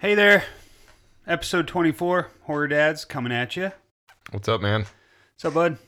Hey 0.00 0.14
there, 0.14 0.44
episode 1.26 1.66
24, 1.66 2.30
Horror 2.42 2.68
Dads 2.68 3.04
coming 3.04 3.32
at 3.32 3.56
you. 3.56 3.72
What's 4.30 4.46
up, 4.46 4.60
man? 4.60 4.86
What's 5.34 5.44
up, 5.44 5.54
bud? 5.54 5.78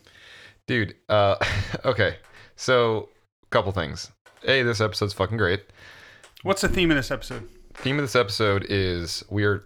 Dude, 0.67 0.97
uh, 1.09 1.37
okay. 1.85 2.17
So, 2.57 3.09
couple 3.51 3.71
things. 3.71 4.11
A, 4.45 4.65
this 4.65 4.81
episode's 4.81 5.13
fucking 5.13 5.37
great. 5.37 5.63
What's 6.43 6.63
the 6.63 6.69
theme 6.69 6.91
of 6.91 6.97
this 6.97 7.13
episode? 7.13 7.49
Theme 7.75 7.99
of 7.99 8.03
this 8.03 8.17
episode 8.17 8.67
is 8.69 9.23
we 9.31 9.45
are 9.45 9.63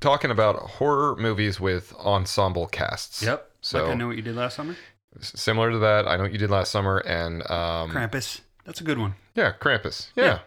talking 0.00 0.32
about 0.32 0.56
horror 0.56 1.14
movies 1.14 1.60
with 1.60 1.94
ensemble 2.00 2.66
casts. 2.66 3.22
Yep. 3.22 3.48
So, 3.60 3.84
like 3.84 3.92
I 3.92 3.94
know 3.94 4.08
what 4.08 4.16
you 4.16 4.22
did 4.22 4.34
last 4.34 4.56
summer. 4.56 4.74
similar 5.20 5.70
to 5.70 5.78
that, 5.78 6.08
I 6.08 6.16
know 6.16 6.24
what 6.24 6.32
you 6.32 6.38
did 6.38 6.50
last 6.50 6.72
summer, 6.72 6.98
and 6.98 7.48
um, 7.48 7.90
Krampus. 7.92 8.40
That's 8.64 8.80
a 8.80 8.84
good 8.84 8.98
one. 8.98 9.14
yeah, 9.36 9.52
Krampus. 9.60 10.08
Yeah. 10.16 10.24
Yeah. 10.24 10.38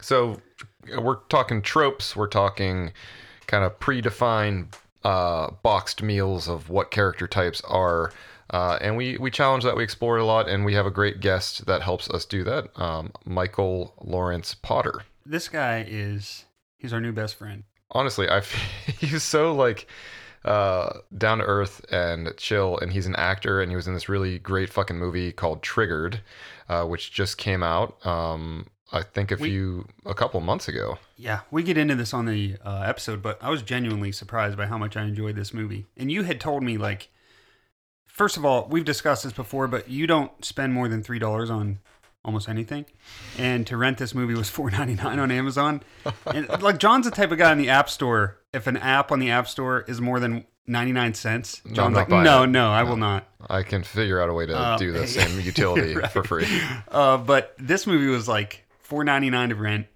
So, 0.00 0.40
we're 0.98 1.16
talking 1.28 1.62
tropes. 1.62 2.14
We're 2.14 2.28
talking 2.28 2.92
kind 3.46 3.64
of 3.64 3.78
predefined 3.78 4.74
uh, 5.04 5.50
boxed 5.62 6.02
meals 6.02 6.48
of 6.48 6.70
what 6.70 6.90
character 6.90 7.26
types 7.26 7.60
are. 7.62 8.12
Uh, 8.50 8.78
and 8.80 8.96
we, 8.96 9.16
we 9.18 9.30
challenge 9.30 9.64
that. 9.64 9.76
We 9.76 9.82
explore 9.82 10.18
it 10.18 10.22
a 10.22 10.24
lot, 10.24 10.48
and 10.48 10.64
we 10.64 10.74
have 10.74 10.86
a 10.86 10.90
great 10.90 11.20
guest 11.20 11.66
that 11.66 11.82
helps 11.82 12.10
us 12.10 12.24
do 12.24 12.44
that. 12.44 12.68
Um, 12.80 13.12
Michael 13.24 13.94
Lawrence 14.02 14.54
Potter. 14.54 15.02
This 15.26 15.48
guy 15.48 15.84
is, 15.88 16.44
he's 16.78 16.92
our 16.92 17.00
new 17.00 17.12
best 17.12 17.36
friend. 17.36 17.64
Honestly, 17.90 18.28
I 18.28 18.40
he's 18.98 19.22
so 19.22 19.54
like 19.54 19.86
uh, 20.44 20.98
down 21.16 21.38
to 21.38 21.44
earth 21.44 21.84
and 21.90 22.32
chill, 22.36 22.78
and 22.78 22.92
he's 22.92 23.06
an 23.06 23.16
actor, 23.16 23.62
and 23.62 23.70
he 23.70 23.76
was 23.76 23.88
in 23.88 23.94
this 23.94 24.08
really 24.08 24.38
great 24.38 24.70
fucking 24.70 24.98
movie 24.98 25.32
called 25.32 25.62
Triggered, 25.62 26.20
uh, 26.68 26.84
which 26.84 27.12
just 27.12 27.38
came 27.38 27.62
out. 27.62 28.04
Um, 28.06 28.66
I 28.92 29.02
think 29.02 29.32
a 29.32 29.36
We- 29.36 29.48
few 29.50 29.88
a 30.06 30.14
couple 30.14 30.40
months 30.40 30.68
ago. 30.68 30.98
Yeah, 31.16 31.40
we 31.50 31.62
get 31.62 31.76
into 31.78 31.94
this 31.94 32.12
on 32.14 32.26
the 32.26 32.56
uh, 32.64 32.82
episode, 32.86 33.22
but 33.22 33.38
I 33.42 33.50
was 33.50 33.62
genuinely 33.62 34.12
surprised 34.12 34.56
by 34.56 34.66
how 34.66 34.78
much 34.78 34.96
I 34.96 35.02
enjoyed 35.04 35.36
this 35.36 35.52
movie. 35.54 35.86
And 35.96 36.10
you 36.12 36.22
had 36.24 36.40
told 36.40 36.62
me, 36.62 36.76
like, 36.78 37.08
first 38.06 38.36
of 38.36 38.44
all, 38.44 38.66
we've 38.70 38.84
discussed 38.84 39.24
this 39.24 39.32
before, 39.32 39.66
but 39.68 39.88
you 39.88 40.06
don't 40.06 40.44
spend 40.44 40.72
more 40.72 40.88
than 40.88 41.02
$3 41.02 41.50
on 41.50 41.78
almost 42.24 42.48
anything. 42.48 42.84
And 43.38 43.66
to 43.66 43.76
rent 43.76 43.98
this 43.98 44.14
movie 44.14 44.34
was 44.34 44.48
four 44.56 44.70
ninety 44.70 44.94
nine 44.94 45.18
on 45.18 45.30
Amazon. 45.30 45.82
And, 46.26 46.48
like, 46.62 46.78
John's 46.78 47.06
the 47.06 47.10
type 47.10 47.30
of 47.32 47.38
guy 47.38 47.52
in 47.52 47.58
the 47.58 47.70
App 47.70 47.88
Store, 47.90 48.38
if 48.52 48.66
an 48.66 48.76
app 48.76 49.10
on 49.10 49.18
the 49.18 49.30
App 49.30 49.48
Store 49.48 49.84
is 49.88 50.00
more 50.00 50.20
than 50.20 50.44
99 50.66 51.12
cents, 51.14 51.60
John's 51.72 51.94
not 51.94 52.08
like, 52.10 52.24
no, 52.24 52.44
it. 52.44 52.46
no, 52.48 52.70
I 52.70 52.82
will 52.84 52.96
not. 52.96 53.26
I 53.50 53.62
can 53.62 53.82
figure 53.82 54.20
out 54.22 54.30
a 54.30 54.32
way 54.34 54.46
to 54.46 54.56
Uh, 54.56 54.78
do 54.78 54.92
the 54.92 55.06
same 55.08 55.38
utility 55.40 55.94
right. 55.96 56.10
for 56.10 56.24
free. 56.24 56.46
Uh, 56.90 57.18
but 57.18 57.54
this 57.58 57.86
movie 57.86 58.06
was 58.06 58.26
like 58.28 58.63
four 58.84 59.02
ninety 59.02 59.30
nine 59.30 59.48
to 59.48 59.54
rent. 59.56 59.86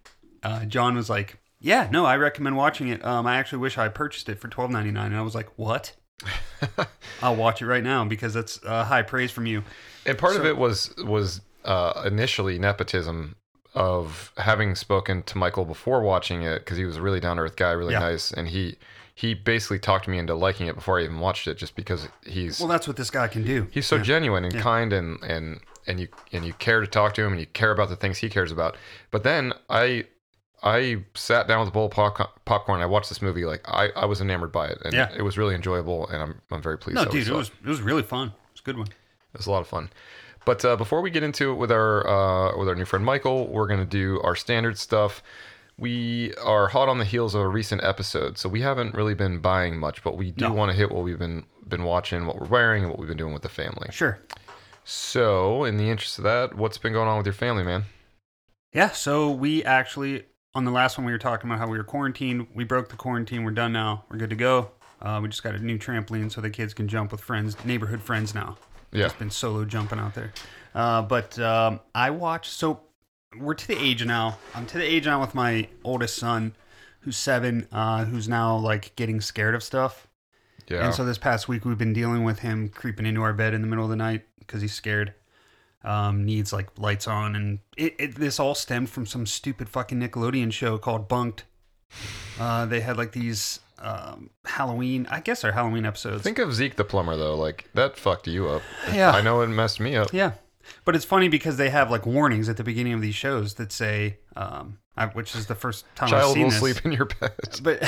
Uh, 0.42 0.64
John 0.64 0.96
was 0.96 1.08
like, 1.08 1.38
"Yeah, 1.60 1.88
no, 1.92 2.04
I 2.04 2.16
recommend 2.16 2.56
watching 2.56 2.88
it. 2.88 3.04
Um, 3.04 3.26
I 3.26 3.36
actually 3.36 3.58
wish 3.60 3.78
I 3.78 3.88
purchased 3.88 4.28
it 4.28 4.40
for 4.40 4.48
twelve 4.48 4.70
ninety 4.70 4.90
nine. 4.90 5.06
And 5.12 5.16
I 5.16 5.22
was 5.22 5.34
like, 5.36 5.48
"What? 5.56 5.94
I'll 7.22 7.36
watch 7.36 7.62
it 7.62 7.66
right 7.66 7.82
now 7.84 8.04
because 8.04 8.34
that's 8.34 8.62
uh, 8.64 8.84
high 8.84 9.02
praise 9.02 9.30
from 9.30 9.46
you." 9.46 9.62
And 10.06 10.16
part 10.18 10.36
of 10.36 10.44
it 10.44 10.56
was 10.56 10.94
was 10.98 11.40
uh, 11.64 12.02
initially 12.06 12.58
nepotism 12.58 13.36
of 13.74 14.32
having 14.38 14.74
spoken 14.74 15.22
to 15.24 15.38
Michael 15.38 15.64
before 15.64 16.00
watching 16.02 16.42
it 16.42 16.60
because 16.60 16.76
he 16.78 16.84
was 16.84 16.96
a 16.96 17.02
really 17.02 17.20
down 17.20 17.36
to 17.36 17.42
earth 17.42 17.56
guy, 17.56 17.70
really 17.72 17.92
Yeah. 17.92 18.00
nice, 18.00 18.32
and 18.32 18.48
he 18.48 18.76
he 19.14 19.34
basically 19.34 19.78
talked 19.80 20.06
me 20.06 20.16
into 20.18 20.34
liking 20.34 20.68
it 20.68 20.76
before 20.76 21.00
I 21.00 21.02
even 21.04 21.18
watched 21.18 21.48
it, 21.48 21.56
just 21.58 21.74
because 21.74 22.08
he's 22.24 22.60
Well, 22.60 22.68
that's 22.68 22.86
what 22.86 22.96
this 22.96 23.10
guy 23.10 23.26
can 23.28 23.42
do. 23.44 23.66
he's 23.70 23.86
so 23.86 23.96
Yeah. 23.96 24.02
genuine 24.02 24.44
and 24.44 24.54
kind 24.58 24.92
and 24.92 25.22
and 25.22 25.60
and 25.88 25.98
you 25.98 26.08
and 26.32 26.44
you 26.44 26.52
care 26.54 26.80
to 26.80 26.86
talk 26.86 27.14
to 27.14 27.22
him 27.24 27.32
and 27.32 27.40
you 27.40 27.46
care 27.46 27.72
about 27.72 27.88
the 27.88 27.96
things 27.96 28.18
he 28.18 28.28
cares 28.28 28.52
about. 28.52 28.76
But 29.10 29.24
then 29.24 29.52
I 29.68 30.04
I 30.62 31.04
sat 31.14 31.48
down 31.48 31.60
with 31.60 31.68
a 31.68 31.72
bowl 31.72 31.86
of 31.86 31.92
pop- 31.92 32.44
popcorn. 32.44 32.80
I 32.80 32.86
watched 32.86 33.08
this 33.08 33.22
movie 33.22 33.44
like 33.44 33.62
I, 33.68 33.88
I 33.96 34.06
was 34.06 34.20
enamored 34.20 34.52
by 34.52 34.66
it 34.68 34.78
and 34.84 34.92
Yeah. 34.92 35.08
it 35.16 35.22
was 35.22 35.38
really 35.38 35.54
enjoyable 35.54 36.06
and 36.08 36.22
I'm 36.22 36.40
I'm 36.50 36.62
very 36.62 36.78
pleased. 36.78 36.96
No, 36.96 37.04
dude, 37.04 37.26
it 37.26 37.32
was 37.32 37.50
it 37.64 37.68
was 37.68 37.80
really 37.80 38.02
fun. 38.02 38.32
It's 38.52 38.60
a 38.60 38.64
good 38.64 38.76
one. 38.78 38.88
it 38.88 39.36
was 39.38 39.46
a 39.46 39.50
lot 39.50 39.60
of 39.60 39.68
fun. 39.68 39.90
But 40.44 40.64
uh, 40.64 40.76
before 40.76 41.00
we 41.02 41.10
get 41.10 41.22
into 41.22 41.50
it 41.50 41.54
with 41.56 41.70
our 41.70 42.06
uh, 42.06 42.58
with 42.58 42.68
our 42.68 42.74
new 42.74 42.84
friend 42.86 43.04
Michael, 43.04 43.48
we're 43.48 43.66
gonna 43.66 43.84
do 43.84 44.20
our 44.22 44.34
standard 44.36 44.78
stuff. 44.78 45.22
We 45.76 46.34
are 46.42 46.66
hot 46.68 46.88
on 46.88 46.98
the 46.98 47.04
heels 47.04 47.36
of 47.36 47.42
a 47.42 47.48
recent 47.48 47.84
episode, 47.84 48.36
so 48.36 48.48
we 48.48 48.62
haven't 48.62 48.94
really 48.96 49.14
been 49.14 49.38
buying 49.38 49.78
much, 49.78 50.02
but 50.02 50.16
we 50.16 50.32
do 50.32 50.46
No. 50.48 50.52
want 50.54 50.72
to 50.72 50.76
hit 50.76 50.90
what 50.90 51.04
we've 51.04 51.18
been 51.18 51.44
been 51.68 51.84
watching, 51.84 52.26
what 52.26 52.40
we're 52.40 52.48
wearing, 52.48 52.82
and 52.82 52.90
what 52.90 52.98
we've 52.98 53.06
been 53.08 53.16
doing 53.18 53.32
with 53.32 53.42
the 53.42 53.48
family. 53.48 53.88
Sure. 53.92 54.18
So, 54.90 55.64
in 55.64 55.76
the 55.76 55.90
interest 55.90 56.16
of 56.16 56.24
that, 56.24 56.54
what's 56.54 56.78
been 56.78 56.94
going 56.94 57.08
on 57.08 57.18
with 57.18 57.26
your 57.26 57.34
family, 57.34 57.62
man? 57.62 57.84
Yeah. 58.72 58.88
So 58.90 59.30
we 59.30 59.62
actually 59.64 60.24
on 60.54 60.64
the 60.64 60.70
last 60.70 60.96
one 60.96 61.04
we 61.04 61.12
were 61.12 61.18
talking 61.18 61.50
about 61.50 61.58
how 61.58 61.68
we 61.68 61.76
were 61.76 61.84
quarantined. 61.84 62.46
We 62.54 62.64
broke 62.64 62.88
the 62.88 62.96
quarantine. 62.96 63.44
We're 63.44 63.50
done 63.50 63.74
now. 63.74 64.04
We're 64.08 64.16
good 64.16 64.30
to 64.30 64.36
go. 64.36 64.70
Uh, 65.02 65.20
we 65.22 65.28
just 65.28 65.42
got 65.42 65.54
a 65.54 65.58
new 65.58 65.78
trampoline 65.78 66.32
so 66.32 66.40
the 66.40 66.48
kids 66.48 66.72
can 66.72 66.88
jump 66.88 67.12
with 67.12 67.20
friends, 67.20 67.54
neighborhood 67.66 68.00
friends 68.00 68.34
now. 68.34 68.56
Yeah. 68.90 69.04
Just 69.04 69.18
been 69.18 69.30
solo 69.30 69.66
jumping 69.66 69.98
out 69.98 70.14
there. 70.14 70.32
Uh, 70.74 71.02
but 71.02 71.38
um, 71.38 71.80
I 71.94 72.08
watch. 72.08 72.48
So 72.48 72.80
we're 73.38 73.54
to 73.54 73.66
the 73.66 73.78
age 73.78 74.02
now. 74.06 74.38
I'm 74.54 74.64
to 74.66 74.78
the 74.78 74.84
age 74.84 75.04
now 75.04 75.20
with 75.20 75.34
my 75.34 75.68
oldest 75.84 76.16
son, 76.16 76.54
who's 77.00 77.18
seven, 77.18 77.68
uh, 77.72 78.06
who's 78.06 78.26
now 78.26 78.56
like 78.56 78.96
getting 78.96 79.20
scared 79.20 79.54
of 79.54 79.62
stuff. 79.62 80.08
Yeah. 80.66 80.86
And 80.86 80.94
so 80.94 81.04
this 81.04 81.18
past 81.18 81.46
week 81.46 81.66
we've 81.66 81.76
been 81.76 81.92
dealing 81.92 82.24
with 82.24 82.38
him 82.38 82.70
creeping 82.70 83.04
into 83.04 83.20
our 83.20 83.34
bed 83.34 83.52
in 83.52 83.60
the 83.60 83.66
middle 83.66 83.84
of 83.84 83.90
the 83.90 83.96
night 83.96 84.27
because 84.48 84.62
he's 84.62 84.72
scared. 84.74 85.14
Um, 85.84 86.24
needs 86.24 86.52
like 86.52 86.76
lights 86.76 87.06
on, 87.06 87.36
and 87.36 87.60
it, 87.76 87.94
it 88.00 88.14
this 88.16 88.40
all 88.40 88.56
stemmed 88.56 88.90
from 88.90 89.06
some 89.06 89.26
stupid 89.26 89.68
fucking 89.68 90.00
Nickelodeon 90.00 90.52
show 90.52 90.76
called 90.76 91.06
Bunked. 91.08 91.44
Uh, 92.40 92.66
they 92.66 92.80
had 92.80 92.96
like 92.96 93.12
these 93.12 93.60
um, 93.78 94.30
Halloween, 94.44 95.06
I 95.08 95.20
guess, 95.20 95.42
they're 95.42 95.52
Halloween 95.52 95.86
episodes. 95.86 96.22
Think 96.24 96.40
of 96.40 96.52
Zeke 96.52 96.74
the 96.76 96.84
plumber 96.84 97.16
though. 97.16 97.36
Like 97.36 97.68
that 97.74 97.96
fucked 97.96 98.26
you 98.26 98.48
up. 98.48 98.62
Yeah. 98.92 99.12
I 99.12 99.20
know 99.20 99.40
it 99.42 99.46
messed 99.48 99.78
me 99.78 99.94
up. 99.94 100.12
Yeah, 100.12 100.32
but 100.84 100.96
it's 100.96 101.04
funny 101.04 101.28
because 101.28 101.56
they 101.56 101.70
have 101.70 101.90
like 101.90 102.06
warnings 102.06 102.48
at 102.48 102.56
the 102.56 102.64
beginning 102.64 102.92
of 102.94 103.00
these 103.00 103.14
shows 103.14 103.54
that 103.54 103.70
say, 103.70 104.18
um, 104.36 104.78
I, 104.96 105.06
which 105.06 105.34
is 105.36 105.46
the 105.46 105.54
first 105.54 105.84
time 105.94 106.06
I've 106.06 106.10
Child 106.10 106.34
seen 106.34 106.42
will 106.42 106.50
this. 106.50 106.58
sleep 106.58 106.84
in 106.84 106.92
your 106.92 107.06
bed. 107.06 107.32
but 107.62 107.78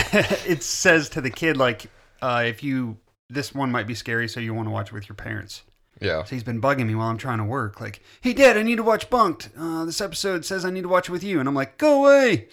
it 0.46 0.62
says 0.62 1.08
to 1.10 1.20
the 1.20 1.30
kid 1.30 1.56
like, 1.56 1.86
uh, 2.22 2.44
if 2.46 2.62
you 2.62 2.98
this 3.28 3.54
one 3.54 3.70
might 3.70 3.86
be 3.86 3.94
scary, 3.94 4.28
so 4.28 4.40
you 4.40 4.54
want 4.54 4.66
to 4.66 4.72
watch 4.72 4.88
it 4.88 4.92
with 4.92 5.08
your 5.08 5.16
parents. 5.16 5.62
Yeah. 6.00 6.24
So 6.24 6.34
he's 6.34 6.42
been 6.44 6.60
bugging 6.60 6.86
me 6.86 6.94
while 6.94 7.08
I'm 7.08 7.18
trying 7.18 7.38
to 7.38 7.44
work. 7.44 7.80
Like, 7.80 8.00
hey, 8.22 8.32
Dad, 8.32 8.56
I 8.56 8.62
need 8.62 8.76
to 8.76 8.82
watch 8.82 9.10
Bunked. 9.10 9.50
Uh, 9.58 9.84
this 9.84 10.00
episode 10.00 10.44
says 10.44 10.64
I 10.64 10.70
need 10.70 10.82
to 10.82 10.88
watch 10.88 11.08
it 11.08 11.12
with 11.12 11.22
you. 11.22 11.38
And 11.40 11.48
I'm 11.48 11.54
like, 11.54 11.76
go 11.78 12.02
away. 12.04 12.48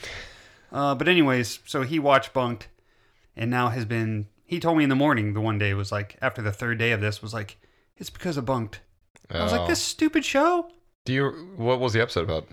Uh, 0.72 0.94
but, 0.96 1.08
anyways, 1.08 1.60
so 1.66 1.84
he 1.84 1.98
watched 1.98 2.34
Bunked 2.34 2.68
and 3.36 3.50
now 3.50 3.70
has 3.70 3.86
been. 3.86 4.28
He 4.46 4.60
told 4.60 4.78
me 4.78 4.84
in 4.84 4.90
the 4.90 4.96
morning 4.96 5.34
the 5.34 5.42
one 5.42 5.58
day 5.58 5.74
was 5.74 5.92
like, 5.92 6.18
after 6.22 6.42
the 6.42 6.52
third 6.52 6.78
day 6.78 6.92
of 6.92 7.02
this, 7.02 7.22
was 7.22 7.34
like, 7.34 7.58
it's 7.98 8.10
because 8.10 8.38
of 8.38 8.46
Bunked. 8.46 8.82
I 9.30 9.44
was 9.44 9.54
Oh. 9.54 9.58
like, 9.60 9.68
this 9.70 9.82
stupid 9.82 10.24
show? 10.26 10.70
Do 11.06 11.14
you? 11.14 11.30
What 11.58 11.80
was 11.80 11.94
the 11.94 12.02
episode 12.02 12.24
about? 12.26 12.48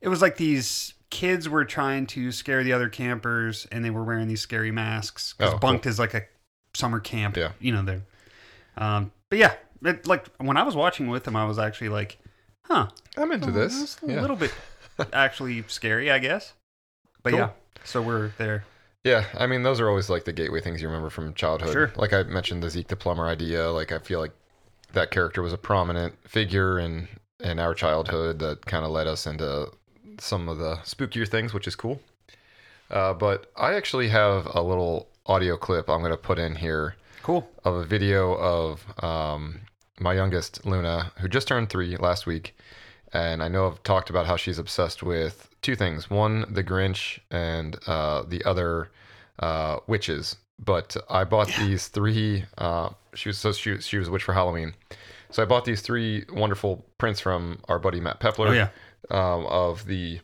It 0.00 0.08
was 0.08 0.22
like 0.22 0.36
these 0.36 0.94
kids 1.10 1.48
were 1.48 1.64
trying 1.64 2.06
to 2.06 2.30
scare 2.32 2.62
the 2.64 2.72
other 2.72 2.88
campers 2.88 3.66
and 3.72 3.84
they 3.84 3.90
were 3.90 4.04
wearing 4.04 4.28
these 4.28 4.40
scary 4.40 4.70
masks. 4.70 5.34
Because 5.36 5.54
Oh, 5.54 5.58
Bunked 5.58 5.86
is 5.86 5.98
like 5.98 6.14
a 6.14 6.22
summer 6.74 7.00
camp. 7.00 7.36
Yeah. 7.36 7.50
You 7.60 7.72
know, 7.72 7.82
they're. 7.82 8.02
Um, 8.76 9.10
but 9.28 9.38
yeah, 9.38 9.54
it, 9.84 10.06
like 10.06 10.26
when 10.38 10.56
I 10.56 10.62
was 10.62 10.74
watching 10.76 11.08
with 11.08 11.26
him, 11.26 11.36
I 11.36 11.44
was 11.44 11.58
actually 11.58 11.88
like, 11.88 12.18
huh. 12.64 12.88
I'm 13.16 13.32
into 13.32 13.48
Oh, 13.48 13.52
this. 13.52 13.78
that's 13.78 14.02
a 14.02 14.12
Yeah. 14.12 14.20
little 14.20 14.36
bit 14.36 14.52
actually 15.12 15.64
scary, 15.68 16.10
I 16.10 16.18
guess. 16.18 16.52
But 17.22 17.30
Cool. 17.30 17.38
yeah, 17.40 17.50
so 17.84 18.00
we're 18.02 18.28
there. 18.38 18.64
Yeah, 19.04 19.24
I 19.38 19.46
mean, 19.46 19.62
those 19.62 19.80
are 19.80 19.88
always 19.88 20.10
like 20.10 20.24
the 20.24 20.32
gateway 20.32 20.60
things 20.60 20.82
you 20.82 20.88
remember 20.88 21.08
from 21.10 21.32
childhood. 21.34 21.72
Sure. 21.72 21.92
Like 21.96 22.12
I 22.12 22.22
mentioned, 22.24 22.62
the 22.62 22.68
Zeke 22.70 22.88
the 22.88 22.96
plumber 22.96 23.26
idea. 23.26 23.70
Like 23.70 23.92
I 23.92 23.98
feel 23.98 24.20
like 24.20 24.32
that 24.92 25.10
character 25.10 25.40
was 25.42 25.52
a 25.52 25.58
prominent 25.58 26.14
figure 26.28 26.78
in 26.78 27.08
in 27.42 27.58
our 27.58 27.72
childhood 27.74 28.38
that 28.40 28.66
kind 28.66 28.84
of 28.84 28.90
led 28.90 29.06
us 29.06 29.26
into 29.26 29.70
some 30.18 30.48
of 30.50 30.58
the 30.58 30.76
spookier 30.84 31.26
things, 31.26 31.54
which 31.54 31.66
is 31.66 31.74
cool. 31.74 31.98
Uh, 32.90 33.14
but 33.14 33.50
I 33.56 33.74
actually 33.74 34.08
have 34.08 34.46
a 34.54 34.60
little 34.60 35.08
audio 35.26 35.56
clip 35.56 35.88
I'm 35.88 36.00
going 36.00 36.10
to 36.10 36.16
put 36.18 36.38
in 36.38 36.56
here 36.56 36.96
Cool. 37.22 37.48
of 37.64 37.74
a 37.76 37.84
video 37.84 38.34
of 38.34 38.84
um, 39.02 39.60
my 40.00 40.14
youngest 40.14 40.64
Luna, 40.66 41.12
who 41.18 41.28
just 41.28 41.48
turned 41.48 41.68
three 41.70 41.96
last 41.96 42.26
week, 42.26 42.56
and 43.12 43.42
I 43.42 43.48
know 43.48 43.66
I've 43.68 43.82
talked 43.82 44.10
about 44.10 44.26
how 44.26 44.36
she's 44.36 44.58
obsessed 44.58 45.02
with 45.02 45.48
two 45.62 45.76
things: 45.76 46.10
one, 46.10 46.46
the 46.48 46.64
Grinch, 46.64 47.18
and 47.30 47.76
uh, 47.86 48.22
the 48.26 48.42
other, 48.44 48.90
uh, 49.38 49.78
witches. 49.86 50.36
But 50.58 50.96
I 51.08 51.24
bought 51.24 51.48
these 51.58 51.88
three. 51.88 52.44
Uh, 52.58 52.90
she 53.14 53.28
was 53.28 53.38
so 53.38 53.52
she, 53.52 53.78
she 53.80 53.98
was 53.98 54.08
a 54.08 54.10
witch 54.10 54.24
for 54.24 54.32
Halloween, 54.34 54.74
so 55.30 55.42
I 55.42 55.46
bought 55.46 55.64
these 55.64 55.80
three 55.80 56.24
wonderful 56.32 56.84
prints 56.98 57.20
from 57.20 57.60
our 57.68 57.78
buddy 57.78 58.00
Matt 58.00 58.20
Pepler 58.20 58.48
Oh 58.48 58.52
yeah. 58.52 58.68
um, 59.10 59.46
of 59.46 59.86
the 59.86 60.20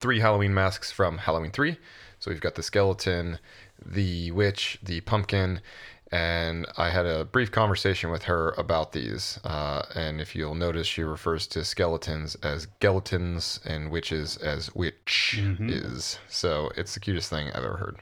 three 0.00 0.20
Halloween 0.20 0.54
masks 0.54 0.90
from 0.92 1.18
Halloween 1.18 1.50
3. 1.50 1.76
So 2.20 2.30
we've 2.30 2.40
got 2.40 2.54
the 2.54 2.62
skeleton, 2.62 3.38
the 3.84 4.30
witch, 4.32 4.78
the 4.82 5.00
pumpkin, 5.02 5.60
and 6.10 6.66
I 6.76 6.90
had 6.90 7.06
a 7.06 7.24
brief 7.24 7.50
conversation 7.50 8.10
with 8.10 8.22
her 8.24 8.50
about 8.56 8.92
these. 8.92 9.38
Uh, 9.44 9.82
and 9.94 10.20
if 10.20 10.34
you'll 10.34 10.54
notice, 10.54 10.86
she 10.86 11.02
refers 11.02 11.46
to 11.48 11.64
skeletons 11.64 12.34
as 12.36 12.62
skeletons 12.62 13.60
and 13.64 13.90
witches 13.90 14.36
as 14.38 14.74
witch 14.74 15.38
Mhm. 15.40 15.70
is. 15.70 16.18
So 16.28 16.70
it's 16.76 16.94
the 16.94 17.00
cutest 17.00 17.28
thing 17.30 17.48
I've 17.54 17.64
ever 17.64 17.76
heard. 17.76 17.96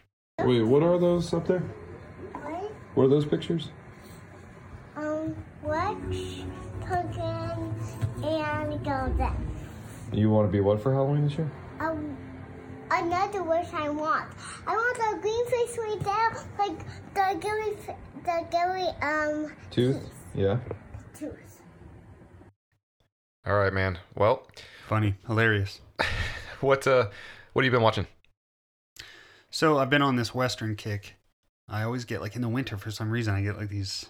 Wait, 0.47 0.63
what 0.63 0.83
are 0.83 0.99
those 0.99 1.33
up 1.35 1.47
there? 1.47 1.63
What? 2.33 2.73
What 2.95 3.05
are 3.05 3.09
those 3.09 3.25
pictures? 3.27 3.71
Um, 4.97 5.35
watch, 5.63 5.97
pumpkin, 6.81 7.75
and 8.23 8.85
golden. 8.85 9.37
You 10.13 10.31
want 10.31 10.49
to 10.49 10.53
be 10.53 10.61
what 10.61 10.81
for 10.81 10.93
Halloween 10.93 11.25
this 11.25 11.37
year? 11.37 11.51
Um, 11.81 12.17
another 12.91 13.43
wish 13.43 13.67
I 13.73 13.89
want. 13.89 14.31
I 14.67 14.75
want 14.75 14.97
the 14.97 15.21
green 15.23 15.47
face 15.47 15.79
right 15.79 16.01
there, 16.01 16.45
like 16.59 16.79
the 17.15 17.39
gilly, 17.41 17.77
the 18.25 18.47
Gary, 18.51 18.87
um, 19.03 19.53
Tooth? 19.71 20.11
Yeah. 20.35 20.59
tooth. 21.19 21.61
All 23.47 23.55
right, 23.57 23.73
man. 23.73 23.99
Well, 24.15 24.47
Funny, 24.87 25.15
hilarious. 25.27 25.81
what 26.61 26.87
uh, 26.87 27.09
what 27.53 27.65
have 27.65 27.73
you 27.73 27.77
been 27.77 27.83
watching? 27.83 28.07
So 29.51 29.79
I've 29.79 29.91
been 29.91 30.03
on 30.03 30.17
this 30.17 30.35
Western 30.35 30.77
kick. 30.77 31.15
I 31.69 31.83
always 31.83 32.05
get 32.05 32.21
like 32.21 32.37
in 32.37 32.43
the 32.43 32.49
winter 32.49 32.77
for 32.77 32.91
some 32.91 33.11
reason 33.11 33.35
I 33.35 33.43
get 33.43 33.57
like 33.57 33.69
these 33.69 34.07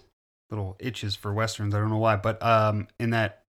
little 0.51 0.75
itches 0.79 1.15
for 1.15 1.33
westerns. 1.33 1.73
I 1.73 1.79
don't 1.79 1.89
know 1.89 1.97
why, 1.97 2.15
but 2.15 2.41
um, 2.43 2.87
in 2.99 3.09
that 3.11 3.43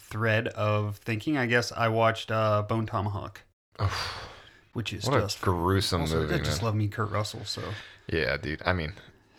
thread 0.00 0.48
of 0.48 0.96
thinking, 0.98 1.36
I 1.38 1.46
guess 1.46 1.72
I 1.72 1.88
watched 1.88 2.30
uh, 2.30 2.62
Bone 2.62 2.86
Tomahawk, 2.86 3.42
Oh, 3.78 4.28
which 4.78 4.92
is 4.92 5.06
what 5.06 5.20
just 5.20 5.40
a 5.40 5.42
gruesome 5.42 6.02
also, 6.02 6.20
movie, 6.20 6.36
I 6.36 6.38
just 6.38 6.62
man. 6.62 6.66
love 6.66 6.74
me 6.76 6.86
Kurt 6.86 7.10
Russell, 7.10 7.44
so 7.44 7.60
Yeah, 8.06 8.36
dude. 8.36 8.62
I 8.64 8.72
mean, 8.72 8.92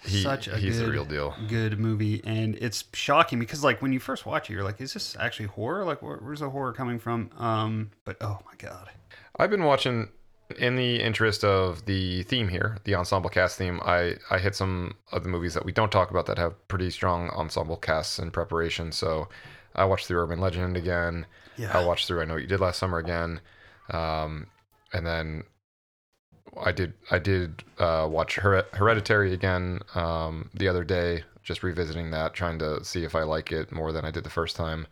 he, 0.04 0.22
such 0.22 0.50
a 0.50 0.58
he's 0.58 0.78
good, 0.78 0.88
the 0.88 0.92
real 0.92 1.06
deal. 1.06 1.34
Good 1.48 1.80
movie, 1.80 2.22
and 2.26 2.56
it's 2.56 2.84
shocking 2.92 3.40
because 3.40 3.64
like 3.64 3.82
when 3.82 3.94
you 3.94 4.02
first 4.02 4.26
watch 4.26 4.50
it, 4.50 4.54
you're 4.54 4.66
like, 4.66 4.82
is 4.82 4.94
this 4.94 5.16
actually 5.18 5.46
horror? 5.46 5.86
Like, 5.86 6.02
where, 6.02 6.18
where's 6.18 6.42
the 6.42 6.50
horror 6.50 6.74
coming 6.74 7.00
from? 7.00 7.30
Um, 7.38 7.92
but 8.04 8.18
oh 8.20 8.40
my 8.46 8.52
god, 8.58 8.90
I've 9.38 9.50
been 9.50 9.64
watching 9.64 10.10
in 10.58 10.76
the 10.76 11.02
interest 11.02 11.46
of 11.46 11.86
the 11.86 12.24
theme 12.24 12.50
here, 12.50 12.80
the 12.84 12.96
ensemble 12.96 13.30
cast 13.30 13.58
theme. 13.58 13.80
I 13.86 14.16
I 14.30 14.40
hit 14.40 14.56
some 14.56 14.96
of 15.14 15.24
the 15.24 15.30
movies 15.30 15.54
that 15.54 15.64
we 15.64 15.72
don't 15.72 15.90
talk 15.92 16.12
about 16.12 16.26
that 16.26 16.38
have 16.38 16.68
pretty 16.68 16.90
strong 16.90 17.30
ensemble 17.30 17.78
casts 17.78 18.20
in 18.20 18.30
preparation. 18.32 18.92
So 18.92 19.30
I 19.74 19.86
watched 19.86 20.08
through 20.08 20.20
Urban 20.22 20.42
Legend 20.42 20.76
again. 20.76 21.26
yeah, 21.56 21.78
I 21.78 21.86
watched 21.86 22.08
through 22.08 22.22
I 22.22 22.26
Know 22.26 22.34
What 22.34 22.42
You 22.42 22.48
Did 22.50 22.60
Last 22.60 22.78
Summer 22.78 22.98
again, 22.98 23.40
um, 23.92 24.48
and 24.94 25.06
then 25.06 25.44
I 26.62 26.72
did 26.72 26.94
I 27.12 27.20
did 27.20 27.64
uh, 27.78 28.08
watch 28.10 28.36
Her- 28.36 28.66
Hereditary 28.74 29.34
again 29.34 29.80
um, 29.96 30.50
the 30.54 30.68
other 30.68 30.84
day. 30.84 31.24
Just 31.44 31.64
revisiting 31.64 32.12
that, 32.12 32.34
trying 32.34 32.60
to 32.60 32.84
see 32.84 33.04
if 33.04 33.16
I 33.16 33.24
like 33.24 33.52
it 33.52 33.72
more 33.72 33.92
than 33.92 34.06
I 34.06 34.12
did 34.12 34.24
the 34.24 34.30
first 34.30 34.56
time. 34.56 34.86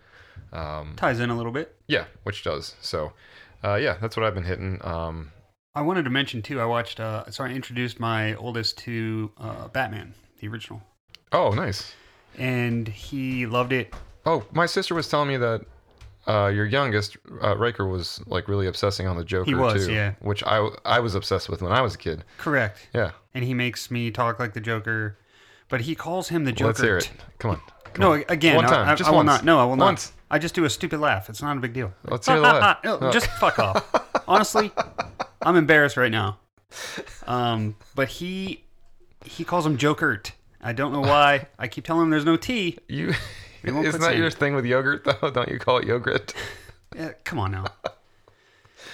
Um, 0.53 0.93
ties 0.95 1.19
in 1.19 1.29
a 1.29 1.35
little 1.37 1.51
bit. 1.51 1.75
yeah, 1.87 2.05
which 2.23 2.43
does. 2.43 2.75
So, 2.81 3.11
uh, 3.63 3.75
yeah, 3.75 3.97
that's 3.99 4.15
what 4.15 4.25
I've 4.25 4.33
been 4.33 4.43
hitting. 4.45 4.79
Um, 4.83 5.31
I 5.75 5.81
wanted 5.81 6.03
to 6.03 6.09
mention 6.09 6.41
too. 6.41 6.59
I 6.59 6.65
watched. 6.65 6.99
Uh, 6.99 7.29
so 7.29 7.43
I 7.43 7.49
introduced 7.49 7.99
my 7.99 8.33
oldest 8.35 8.77
to 8.79 9.31
uh, 9.37 9.67
Batman, 9.67 10.13
the 10.39 10.47
original, 10.47 10.81
oh, 11.31 11.51
nice. 11.51 11.93
and 12.37 12.87
he 12.87 13.45
loved 13.45 13.73
it. 13.73 13.93
Oh, 14.25 14.45
my 14.51 14.65
sister 14.65 14.95
was 14.95 15.07
telling 15.07 15.27
me 15.27 15.37
that 15.37 15.65
uh, 16.27 16.47
your 16.53 16.65
youngest, 16.65 17.17
uh, 17.43 17.55
Riker, 17.57 17.87
was 17.87 18.21
like 18.27 18.47
really 18.47 18.67
obsessing 18.67 19.07
on 19.07 19.17
the 19.17 19.23
Joker 19.23 19.57
was, 19.57 19.85
too. 19.87 19.93
yeah. 19.93 20.13
Which 20.21 20.43
I 20.43 20.67
I 20.85 20.99
was 20.99 21.15
obsessed 21.15 21.49
with 21.49 21.61
when 21.61 21.71
I 21.71 21.81
was 21.81 21.95
a 21.95 21.97
kid. 21.97 22.23
Correct. 22.37 22.87
Yeah. 22.93 23.11
And 23.33 23.43
he 23.43 23.53
makes 23.53 23.89
me 23.91 24.11
talk 24.11 24.39
like 24.39 24.53
the 24.53 24.61
Joker, 24.61 25.17
but 25.69 25.81
he 25.81 25.95
calls 25.95 26.29
him 26.29 26.43
the 26.43 26.51
Joker. 26.51 26.67
Let's 26.67 26.81
hear 26.81 26.97
it. 26.97 27.11
Come 27.39 27.51
on. 27.51 27.61
Come 27.93 28.01
No, 28.01 28.13
on. 28.13 28.23
again, 28.29 28.55
One 28.55 28.65
I- 28.65 28.69
time, 28.69 28.89
I, 28.89 28.95
just 28.95 29.07
I 29.07 29.11
will 29.11 29.17
once. 29.19 29.27
not. 29.27 29.45
No, 29.45 29.59
I 29.59 29.65
will 29.65 29.75
not. 29.77 29.85
Once. 29.85 30.13
I 30.29 30.39
just 30.39 30.55
do 30.55 30.65
a 30.65 30.69
stupid 30.69 30.99
laugh. 30.99 31.29
It's 31.29 31.41
not 31.41 31.55
a 31.55 31.59
big 31.61 31.71
deal. 31.73 31.93
Let's 32.03 32.27
hear 32.27 32.35
the 32.35 32.41
laugh. 32.41 32.79
No. 32.83 33.11
Just 33.11 33.27
fuck 33.39 33.59
off. 33.59 33.85
Honestly, 34.27 34.71
I'm 35.41 35.55
embarrassed 35.55 35.95
right 35.95 36.11
now. 36.11 36.39
Um, 37.25 37.75
but 37.95 38.09
he 38.09 38.65
he 39.23 39.43
calls 39.45 39.65
him 39.65 39.77
Jokert. 39.77 40.31
I 40.61 40.73
don't 40.73 40.91
know 40.91 40.99
why. 41.01 41.47
I 41.57 41.67
keep 41.69 41.85
telling 41.85 42.03
him 42.03 42.09
there's 42.09 42.25
no 42.25 42.35
T. 42.35 42.77
You 42.89 43.13
We 43.67 43.73
won't 43.73 43.87
isn't 43.87 44.01
put 44.01 44.07
that 44.07 44.17
your 44.17 44.31
thing 44.31 44.55
with 44.55 44.65
yogurt 44.65 45.03
though? 45.03 45.29
Don't 45.31 45.49
you 45.49 45.59
call 45.59 45.77
it 45.77 45.85
yogurt? 45.87 46.33
Yeah, 46.95 47.11
come 47.25 47.37
on 47.37 47.51
now. 47.51 47.65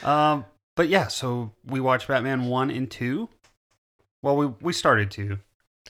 um, 0.03 0.45
but 0.75 0.89
yeah, 0.89 1.07
so 1.07 1.51
we 1.65 1.79
watched 1.79 2.07
Batman 2.07 2.45
one 2.47 2.69
and 2.71 2.89
two. 2.89 3.29
Well, 4.21 4.35
we 4.35 4.47
we 4.61 4.73
started 4.73 5.11
to. 5.11 5.37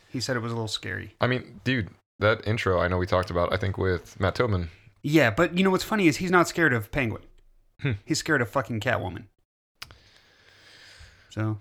He 0.10 0.20
said 0.20 0.36
it 0.36 0.42
was 0.42 0.52
a 0.52 0.56
little 0.56 0.68
scary. 0.68 1.16
I 1.22 1.28
mean, 1.28 1.62
dude, 1.64 1.90
that 2.20 2.46
intro 2.46 2.80
I 2.80 2.88
know 2.90 2.98
we 2.98 3.08
talked 3.08 3.32
about. 3.32 3.54
I 3.54 3.58
think 3.58 3.78
with 3.78 4.20
Matt 4.20 4.36
Tobin. 4.36 4.70
Yeah, 5.02 5.32
but 5.32 5.58
you 5.58 5.64
know 5.64 5.70
what's 5.72 5.84
funny 5.86 6.08
is 6.08 6.18
he's 6.18 6.30
not 6.30 6.48
scared 6.48 6.74
of 6.74 6.92
Penguin. 6.92 7.24
Hmm. 7.82 7.92
He's 8.06 8.20
scared 8.20 8.42
of 8.42 8.50
fucking 8.50 8.82
Catwoman. 8.82 9.24
So 11.30 11.58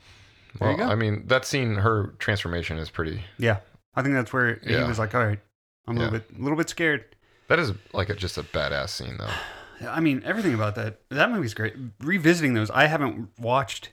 there 0.59 0.69
Well, 0.69 0.71
you 0.73 0.77
go. 0.79 0.85
I 0.85 0.95
mean, 0.97 1.27
that 1.29 1.45
scene, 1.45 1.77
her 1.77 2.15
transformation 2.19 2.79
is 2.79 2.91
pretty. 2.91 3.25
yeah, 3.39 3.59
I 3.95 4.03
think 4.03 4.15
that's 4.15 4.33
where 4.33 4.57
he 4.67 4.75
was 4.75 4.99
like, 4.99 5.15
"All 5.15 5.25
right, 5.25 5.41
I'm 5.87 5.97
a 5.97 6.01
little 6.01 6.19
bit, 6.19 6.31
a 6.39 6.43
little 6.43 6.57
bit 6.59 6.69
scared." 6.69 7.05
That 7.49 7.59
is 7.59 7.73
like 7.93 8.09
a, 8.09 8.15
just 8.15 8.39
a 8.39 8.43
badass 8.43 8.91
scene 8.91 9.17
though. 9.19 9.89
I 9.89 10.01
mean, 10.01 10.23
everything 10.25 10.55
about 10.55 10.75
that 10.77 11.01
that 11.11 11.31
movie's 11.31 11.55
great. 11.55 11.75
Revisiting 12.01 12.55
those, 12.55 12.71
I 12.71 12.87
haven't 12.87 13.31
watched 13.39 13.91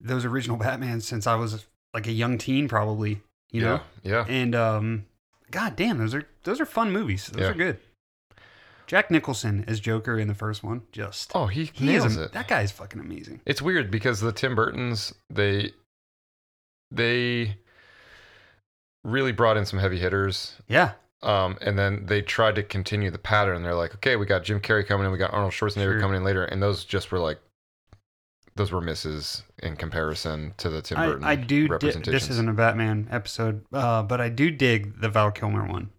those 0.00 0.24
original 0.24 0.56
Batman 0.56 1.00
since 1.00 1.26
I 1.26 1.36
was 1.36 1.66
like 1.94 2.06
a 2.06 2.12
young 2.12 2.36
teen, 2.38 2.68
probably. 2.68 3.20
You 3.52 3.60
know, 3.62 3.80
Yeah. 4.02 4.24
Yeah. 4.26 4.34
and 4.34 4.54
um, 4.56 5.06
god 5.52 5.76
damn, 5.76 5.98
those 5.98 6.14
are 6.14 6.24
those 6.42 6.60
are 6.60 6.66
fun 6.66 6.90
movies. 6.90 7.28
Those 7.28 7.42
Yeah. 7.42 7.48
are 7.50 7.54
good. 7.54 7.78
Jack 8.86 9.10
Nicholson 9.10 9.64
as 9.66 9.80
Joker 9.80 10.18
in 10.18 10.28
the 10.28 10.34
first 10.34 10.62
one, 10.62 10.82
just 10.92 11.30
Oh, 11.34 11.46
he, 11.46 11.70
he 11.72 11.86
nails 11.86 12.04
is 12.06 12.16
it. 12.18 12.32
that 12.32 12.48
guy 12.48 12.60
is 12.62 12.70
fucking 12.72 13.00
amazing. 13.00 13.40
It's 13.46 13.62
weird 13.62 13.90
because 13.90 14.20
the 14.20 14.32
Tim 14.32 14.54
Burtons 14.54 15.14
they 15.30 15.70
they 16.90 17.56
really 19.04 19.32
brought 19.32 19.56
in 19.56 19.64
some 19.64 19.78
heavy 19.78 19.98
hitters. 19.98 20.56
Yeah, 20.68 20.92
Um, 21.24 21.56
and 21.62 21.78
then 21.78 22.06
they 22.06 22.20
tried 22.22 22.54
to 22.56 22.62
continue 22.62 23.10
the 23.10 23.18
pattern. 23.18 23.62
They're 23.62 23.74
like, 23.74 23.94
okay, 23.96 24.16
we 24.16 24.26
got 24.26 24.44
Jim 24.44 24.60
Carrey 24.60 24.86
coming 24.86 25.06
in, 25.06 25.12
we 25.12 25.18
got 25.18 25.32
Arnold 25.32 25.52
Schwarzenegger 25.52 25.92
Sure. 25.92 26.00
coming 26.00 26.16
in 26.18 26.24
later, 26.24 26.44
and 26.44 26.62
those 26.62 26.84
just 26.84 27.10
were 27.10 27.18
like, 27.18 27.38
those 28.56 28.70
were 28.70 28.80
misses 28.80 29.42
in 29.62 29.74
comparison 29.76 30.54
to 30.58 30.70
the 30.70 30.80
Tim 30.82 30.98
Burton 30.98 31.24
I 31.24 31.34
do. 31.34 31.66
Di- 31.66 31.90
this 31.92 32.30
isn't 32.30 32.48
a 32.48 32.52
Batman 32.52 33.08
episode, 33.10 33.64
uh, 33.72 34.02
but 34.02 34.20
I 34.20 34.28
do 34.28 34.50
dig 34.50 35.00
the 35.00 35.08
Val 35.08 35.30
Kilmer 35.32 35.66
one. 35.66 35.90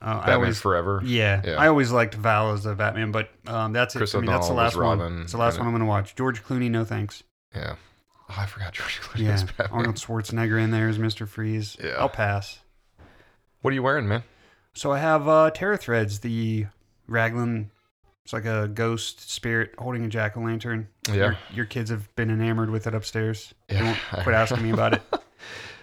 Uh, 0.00 0.22
I 0.24 0.32
always, 0.34 0.60
Forever. 0.60 1.02
yeah, 1.04 1.42
Yeah. 1.44 1.56
I 1.56 1.66
always 1.68 1.90
liked 1.92 2.14
Val 2.14 2.52
as 2.52 2.62
the 2.64 2.74
Batman, 2.74 3.10
but 3.12 3.30
um, 3.46 3.72
that's 3.72 3.94
it 3.94 3.98
Chris 3.98 4.12
for 4.12 4.20
me. 4.20 4.28
That's 4.28 4.46
the 4.48 4.54
last 4.54 4.76
one. 4.76 4.98
Robin, 5.00 5.22
It's 5.22 5.32
the 5.32 5.38
last 5.38 5.58
one 5.58 5.66
I'm 5.66 5.72
going 5.72 5.80
to 5.80 5.86
watch. 5.86 6.14
George 6.16 6.42
Clooney, 6.44 6.70
no 6.70 6.84
thanks. 6.84 7.22
Yeah. 7.54 7.74
Oh, 8.30 8.34
I 8.38 8.46
forgot 8.46 8.72
George 8.72 9.00
Clooney 9.02 9.24
Yeah, 9.26 9.44
Batman. 9.56 9.68
Arnold 9.78 9.96
Schwarzenegger 9.96 10.60
in 10.62 10.70
there 10.70 10.88
as 10.88 10.98
Mister 10.98 11.26
Freeze. 11.26 11.76
Yeah. 11.82 11.96
I'll 11.98 12.08
pass. 12.08 12.60
What 13.62 13.72
are 13.72 13.74
you 13.74 13.82
wearing, 13.82 14.06
man? 14.06 14.22
So 14.74 14.92
I 14.92 14.98
have 14.98 15.26
uh, 15.28 15.50
Terror 15.50 15.76
Threads, 15.76 16.20
the 16.20 16.66
Raglan. 17.06 17.70
It's 18.24 18.32
like 18.32 18.44
a 18.44 18.68
ghost 18.68 19.30
spirit 19.30 19.74
holding 19.78 20.04
a 20.04 20.08
jack 20.08 20.36
o' 20.36 20.40
lantern. 20.40 20.86
Yeah. 21.08 21.14
Your, 21.14 21.38
your 21.54 21.64
kids 21.64 21.90
have 21.90 22.14
been 22.14 22.30
enamored 22.30 22.70
with 22.70 22.86
it 22.86 22.94
upstairs. 22.94 23.54
They 23.68 23.76
Yeah. 23.76 23.84
won't 23.84 23.98
quit 24.24 24.34
asking 24.34 24.62
me 24.62 24.70
about 24.70 24.94
it. 24.94 25.02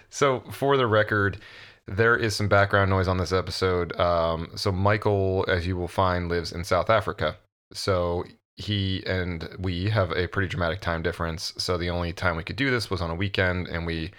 So, 0.08 0.40
for 0.52 0.78
the 0.78 0.86
record, 0.86 1.38
there 1.86 2.16
is 2.16 2.34
some 2.34 2.48
background 2.48 2.88
noise 2.88 3.06
on 3.06 3.18
this 3.18 3.32
episode. 3.32 3.94
Um, 4.00 4.48
so, 4.54 4.72
Michael, 4.72 5.44
as 5.46 5.66
you 5.66 5.76
will 5.76 5.88
find, 5.88 6.28
lives 6.30 6.52
in 6.52 6.64
South 6.64 6.88
Africa. 6.88 7.36
So, 7.74 8.24
he 8.54 9.02
and 9.06 9.46
we 9.58 9.90
have 9.90 10.12
a 10.12 10.26
pretty 10.28 10.48
dramatic 10.48 10.80
time 10.80 11.02
difference. 11.02 11.52
So, 11.58 11.76
the 11.76 11.90
only 11.90 12.14
time 12.14 12.36
we 12.36 12.44
could 12.44 12.56
do 12.56 12.70
this 12.70 12.88
was 12.88 13.02
on 13.02 13.10
a 13.10 13.14
weekend, 13.14 13.66
and 13.66 13.84
we, 13.84 14.12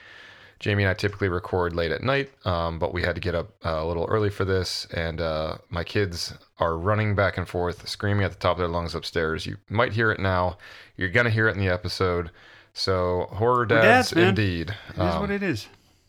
Jamie 0.60 0.84
and 0.84 0.90
I 0.90 0.94
typically 0.94 1.30
record 1.30 1.74
late 1.76 1.92
at 1.92 2.02
night, 2.02 2.32
um, 2.46 2.80
but 2.80 2.94
we 2.94 3.02
had 3.04 3.14
to 3.16 3.22
get 3.22 3.36
up 3.36 3.50
uh, 3.66 3.82
a 3.84 3.86
little 3.86 4.06
early 4.06 4.30
for 4.30 4.44
this. 4.46 4.86
And 4.94 5.22
uh, 5.22 5.58
my 5.70 5.84
kids 5.84 6.34
are 6.60 6.78
running 6.78 7.14
back 7.16 7.38
and 7.38 7.48
forth, 7.48 7.88
screaming 7.88 8.24
at 8.24 8.32
the 8.32 8.38
top 8.38 8.54
of 8.54 8.58
their 8.60 8.68
lungs 8.68 8.96
upstairs. 8.96 9.46
You 9.46 9.58
might 9.70 9.94
hear 9.94 10.12
it 10.12 10.20
now. 10.20 10.58
You're 10.96 11.10
going 11.10 11.26
to 11.26 11.30
hear 11.32 11.48
it 11.48 11.56
in 11.56 11.60
the 11.60 11.70
episode. 11.70 12.32
So, 12.74 13.28
horror 13.32 13.66
dads, 13.66 14.12
dads, 14.12 14.14
indeed. 14.14 14.70
It 14.90 14.94
is 14.96 15.00
Um, 15.00 15.22
what 15.22 15.32
it 15.32 15.44
is. 15.44 15.68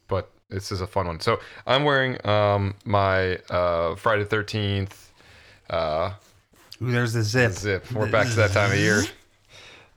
but 0.09 0.31
this 0.49 0.73
is 0.73 0.81
a 0.81 0.87
fun 0.87 1.07
one. 1.07 1.21
So 1.21 1.41
I'm 1.67 1.85
wearing 1.85 2.25
um, 2.27 2.75
my 2.85 3.37
uh, 3.51 3.97
Friday 3.97 4.25
Thirteenth 4.25 5.11
uh, 5.71 6.13
Ooh, 6.83 6.91
there's 6.91 7.13
the 7.13 7.23
zip. 7.23 7.53
zip. 7.53 7.91
We're 7.93 8.11
back 8.11 8.29
to 8.29 8.35
that 8.37 8.53
time 8.53 8.73
of 8.73 8.79
year. 8.79 9.03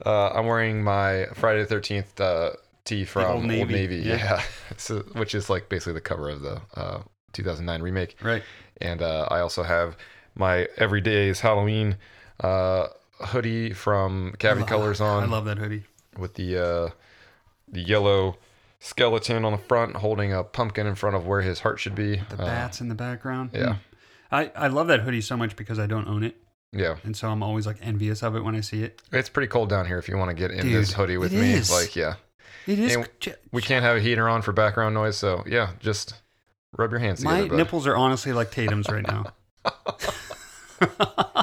Uh, 0.04 0.30
I'm 0.34 0.46
wearing 0.46 0.82
my 0.82 1.26
Friday 1.34 1.60
the 1.60 1.66
Thirteenth 1.66 2.20
uh, 2.20 2.50
tee 2.84 3.04
from 3.04 3.24
Old 3.24 3.34
Old 3.36 3.44
Navy, 3.44 3.74
Navy, 3.74 3.96
yeah. 3.96 4.16
yeah, 4.16 4.42
so, 4.76 5.00
which 5.14 5.34
is 5.34 5.48
like 5.50 5.68
basically 5.68 5.94
the 5.94 6.00
cover 6.00 6.28
of 6.30 6.42
the 6.42 6.60
uh, 6.74 7.02
2009 7.32 7.82
remake. 7.82 8.16
Right. 8.22 8.42
And 8.80 9.02
uh, 9.02 9.26
I 9.30 9.40
also 9.40 9.62
have 9.62 9.96
my 10.34 10.68
Everyday's 10.76 11.40
Halloween 11.40 11.96
uh, 12.40 12.88
hoodie 13.20 13.72
from 13.72 14.34
Cavity 14.38 14.66
Colors 14.66 15.00
on 15.00 15.22
I 15.22 15.26
love 15.26 15.44
that 15.44 15.58
hoodie. 15.58 15.84
with 16.18 16.34
the 16.34 16.58
uh, 16.58 16.90
the 17.68 17.80
yellow 17.82 18.36
skeleton 18.80 19.44
on 19.44 19.52
the 19.52 19.58
front 19.58 19.96
holding 19.96 20.32
a 20.32 20.42
pumpkin 20.42 20.86
in 20.86 20.94
front 20.96 21.14
of 21.14 21.26
where 21.26 21.40
his 21.42 21.60
heart 21.60 21.78
should 21.78 21.94
be. 21.94 22.16
The 22.30 22.42
Uh, 22.42 22.46
bats 22.46 22.80
in 22.80 22.88
the 22.88 22.94
background. 22.94 23.50
yeah. 23.54 23.76
I, 24.30 24.50
I 24.56 24.68
love 24.68 24.86
that 24.88 25.00
hoodie 25.00 25.20
so 25.20 25.36
much 25.36 25.54
because 25.56 25.78
I 25.78 25.86
don't 25.86 26.08
own 26.08 26.24
it. 26.24 26.36
yeah. 26.72 26.96
And 27.04 27.14
so 27.16 27.28
I'm 27.28 27.42
always 27.42 27.66
like 27.66 27.76
envious 27.82 28.22
of 28.22 28.34
it 28.34 28.40
when 28.42 28.54
I 28.56 28.60
see 28.62 28.82
it. 28.82 29.00
It's 29.12 29.28
pretty 29.28 29.46
cold 29.46 29.68
down 29.68 29.86
here 29.86 29.98
if 29.98 30.08
you 30.08 30.16
want 30.16 30.30
to 30.30 30.34
get 30.34 30.50
in 30.50 30.62
Dude, 30.62 30.74
this 30.74 30.92
hoodie 30.94 31.18
with 31.18 31.32
me. 31.32 31.52
is. 31.52 31.70
Like, 31.70 31.94
yeah. 31.94 32.14
It 32.66 32.78
is. 32.78 32.96
We 33.50 33.62
can't 33.62 33.84
have 33.84 33.96
a 33.96 34.00
heater 34.00 34.28
on 34.28 34.42
for 34.42 34.52
background 34.52 34.94
noise, 34.94 35.16
so 35.16 35.42
yeah, 35.46 35.70
just 35.80 36.14
rub 36.76 36.90
your 36.90 37.00
hands 37.00 37.22
my 37.22 37.42
together. 37.42 37.56
nipples 37.56 37.86
are 37.86 37.96
honestly 37.96 38.32
like 38.32 38.50
Tatum's 38.50 38.88
right 38.88 39.06
now. 39.06 39.32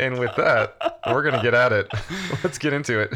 And 0.00 0.18
with 0.18 0.34
that, 0.36 1.00
we're 1.06 1.22
gonna 1.22 1.42
get 1.42 1.54
at 1.54 1.72
it. 1.72 1.88
Let's 2.44 2.58
get 2.58 2.72
into 2.72 2.98
it. 2.98 3.14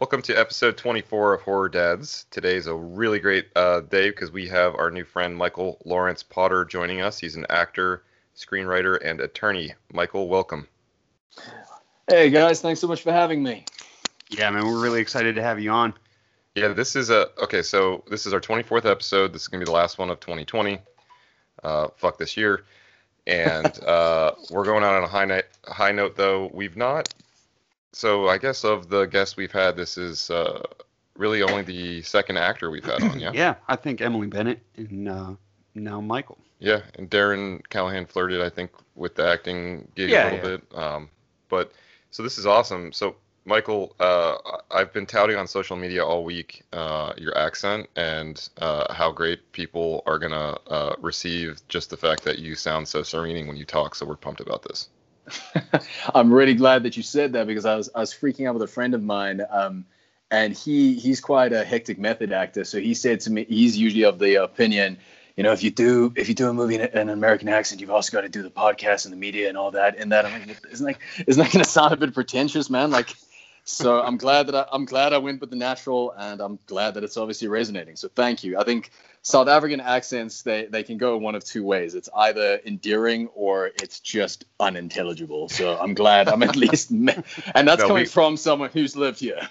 Welcome 0.00 0.22
to 0.22 0.34
episode 0.34 0.78
24 0.78 1.34
of 1.34 1.42
Horror 1.42 1.68
Dads. 1.68 2.24
Today's 2.30 2.66
a 2.66 2.74
really 2.74 3.18
great 3.18 3.48
uh, 3.54 3.80
day 3.80 4.08
because 4.08 4.32
we 4.32 4.48
have 4.48 4.74
our 4.76 4.90
new 4.90 5.04
friend 5.04 5.36
Michael 5.36 5.76
Lawrence 5.84 6.22
Potter 6.22 6.64
joining 6.64 7.02
us. 7.02 7.18
He's 7.18 7.36
an 7.36 7.44
actor, 7.50 8.02
screenwriter, 8.34 8.98
and 9.04 9.20
attorney. 9.20 9.74
Michael, 9.92 10.28
welcome. 10.28 10.66
Hey 12.08 12.30
guys, 12.30 12.62
thanks 12.62 12.80
so 12.80 12.86
much 12.86 13.02
for 13.02 13.12
having 13.12 13.42
me. 13.42 13.66
yeah, 14.30 14.48
man, 14.48 14.64
we're 14.64 14.82
really 14.82 15.02
excited 15.02 15.34
to 15.34 15.42
have 15.42 15.60
you 15.60 15.70
on. 15.70 15.92
Yeah, 16.54 16.68
this 16.68 16.96
is 16.96 17.10
a 17.10 17.28
okay. 17.42 17.60
So 17.60 18.02
this 18.08 18.24
is 18.24 18.32
our 18.32 18.40
24th 18.40 18.86
episode. 18.86 19.34
This 19.34 19.42
is 19.42 19.48
gonna 19.48 19.60
be 19.60 19.66
the 19.66 19.72
last 19.72 19.98
one 19.98 20.08
of 20.08 20.18
2020. 20.20 20.78
Uh, 21.62 21.88
fuck 21.98 22.16
this 22.16 22.38
year, 22.38 22.64
and 23.26 23.66
uh, 23.84 24.32
we're 24.50 24.64
going 24.64 24.82
out 24.82 24.94
on 24.94 25.04
a 25.04 25.08
high 25.08 25.26
night. 25.26 25.44
High 25.66 25.92
note, 25.92 26.16
though, 26.16 26.50
we've 26.54 26.78
not. 26.78 27.12
So 27.92 28.28
I 28.28 28.38
guess 28.38 28.64
of 28.64 28.88
the 28.88 29.06
guests 29.06 29.36
we've 29.36 29.52
had, 29.52 29.76
this 29.76 29.98
is 29.98 30.30
uh, 30.30 30.62
really 31.16 31.42
only 31.42 31.62
the 31.62 32.02
second 32.02 32.38
actor 32.38 32.70
we've 32.70 32.84
had 32.84 33.02
on. 33.02 33.20
Yeah. 33.20 33.32
Yeah, 33.34 33.54
I 33.68 33.76
think 33.76 34.00
Emily 34.00 34.26
Bennett 34.26 34.60
and 34.76 35.08
uh, 35.08 35.34
now 35.74 36.00
Michael. 36.00 36.38
Yeah, 36.58 36.82
and 36.96 37.10
Darren 37.10 37.66
Callahan 37.70 38.06
flirted, 38.06 38.42
I 38.42 38.50
think, 38.50 38.70
with 38.94 39.14
the 39.14 39.26
acting 39.26 39.88
gig 39.94 40.10
Yeah, 40.10 40.30
a 40.30 40.34
little 40.34 40.58
bit. 40.58 40.78
Um, 40.78 41.10
but 41.48 41.72
so 42.10 42.22
this 42.22 42.38
is 42.38 42.46
awesome. 42.46 42.92
So 42.92 43.16
Michael, 43.44 43.96
uh, 43.98 44.36
I've 44.70 44.92
been 44.92 45.06
touting 45.06 45.36
on 45.36 45.46
social 45.46 45.76
media 45.76 46.04
all 46.04 46.24
week 46.24 46.62
uh, 46.72 47.14
your 47.16 47.36
accent 47.36 47.88
and 47.96 48.48
uh, 48.58 48.92
how 48.92 49.10
great 49.10 49.50
people 49.52 50.02
are 50.06 50.18
gonna 50.18 50.58
uh, 50.66 50.94
receive 51.00 51.60
just 51.68 51.90
the 51.90 51.96
fact 51.96 52.22
that 52.24 52.38
you 52.38 52.54
sound 52.54 52.86
so 52.86 53.02
serene 53.02 53.46
when 53.46 53.56
you 53.56 53.64
talk. 53.64 53.94
So 53.94 54.06
we're 54.06 54.16
pumped 54.16 54.40
about 54.40 54.62
this. 54.62 54.88
I'm 56.14 56.32
really 56.32 56.54
glad 56.54 56.84
that 56.84 56.96
you 56.96 57.02
said 57.02 57.32
that 57.34 57.46
because 57.46 57.64
I 57.64 57.76
was 57.76 57.90
I 57.94 58.00
was 58.00 58.12
freaking 58.12 58.48
out 58.48 58.54
with 58.54 58.62
a 58.62 58.72
friend 58.72 58.94
of 58.94 59.02
mine, 59.02 59.42
um, 59.50 59.84
and 60.30 60.56
he 60.56 60.94
he's 60.94 61.20
quite 61.20 61.52
a 61.52 61.64
hectic 61.64 61.98
method 61.98 62.32
actor. 62.32 62.64
So 62.64 62.78
he 62.78 62.94
said 62.94 63.20
to 63.20 63.30
me, 63.30 63.44
he's 63.48 63.76
usually 63.76 64.04
of 64.04 64.18
the 64.18 64.36
opinion, 64.36 64.98
you 65.36 65.42
know, 65.42 65.52
if 65.52 65.62
you 65.62 65.70
do 65.70 66.12
if 66.16 66.28
you 66.28 66.34
do 66.34 66.48
a 66.48 66.52
movie 66.52 66.76
in, 66.76 66.82
an 66.82 67.08
American 67.08 67.48
accent, 67.48 67.80
you've 67.80 67.90
also 67.90 68.12
got 68.12 68.22
to 68.22 68.28
do 68.28 68.42
the 68.42 68.50
podcast 68.50 69.04
and 69.04 69.12
the 69.12 69.16
media 69.16 69.48
and 69.48 69.56
all 69.56 69.70
that. 69.70 69.96
And 69.98 70.12
that 70.12 70.26
I'm 70.26 70.46
like, 70.46 70.58
isn't 70.70 70.86
like 70.86 71.00
isn't 71.26 71.42
that 71.42 71.52
going 71.52 71.64
to 71.64 71.70
sound 71.70 71.92
a 71.92 71.96
bit 71.96 72.14
pretentious, 72.14 72.68
man? 72.70 72.90
Like, 72.90 73.14
so 73.64 74.02
I'm 74.02 74.16
glad 74.16 74.48
that 74.48 74.54
I, 74.54 74.66
I'm 74.72 74.84
glad 74.84 75.12
I 75.12 75.18
went 75.18 75.40
with 75.40 75.50
the 75.50 75.56
natural, 75.56 76.12
and 76.16 76.40
I'm 76.40 76.58
glad 76.66 76.94
that 76.94 77.04
it's 77.04 77.16
obviously 77.16 77.48
resonating. 77.48 77.96
So 77.96 78.08
thank 78.08 78.44
you. 78.44 78.58
I 78.58 78.64
think 78.64 78.90
South 79.22 79.48
African 79.48 79.80
accents 79.80 80.42
they 80.42 80.66
they 80.66 80.82
can 80.82 80.96
go 80.96 81.16
one 81.18 81.34
of 81.34 81.44
two 81.44 81.62
ways. 81.64 81.94
It's 81.94 82.08
either 82.16 82.60
endearing 82.64 83.28
or 83.34 83.66
it's 83.82 84.00
just 84.00 84.44
unintelligible. 84.58 85.48
So 85.48 85.78
I'm 85.78 85.94
glad 85.94 86.28
I'm 86.28 86.42
at 86.42 86.56
least, 86.64 86.90
me- 86.90 87.12
and 87.54 87.68
that's 87.68 87.80
No, 87.82 87.88
coming 87.88 88.02
we- 88.04 88.08
from 88.08 88.36
someone 88.36 88.70
who's 88.72 88.96
lived 88.96 89.20
here. 89.20 89.48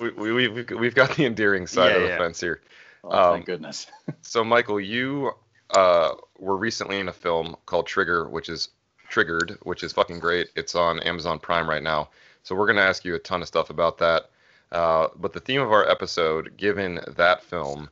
We, 0.00 0.10
we, 0.10 0.32
we, 0.32 0.48
we've 0.48 0.70
we've 0.70 0.94
got 0.94 1.14
the 1.16 1.24
endearing 1.26 1.66
side 1.66 1.90
Yeah, 1.90 1.96
of 1.96 2.02
the 2.02 2.08
yeah. 2.08 2.18
fence 2.18 2.40
here. 2.40 2.62
Oh, 3.04 3.10
Um, 3.10 3.34
thank 3.34 3.46
goodness. 3.46 3.86
So, 4.22 4.42
Michael, 4.42 4.80
you 4.80 5.32
uh, 5.76 6.12
were 6.38 6.56
recently 6.56 6.98
in 6.98 7.08
a 7.08 7.12
film 7.12 7.56
called 7.66 7.86
Trigger, 7.86 8.28
which 8.28 8.48
is 8.48 8.68
Triggered, 9.08 9.58
which 9.62 9.82
is 9.84 9.92
fucking 9.92 10.18
great. 10.20 10.48
It's 10.56 10.74
on 10.74 11.00
Amazon 11.00 11.38
Prime 11.38 11.68
right 11.68 11.82
now. 11.82 12.08
So, 12.42 12.54
we're 12.54 12.66
going 12.66 12.76
to 12.76 12.82
ask 12.82 13.04
you 13.04 13.14
a 13.14 13.18
ton 13.18 13.42
of 13.42 13.48
stuff 13.48 13.70
about 13.70 13.98
that. 13.98 14.30
Uh, 14.72 15.08
but 15.16 15.32
the 15.32 15.40
theme 15.40 15.60
of 15.60 15.70
our 15.70 15.88
episode, 15.88 16.56
given 16.56 17.00
that 17.16 17.42
film, 17.44 17.90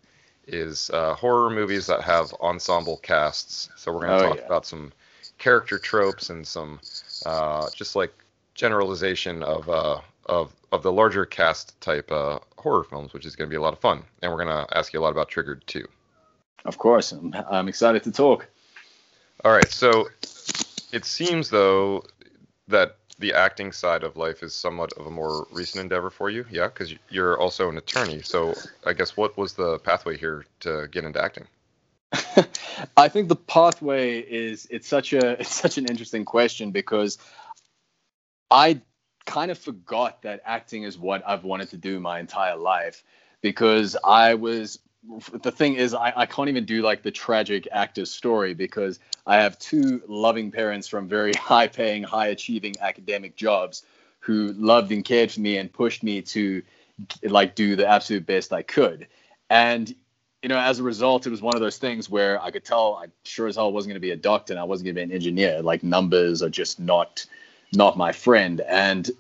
is 0.53 0.91
uh, 0.91 1.15
horror 1.15 1.51
movies 1.51 1.87
that 1.87 2.03
have 2.03 2.33
ensemble 2.41 2.99
casts. 2.99 3.69
So, 3.77 3.93
we're 3.93 4.07
going 4.07 4.19
to 4.19 4.25
Oh, 4.25 4.29
talk 4.29 4.39
yeah. 4.39 4.47
about 4.47 4.67
some 4.67 4.93
character 5.39 5.79
tropes 5.79 6.31
and 6.31 6.47
some 6.47 6.81
uh, 7.25 7.69
just 7.75 7.97
like 7.97 8.13
generalization 8.55 9.43
of 9.43 9.69
uh, 9.69 10.01
of 10.27 10.53
of 10.73 10.83
the 10.83 10.93
larger 10.93 11.25
cast 11.25 11.81
type 11.81 12.13
uh, 12.13 12.39
horror 12.59 12.85
films, 12.85 13.13
which 13.13 13.27
is 13.27 13.35
going 13.35 13.49
to 13.49 13.51
be 13.51 13.57
a 13.57 13.61
lot 13.61 13.73
of 13.73 13.81
fun. 13.81 14.03
And 14.23 14.31
we're 14.31 14.45
going 14.45 14.67
to 14.67 14.77
ask 14.77 14.93
you 14.93 15.01
a 15.01 15.03
lot 15.03 15.11
about 15.11 15.29
Triggered 15.29 15.67
too. 15.67 15.87
Of 16.65 16.77
course, 16.79 17.13
I'm, 17.13 17.35
I'm 17.51 17.69
excited 17.69 18.03
to 18.05 18.13
talk. 18.13 18.47
All 19.45 19.53
right, 19.53 19.71
so 19.71 20.09
it 20.93 21.05
seems 21.07 21.49
though 21.49 22.05
that 22.69 22.97
the 23.21 23.35
acting 23.35 23.71
side 23.71 24.03
of 24.03 24.17
life 24.17 24.43
is 24.43 24.55
somewhat 24.55 24.93
of 24.95 25.07
a 25.07 25.11
more 25.11 25.47
recent 25.53 25.83
endeavor 25.83 26.11
for 26.11 26.31
you, 26.31 26.45
yeah, 26.51 26.67
because 26.67 26.95
you're 27.11 27.39
also 27.39 27.69
an 27.69 27.77
attorney. 27.77 28.23
So 28.23 28.55
I 28.85 28.95
guess 28.95 29.17
what 29.17 29.37
was 29.37 29.53
the 29.53 29.79
pathway 29.81 30.17
here 30.17 30.47
to 30.61 30.89
get 30.91 31.05
into 31.05 31.23
acting? 31.23 31.47
I 32.97 33.09
think 33.09 33.29
the 33.29 33.37
pathway 33.37 34.21
is 34.21 34.67
it's 34.71 34.89
such 34.89 35.13
a 35.13 35.41
it's 35.41 35.55
such 35.55 35.79
an 35.79 35.87
interesting 35.87 36.25
question 36.25 36.71
because 36.73 37.19
I 38.51 38.81
kind 39.27 39.51
of 39.51 39.59
forgot 39.59 40.23
that 40.23 40.41
acting 40.45 40.83
is 40.83 40.99
what 40.99 41.23
I've 41.27 41.45
wanted 41.45 41.71
to 41.71 41.77
do 41.77 42.01
my 42.01 42.19
entire 42.19 42.57
life 42.57 43.05
because 43.43 43.97
I 44.03 44.35
was 44.35 44.81
the 45.43 45.51
thing 45.51 45.75
is 45.75 45.95
I, 45.95 46.13
I 46.15 46.27
can't 46.27 46.49
even 46.49 46.65
do 46.65 46.83
like 46.83 47.03
the 47.03 47.11
tragic 47.11 47.67
actor 47.73 48.05
story 48.05 48.55
because 48.55 48.99
I 49.27 49.37
have 49.37 49.59
two 49.59 50.03
loving 50.07 50.51
parents 50.51 50.89
from 50.89 51.09
very 51.09 51.33
high 51.35 51.69
paying, 51.69 52.03
high 52.03 52.29
achieving 52.29 52.75
academic 52.81 53.37
jobs 53.37 53.85
who 54.21 54.53
loved 54.53 54.93
and 54.93 55.05
cared 55.05 55.33
for 55.33 55.41
me 55.41 55.57
and 55.57 55.73
pushed 55.73 56.03
me 56.03 56.21
to 56.23 56.63
like 57.25 57.55
do 57.55 57.77
the 57.77 57.89
absolute 57.89 58.27
best 58.27 58.53
I 58.53 58.63
could. 58.63 59.07
And 59.49 59.95
you 60.43 60.49
know, 60.49 60.59
as 60.59 60.79
a 60.79 60.83
result, 60.83 61.27
it 61.27 61.31
was 61.31 61.43
one 61.43 61.55
of 61.55 61.61
those 61.61 61.77
things 61.77 62.09
where 62.09 62.41
I 62.43 62.51
could 62.51 62.65
tell 62.65 62.95
I 62.97 63.07
sure 63.25 63.47
as 63.47 63.57
hell 63.57 63.73
wasn't 63.73 63.91
going 63.91 64.01
to 64.01 64.07
be 64.07 64.13
a 64.13 64.17
doctor 64.17 64.53
and 64.55 64.61
I 64.61 64.65
wasn't 64.65 64.87
going 64.87 64.95
to 64.95 65.01
be 65.01 65.03
an 65.03 65.13
engineer. 65.13 65.63
Like 65.63 65.83
numbers 65.83 66.43
are 66.43 66.51
just 66.51 66.81
not 66.81 67.27
not 67.75 67.97
my 67.97 68.13
friend. 68.13 68.61
And 68.63 69.11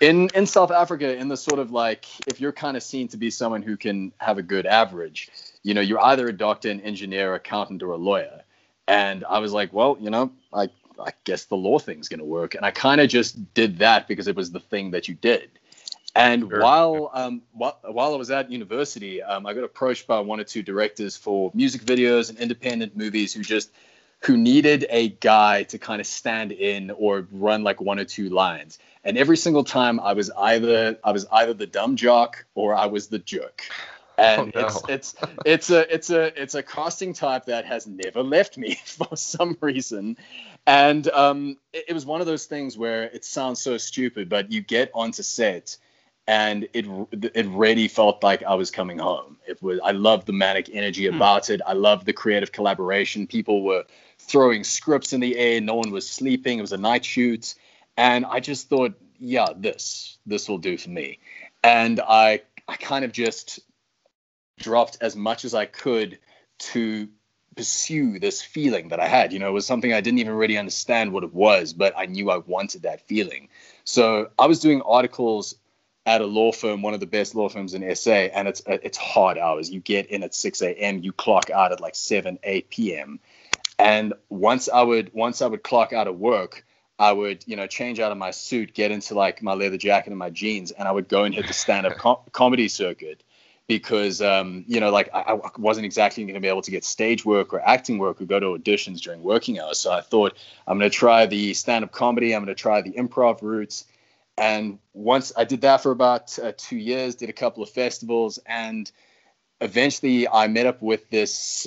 in 0.00 0.28
in 0.34 0.46
South 0.46 0.70
Africa, 0.70 1.16
in 1.16 1.28
the 1.28 1.36
sort 1.36 1.58
of 1.58 1.70
like 1.72 2.06
if 2.26 2.40
you're 2.40 2.52
kind 2.52 2.76
of 2.76 2.82
seen 2.82 3.08
to 3.08 3.16
be 3.16 3.30
someone 3.30 3.62
who 3.62 3.76
can 3.76 4.12
have 4.18 4.38
a 4.38 4.42
good 4.42 4.66
average, 4.66 5.28
you 5.62 5.74
know, 5.74 5.80
you're 5.80 6.02
either 6.04 6.28
a 6.28 6.32
doctor, 6.32 6.70
an 6.70 6.80
engineer, 6.80 7.34
accountant, 7.34 7.82
or 7.82 7.92
a 7.92 7.96
lawyer. 7.96 8.42
And 8.86 9.24
I 9.28 9.40
was 9.40 9.52
like, 9.52 9.72
well, 9.72 9.96
you 10.00 10.10
know, 10.10 10.32
I 10.52 10.70
I 11.00 11.12
guess 11.24 11.44
the 11.44 11.56
law 11.56 11.78
thing's 11.78 12.08
going 12.08 12.20
to 12.20 12.24
work. 12.26 12.54
And 12.54 12.64
I 12.64 12.70
kind 12.70 13.00
of 13.00 13.08
just 13.08 13.54
did 13.54 13.78
that 13.78 14.08
because 14.08 14.28
it 14.28 14.36
was 14.36 14.50
the 14.50 14.60
thing 14.60 14.92
that 14.92 15.08
you 15.08 15.14
did. 15.14 15.50
And 16.14 16.48
Sure. 16.48 16.60
while 16.60 17.10
um 17.14 17.42
while, 17.52 17.78
while 17.84 18.14
I 18.14 18.16
was 18.16 18.30
at 18.30 18.50
university, 18.50 19.22
um, 19.22 19.46
I 19.46 19.54
got 19.54 19.64
approached 19.64 20.06
by 20.06 20.20
one 20.20 20.40
or 20.40 20.44
two 20.44 20.62
directors 20.62 21.16
for 21.16 21.50
music 21.54 21.82
videos 21.82 22.30
and 22.30 22.38
independent 22.38 22.96
movies 22.96 23.34
who 23.34 23.42
just 23.42 23.70
who 24.20 24.36
needed 24.36 24.86
a 24.90 25.10
guy 25.10 25.62
to 25.64 25.78
kind 25.78 26.00
of 26.00 26.06
stand 26.06 26.52
in 26.52 26.90
or 26.90 27.26
run 27.30 27.62
like 27.62 27.80
one 27.80 27.98
or 27.98 28.04
two 28.04 28.28
lines. 28.28 28.78
And 29.04 29.16
every 29.16 29.36
single 29.36 29.64
time 29.64 30.00
I 30.00 30.12
was 30.12 30.30
either 30.36 30.98
I 31.04 31.12
was 31.12 31.26
either 31.30 31.54
the 31.54 31.66
dumb 31.66 31.96
jock 31.96 32.44
or 32.54 32.74
I 32.74 32.86
was 32.86 33.08
the 33.08 33.18
jerk. 33.18 33.62
And 34.20 34.52
Oh, 34.56 34.60
no. 34.60 34.66
it's 34.66 34.82
it's 34.88 35.14
it's 35.44 35.70
a 35.70 35.94
it's 35.94 36.10
a 36.10 36.42
it's 36.42 36.56
a 36.56 36.62
casting 36.64 37.12
type 37.12 37.44
that 37.44 37.64
has 37.66 37.86
never 37.86 38.20
left 38.20 38.58
me 38.58 38.74
for 38.84 39.16
some 39.16 39.56
reason. 39.60 40.16
And 40.66 41.08
um, 41.10 41.56
it, 41.72 41.84
it 41.90 41.92
was 41.92 42.04
one 42.04 42.20
of 42.20 42.26
those 42.26 42.46
things 42.46 42.76
where 42.76 43.04
it 43.04 43.24
sounds 43.24 43.60
so 43.60 43.78
stupid, 43.78 44.28
but 44.28 44.50
you 44.50 44.60
get 44.60 44.90
onto 44.92 45.22
set 45.22 45.76
and 46.26 46.68
it 46.74 46.84
it 47.34 47.46
really 47.46 47.86
felt 47.86 48.22
like 48.22 48.42
I 48.42 48.54
was 48.54 48.70
coming 48.72 48.98
home. 48.98 49.38
It 49.46 49.62
was 49.62 49.78
I 49.84 49.92
loved 49.92 50.26
the 50.26 50.32
manic 50.32 50.68
energy 50.72 51.06
about 51.06 51.48
it. 51.48 51.60
I 51.66 51.72
loved 51.72 52.04
the 52.04 52.12
creative 52.12 52.50
collaboration. 52.50 53.26
People 53.26 53.62
were 53.62 53.84
throwing 54.18 54.64
scripts 54.64 55.12
in 55.12 55.20
the 55.20 55.36
air. 55.36 55.60
No 55.60 55.74
one 55.74 55.90
was 55.90 56.08
sleeping. 56.08 56.58
It 56.58 56.62
was 56.62 56.72
a 56.72 56.78
night 56.78 57.04
shoot, 57.04 57.54
and 57.96 58.26
I 58.26 58.40
just 58.40 58.68
thought, 58.68 58.94
yeah, 59.18 59.48
this 59.56 60.18
this 60.26 60.48
will 60.48 60.58
do 60.58 60.76
for 60.76 60.90
me. 60.90 61.18
And 61.62 62.00
I 62.00 62.42
I 62.66 62.76
kind 62.76 63.04
of 63.04 63.12
just 63.12 63.60
dropped 64.58 64.98
as 65.00 65.16
much 65.16 65.44
as 65.44 65.54
I 65.54 65.66
could 65.66 66.18
to 66.58 67.08
pursue 67.56 68.18
this 68.20 68.40
feeling 68.40 68.88
that 68.88 69.00
I 69.00 69.08
had. 69.08 69.32
You 69.32 69.40
know, 69.40 69.48
it 69.48 69.52
was 69.52 69.66
something 69.66 69.92
I 69.92 70.00
didn't 70.00 70.20
even 70.20 70.34
really 70.34 70.56
understand 70.56 71.12
what 71.12 71.24
it 71.24 71.34
was, 71.34 71.72
but 71.72 71.92
I 71.96 72.06
knew 72.06 72.30
I 72.30 72.38
wanted 72.38 72.82
that 72.82 73.06
feeling. 73.08 73.48
So 73.84 74.30
I 74.38 74.46
was 74.46 74.60
doing 74.60 74.80
articles 74.82 75.56
at 76.06 76.20
a 76.20 76.26
law 76.26 76.52
firm, 76.52 76.82
one 76.82 76.94
of 76.94 77.00
the 77.00 77.06
best 77.06 77.34
law 77.34 77.48
firms 77.48 77.74
in 77.74 77.94
SA, 77.94 78.12
and 78.12 78.48
it's 78.48 78.62
it's 78.66 78.96
hard 78.96 79.38
hours. 79.38 79.70
You 79.70 79.80
get 79.80 80.06
in 80.06 80.22
at 80.22 80.34
6 80.34 80.62
a.m., 80.62 81.02
you 81.02 81.12
clock 81.12 81.50
out 81.50 81.72
at 81.72 81.80
like 81.80 81.96
7, 81.96 82.38
8 82.42 82.70
p.m. 82.70 83.20
And 83.78 84.14
once 84.28 84.68
I 84.68 84.82
would 84.82 85.12
once 85.12 85.42
I 85.42 85.46
would 85.46 85.62
clock 85.62 85.92
out 85.92 86.08
of 86.08 86.18
work, 86.18 86.64
I 86.98 87.12
would 87.12 87.44
you 87.46 87.56
know 87.56 87.66
change 87.66 88.00
out 88.00 88.12
of 88.12 88.18
my 88.18 88.30
suit, 88.30 88.74
get 88.74 88.90
into 88.90 89.14
like 89.14 89.42
my 89.42 89.54
leather 89.54 89.76
jacket 89.76 90.10
and 90.10 90.18
my 90.18 90.30
jeans, 90.30 90.70
and 90.70 90.88
I 90.88 90.92
would 90.92 91.08
go 91.08 91.24
and 91.24 91.34
hit 91.34 91.46
the 91.46 91.52
stand-up 91.52 91.96
com- 91.98 92.18
comedy 92.32 92.68
circuit 92.68 93.22
because 93.68 94.20
um, 94.20 94.64
you 94.66 94.80
know 94.80 94.90
like 94.90 95.08
I, 95.14 95.34
I 95.34 95.50
wasn't 95.58 95.86
exactly 95.86 96.24
going 96.24 96.34
to 96.34 96.40
be 96.40 96.48
able 96.48 96.62
to 96.62 96.70
get 96.70 96.84
stage 96.84 97.24
work 97.24 97.54
or 97.54 97.60
acting 97.60 97.98
work 97.98 98.20
or 98.20 98.24
go 98.24 98.40
to 98.40 98.46
auditions 98.46 99.00
during 99.00 99.22
working 99.22 99.60
hours. 99.60 99.78
So 99.78 99.92
I 99.92 100.00
thought 100.00 100.36
I'm 100.66 100.78
going 100.78 100.90
to 100.90 100.96
try 100.96 101.26
the 101.26 101.54
stand-up 101.54 101.92
comedy. 101.92 102.34
I'm 102.34 102.44
going 102.44 102.54
to 102.54 102.60
try 102.60 102.80
the 102.80 102.92
improv 102.92 103.42
routes 103.42 103.84
and 104.38 104.78
once 104.92 105.32
I 105.36 105.44
did 105.44 105.62
that 105.62 105.82
for 105.82 105.90
about 105.90 106.38
uh, 106.38 106.52
two 106.56 106.76
years, 106.76 107.16
did 107.16 107.28
a 107.28 107.32
couple 107.32 107.62
of 107.62 107.70
festivals, 107.70 108.38
and 108.46 108.90
eventually 109.60 110.28
I 110.28 110.46
met 110.46 110.66
up 110.66 110.80
with 110.80 111.10
this 111.10 111.66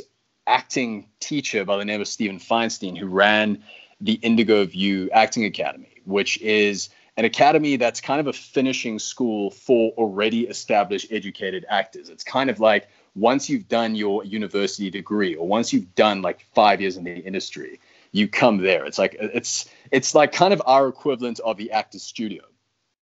acting 0.51 1.07
teacher 1.19 1.65
by 1.65 1.77
the 1.77 1.85
name 1.85 2.01
of 2.01 2.07
Stephen 2.07 2.39
Feinstein, 2.39 2.97
who 2.97 3.07
ran 3.07 3.63
the 3.99 4.13
Indigo 4.21 4.65
View 4.65 5.09
Acting 5.11 5.45
Academy, 5.45 6.01
which 6.05 6.39
is 6.41 6.89
an 7.17 7.25
academy 7.25 7.75
that's 7.75 8.01
kind 8.01 8.19
of 8.19 8.27
a 8.27 8.33
finishing 8.33 8.99
school 8.99 9.51
for 9.51 9.91
already 9.91 10.41
established 10.47 11.11
educated 11.11 11.65
actors. 11.69 12.09
It's 12.09 12.23
kind 12.23 12.49
of 12.49 12.59
like 12.59 12.87
once 13.15 13.49
you've 13.49 13.67
done 13.67 13.95
your 13.95 14.23
university 14.23 14.89
degree 14.89 15.35
or 15.35 15.47
once 15.47 15.71
you've 15.73 15.95
done 15.95 16.21
like 16.21 16.45
five 16.53 16.81
years 16.81 16.97
in 16.97 17.03
the 17.03 17.15
industry, 17.15 17.79
you 18.11 18.27
come 18.27 18.57
there. 18.57 18.85
It's 18.85 18.97
like 18.97 19.15
it's 19.19 19.69
it's 19.91 20.13
like 20.13 20.31
kind 20.31 20.53
of 20.53 20.61
our 20.65 20.87
equivalent 20.87 21.39
of 21.39 21.57
the 21.57 21.71
actor's 21.71 22.03
studio 22.03 22.43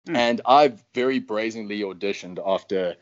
Mm. 0.06 0.16
And 0.16 0.40
I 0.46 0.72
very 0.94 1.18
brazenly 1.18 1.80
auditioned 1.80 2.38
after 2.44 2.96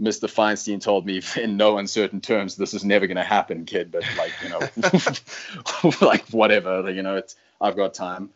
Mr. 0.00 0.28
Feinstein 0.28 0.80
told 0.80 1.06
me 1.06 1.20
in 1.36 1.56
no 1.56 1.78
uncertain 1.78 2.20
terms, 2.20 2.56
this 2.56 2.74
is 2.74 2.84
never 2.84 3.06
going 3.06 3.16
to 3.16 3.22
happen, 3.22 3.64
kid. 3.66 3.92
But 3.92 4.04
like, 4.16 4.32
you 4.42 4.48
know, 4.48 5.96
like 6.06 6.28
whatever, 6.28 6.90
you 6.90 7.02
know, 7.02 7.16
it's, 7.16 7.36
I've 7.60 7.76
got 7.76 7.94
time. 7.94 8.30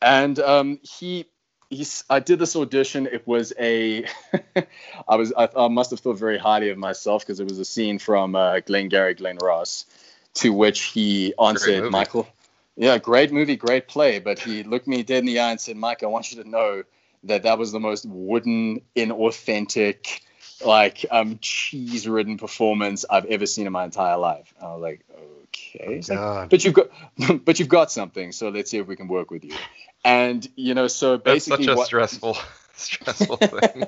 And 0.00 0.38
um, 0.38 0.78
he, 0.82 1.26
he's, 1.68 2.04
I 2.08 2.20
did 2.20 2.38
this 2.38 2.56
audition. 2.56 3.06
It 3.06 3.26
was 3.26 3.52
a, 3.58 4.06
I 5.08 5.16
was, 5.16 5.32
I, 5.36 5.48
I, 5.56 5.68
must 5.68 5.90
have 5.90 6.00
thought 6.00 6.18
very 6.18 6.38
highly 6.38 6.70
of 6.70 6.78
myself 6.78 7.22
because 7.22 7.40
it 7.40 7.48
was 7.48 7.58
a 7.58 7.64
scene 7.64 7.98
from 7.98 8.34
uh, 8.34 8.60
Glengarry 8.60 9.14
Glen 9.14 9.38
Ross 9.42 9.86
to 10.34 10.52
which 10.52 10.82
he 10.82 11.34
answered, 11.38 11.90
Michael. 11.90 12.28
Yeah, 12.76 12.96
great 12.98 13.32
movie, 13.32 13.56
great 13.56 13.88
play. 13.88 14.20
But 14.20 14.38
he 14.38 14.62
looked 14.62 14.86
me 14.86 15.02
dead 15.02 15.18
in 15.18 15.26
the 15.26 15.40
eye 15.40 15.50
and 15.50 15.60
said, 15.60 15.76
Mike, 15.76 16.02
I 16.02 16.06
want 16.06 16.32
you 16.32 16.42
to 16.42 16.48
know 16.48 16.84
that 17.24 17.42
that 17.42 17.58
was 17.58 17.72
the 17.72 17.80
most 17.80 18.06
wooden, 18.06 18.80
inauthentic, 18.96 20.20
like 20.64 21.06
um, 21.10 21.38
cheese-ridden 21.40 22.38
performance 22.38 23.04
I've 23.08 23.26
ever 23.26 23.46
seen 23.46 23.66
in 23.66 23.72
my 23.72 23.84
entire 23.84 24.16
life. 24.16 24.52
I 24.60 24.72
was 24.72 24.82
like, 24.82 25.00
okay, 25.48 26.02
oh 26.10 26.14
like, 26.14 26.50
but 26.50 26.64
you've 26.64 26.74
got, 26.74 26.88
but 27.44 27.58
you've 27.58 27.68
got 27.68 27.90
something. 27.90 28.32
So 28.32 28.48
let's 28.48 28.70
see 28.70 28.78
if 28.78 28.86
we 28.86 28.96
can 28.96 29.08
work 29.08 29.30
with 29.30 29.44
you. 29.44 29.54
And 30.04 30.46
you 30.56 30.74
know, 30.74 30.86
so 30.86 31.18
basically, 31.18 31.66
that's 31.66 31.66
such 31.66 31.74
a 31.74 31.78
what, 31.78 31.86
stressful. 31.86 32.38
stressful 32.74 33.36
thing. 33.36 33.84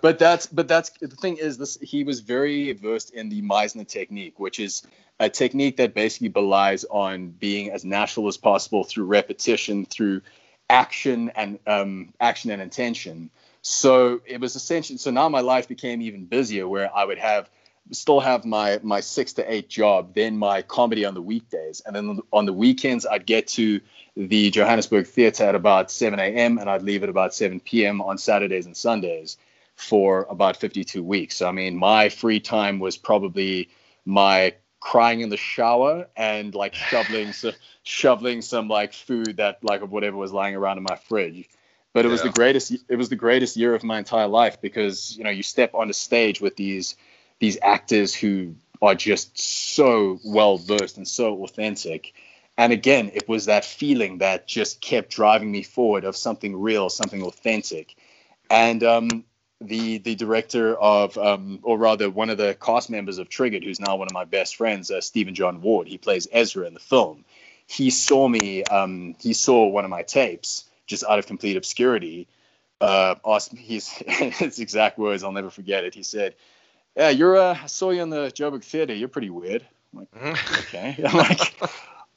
but 0.00 0.18
that's 0.18 0.46
but 0.46 0.68
that's 0.68 0.90
the 1.00 1.08
thing 1.08 1.36
is 1.36 1.58
this 1.58 1.76
he 1.80 2.04
was 2.04 2.20
very 2.20 2.72
versed 2.72 3.10
in 3.10 3.28
the 3.28 3.42
Meisner 3.42 3.86
technique, 3.86 4.38
which 4.38 4.60
is 4.60 4.82
a 5.20 5.28
technique 5.28 5.78
that 5.78 5.94
basically 5.94 6.28
relies 6.28 6.84
on 6.84 7.30
being 7.30 7.70
as 7.70 7.84
natural 7.84 8.28
as 8.28 8.36
possible 8.36 8.84
through 8.84 9.04
repetition, 9.06 9.84
through 9.84 10.22
action 10.70 11.30
and 11.34 11.58
um, 11.66 12.12
action 12.20 12.50
and 12.50 12.62
intention. 12.62 13.30
So 13.70 14.22
it 14.24 14.40
was 14.40 14.56
essentially 14.56 14.96
so 14.96 15.10
now 15.10 15.28
my 15.28 15.40
life 15.40 15.68
became 15.68 16.00
even 16.00 16.24
busier 16.24 16.66
where 16.66 16.90
I 16.96 17.04
would 17.04 17.18
have 17.18 17.50
still 17.92 18.18
have 18.18 18.46
my 18.46 18.80
my 18.82 19.00
six 19.00 19.34
to 19.34 19.52
eight 19.52 19.68
job, 19.68 20.14
then 20.14 20.38
my 20.38 20.62
comedy 20.62 21.04
on 21.04 21.12
the 21.12 21.20
weekdays, 21.20 21.82
and 21.84 21.94
then 21.94 22.20
on 22.32 22.46
the 22.46 22.52
weekends 22.54 23.04
I'd 23.04 23.26
get 23.26 23.46
to 23.48 23.82
the 24.16 24.48
Johannesburg 24.48 25.06
Theatre 25.06 25.44
at 25.44 25.54
about 25.54 25.90
7 25.90 26.18
a.m. 26.18 26.56
and 26.56 26.70
I'd 26.70 26.82
leave 26.82 27.02
at 27.02 27.10
about 27.10 27.34
7 27.34 27.60
p.m. 27.60 28.00
on 28.00 28.16
Saturdays 28.16 28.64
and 28.64 28.74
Sundays 28.74 29.36
for 29.76 30.26
about 30.30 30.56
52 30.56 31.02
weeks. 31.02 31.36
So 31.36 31.46
I 31.46 31.52
mean, 31.52 31.76
my 31.76 32.08
free 32.08 32.40
time 32.40 32.78
was 32.78 32.96
probably 32.96 33.68
my 34.06 34.54
crying 34.80 35.20
in 35.20 35.28
the 35.28 35.36
shower 35.36 36.08
and 36.16 36.54
like 36.54 36.74
shoveling 36.74 37.32
so, 37.34 37.52
shoveling 37.82 38.40
some 38.40 38.68
like 38.68 38.94
food 38.94 39.36
that 39.36 39.62
like 39.62 39.82
of 39.82 39.90
whatever 39.92 40.16
was 40.16 40.32
lying 40.32 40.54
around 40.56 40.78
in 40.78 40.84
my 40.84 40.96
fridge 40.96 41.46
but 41.92 42.04
it 42.04 42.08
was 42.08 42.22
the 42.22 42.30
greatest 42.30 42.72
it 42.88 42.96
was 42.96 43.08
the 43.08 43.16
greatest 43.16 43.56
year 43.56 43.74
of 43.74 43.82
my 43.82 43.98
entire 43.98 44.28
life 44.28 44.60
because 44.60 45.16
you 45.16 45.24
know 45.24 45.30
you 45.30 45.42
step 45.42 45.74
on 45.74 45.90
a 45.90 45.94
stage 45.94 46.40
with 46.40 46.56
these 46.56 46.96
these 47.38 47.58
actors 47.62 48.14
who 48.14 48.54
are 48.80 48.94
just 48.94 49.38
so 49.38 50.18
well 50.24 50.58
versed 50.58 50.96
and 50.96 51.08
so 51.08 51.42
authentic 51.44 52.12
and 52.56 52.72
again 52.72 53.10
it 53.14 53.28
was 53.28 53.46
that 53.46 53.64
feeling 53.64 54.18
that 54.18 54.46
just 54.46 54.80
kept 54.80 55.10
driving 55.10 55.50
me 55.50 55.62
forward 55.62 56.04
of 56.04 56.16
something 56.16 56.60
real 56.60 56.88
something 56.88 57.22
authentic 57.22 57.96
and 58.50 58.82
um, 58.82 59.24
the 59.60 59.98
the 59.98 60.14
director 60.14 60.74
of, 60.74 61.18
um, 61.18 61.60
or 61.62 61.78
rather, 61.78 62.10
one 62.10 62.30
of 62.30 62.38
the 62.38 62.56
cast 62.60 62.90
members 62.90 63.18
of 63.18 63.28
Triggered, 63.28 63.64
who's 63.64 63.80
now 63.80 63.96
one 63.96 64.06
of 64.06 64.12
my 64.12 64.24
best 64.24 64.56
friends, 64.56 64.90
uh, 64.90 65.00
Stephen 65.00 65.34
John 65.34 65.60
Ward. 65.60 65.88
He 65.88 65.98
plays 65.98 66.28
Ezra 66.30 66.66
in 66.66 66.74
the 66.74 66.80
film. 66.80 67.24
He 67.66 67.90
saw 67.90 68.28
me. 68.28 68.62
Um, 68.64 69.16
he 69.20 69.32
saw 69.32 69.66
one 69.66 69.84
of 69.84 69.90
my 69.90 70.02
tapes 70.02 70.64
just 70.88 71.04
out 71.04 71.20
of 71.20 71.26
complete 71.26 71.56
obscurity. 71.56 72.26
Uh, 72.80 73.14
asked 73.24 73.52
me 73.52 73.60
his 73.60 73.88
his 74.08 74.58
exact 74.58 74.98
words. 74.98 75.22
I'll 75.22 75.32
never 75.32 75.50
forget 75.50 75.84
it. 75.84 75.94
He 75.94 76.02
said, 76.02 76.34
"Yeah, 76.96 77.10
you're. 77.10 77.36
Uh, 77.36 77.56
I 77.62 77.66
saw 77.66 77.90
you 77.90 78.02
in 78.02 78.10
the 78.10 78.32
Joburg 78.34 78.64
Theater. 78.64 78.94
You're 78.94 79.08
pretty 79.08 79.30
weird." 79.30 79.64
I'm 79.92 80.00
like, 80.00 80.10
mm-hmm. 80.10 80.58
okay. 80.60 80.96
I'm 81.06 81.16
like, 81.16 81.54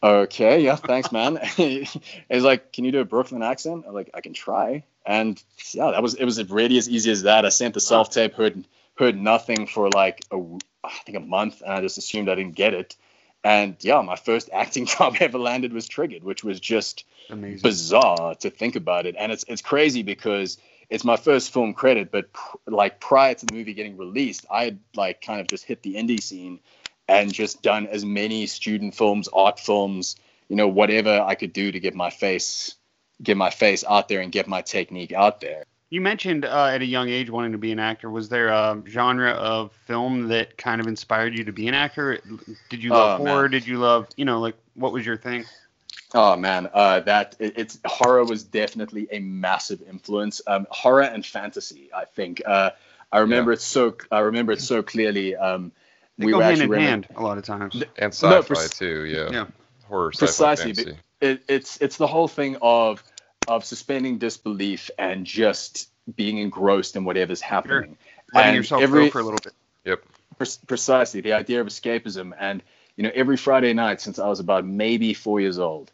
okay, 0.03 0.61
yeah, 0.61 0.75
thanks, 0.75 1.11
man. 1.11 1.37
He's 1.55 1.95
like, 2.29 2.73
can 2.73 2.83
you 2.83 2.91
do 2.91 2.99
a 2.99 3.05
Brooklyn 3.05 3.43
accent? 3.43 3.85
I'm 3.87 3.93
like, 3.93 4.09
I 4.13 4.21
can 4.21 4.33
try 4.33 4.83
and 5.05 5.41
yeah, 5.73 5.91
that 5.91 6.03
was 6.03 6.15
it 6.15 6.25
was 6.25 6.43
really 6.49 6.77
as 6.77 6.89
easy 6.89 7.11
as 7.11 7.23
that. 7.23 7.45
I 7.45 7.49
sent 7.49 7.73
the 7.73 7.79
self 7.79 8.09
tape, 8.09 8.33
heard 8.33 8.63
heard 8.97 9.19
nothing 9.19 9.67
for 9.67 9.89
like 9.89 10.23
a 10.31 10.37
I 10.83 10.91
think 11.05 11.17
a 11.17 11.21
month, 11.21 11.61
and 11.61 11.71
I 11.71 11.81
just 11.81 11.97
assumed 11.97 12.29
I 12.29 12.35
didn't 12.35 12.55
get 12.55 12.73
it. 12.73 12.95
And 13.43 13.75
yeah, 13.79 14.01
my 14.01 14.15
first 14.15 14.49
acting 14.53 14.85
job 14.97 15.17
ever 15.19 15.37
landed 15.37 15.73
was 15.73 15.87
Triggered, 15.87 16.23
which 16.23 16.43
was 16.43 16.59
just 16.59 17.05
Amazing. 17.29 17.61
bizarre 17.61 18.35
to 18.35 18.49
think 18.49 18.75
about 18.75 19.05
it. 19.05 19.15
And 19.17 19.31
it's 19.31 19.45
it's 19.47 19.61
crazy 19.61 20.03
because 20.03 20.57
it's 20.89 21.03
my 21.03 21.15
first 21.15 21.53
film 21.53 21.73
credit, 21.73 22.11
but 22.11 22.33
pr- 22.33 22.57
like 22.67 22.99
prior 22.99 23.33
to 23.33 23.45
the 23.45 23.53
movie 23.53 23.73
getting 23.73 23.97
released, 23.97 24.45
I 24.51 24.65
had 24.65 24.79
like 24.95 25.21
kind 25.21 25.39
of 25.39 25.47
just 25.47 25.63
hit 25.63 25.81
the 25.83 25.95
indie 25.95 26.21
scene 26.21 26.59
and 27.07 27.33
just 27.33 27.61
done 27.61 27.87
as 27.87 28.05
many 28.05 28.45
student 28.45 28.95
films, 28.95 29.27
art 29.27 29.59
films, 29.59 30.15
you 30.47 30.55
know, 30.55 30.67
whatever 30.67 31.21
I 31.21 31.35
could 31.35 31.53
do 31.53 31.71
to 31.71 31.79
get 31.79 31.95
my 31.95 32.09
face 32.09 32.75
get 33.21 33.37
my 33.37 33.49
face 33.49 33.83
out 33.87 34.07
there 34.07 34.21
and 34.21 34.31
get 34.31 34.47
my 34.47 34.61
technique 34.61 35.13
out 35.13 35.41
there. 35.41 35.65
You 35.91 35.99
mentioned 35.99 36.45
uh, 36.45 36.67
at 36.67 36.81
a 36.81 36.85
young 36.85 37.09
age 37.09 37.29
wanting 37.29 37.51
to 37.51 37.57
be 37.57 37.73
an 37.73 37.79
actor. 37.79 38.09
Was 38.09 38.29
there 38.29 38.47
a 38.47 38.81
genre 38.87 39.31
of 39.31 39.73
film 39.85 40.29
that 40.29 40.57
kind 40.57 40.79
of 40.79 40.87
inspired 40.87 41.37
you 41.37 41.43
to 41.43 41.51
be 41.51 41.67
an 41.67 41.73
actor? 41.73 42.17
Did 42.69 42.81
you 42.81 42.91
love 42.91 43.19
oh, 43.19 43.25
horror? 43.25 43.41
Man. 43.43 43.51
Did 43.51 43.67
you 43.67 43.77
love, 43.77 44.07
you 44.15 44.23
know, 44.23 44.39
like 44.39 44.55
what 44.73 44.93
was 44.93 45.05
your 45.05 45.17
thing? 45.17 45.43
Oh 46.13 46.37
man, 46.37 46.69
uh, 46.73 47.01
that 47.01 47.35
it, 47.39 47.57
it's 47.57 47.77
horror 47.85 48.23
was 48.23 48.43
definitely 48.43 49.09
a 49.11 49.19
massive 49.19 49.81
influence. 49.81 50.41
Um, 50.47 50.65
horror 50.69 51.03
and 51.03 51.25
fantasy, 51.25 51.89
I 51.93 52.05
think. 52.05 52.41
Uh, 52.45 52.71
I 53.11 53.19
remember 53.19 53.51
yeah. 53.51 53.55
it 53.55 53.61
so. 53.61 53.95
I 54.11 54.19
remember 54.19 54.53
it 54.53 54.61
so 54.61 54.81
clearly. 54.83 55.35
Um, 55.35 55.73
they 56.17 56.27
we 56.27 56.31
go 56.31 56.39
hand 56.39 56.61
in 56.61 56.71
hand 56.71 57.07
a 57.17 57.21
lot 57.21 57.37
of 57.37 57.43
times. 57.43 57.83
And 57.97 58.13
sci-fi 58.13 58.29
no, 58.29 58.43
pres- 58.43 58.69
too. 58.69 59.05
Yeah. 59.05 59.29
Yeah. 59.29 59.45
Horror, 59.89 60.11
precisely. 60.17 60.95
It, 61.19 61.43
it's 61.49 61.77
it's 61.81 61.97
the 61.97 62.07
whole 62.07 62.29
thing 62.29 62.55
of 62.61 63.03
of 63.47 63.65
suspending 63.65 64.17
disbelief 64.17 64.91
and 64.97 65.25
just 65.25 65.89
being 66.15 66.37
engrossed 66.37 66.95
in 66.95 67.03
whatever's 67.03 67.41
happening. 67.41 67.91
Sure. 67.91 67.97
Letting 68.33 68.49
and 68.49 68.57
yourself 68.57 68.81
every, 68.81 69.05
go 69.05 69.11
for 69.11 69.19
a 69.19 69.23
little 69.23 69.39
bit. 69.39 69.53
Yep. 69.85 70.03
Pre- 70.37 70.47
precisely 70.67 71.21
the 71.21 71.33
idea 71.33 71.61
of 71.61 71.67
escapism, 71.67 72.33
and 72.39 72.63
you 72.95 73.03
know, 73.03 73.11
every 73.13 73.37
Friday 73.37 73.73
night 73.73 74.01
since 74.01 74.19
I 74.19 74.27
was 74.27 74.39
about 74.39 74.65
maybe 74.65 75.13
four 75.13 75.39
years 75.39 75.59
old, 75.59 75.91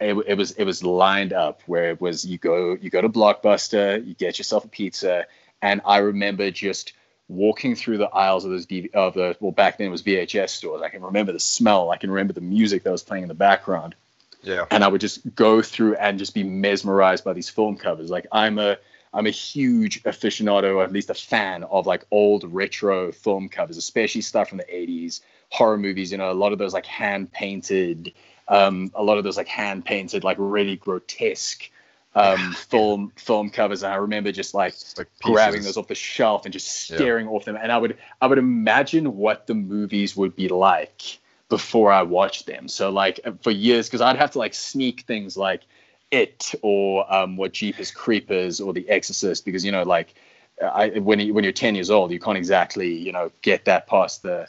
it, 0.00 0.14
it 0.26 0.34
was 0.34 0.52
it 0.52 0.64
was 0.64 0.84
lined 0.84 1.32
up 1.32 1.62
where 1.66 1.90
it 1.90 2.00
was 2.00 2.24
you 2.24 2.38
go 2.38 2.76
you 2.80 2.90
go 2.90 3.00
to 3.00 3.08
Blockbuster, 3.08 4.04
you 4.06 4.14
get 4.14 4.38
yourself 4.38 4.64
a 4.64 4.68
pizza, 4.68 5.26
and 5.62 5.80
I 5.84 5.98
remember 5.98 6.50
just 6.50 6.92
walking 7.28 7.74
through 7.74 7.98
the 7.98 8.08
aisles 8.08 8.44
of 8.44 8.50
those 8.50 8.66
DV- 8.66 8.94
of 8.94 9.14
the 9.14 9.36
well 9.40 9.52
back 9.52 9.78
then 9.78 9.88
it 9.88 9.90
was 9.90 10.02
VHS 10.02 10.50
stores. 10.50 10.82
I 10.82 10.88
can 10.88 11.02
remember 11.02 11.32
the 11.32 11.40
smell. 11.40 11.90
I 11.90 11.96
can 11.96 12.10
remember 12.10 12.32
the 12.32 12.40
music 12.40 12.84
that 12.84 12.90
was 12.90 13.02
playing 13.02 13.22
in 13.24 13.28
the 13.28 13.34
background. 13.34 13.94
Yeah. 14.42 14.66
And 14.70 14.84
I 14.84 14.88
would 14.88 15.00
just 15.00 15.34
go 15.34 15.62
through 15.62 15.94
and 15.96 16.18
just 16.18 16.34
be 16.34 16.44
mesmerized 16.44 17.24
by 17.24 17.32
these 17.32 17.48
film 17.48 17.76
covers. 17.76 18.10
Like 18.10 18.26
I'm 18.32 18.58
a 18.58 18.76
I'm 19.12 19.26
a 19.26 19.30
huge 19.30 20.02
aficionado, 20.02 20.76
or 20.76 20.84
at 20.84 20.92
least 20.92 21.10
a 21.10 21.14
fan 21.14 21.64
of 21.64 21.86
like 21.86 22.04
old 22.10 22.44
retro 22.52 23.10
film 23.12 23.48
covers, 23.48 23.76
especially 23.76 24.20
stuff 24.20 24.48
from 24.50 24.58
the 24.58 24.64
80s, 24.64 25.20
horror 25.50 25.78
movies, 25.78 26.12
you 26.12 26.18
know, 26.18 26.30
a 26.30 26.34
lot 26.34 26.52
of 26.52 26.58
those 26.58 26.74
like 26.74 26.86
hand 26.86 27.32
painted, 27.32 28.12
um, 28.48 28.90
a 28.94 29.02
lot 29.02 29.16
of 29.18 29.24
those 29.24 29.36
like 29.36 29.48
hand 29.48 29.84
painted, 29.84 30.24
like 30.24 30.36
really 30.38 30.76
grotesque 30.76 31.70
um, 32.14 32.52
film 32.52 33.12
film 33.16 33.50
covers, 33.50 33.82
and 33.82 33.92
I 33.92 33.96
remember 33.96 34.32
just 34.32 34.54
like 34.54 34.74
Like 34.96 35.08
grabbing 35.22 35.62
those 35.62 35.76
off 35.76 35.88
the 35.88 35.94
shelf 35.94 36.44
and 36.44 36.52
just 36.52 36.90
Yeah. 36.90 36.96
staring 36.96 37.28
off 37.28 37.44
them. 37.44 37.56
And 37.60 37.70
I 37.72 37.78
would 37.78 37.96
I 38.20 38.26
would 38.26 38.38
imagine 38.38 39.16
what 39.16 39.46
the 39.46 39.54
movies 39.54 40.16
would 40.16 40.34
be 40.34 40.48
like 40.48 41.18
before 41.48 41.90
I 41.92 42.02
watched 42.02 42.46
them. 42.46 42.68
So 42.68 42.90
like 42.90 43.20
for 43.42 43.50
years, 43.50 43.88
because 43.88 44.00
I'd 44.00 44.16
have 44.16 44.32
to 44.32 44.38
like 44.38 44.54
sneak 44.54 45.02
things 45.02 45.36
like 45.36 45.62
it 46.10 46.54
or 46.62 47.12
um, 47.12 47.36
what 47.36 47.52
Jeepers 47.52 47.90
Creepers 47.90 48.60
or 48.60 48.72
The 48.72 48.88
Exorcist, 48.88 49.44
because 49.44 49.64
you 49.64 49.72
know 49.72 49.82
like 49.82 50.14
I, 50.62 50.88
when 50.98 51.20
you, 51.20 51.34
when 51.34 51.44
you're 51.44 51.52
10 51.52 51.74
years 51.74 51.90
old, 51.90 52.10
you 52.10 52.20
can't 52.20 52.36
exactly 52.36 52.92
you 52.92 53.12
know 53.12 53.30
get 53.42 53.64
that 53.66 53.86
past 53.86 54.22
the 54.22 54.48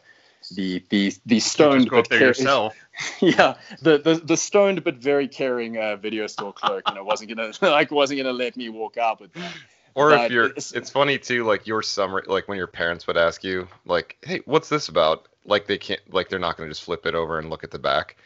the 0.56 0.84
the 0.90 1.14
the 1.26 1.36
You 1.36 1.42
stoned 1.42 1.90
go 1.90 1.98
but 1.98 2.10
there 2.10 2.22
yourself. 2.22 2.76
yeah, 3.22 3.56
the, 3.82 3.98
the 3.98 4.16
the 4.16 4.38
stoned 4.38 4.84
but 4.84 4.96
very 4.96 5.28
caring 5.28 5.78
uh, 5.78 5.96
video 5.96 6.28
store 6.28 6.52
clerk, 6.52 6.90
you 6.90 6.96
know, 6.96 7.04
wasn't 7.04 7.30
gonna 7.36 7.52
like 7.62 7.92
wasn't 7.92 8.20
gonna 8.20 8.34
let 8.34 8.58
me 8.58 8.70
walk 8.70 8.98
out 8.98 9.22
with 9.22 9.34
that. 9.34 9.54
Or 9.96 10.12
But 10.12 10.26
if 10.26 10.32
you're, 10.32 10.46
it's- 10.46 10.72
it's, 10.74 10.90
funny 10.90 11.18
too. 11.18 11.46
Like 11.46 11.66
your 11.66 11.82
summer, 11.82 12.24
like 12.28 12.48
when 12.48 12.58
your 12.58 12.68
parents 12.68 13.08
would 13.08 13.18
ask 13.18 13.44
you, 13.44 13.68
like, 13.86 14.18
"Hey, 14.22 14.42
what's 14.46 14.70
this 14.70 14.88
about?" 14.90 15.29
Like 15.46 15.68
they 15.68 15.78
can't, 15.78 16.02
like 16.14 16.30
they're 16.30 16.40
not 16.40 16.58
going 16.58 16.68
to 16.70 16.72
just 16.72 16.84
flip 16.84 17.06
it 17.06 17.16
over 17.16 17.40
and 17.40 17.50
look 17.50 17.64
at 17.64 17.72
the 17.72 17.80
back. 17.80 18.18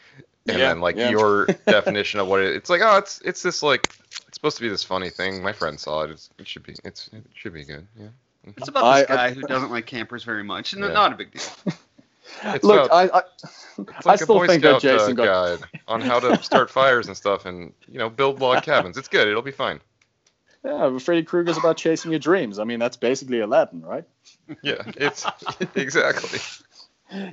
And 0.46 0.58
Yeah, 0.58 0.68
then 0.68 0.80
like 0.80 0.96
yeah. 0.96 1.10
your 1.10 1.46
definition 1.66 2.20
of 2.20 2.26
what 2.28 2.40
it, 2.40 2.54
it's 2.54 2.68
like, 2.68 2.80
oh, 2.84 2.96
it's 2.98 3.20
it's 3.24 3.42
this 3.42 3.62
like, 3.62 3.88
it's 4.28 4.36
supposed 4.36 4.56
to 4.58 4.62
be 4.62 4.68
this 4.68 4.84
funny 4.84 5.10
thing. 5.10 5.42
My 5.42 5.52
friend 5.52 5.78
saw 5.80 6.02
it. 6.02 6.10
It's, 6.10 6.30
it 6.38 6.46
should 6.46 6.62
be, 6.64 6.74
it's 6.84 7.08
it 7.12 7.24
should 7.34 7.54
be 7.54 7.64
good. 7.64 7.86
Yeah. 7.98 8.08
It's 8.58 8.68
about 8.68 8.96
this 8.96 9.10
I- 9.10 9.12
I- 9.12 9.16
guy 9.30 9.34
who 9.34 9.42
doesn't 9.42 9.70
like 9.70 9.86
campers 9.86 10.22
very 10.24 10.44
much. 10.44 10.74
No, 10.76 10.88
Yeah. 10.88 10.92
Not 10.92 11.12
a 11.12 11.16
big 11.16 11.32
deal. 11.32 11.42
It's 12.42 12.64
Look, 12.64 12.86
about, 12.86 13.12
I 13.12 13.18
I, 13.18 13.22
it's 13.78 14.06
I 14.06 14.10
like 14.10 14.20
a 14.20 14.24
still 14.24 14.36
Boy 14.38 14.46
think 14.46 14.62
that 14.62 14.80
Scout, 14.80 14.90
uh, 14.92 14.98
Jason 14.98 15.14
got 15.14 15.24
guide 15.58 15.68
on 15.86 16.00
how 16.00 16.18
to 16.20 16.42
start 16.42 16.70
fires 16.70 17.06
and 17.06 17.16
stuff, 17.16 17.44
and 17.46 17.72
you 17.86 17.98
know, 17.98 18.08
build 18.10 18.40
log 18.40 18.62
cabins. 18.64 18.96
It's 18.96 19.08
good. 19.08 19.28
It'll 19.28 19.42
be 19.42 19.52
fine. 19.52 19.78
yeah, 20.64 20.88
but 20.88 21.00
Freddy 21.02 21.22
Krueger's 21.22 21.58
about 21.58 21.76
chasing 21.76 22.10
your 22.10 22.18
dreams. 22.18 22.58
I 22.58 22.64
mean, 22.64 22.80
that's 22.80 22.96
basically 22.96 23.40
Aladdin, 23.40 23.82
right? 23.82 24.04
Yeah, 24.62 24.82
it's 24.96 25.24
exactly. 25.76 26.40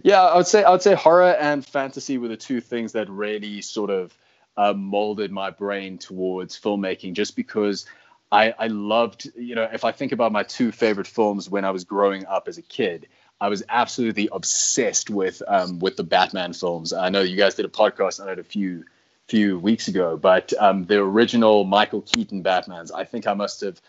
Yeah, 0.04 0.22
I 0.22 0.38
would 0.38 0.48
say 0.48 0.64
I 0.64 0.72
would 0.72 0.82
say 0.82 0.94
horror 0.94 1.34
and 1.34 1.66
fantasy 1.66 2.18
were 2.18 2.28
the 2.28 2.38
two 2.38 2.62
things 2.62 2.94
that 2.94 3.10
really 3.10 3.62
sort 3.62 3.90
of 3.90 4.16
uh, 4.58 4.74
molded 4.74 5.32
my 5.32 5.50
brain 5.50 5.98
towards 5.98 6.60
filmmaking. 6.60 7.14
Just 7.14 7.36
because 7.36 7.86
I, 8.32 8.54
I 8.58 8.68
loved, 8.68 9.30
you 9.36 9.56
know, 9.56 9.68
if 9.72 9.84
I 9.84 9.92
think 9.92 10.12
about 10.12 10.32
my 10.32 10.44
two 10.44 10.72
favorite 10.72 11.08
films 11.08 11.50
when 11.50 11.66
I 11.66 11.72
was 11.72 11.84
growing 11.84 12.26
up 12.26 12.48
as 12.48 12.58
a 12.58 12.62
kid, 12.62 13.08
I 13.40 13.50
was 13.50 13.64
absolutely 13.70 14.30
obsessed 14.32 15.10
with 15.10 15.42
um, 15.48 15.80
with 15.80 15.98
the 15.98 16.04
Batman 16.04 16.54
films. 16.54 16.94
I 16.94 17.10
know 17.10 17.22
you 17.22 17.36
guys 17.36 17.56
did 17.56 17.66
a 17.66 17.70
podcast 17.70 18.22
on 18.22 18.30
it 18.30 18.40
a 18.40 18.44
few 18.44 18.86
few 19.28 19.58
weeks 19.60 19.88
ago, 19.88 20.18
but 20.18 20.54
um, 20.60 20.86
the 20.86 21.00
original 21.00 21.64
Michael 21.64 22.02
Keaton 22.02 22.44
Batmans, 22.44 22.92
I 22.94 23.04
think 23.04 23.28
I 23.28 23.34
must 23.34 23.62
have. 23.62 23.82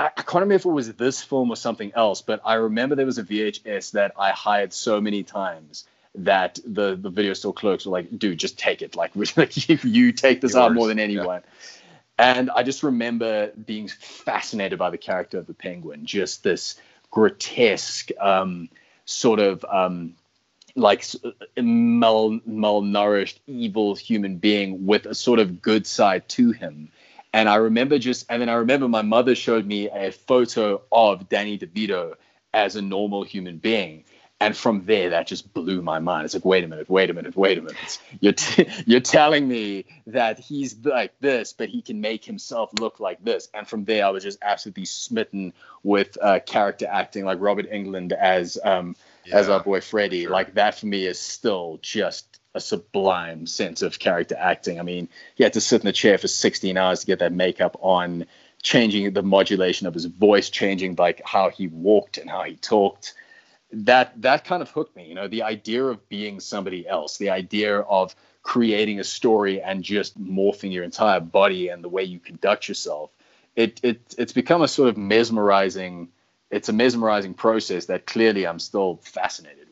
I, 0.00 0.06
I 0.06 0.22
can't 0.22 0.34
remember 0.42 0.54
if 0.54 0.64
it 0.64 0.70
was 0.70 0.92
this 0.94 1.22
film 1.22 1.50
or 1.50 1.56
something 1.56 1.92
else, 1.94 2.22
but 2.22 2.40
I 2.44 2.54
remember 2.54 2.96
there 2.96 3.06
was 3.06 3.18
a 3.18 3.22
VHS 3.22 3.92
that 3.92 4.12
I 4.18 4.30
hired 4.30 4.72
so 4.72 5.00
many 5.00 5.22
times 5.22 5.86
that 6.14 6.58
the 6.64 6.96
the 6.96 7.10
video 7.10 7.34
store 7.34 7.52
clerks 7.52 7.86
were 7.86 7.92
like, 7.92 8.18
"Dude, 8.18 8.38
just 8.38 8.58
take 8.58 8.82
it. 8.82 8.96
Like, 8.96 9.14
like 9.36 9.68
you, 9.68 9.78
you 9.84 10.12
take 10.12 10.40
this 10.40 10.56
out 10.56 10.72
more 10.72 10.88
than 10.88 10.98
yeah. 10.98 11.04
anyone." 11.04 11.42
And 12.18 12.50
I 12.50 12.62
just 12.62 12.82
remember 12.82 13.50
being 13.52 13.88
fascinated 13.88 14.78
by 14.78 14.90
the 14.90 14.98
character 14.98 15.38
of 15.38 15.46
the 15.46 15.54
Penguin, 15.54 16.04
just 16.04 16.42
this 16.42 16.78
grotesque, 17.10 18.10
um, 18.20 18.68
sort 19.06 19.40
of 19.40 19.64
um, 19.64 20.14
like 20.76 21.04
mal 21.56 22.40
malnourished, 22.48 23.38
evil 23.46 23.94
human 23.94 24.36
being 24.36 24.86
with 24.86 25.06
a 25.06 25.14
sort 25.14 25.38
of 25.38 25.62
good 25.62 25.86
side 25.86 26.28
to 26.30 26.52
him. 26.52 26.90
And 27.32 27.48
I 27.48 27.56
remember 27.56 27.98
just, 27.98 28.26
and 28.28 28.42
then 28.42 28.48
I 28.48 28.54
remember 28.54 28.88
my 28.88 29.02
mother 29.02 29.34
showed 29.34 29.66
me 29.66 29.88
a 29.88 30.10
photo 30.10 30.82
of 30.90 31.28
Danny 31.28 31.58
DeVito 31.58 32.14
as 32.52 32.76
a 32.76 32.82
normal 32.82 33.22
human 33.22 33.58
being. 33.58 34.04
And 34.42 34.56
from 34.56 34.86
there, 34.86 35.10
that 35.10 35.26
just 35.26 35.52
blew 35.52 35.82
my 35.82 35.98
mind. 35.98 36.24
It's 36.24 36.32
like, 36.32 36.46
wait 36.46 36.64
a 36.64 36.66
minute, 36.66 36.88
wait 36.88 37.10
a 37.10 37.14
minute, 37.14 37.36
wait 37.36 37.58
a 37.58 37.60
minute. 37.60 37.98
You're, 38.20 38.32
t- 38.32 38.66
you're 38.86 39.00
telling 39.00 39.46
me 39.46 39.84
that 40.06 40.38
he's 40.38 40.76
like 40.82 41.12
this, 41.20 41.52
but 41.52 41.68
he 41.68 41.82
can 41.82 42.00
make 42.00 42.24
himself 42.24 42.70
look 42.80 43.00
like 43.00 43.22
this. 43.22 43.48
And 43.52 43.68
from 43.68 43.84
there, 43.84 44.06
I 44.06 44.08
was 44.08 44.24
just 44.24 44.38
absolutely 44.40 44.86
smitten 44.86 45.52
with 45.82 46.16
uh, 46.22 46.40
character 46.40 46.86
acting, 46.90 47.26
like 47.26 47.38
Robert 47.38 47.70
Englund 47.70 48.12
as 48.12 48.58
um, 48.64 48.96
as 49.30 49.50
our 49.50 49.60
boy 49.62 49.82
Freddy. 49.82 50.22
sure. 50.22 50.30
Like 50.30 50.54
that 50.54 50.74
for 50.74 50.86
me 50.86 51.04
is 51.04 51.20
still 51.20 51.78
just 51.82 52.29
a 52.54 52.60
sublime 52.60 53.46
sense 53.46 53.82
of 53.82 53.98
character 53.98 54.36
acting. 54.38 54.80
I 54.80 54.82
mean, 54.82 55.08
he 55.34 55.44
had 55.44 55.52
to 55.54 55.60
sit 55.60 55.82
in 55.82 55.86
the 55.86 55.92
chair 55.92 56.18
for 56.18 56.28
16 56.28 56.76
hours 56.76 57.00
to 57.00 57.06
get 57.06 57.20
that 57.20 57.32
makeup 57.32 57.76
on, 57.80 58.26
changing 58.62 59.12
the 59.12 59.22
modulation 59.22 59.86
of 59.86 59.94
his 59.94 60.04
voice, 60.04 60.50
changing 60.50 60.96
like 60.96 61.22
how 61.24 61.50
he 61.50 61.68
walked 61.68 62.18
and 62.18 62.28
how 62.28 62.42
he 62.42 62.56
talked. 62.56 63.14
That 63.72 64.20
that 64.22 64.44
kind 64.44 64.62
of 64.62 64.70
hooked 64.70 64.96
me. 64.96 65.06
You 65.06 65.14
know, 65.14 65.28
the 65.28 65.44
idea 65.44 65.84
of 65.84 66.08
being 66.08 66.40
somebody 66.40 66.86
else, 66.88 67.18
the 67.18 67.30
idea 67.30 67.78
of 67.78 68.14
creating 68.42 68.98
a 68.98 69.04
story 69.04 69.62
and 69.62 69.84
just 69.84 70.20
morphing 70.20 70.72
your 70.72 70.82
entire 70.82 71.20
body 71.20 71.68
and 71.68 71.84
the 71.84 71.88
way 71.88 72.02
you 72.02 72.18
conduct 72.18 72.68
yourself. 72.68 73.10
It 73.54 73.80
it 73.84 74.14
it's 74.18 74.32
become 74.32 74.62
a 74.62 74.68
sort 74.68 74.88
of 74.88 74.96
mesmerizing. 74.96 76.08
It's 76.50 76.68
a 76.68 76.72
mesmerizing 76.72 77.34
process 77.34 77.86
that 77.86 78.06
clearly 78.06 78.44
I'm 78.46 78.58
still 78.58 78.98
fascinated. 79.04 79.69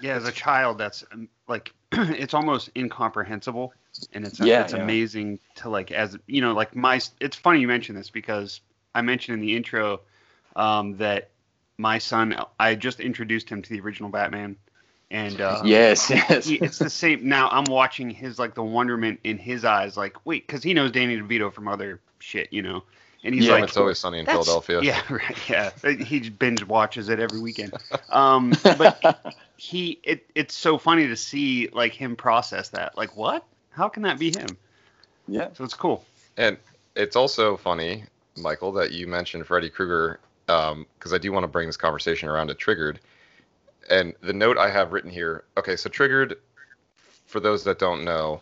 Yeah, 0.00 0.14
as 0.14 0.26
a 0.26 0.32
child, 0.32 0.78
that's 0.78 1.04
um, 1.12 1.28
like 1.48 1.72
it's 1.92 2.34
almost 2.34 2.70
incomprehensible, 2.76 3.72
and 4.12 4.24
it's 4.24 4.40
Yeah, 4.40 4.62
it's 4.62 4.72
yeah. 4.72 4.82
amazing 4.82 5.38
to 5.56 5.68
like 5.68 5.90
as 5.90 6.16
you 6.26 6.40
know 6.40 6.52
like 6.52 6.76
my. 6.76 7.00
It's 7.20 7.36
funny 7.36 7.60
you 7.60 7.68
mention 7.68 7.94
this 7.94 8.10
because 8.10 8.60
I 8.94 9.02
mentioned 9.02 9.40
in 9.40 9.46
the 9.46 9.56
intro 9.56 10.00
um, 10.54 10.96
that 10.98 11.30
my 11.78 11.98
son 11.98 12.36
I 12.58 12.74
just 12.74 13.00
introduced 13.00 13.48
him 13.48 13.62
to 13.62 13.70
the 13.70 13.80
original 13.80 14.10
Batman, 14.10 14.56
and 15.10 15.40
uh, 15.40 15.62
yes, 15.64 16.10
yes. 16.10 16.46
he, 16.46 16.56
it's 16.56 16.78
the 16.78 16.90
same. 16.90 17.28
Now 17.28 17.48
I'm 17.50 17.64
watching 17.64 18.10
his 18.10 18.38
like 18.38 18.54
the 18.54 18.64
wonderment 18.64 19.20
in 19.24 19.38
his 19.38 19.64
eyes, 19.64 19.96
like 19.96 20.26
wait, 20.26 20.46
because 20.46 20.62
he 20.62 20.74
knows 20.74 20.92
Danny 20.92 21.16
DeVito 21.18 21.52
from 21.52 21.68
other 21.68 22.00
shit, 22.18 22.52
you 22.52 22.62
know, 22.62 22.82
and 23.26 23.34
he's 23.34 23.44
Yeah, 23.44 23.54
like, 23.54 23.64
it's 23.64 23.76
always 23.76 23.98
sunny 23.98 24.20
in 24.20 24.26
Philadelphia. 24.26 24.80
Yeah, 24.80 25.02
right. 25.10 25.36
Yeah, 25.50 25.70
he 25.82 26.30
binge 26.30 26.64
watches 26.64 27.08
it 27.08 27.18
every 27.18 27.40
weekend. 27.40 27.72
Um, 28.08 28.52
but 28.78 29.04
he, 29.56 29.98
it, 30.04 30.30
it's 30.34 30.54
so 30.54 30.78
funny 30.78 31.08
to 31.08 31.16
see 31.16 31.68
like 31.72 31.92
him 31.92 32.16
process 32.16 32.68
that. 32.70 32.96
Like, 32.96 33.16
what? 33.16 33.44
How 33.70 33.88
can 33.88 34.04
that 34.04 34.18
be 34.18 34.30
him? 34.30 34.56
yeah. 35.28 35.48
So 35.54 35.64
it's 35.64 35.74
cool. 35.74 36.04
And 36.36 36.56
it's 36.94 37.16
also 37.16 37.56
funny, 37.56 38.04
Michael, 38.36 38.72
that 38.72 38.92
you 38.92 39.06
mentioned 39.06 39.46
Freddy 39.46 39.68
Krueger, 39.68 40.20
because 40.46 41.12
I 41.12 41.18
do 41.18 41.32
want 41.32 41.44
to 41.44 41.48
bring 41.48 41.66
this 41.66 41.76
conversation 41.76 42.28
around 42.28 42.46
to 42.46 42.54
Triggered. 42.54 43.00
And 43.90 44.14
the 44.20 44.32
note 44.32 44.56
I 44.56 44.70
have 44.70 44.92
written 44.92 45.10
here 45.10 45.44
okay, 45.58 45.76
so 45.76 45.90
Triggered, 45.90 46.36
for 47.26 47.40
those 47.40 47.64
that 47.64 47.78
don't 47.78 48.04
know, 48.04 48.40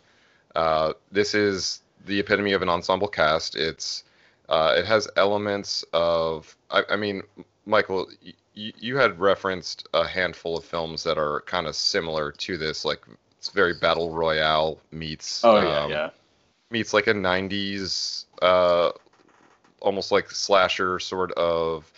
uh, 0.54 0.92
this 1.10 1.34
is 1.34 1.80
the 2.06 2.20
epitome 2.20 2.52
of 2.52 2.62
an 2.62 2.68
ensemble 2.68 3.08
cast. 3.08 3.56
It's 3.56 4.03
uh, 4.48 4.74
it 4.76 4.85
has 4.87 5.09
elements 5.16 5.85
of, 5.92 6.57
I, 6.70 6.83
I 6.90 6.96
mean, 6.96 7.22
Michael, 7.66 8.09
y- 8.24 8.33
you 8.54 8.96
had 8.96 9.18
referenced 9.18 9.88
a 9.94 10.07
handful 10.07 10.57
of 10.57 10.64
films 10.64 11.02
that 11.04 11.18
are 11.18 11.40
kind 11.46 11.66
of 11.66 11.74
similar 11.74 12.30
to 12.33 12.57
this, 12.57 12.85
like 12.85 13.00
it's 13.38 13.48
very 13.48 13.74
battle 13.74 14.11
royale 14.11 14.78
meets. 14.92 15.44
Oh 15.44 15.57
yeah, 15.61 15.83
um, 15.83 15.90
yeah. 15.90 16.11
meets 16.70 16.92
like 16.94 17.07
a 17.09 17.14
90s 17.14 18.26
uh 18.42 18.90
almost 19.80 20.11
like 20.12 20.30
slasher 20.30 20.98
sort 20.98 21.30
of 21.33 21.92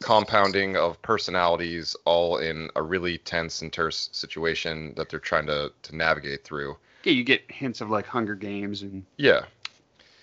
compounding 0.00 0.76
of 0.76 1.00
personalities 1.02 1.94
all 2.04 2.38
in 2.38 2.70
a 2.76 2.82
really 2.82 3.18
tense 3.18 3.62
and 3.62 3.72
terse 3.72 4.08
situation 4.12 4.94
that 4.96 5.08
they're 5.08 5.18
trying 5.18 5.46
to 5.46 5.70
to 5.82 5.94
navigate 5.96 6.44
through 6.44 6.76
Yeah, 7.04 7.12
you 7.12 7.24
get 7.24 7.42
hints 7.50 7.80
of 7.80 7.90
like 7.90 8.06
Hunger 8.06 8.34
Games 8.34 8.82
and 8.82 9.04
yeah 9.16 9.44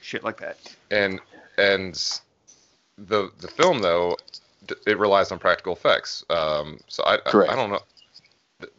shit 0.01 0.23
like 0.23 0.39
that. 0.39 0.57
and 0.91 1.19
and 1.57 2.19
the 2.97 3.31
the 3.39 3.47
film 3.47 3.79
though 3.79 4.15
it 4.87 4.97
relies 4.97 5.31
on 5.31 5.39
practical 5.39 5.73
effects 5.73 6.23
um 6.29 6.79
so 6.87 7.03
i 7.05 7.15
I. 7.25 7.51
I 7.51 7.55
don't 7.55 7.69
know 7.69 7.81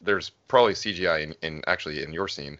there's 0.02 0.30
probably 0.48 0.72
cgi 0.72 1.22
in, 1.22 1.34
in 1.42 1.62
actually 1.66 2.02
in 2.02 2.12
your 2.12 2.28
scene 2.28 2.58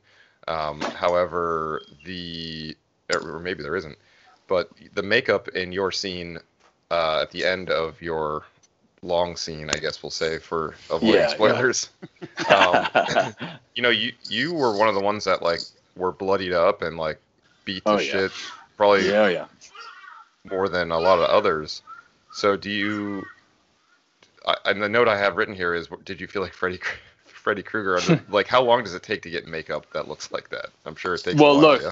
um 0.48 0.81
however 0.94 1.83
the 2.05 2.76
or 3.12 3.38
maybe 3.38 3.62
there 3.62 3.76
isn't 3.76 3.96
but 4.48 4.70
the 4.94 5.02
makeup 5.02 5.48
in 5.48 5.72
your 5.72 5.90
scene 5.90 6.38
uh 6.90 7.20
at 7.22 7.31
the 7.31 7.44
end 7.44 7.70
of 7.70 8.00
your 8.02 8.44
long 9.02 9.37
scene 9.37 9.70
i 9.70 9.76
guess 9.79 10.02
we'll 10.02 10.11
say 10.11 10.38
for 10.38 10.74
avoiding 10.90 11.14
Yeah, 11.14 11.20
yeah. 11.20 11.35
spoilers 11.35 11.88
um, 12.52 12.87
you 13.74 13.83
know 13.83 13.90
you 13.90 14.12
you 14.29 14.52
were 14.52 14.76
one 14.76 14.88
of 14.88 14.94
the 14.94 15.00
ones 15.00 15.24
that 15.24 15.42
like 15.42 15.61
were 15.96 16.12
bloodied 16.12 16.52
up 16.52 16.83
and 16.83 16.96
like 16.96 17.18
beat 17.64 17.85
the 17.85 17.92
Oh, 17.92 17.98
yeah. 17.98 18.12
shit 18.12 18.33
probably 18.76 19.09
yeah, 19.09 19.29
yeah. 19.29 19.46
More 20.51 20.69
than 20.69 20.91
a 20.91 20.99
lot 20.99 21.19
of 21.19 21.29
others. 21.31 21.83
So 22.33 22.57
do 22.57 22.71
you? 22.71 23.25
I, 24.47 24.57
and 24.67 24.83
the 24.83 24.89
note 24.89 25.09
I 25.09 25.19
have 25.19 25.37
written 25.37 25.55
here 25.55 25.75
is: 25.75 25.89
Did 26.05 26.21
you 26.21 26.27
feel 26.27 26.43
like 26.43 26.53
Freddy 26.53 26.81
Freddy 27.25 27.63
Krueger? 27.63 28.23
like, 28.29 28.47
how 28.47 28.63
long 28.63 28.85
does 28.85 28.95
it 28.95 29.03
take 29.03 29.23
to 29.23 29.31
get 29.31 29.47
makeup 29.47 29.87
that 29.93 30.09
looks 30.09 30.33
like 30.33 30.51
that? 30.51 30.67
I'm 30.85 30.97
sure 30.97 31.15
it 31.15 31.25
takes. 31.25 31.41
Well, 31.41 31.53
a 31.53 31.59
look, 31.59 31.83
yeah. 31.83 31.91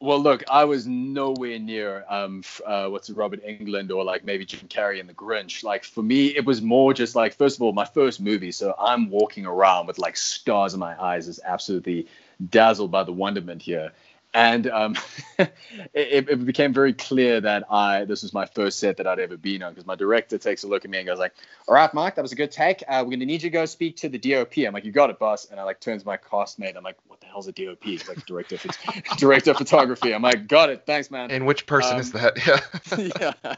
Well, 0.00 0.22
look, 0.22 0.44
I 0.48 0.64
was 0.64 0.86
nowhere 0.86 1.58
near 1.58 2.04
um, 2.08 2.44
uh, 2.64 2.86
what's 2.86 3.10
it, 3.10 3.16
Robert 3.16 3.44
Englund 3.44 3.90
or 3.90 4.04
like 4.04 4.24
maybe 4.24 4.44
Jim 4.44 4.68
Carrey 4.68 5.00
in 5.00 5.08
The 5.08 5.12
Grinch. 5.12 5.64
Like 5.64 5.82
for 5.82 6.02
me, 6.02 6.28
it 6.28 6.44
was 6.44 6.62
more 6.62 6.94
just 6.94 7.16
like 7.16 7.34
first 7.34 7.56
of 7.56 7.62
all, 7.62 7.72
my 7.72 7.84
first 7.84 8.20
movie, 8.20 8.52
so 8.52 8.76
I'm 8.78 9.10
walking 9.10 9.44
around 9.44 9.88
with 9.88 9.98
like 9.98 10.16
stars 10.16 10.72
in 10.72 10.78
my 10.78 11.00
eyes, 11.02 11.26
is 11.26 11.40
absolutely 11.44 12.06
dazzled 12.50 12.92
by 12.92 13.02
the 13.02 13.12
wonderment 13.12 13.60
here. 13.60 13.90
And 14.34 14.66
um, 14.66 14.94
it, 15.38 16.28
it 16.28 16.44
became 16.44 16.74
very 16.74 16.92
clear 16.92 17.40
that 17.40 17.64
I 17.72 18.04
this 18.04 18.22
was 18.22 18.34
my 18.34 18.44
first 18.44 18.78
set 18.78 18.98
that 18.98 19.06
I'd 19.06 19.18
ever 19.18 19.38
been 19.38 19.62
on 19.62 19.72
because 19.72 19.86
my 19.86 19.94
director 19.94 20.36
takes 20.36 20.64
a 20.64 20.68
look 20.68 20.84
at 20.84 20.90
me 20.90 20.98
and 20.98 21.06
goes 21.06 21.18
like, 21.18 21.34
"All 21.66 21.74
right, 21.74 21.92
Mark, 21.94 22.16
that 22.16 22.22
was 22.22 22.32
a 22.32 22.36
good 22.36 22.50
take. 22.50 22.82
Uh, 22.86 23.02
we're 23.04 23.12
gonna 23.12 23.24
need 23.24 23.42
you 23.42 23.48
to 23.48 23.50
go 23.50 23.64
speak 23.64 23.96
to 23.98 24.08
the 24.10 24.18
DOP." 24.18 24.58
I'm 24.58 24.74
like, 24.74 24.84
"You 24.84 24.92
got 24.92 25.08
it, 25.08 25.18
boss." 25.18 25.46
And 25.46 25.58
I 25.58 25.62
like 25.62 25.80
turns 25.80 26.04
my 26.04 26.18
castmate. 26.18 26.76
I'm 26.76 26.84
like, 26.84 26.98
"What 27.06 27.20
the 27.20 27.26
hell's 27.26 27.48
a 27.48 27.52
DOP?" 27.52 27.82
He's 27.82 28.06
like, 28.06 28.26
"Director, 28.26 28.56
of 28.56 29.16
director 29.16 29.52
of 29.52 29.56
photography." 29.56 30.14
I'm 30.14 30.22
like, 30.22 30.46
"Got 30.46 30.68
it, 30.70 30.82
thanks, 30.84 31.10
man." 31.10 31.30
And 31.30 31.46
which 31.46 31.64
person 31.64 31.94
Um, 31.94 32.00
is 32.00 32.12
that? 32.12 32.36
Yeah. 32.98 33.32
yeah. 33.44 33.54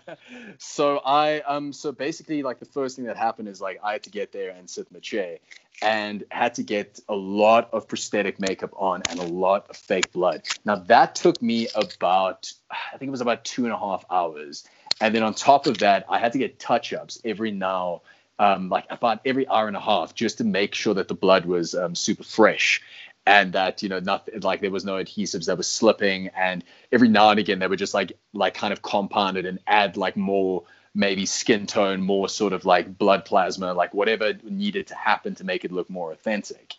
So 0.59 0.99
I 1.05 1.41
um 1.41 1.73
so 1.73 1.91
basically 1.93 2.43
like 2.43 2.61
the 2.61 2.67
first 2.67 2.97
thing 2.97 3.07
that 3.07 3.17
happened 3.17 3.49
is 3.49 3.61
like 3.61 3.81
I 3.83 3.93
had 3.93 4.05
to 4.05 4.11
get 4.11 4.33
there 4.33 4.51
and 4.51 4.69
sit 4.71 4.87
in 4.89 4.95
the 4.95 5.01
chair 5.01 5.39
and 5.83 6.25
had 6.31 6.55
to 6.55 6.63
get 6.63 7.01
a 7.09 7.15
lot 7.15 7.71
of 7.73 7.89
prosthetic 7.89 8.39
makeup 8.39 8.71
on 8.77 9.03
and 9.09 9.19
a 9.19 9.25
lot 9.25 9.69
of 9.71 9.77
fake 9.77 10.13
blood. 10.13 10.43
Now 10.65 10.77
that 10.77 11.15
took 11.15 11.41
me 11.41 11.69
about 11.75 12.53
I 12.71 12.97
think 12.99 13.09
it 13.09 13.13
was 13.13 13.21
about 13.21 13.45
two 13.45 13.65
and 13.65 13.73
a 13.73 13.79
half 13.79 14.05
hours. 14.11 14.67
And 15.01 15.15
then 15.15 15.23
on 15.23 15.33
top 15.33 15.67
of 15.67 15.79
that, 15.79 16.05
I 16.11 16.19
had 16.19 16.33
to 16.33 16.39
get 16.39 16.59
touch-ups 16.59 17.21
every 17.25 17.53
now 17.53 18.03
um, 18.39 18.69
like 18.71 18.87
about 18.91 19.21
every 19.25 19.47
hour 19.49 19.69
and 19.69 19.77
a 19.77 19.81
half 19.81 20.15
just 20.15 20.39
to 20.39 20.45
make 20.45 20.75
sure 20.75 20.95
that 20.95 21.09
the 21.09 21.15
blood 21.15 21.45
was 21.45 21.75
um, 21.75 21.95
super 21.95 22.25
fresh 22.25 22.81
and 23.27 23.53
that 23.53 23.83
you 23.83 23.89
know 23.89 24.01
nothing 24.01 24.41
like 24.41 24.63
there 24.63 24.71
was 24.71 24.85
no 24.85 24.95
adhesives 24.95 25.47
that 25.47 25.59
was 25.59 25.69
slipping 25.69 26.29
and 26.29 26.65
every 26.91 27.09
now 27.09 27.31
and 27.31 27.39
again 27.39 27.59
they 27.59 27.67
would 27.67 27.79
just 27.79 27.93
like 27.93 28.13
like 28.33 28.55
kind 28.55 28.73
of 28.73 28.81
compounded 28.81 29.45
and 29.45 29.59
add 29.67 29.99
like 29.99 30.17
more 30.17 30.65
maybe 30.95 31.27
skin 31.27 31.67
tone 31.67 32.01
more 32.01 32.29
sort 32.29 32.53
of 32.53 32.65
like 32.65 32.99
blood 32.99 33.25
plasma 33.25 33.73
like 33.73 33.95
whatever 33.95 34.35
needed 34.43 34.89
to 34.89 34.95
happen 34.95 35.35
to 35.37 35.45
make 35.45 35.65
it 35.65 35.73
look 35.73 35.89
more 35.89 36.13
authentic. 36.13 36.75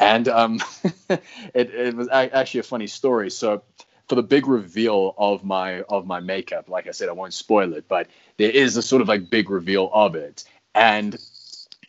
And 0.00 0.28
um 0.28 0.60
it, 1.10 1.24
it 1.54 1.94
was 1.94 2.08
actually 2.10 2.60
a 2.60 2.64
funny 2.64 2.86
story. 2.86 3.30
So 3.30 3.62
for 4.08 4.14
the 4.14 4.22
big 4.22 4.46
reveal 4.46 5.14
of 5.18 5.44
my 5.44 5.82
of 5.82 6.06
my 6.06 6.20
makeup 6.20 6.68
like 6.68 6.86
i 6.86 6.92
said 6.92 7.08
i 7.08 7.12
won't 7.12 7.34
spoil 7.34 7.72
it 7.72 7.88
but 7.88 8.06
there 8.36 8.50
is 8.50 8.76
a 8.76 8.82
sort 8.82 9.02
of 9.02 9.08
like 9.08 9.30
big 9.30 9.50
reveal 9.50 9.90
of 9.92 10.14
it. 10.14 10.44
And 10.74 11.16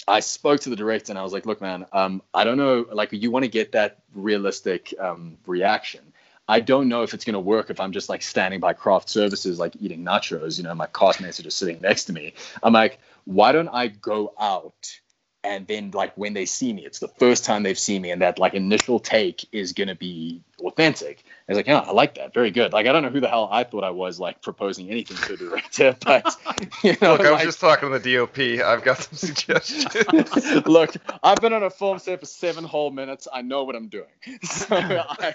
I 0.08 0.22
spoke 0.22 0.62
to 0.62 0.70
the 0.70 0.76
director 0.76 1.12
and 1.12 1.20
I 1.20 1.24
was 1.24 1.34
like, 1.34 1.46
look, 1.46 1.60
man, 1.60 1.86
um, 1.92 2.22
I 2.34 2.46
don't 2.46 2.58
know, 2.58 2.86
like, 2.92 3.12
you 3.12 3.32
want 3.32 3.44
to 3.44 3.50
get 3.50 3.74
that 3.74 4.00
realistic 4.14 4.94
um, 5.00 5.38
reaction. 5.46 6.14
I 6.48 6.62
don't 6.62 6.88
know 6.88 7.04
if 7.04 7.14
it's 7.14 7.26
going 7.26 7.34
to 7.34 7.40
work 7.40 7.70
if 7.70 7.80
I'm 7.80 7.92
just 7.92 8.10
like 8.10 8.22
standing 8.22 8.60
by 8.60 8.74
craft 8.74 9.10
services, 9.10 9.60
like 9.60 9.76
eating 9.80 10.06
nachos, 10.06 10.58
you 10.58 10.64
know, 10.64 10.74
my 10.74 10.88
castmates 10.88 11.40
are 11.40 11.44
just 11.44 11.58
sitting 11.58 11.82
next 11.82 12.06
to 12.06 12.14
me. 12.14 12.34
I'm 12.64 12.74
like, 12.74 13.00
why 13.26 13.52
don't 13.52 13.68
I 13.68 13.88
go 13.88 14.34
out 14.40 15.00
and 15.48 15.66
then 15.66 15.92
like 15.92 16.14
when 16.18 16.34
they 16.34 16.46
see 16.46 16.74
me, 16.74 16.86
it's 16.86 17.00
the 17.00 17.08
first 17.08 17.46
time 17.46 17.64
they've 17.64 17.80
seen 17.80 18.02
me 18.02 18.12
and 18.12 18.22
that 18.22 18.38
like 18.38 18.54
initial 18.54 19.00
take 19.00 19.48
is 19.54 19.72
going 19.72 19.88
to 19.88 19.96
be 19.96 20.42
authentic. 20.60 21.24
I 21.48 21.54
was 21.54 21.58
like, 21.58 21.68
yeah, 21.68 21.80
I 21.80 21.92
like 21.92 22.16
that. 22.16 22.34
Very 22.34 22.52
good. 22.52 22.74
Like, 22.74 22.88
I 22.88 22.92
don't 22.92 23.04
know 23.04 23.10
who 23.10 23.22
the 23.22 23.30
hell 23.30 23.48
I 23.50 23.64
thought 23.64 23.86
I 23.86 23.92
was 23.92 24.20
like 24.20 24.42
proposing 24.42 24.90
anything 24.90 25.16
to 25.18 25.34
a 25.34 25.38
director, 25.38 25.96
but 26.06 26.26
you 26.84 26.96
know, 27.02 27.14
Look, 27.14 27.22
I 27.22 27.32
was 27.32 27.32
like- 27.32 27.44
just 27.44 27.62
talking 27.62 27.90
to 27.92 28.00
the 28.00 28.16
DOP. 28.16 28.40
I've 28.66 28.84
got 28.84 28.98
some 29.04 29.14
suggestions. 29.14 30.66
Look, 30.68 30.96
I've 31.24 31.38
been 31.38 31.54
on 31.54 31.64
a 31.64 31.70
film 31.70 32.00
set 32.00 32.20
for 32.20 32.26
seven 32.26 32.66
whole 32.66 32.92
minutes. 32.92 33.28
I 33.32 33.42
know 33.42 33.64
what 33.64 33.76
I'm 33.76 33.88
doing. 33.88 34.10
So 34.44 34.76
I, 34.76 35.34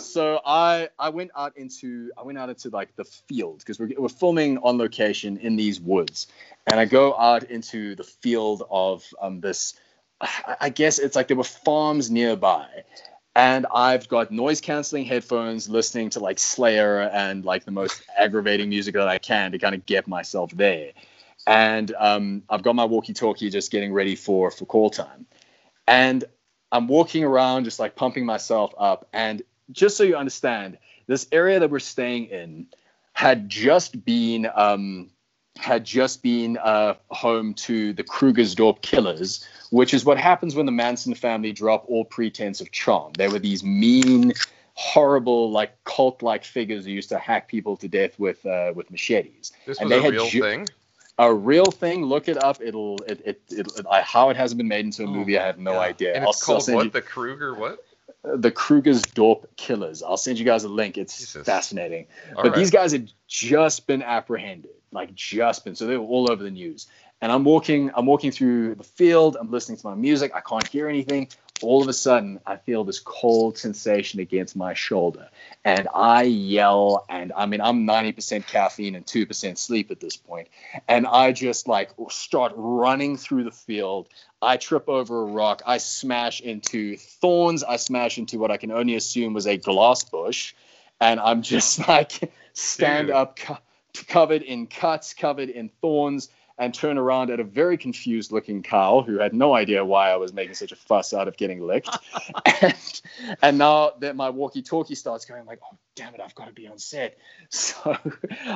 so 0.00 0.40
I, 0.44 0.88
I 0.98 1.10
went 1.10 1.30
out 1.36 1.56
into, 1.56 2.10
I 2.18 2.22
went 2.22 2.38
out 2.38 2.48
into 2.48 2.70
like 2.70 2.96
the 2.96 3.04
field 3.04 3.58
because 3.58 3.78
we're, 3.78 3.90
we're 3.96 4.08
filming 4.08 4.58
on 4.58 4.78
location 4.78 5.36
in 5.36 5.54
these 5.54 5.80
woods, 5.80 6.26
and 6.66 6.80
I 6.80 6.86
go 6.86 7.16
out 7.16 7.44
into 7.44 7.94
the 7.94 8.04
field 8.04 8.64
of 8.70 9.04
um, 9.20 9.40
this. 9.52 9.74
I 10.60 10.68
guess 10.68 11.00
it's 11.00 11.16
like 11.16 11.26
there 11.26 11.36
were 11.36 11.42
farms 11.42 12.08
nearby, 12.10 12.68
and 13.34 13.66
I've 13.74 14.08
got 14.08 14.30
noise 14.30 14.60
canceling 14.60 15.04
headphones, 15.04 15.68
listening 15.68 16.10
to 16.10 16.20
like 16.20 16.38
Slayer 16.38 17.00
and 17.00 17.44
like 17.44 17.64
the 17.64 17.72
most 17.72 18.02
aggravating 18.18 18.68
music 18.68 18.94
that 18.94 19.08
I 19.08 19.18
can 19.18 19.52
to 19.52 19.58
kind 19.58 19.74
of 19.74 19.84
get 19.84 20.06
myself 20.06 20.52
there 20.52 20.92
and 21.46 21.92
um, 21.98 22.42
I've 22.48 22.62
got 22.62 22.74
my 22.74 22.84
walkie-talkie 22.84 23.50
just 23.50 23.70
getting 23.70 23.92
ready 23.92 24.14
for 24.14 24.50
for 24.50 24.64
call 24.64 24.90
time, 24.90 25.26
and 25.86 26.24
I'm 26.70 26.88
walking 26.88 27.24
around 27.24 27.64
just 27.64 27.78
like 27.78 27.96
pumping 27.96 28.24
myself 28.24 28.74
up. 28.78 29.08
And 29.12 29.42
just 29.70 29.96
so 29.96 30.04
you 30.04 30.16
understand, 30.16 30.78
this 31.06 31.26
area 31.32 31.60
that 31.60 31.70
we're 31.70 31.80
staying 31.80 32.26
in 32.26 32.66
had 33.12 33.48
just 33.48 34.04
been 34.04 34.48
um, 34.54 35.10
had 35.58 35.84
just 35.84 36.22
been 36.22 36.56
uh, 36.58 36.94
home 37.10 37.54
to 37.54 37.92
the 37.92 38.02
Krugersdorp 38.02 38.80
killers, 38.82 39.46
which 39.70 39.94
is 39.94 40.04
what 40.04 40.18
happens 40.18 40.54
when 40.54 40.66
the 40.66 40.72
Manson 40.72 41.14
family 41.14 41.52
drop 41.52 41.84
all 41.88 42.04
pretense 42.04 42.60
of 42.60 42.70
charm. 42.72 43.12
They 43.14 43.28
were 43.28 43.38
these 43.38 43.62
mean, 43.62 44.32
horrible, 44.74 45.50
like 45.50 45.72
cult-like 45.84 46.44
figures 46.44 46.84
who 46.84 46.90
used 46.90 47.10
to 47.10 47.18
hack 47.18 47.48
people 47.48 47.76
to 47.76 47.88
death 47.88 48.18
with 48.18 48.44
uh, 48.46 48.72
with 48.74 48.90
machetes 48.90 49.52
This 49.66 49.78
And 49.78 49.88
was 49.88 49.90
they 49.90 49.98
a 50.00 50.02
had 50.02 50.12
real 50.12 50.26
ju- 50.26 50.40
thing. 50.42 50.68
a 51.18 51.32
real 51.32 51.66
thing. 51.66 52.04
Look 52.06 52.28
it 52.28 52.42
up. 52.42 52.60
It'll 52.62 52.96
it 53.06 53.20
it, 53.24 53.42
it, 53.50 53.86
I, 53.90 54.00
how 54.00 54.30
it 54.30 54.36
hasn't 54.36 54.56
been 54.58 54.68
made 54.68 54.84
into 54.86 55.04
a 55.04 55.06
movie. 55.06 55.38
I 55.38 55.46
have 55.46 55.58
no 55.58 55.74
yeah. 55.74 55.80
idea. 55.80 56.14
And 56.14 56.24
I'll, 56.24 56.30
it's 56.30 56.48
I'll 56.48 56.60
called 56.60 56.74
what? 56.74 56.84
you 56.86 56.90
The 56.90 57.02
Kruger 57.02 57.54
what? 57.54 57.84
the 58.24 58.50
Krugersdorp 58.52 59.46
Killers. 59.56 60.02
I'll 60.02 60.16
send 60.16 60.38
you 60.38 60.44
guys 60.44 60.64
a 60.64 60.68
link. 60.68 60.96
It's 60.96 61.18
Jesus. 61.18 61.44
fascinating. 61.44 62.06
All 62.36 62.44
but 62.44 62.50
right. 62.50 62.56
these 62.56 62.70
guys 62.70 62.92
had 62.92 63.10
just 63.26 63.86
been 63.88 64.00
apprehended, 64.02 64.70
like 64.92 65.14
just 65.14 65.64
been. 65.64 65.74
So 65.74 65.86
they 65.86 65.96
were 65.96 66.04
all 66.04 66.30
over 66.30 66.42
the 66.42 66.50
news. 66.50 66.86
And 67.20 67.30
I'm 67.30 67.44
walking, 67.44 67.90
I'm 67.94 68.06
walking 68.06 68.32
through 68.32 68.74
the 68.74 68.84
field. 68.84 69.36
I'm 69.38 69.50
listening 69.50 69.78
to 69.78 69.86
my 69.86 69.94
music. 69.94 70.32
I 70.34 70.40
can't 70.40 70.66
hear 70.66 70.88
anything. 70.88 71.28
All 71.62 71.80
of 71.80 71.88
a 71.88 71.92
sudden, 71.92 72.40
I 72.44 72.56
feel 72.56 72.82
this 72.82 72.98
cold 72.98 73.56
sensation 73.56 74.18
against 74.18 74.56
my 74.56 74.74
shoulder, 74.74 75.28
and 75.64 75.86
I 75.94 76.24
yell. 76.24 77.04
And 77.08 77.32
I 77.36 77.46
mean, 77.46 77.60
I'm 77.60 77.86
90% 77.86 78.48
caffeine 78.48 78.96
and 78.96 79.06
2% 79.06 79.56
sleep 79.56 79.92
at 79.92 80.00
this 80.00 80.16
point, 80.16 80.48
and 80.88 81.06
I 81.06 81.30
just 81.30 81.68
like 81.68 81.90
start 82.10 82.52
running 82.56 83.16
through 83.16 83.44
the 83.44 83.52
field. 83.52 84.08
I 84.42 84.56
trip 84.56 84.88
over 84.88 85.22
a 85.22 85.26
rock. 85.26 85.62
I 85.64 85.78
smash 85.78 86.40
into 86.40 86.96
thorns. 86.96 87.62
I 87.62 87.76
smash 87.76 88.18
into 88.18 88.40
what 88.40 88.50
I 88.50 88.56
can 88.56 88.72
only 88.72 88.96
assume 88.96 89.32
was 89.32 89.46
a 89.46 89.56
glass 89.56 90.02
bush. 90.02 90.54
And 91.00 91.20
I'm 91.20 91.42
just 91.42 91.86
like 91.88 92.32
stand 92.54 93.06
Dude. 93.06 93.16
up, 93.16 93.38
covered 94.08 94.42
in 94.42 94.66
cuts, 94.66 95.14
covered 95.14 95.48
in 95.48 95.68
thorns, 95.80 96.28
and 96.58 96.74
turn 96.74 96.98
around 96.98 97.30
at 97.30 97.40
a 97.40 97.44
very 97.44 97.76
confused 97.76 98.30
looking 98.30 98.62
Kyle 98.62 99.02
who 99.02 99.18
had 99.18 99.34
no 99.34 99.54
idea 99.54 99.84
why 99.84 100.10
I 100.10 100.16
was 100.16 100.32
making 100.32 100.54
such 100.54 100.70
a 100.70 100.76
fuss 100.76 101.12
out 101.12 101.26
of 101.26 101.36
getting 101.36 101.60
licked. 101.66 101.90
and, 102.62 103.02
and 103.40 103.58
now 103.58 103.92
that 104.00 104.16
my 104.16 104.30
walkie 104.30 104.62
talkie 104.62 104.94
starts 104.94 105.24
going, 105.24 105.46
like, 105.46 105.60
oh, 105.64 105.76
damn 105.96 106.14
it, 106.14 106.20
I've 106.20 106.34
got 106.34 106.46
to 106.46 106.52
be 106.52 106.68
on 106.68 106.78
set. 106.78 107.18
So 107.50 107.96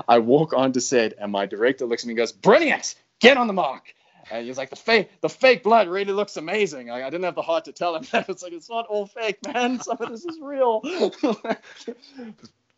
I 0.08 0.18
walk 0.18 0.52
onto 0.52 0.80
set, 0.80 1.14
and 1.18 1.32
my 1.32 1.46
director 1.46 1.86
looks 1.86 2.04
at 2.04 2.06
me 2.06 2.12
and 2.12 2.18
goes, 2.18 2.32
Brilliant, 2.32 2.94
get 3.20 3.36
on 3.36 3.46
the 3.46 3.52
mark. 3.52 3.94
And 4.30 4.46
he's 4.46 4.58
like, 4.58 4.70
the 4.70 4.76
fake, 4.76 5.10
the 5.20 5.28
fake 5.28 5.62
blood 5.62 5.88
really 5.88 6.12
looks 6.12 6.36
amazing. 6.36 6.88
Like, 6.88 7.04
I 7.04 7.10
didn't 7.10 7.24
have 7.24 7.34
the 7.34 7.42
heart 7.42 7.66
to 7.66 7.72
tell 7.72 7.94
him 7.94 8.04
that. 8.12 8.28
It's 8.28 8.42
like, 8.42 8.52
it's 8.52 8.68
not 8.68 8.86
all 8.86 9.06
fake, 9.06 9.38
man. 9.46 9.80
Some 9.80 9.98
of 10.00 10.10
this 10.10 10.24
is 10.24 10.38
real. 10.40 10.80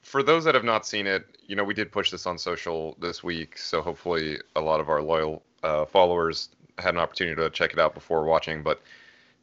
For 0.09 0.23
those 0.23 0.45
that 0.45 0.55
have 0.55 0.65
not 0.65 0.87
seen 0.87 1.07
it, 1.07 1.27
you 1.47 1.55
know, 1.55 1.65
we 1.65 1.75
did 1.75 1.93
push 1.93 2.11
this 2.11 2.25
on 2.25 2.39
social 2.39 2.97
this 2.99 3.23
week, 3.23 3.59
so 3.59 3.83
hopefully 3.83 4.39
a 4.57 4.61
lot 4.61 4.81
of 4.81 4.89
our 4.89 5.03
loyal 5.03 5.43
uh, 5.63 5.85
followers 5.85 6.49
had 6.79 6.95
an 6.95 7.01
opportunity 7.01 7.37
to 7.37 7.51
check 7.51 7.75
it 7.75 7.79
out 7.79 7.93
before 7.93 8.25
watching. 8.25 8.63
But 8.63 8.81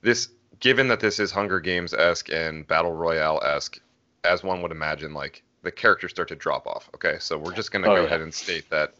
this, 0.01 0.29
given 0.59 0.87
that 0.87 0.99
this 0.99 1.19
is 1.19 1.31
Hunger 1.31 1.59
Games 1.59 1.93
esque 1.93 2.31
and 2.31 2.65
Battle 2.67 2.93
Royale 2.93 3.39
esque, 3.45 3.79
as 4.23 4.41
one 4.43 4.63
would 4.63 4.71
imagine, 4.71 5.13
like 5.13 5.43
the 5.61 5.71
characters 5.71 6.09
start 6.09 6.29
to 6.29 6.35
drop 6.35 6.65
off. 6.65 6.89
Okay, 6.95 7.17
so 7.19 7.37
we're 7.37 7.53
just 7.53 7.71
gonna 7.71 7.87
Oh, 7.87 7.95
go 7.97 8.01
yeah. 8.01 8.07
ahead 8.07 8.21
and 8.21 8.33
state 8.33 8.67
that 8.71 8.95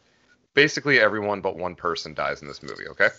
basically 0.54 1.00
everyone 1.00 1.42
but 1.42 1.58
one 1.58 1.74
person 1.74 2.14
dies 2.14 2.44
in 2.44 2.48
this 2.48 2.62
movie. 2.62 2.88
Okay. 2.90 3.10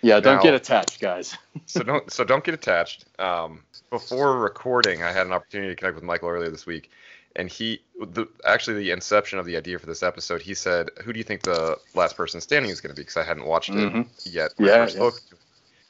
yeah, 0.00 0.20
don't 0.20 0.36
Now- 0.36 0.42
get 0.42 0.54
attached, 0.54 1.00
guys. 1.00 1.36
so 1.66 1.82
don't 1.82 2.10
so 2.10 2.24
don't 2.24 2.44
get 2.44 2.54
attached. 2.54 3.04
Um, 3.18 3.62
before 3.90 4.38
recording, 4.38 5.02
I 5.02 5.12
had 5.12 5.26
an 5.26 5.34
opportunity 5.34 5.68
to 5.72 5.76
connect 5.76 5.96
with 5.96 6.04
Michael 6.04 6.30
earlier 6.30 6.50
this 6.50 6.64
week, 6.64 6.90
and 7.36 7.50
he 7.50 7.80
the 8.00 8.26
actually 8.44 8.78
the 8.78 8.90
inception 8.90 9.38
of 9.38 9.46
the 9.46 9.56
idea 9.56 9.78
for 9.78 9.86
this 9.86 10.02
episode. 10.02 10.42
He 10.42 10.54
said, 10.54 10.90
"Who 11.04 11.12
do 11.12 11.18
you 11.18 11.24
think 11.24 11.42
the 11.42 11.78
last 11.94 12.16
person 12.16 12.40
standing 12.40 12.70
is 12.70 12.80
going 12.80 12.94
to 12.94 12.96
be?" 12.96 13.02
Because 13.02 13.16
I 13.16 13.24
hadn't 13.24 13.46
watched 13.46 13.70
it 13.70 13.92
Mhm. 13.92 14.08
yet. 14.24 14.52
Yeah, 14.58 14.88
yeah. 14.88 15.10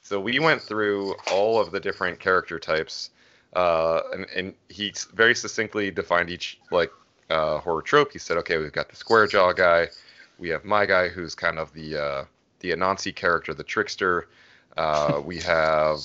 So 0.02 0.20
we 0.20 0.38
went 0.38 0.60
through 0.62 1.14
all 1.30 1.58
of 1.58 1.70
the 1.70 1.80
different 1.80 2.20
character 2.20 2.58
types, 2.58 3.10
uh, 3.54 4.00
and, 4.12 4.26
and 4.36 4.54
he 4.68 4.92
very 5.14 5.34
succinctly 5.34 5.90
defined 5.90 6.30
each 6.30 6.58
like 6.70 6.92
uh, 7.30 7.58
horror 7.58 7.82
trope. 7.82 8.12
He 8.12 8.18
said, 8.18 8.36
"Okay, 8.38 8.58
we've 8.58 8.72
got 8.72 8.88
the 8.90 8.96
square 8.96 9.26
jaw 9.26 9.52
guy, 9.52 9.88
we 10.38 10.48
have 10.50 10.64
my 10.64 10.86
guy 10.86 11.08
who's 11.08 11.34
kind 11.34 11.58
of 11.58 11.72
the 11.72 11.96
uh, 11.96 12.24
the 12.60 12.70
Anansi 12.72 13.14
character, 13.14 13.54
the 13.54 13.64
trickster. 13.64 14.28
Uh, 14.76 15.20
we 15.24 15.38
have 15.38 15.98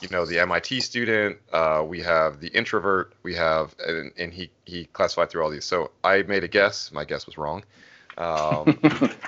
you 0.00 0.08
know, 0.08 0.24
the 0.24 0.38
MIT 0.40 0.80
student. 0.80 1.38
Uh, 1.52 1.84
we 1.86 2.00
have 2.00 2.40
the 2.40 2.48
introvert. 2.48 3.12
We 3.22 3.34
have, 3.34 3.74
and, 3.86 4.12
and 4.18 4.32
he 4.32 4.50
he 4.64 4.86
classified 4.86 5.30
through 5.30 5.42
all 5.42 5.50
these. 5.50 5.64
So 5.64 5.90
I 6.04 6.22
made 6.22 6.44
a 6.44 6.48
guess. 6.48 6.90
My 6.92 7.04
guess 7.04 7.26
was 7.26 7.36
wrong, 7.36 7.62
um, 8.18 8.78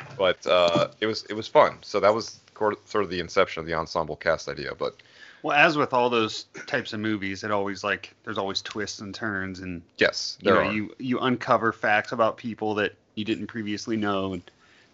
but 0.19 0.45
uh, 0.47 0.89
it 1.01 1.07
was 1.07 1.25
it 1.25 1.35
was 1.35 1.47
fun. 1.47 1.79
So 1.83 2.01
that 2.01 2.13
was 2.15 2.41
sort 2.87 3.05
of 3.05 3.11
the 3.11 3.21
inception 3.21 3.61
of 3.61 3.67
the 3.67 3.75
ensemble 3.75 4.17
cast 4.17 4.49
idea. 4.49 4.75
But 4.75 4.97
Well, 5.43 5.57
as 5.57 5.77
with 5.77 5.93
all 5.93 6.09
those 6.09 6.45
types 6.67 6.93
of 6.93 7.01
movies, 7.01 7.45
it 7.45 7.51
always 7.51 7.85
like 7.85 8.15
there's 8.25 8.39
always 8.39 8.63
twists 8.63 9.01
and 9.01 9.15
turns, 9.15 9.61
and 9.61 9.83
yes, 9.99 10.39
you 10.41 10.47
there 10.47 10.63
know 10.63 10.69
are. 10.69 10.73
you 10.73 10.95
you 10.99 11.19
uncover 11.21 11.73
facts 11.73 12.13
about 12.13 12.37
people 12.37 12.75
that 12.77 12.95
you 13.15 13.25
didn't 13.25 13.49
previously 13.49 13.97
know, 13.97 14.33
and 14.33 14.43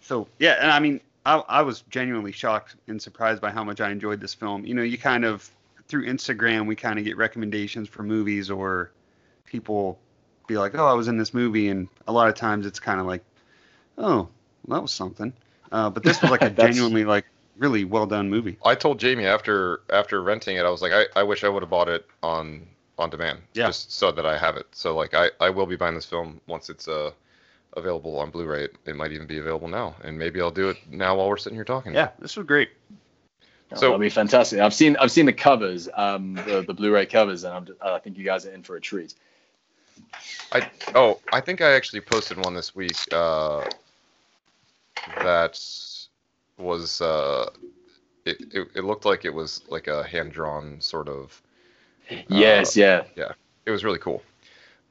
so 0.01 0.27
yeah, 0.39 0.57
and 0.59 0.71
I 0.71 0.79
mean 0.79 0.99
I 1.25 1.37
I 1.47 1.61
was 1.61 1.81
genuinely 1.89 2.31
shocked 2.31 2.75
and 2.87 3.01
surprised 3.01 3.41
by 3.41 3.51
how 3.51 3.63
much 3.63 3.79
I 3.79 3.91
enjoyed 3.91 4.19
this 4.19 4.33
film. 4.33 4.65
You 4.65 4.73
know, 4.73 4.81
you 4.81 4.97
kind 4.97 5.23
of 5.25 5.49
through 5.89 6.05
Instagram 6.05 6.67
we 6.67 6.75
kind 6.75 6.97
of 6.99 7.03
get 7.03 7.17
recommendations 7.17 7.89
for 7.89 8.03
movies 8.03 8.49
or 8.49 8.91
people 9.45 9.99
be 10.47 10.57
like, 10.57 10.75
oh, 10.75 10.85
I 10.85 10.93
was 10.93 11.07
in 11.07 11.17
this 11.17 11.33
movie, 11.33 11.67
and 11.69 11.87
a 12.07 12.11
lot 12.11 12.29
of 12.29 12.35
times 12.35 12.65
it's 12.65 12.79
kind 12.79 12.99
of 12.99 13.05
like, 13.05 13.23
oh, 13.97 14.29
well, 14.65 14.77
that 14.77 14.81
was 14.81 14.91
something. 14.91 15.33
Uh, 15.71 15.89
but 15.89 16.03
this 16.03 16.21
was 16.21 16.31
like 16.31 16.41
a 16.43 16.49
genuinely 16.49 17.03
like 17.05 17.25
really 17.57 17.83
well 17.83 18.05
done 18.05 18.29
movie. 18.29 18.57
I 18.63 18.75
told 18.75 18.99
Jamie 18.99 19.25
after 19.25 19.81
after 19.91 20.21
renting 20.23 20.57
it, 20.57 20.65
I 20.65 20.69
was 20.69 20.81
like, 20.81 20.93
I, 20.93 21.05
I 21.19 21.23
wish 21.23 21.43
I 21.43 21.49
would 21.49 21.63
have 21.63 21.69
bought 21.69 21.89
it 21.89 22.07
on 22.23 22.65
on 22.97 23.09
demand, 23.09 23.39
Yeah. 23.53 23.67
just 23.67 23.91
so 23.93 24.11
that 24.11 24.25
I 24.25 24.37
have 24.37 24.57
it. 24.57 24.67
So 24.71 24.95
like, 24.95 25.13
I, 25.13 25.29
I 25.39 25.49
will 25.49 25.65
be 25.65 25.75
buying 25.77 25.95
this 25.95 26.05
film 26.05 26.41
once 26.47 26.69
it's 26.69 26.87
uh 26.87 27.11
available 27.77 28.17
on 28.19 28.29
Blu-ray. 28.31 28.65
It, 28.65 28.75
it 28.87 28.95
might 28.95 29.11
even 29.11 29.27
be 29.27 29.37
available 29.37 29.67
now, 29.67 29.95
and 30.03 30.17
maybe 30.17 30.41
I'll 30.41 30.51
do 30.51 30.69
it 30.69 30.77
now 30.89 31.15
while 31.17 31.29
we're 31.29 31.37
sitting 31.37 31.55
here 31.55 31.63
talking. 31.63 31.93
Yeah, 31.93 32.09
this 32.19 32.35
was 32.35 32.45
great. 32.45 32.69
So 33.69 33.75
So- 33.75 33.81
that'll 33.81 33.99
be 33.99 34.09
fantastic. 34.09 34.59
I've 34.59 34.73
seen 34.73 34.95
I've 34.97 35.11
seen 35.11 35.25
the 35.25 35.33
covers, 35.33 35.87
um, 35.93 36.33
the, 36.35 36.63
the 36.65 36.73
Blu-ray 36.73 37.05
covers, 37.05 37.43
and 37.43 37.53
I'm 37.53 37.65
just, 37.65 37.81
I 37.81 37.99
think 37.99 38.17
you 38.17 38.23
guys 38.25 38.45
are 38.45 38.51
in 38.51 38.63
for 38.63 38.75
a 38.75 38.81
treat. 38.81 39.13
I 40.51 40.69
oh 40.95 41.19
I 41.31 41.41
think 41.41 41.61
I 41.61 41.73
actually 41.73 42.01
posted 42.01 42.37
one 42.43 42.53
this 42.55 42.73
week. 42.75 42.95
Uh, 43.11 43.65
that 45.17 45.59
was 46.57 47.01
uh, 47.01 47.49
it, 48.25 48.37
it 48.53 48.67
it 48.75 48.83
looked 48.83 49.05
like 49.05 49.25
it 49.25 49.33
was 49.33 49.61
like 49.69 49.87
a 49.87 50.03
hand 50.03 50.31
drawn 50.31 50.79
sort 50.81 51.07
of. 51.07 51.41
Yes, 52.27 52.75
Yeah. 52.75 53.03
yeah. 53.15 53.33
it 53.67 53.71
was 53.71 53.83
really 53.83 53.99
cool. 53.99 54.23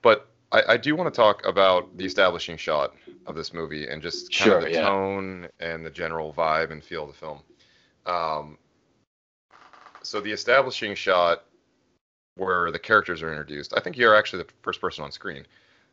But 0.03 0.29
I, 0.53 0.63
I 0.69 0.77
do 0.77 0.95
want 0.95 1.13
to 1.13 1.17
talk 1.17 1.45
about 1.45 1.97
the 1.99 2.05
establishing 2.05 2.57
shot 2.57 2.95
of 3.27 3.35
this 3.35 3.53
movie 3.53 3.89
and 3.89 4.01
just 4.01 4.27
kind 4.33 4.35
Sure, 4.51 4.59
of 4.59 4.65
the 4.65 4.71
yeah. 4.73 4.83
tone 4.83 5.49
and 5.59 5.85
the 5.85 5.91
general 5.91 6.33
vibe 6.33 6.71
and 6.71 6.83
feel 6.83 7.03
of 7.03 7.09
the 7.09 7.15
film. 7.15 7.41
Um, 8.07 8.57
so 10.09 10.21
the 10.21 10.33
establishing 10.33 10.95
shot 10.95 11.45
where 12.37 12.71
the 12.71 12.79
characters 12.79 13.23
are 13.23 13.31
introduced, 13.31 13.75
I 13.77 13.81
think 13.81 13.99
you're 13.99 14.15
actually 14.15 14.45
the 14.45 14.49
first 14.63 14.81
person 14.81 15.05
on 15.05 15.13
screen. 15.13 15.47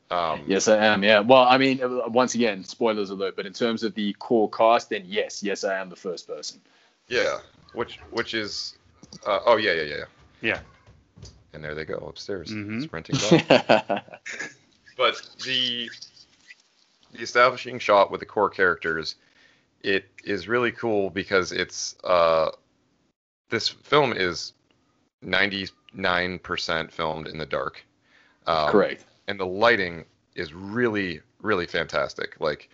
Um, 0.09 0.45
Yes, 0.47 0.67
I 0.67 0.77
am. 0.85 1.03
Yeah. 1.03 1.19
Well, 1.19 1.43
I 1.43 1.57
mean, 1.57 1.81
uh, 1.83 2.07
once 2.07 2.33
again, 2.35 2.63
spoilers 2.63 3.09
alert. 3.09 3.35
But 3.35 3.45
in 3.45 3.53
terms 3.53 3.83
of 3.83 3.93
the 3.93 4.13
core 4.13 4.49
cast, 4.49 4.89
then 4.89 5.03
yes, 5.05 5.43
yes, 5.43 5.63
I 5.63 5.79
am 5.79 5.89
the 5.89 5.95
first 5.97 6.27
person. 6.27 6.61
Yeah, 7.09 7.39
which 7.73 7.99
which 8.11 8.33
is, 8.33 8.77
uh, 9.25 9.39
oh 9.45 9.57
yeah 9.57 9.73
yeah 9.73 9.83
yeah. 9.83 10.05
Yeah. 10.41 10.59
And 11.53 11.63
there 11.63 11.75
they 11.75 11.85
go 11.85 11.97
upstairs, 11.97 12.49
Mhm. 12.49 12.83
sprinting 12.83 13.15
but 14.97 15.21
the 15.43 15.89
the 17.11 17.21
establishing 17.21 17.79
shot 17.79 18.11
with 18.11 18.19
the 18.19 18.25
core 18.25 18.49
characters 18.49 19.15
it 19.81 20.05
is 20.23 20.47
really 20.47 20.71
cool 20.71 21.09
because 21.09 21.51
it's 21.51 21.95
uh 22.03 22.49
this 23.49 23.69
film 23.69 24.13
is 24.13 24.53
99% 25.23 26.91
filmed 26.91 27.27
in 27.27 27.37
the 27.37 27.45
dark 27.45 27.83
um, 28.47 28.69
Correct. 28.69 29.05
and 29.27 29.39
the 29.39 29.45
lighting 29.45 30.05
is 30.35 30.53
really 30.53 31.21
really 31.41 31.65
fantastic 31.65 32.39
like 32.39 32.69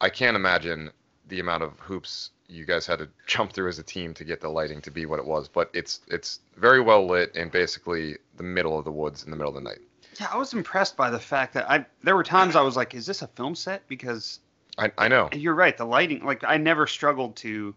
i 0.00 0.08
can't 0.08 0.36
imagine 0.36 0.90
the 1.28 1.40
amount 1.40 1.62
of 1.62 1.78
hoops 1.78 2.30
you 2.48 2.64
guys 2.64 2.86
had 2.86 2.98
to 2.98 3.08
jump 3.26 3.52
through 3.52 3.68
as 3.68 3.78
a 3.78 3.82
team 3.82 4.12
to 4.14 4.24
get 4.24 4.40
the 4.40 4.48
lighting 4.48 4.80
to 4.80 4.90
be 4.90 5.06
what 5.06 5.18
it 5.18 5.24
was 5.24 5.48
but 5.48 5.70
it's 5.72 6.00
it's 6.08 6.40
very 6.56 6.80
well 6.80 7.06
lit 7.06 7.34
and 7.34 7.50
basically 7.50 8.16
the 8.36 8.42
middle 8.42 8.78
of 8.78 8.84
the 8.84 8.92
woods 8.92 9.24
in 9.24 9.30
the 9.30 9.36
middle 9.36 9.56
of 9.56 9.62
the 9.62 9.68
night 9.68 9.80
Yeah, 10.20 10.28
I 10.32 10.36
was 10.36 10.52
impressed 10.52 10.96
by 10.96 11.10
the 11.10 11.18
fact 11.18 11.54
that 11.54 11.70
I 11.70 11.86
there 12.02 12.14
were 12.16 12.24
times 12.24 12.54
I 12.56 12.60
was 12.62 12.76
like, 12.76 12.94
is 12.94 13.06
this 13.06 13.22
a 13.22 13.26
film 13.28 13.54
set? 13.54 13.86
Because 13.88 14.40
i, 14.78 14.90
I 14.98 15.08
know 15.08 15.28
you're 15.32 15.54
right, 15.54 15.76
the 15.76 15.86
lighting 15.86 16.24
like 16.24 16.44
I 16.44 16.56
never 16.58 16.86
struggled 16.86 17.36
to 17.36 17.74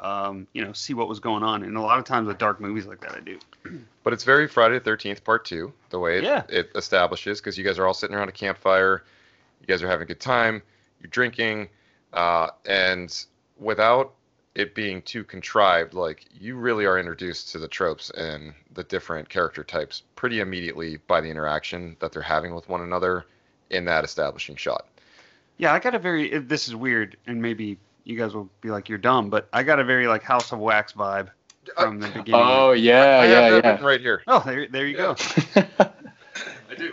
um, 0.00 0.46
you 0.52 0.64
know, 0.64 0.72
see 0.72 0.94
what 0.94 1.08
was 1.08 1.20
going 1.20 1.42
on. 1.42 1.62
And 1.62 1.76
a 1.76 1.80
lot 1.80 1.98
of 1.98 2.04
times 2.04 2.26
with 2.26 2.38
dark 2.38 2.60
movies 2.60 2.86
like 2.86 3.00
that 3.00 3.14
I 3.14 3.20
do. 3.20 3.38
But 4.04 4.12
it's 4.12 4.24
very 4.24 4.46
Friday 4.46 4.78
the 4.78 4.90
13th 4.90 5.24
part 5.24 5.46
2, 5.46 5.72
the 5.88 5.98
way 5.98 6.18
it, 6.18 6.24
Yeah. 6.24 6.42
it 6.50 6.70
establishes 6.74 7.40
because 7.40 7.56
you 7.56 7.64
guys 7.64 7.78
are 7.78 7.86
all 7.86 7.94
sitting 7.94 8.14
around 8.14 8.28
a 8.28 8.32
campfire, 8.32 9.02
you 9.60 9.66
guys 9.66 9.82
are 9.82 9.88
having 9.88 10.02
a 10.04 10.06
good 10.08 10.20
time, 10.20 10.60
you're 11.00 11.08
drinking 11.08 11.70
uh, 12.12 12.48
and 12.66 13.24
without 13.58 14.12
it 14.54 14.74
being 14.74 15.00
too 15.02 15.24
contrived, 15.24 15.94
like 15.94 16.26
you 16.38 16.54
really 16.56 16.84
are 16.84 16.98
introduced 16.98 17.50
to 17.52 17.58
the 17.58 17.66
tropes 17.66 18.10
and 18.10 18.52
the 18.74 18.84
different 18.84 19.26
character 19.30 19.64
types 19.64 20.02
pretty 20.16 20.40
immediately 20.40 20.98
by 21.06 21.20
the 21.22 21.28
interaction 21.30 21.96
that 22.00 22.12
they're 22.12 22.20
having 22.20 22.54
with 22.54 22.68
one 22.68 22.82
another 22.82 23.24
in 23.70 23.86
that 23.86 24.04
establishing 24.04 24.54
shot. 24.54 24.86
Yeah, 25.56 25.72
I 25.72 25.78
got 25.78 25.94
a 25.94 25.98
very 25.98 26.38
this 26.40 26.68
is 26.68 26.76
weird 26.76 27.16
and 27.26 27.40
maybe 27.40 27.78
you 28.04 28.16
guys 28.16 28.34
will 28.34 28.50
be 28.60 28.70
like 28.70 28.88
you're 28.88 28.98
dumb, 28.98 29.30
but 29.30 29.48
I 29.52 29.62
got 29.62 29.80
a 29.80 29.84
very 29.84 30.06
like 30.06 30.22
House 30.22 30.52
of 30.52 30.58
Wax 30.58 30.92
vibe 30.92 31.30
from 31.76 32.00
the 32.00 32.08
beginning. 32.08 32.34
Oh 32.34 32.72
yeah, 32.72 33.20
I 33.20 33.26
have 33.26 33.52
yeah, 33.52 33.60
that 33.60 33.80
yeah. 33.80 33.86
right 33.86 34.00
here. 34.00 34.22
Oh, 34.26 34.42
there, 34.44 34.68
there 34.68 34.86
you 34.86 34.96
go. 34.96 35.16
I 35.56 36.74
do. 36.76 36.92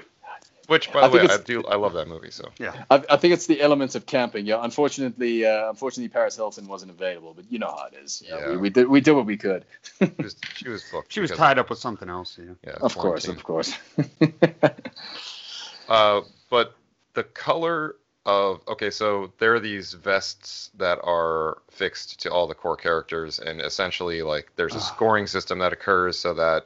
Which, 0.68 0.94
by 0.94 1.02
the 1.10 1.18
think 1.18 1.30
way, 1.30 1.36
I 1.36 1.38
do. 1.40 1.64
I 1.66 1.76
love 1.76 1.92
that 1.94 2.08
movie. 2.08 2.32
So 2.32 2.50
Yeah. 2.58 2.86
I, 2.90 3.04
I 3.10 3.18
think 3.18 3.34
it's 3.34 3.46
the 3.46 3.60
elements 3.60 3.96
of 3.96 4.06
camping. 4.06 4.46
Yeah, 4.46 4.64
unfortunately, 4.64 5.46
uh, 5.46 5.70
unfortunately, 5.70 6.08
Paris 6.08 6.38
Hilton 6.38 6.66
wasn't 6.66 6.92
available, 6.92 7.34
but 7.34 7.52
you 7.52 7.60
know 7.60 7.68
how 7.68 7.88
it 7.92 7.96
is. 8.02 8.24
Yeah, 8.26 8.40
Yeah. 8.40 8.50
We, 8.52 8.58
we 8.58 8.70
did 8.70 8.88
we 8.88 9.02
did 9.02 9.12
what 9.12 9.26
we 9.26 9.36
could. 9.36 9.66
she 10.00 10.10
was, 10.18 10.36
she 10.56 10.70
was 10.70 10.84
booked. 10.90 11.12
She 11.12 11.20
was 11.20 11.30
because 11.30 11.40
tied 11.40 11.60
up 11.60 11.70
with 11.70 11.80
something 11.80 12.08
else, 12.08 12.40
yeah. 12.42 12.54
Yeah, 12.66 12.78
Of 12.80 12.98
course, 12.98 13.28
of 13.28 13.44
course. 13.44 13.78
Uh, 15.90 16.22
but 16.50 16.74
the 17.16 17.24
color 17.26 17.98
of 18.26 18.62
okay, 18.68 18.90
so 18.92 19.34
there 19.40 19.54
are 19.56 19.60
these 19.60 19.94
vests 19.94 20.70
that 20.78 21.00
are 21.04 21.62
fixed 21.72 22.20
to 22.22 22.32
all 22.32 22.48
the 22.48 22.54
core 22.56 22.78
characters, 22.78 23.40
and 23.40 23.62
essentially, 23.62 24.22
like, 24.22 24.52
there's 24.56 24.76
a 24.76 24.80
Ah. 24.80 24.82
scoring 24.82 25.28
system 25.28 25.60
that 25.60 25.74
occurs 25.74 26.20
so 26.20 26.34
that 26.36 26.66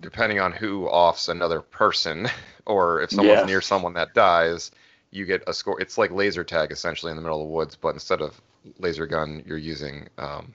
depending 0.00 0.40
on 0.40 0.52
who 0.52 0.86
offs 0.88 1.28
another 1.28 1.60
person, 1.60 2.28
or 2.66 3.00
if 3.00 3.10
someone's 3.10 3.40
Yeah. 3.40 3.46
near 3.46 3.60
someone 3.60 3.94
that 3.94 4.14
dies, 4.14 4.70
you 5.10 5.24
get 5.26 5.42
a 5.46 5.52
score. 5.52 5.80
It's 5.80 5.98
like 5.98 6.10
laser 6.10 6.42
tag 6.44 6.72
essentially 6.72 7.10
in 7.10 7.16
the 7.16 7.22
middle 7.22 7.40
of 7.40 7.46
the 7.46 7.52
woods, 7.52 7.76
but 7.76 7.90
instead 7.94 8.20
of 8.20 8.40
laser 8.78 9.06
gun, 9.06 9.42
you're 9.46 9.58
using 9.58 10.08
um, 10.18 10.54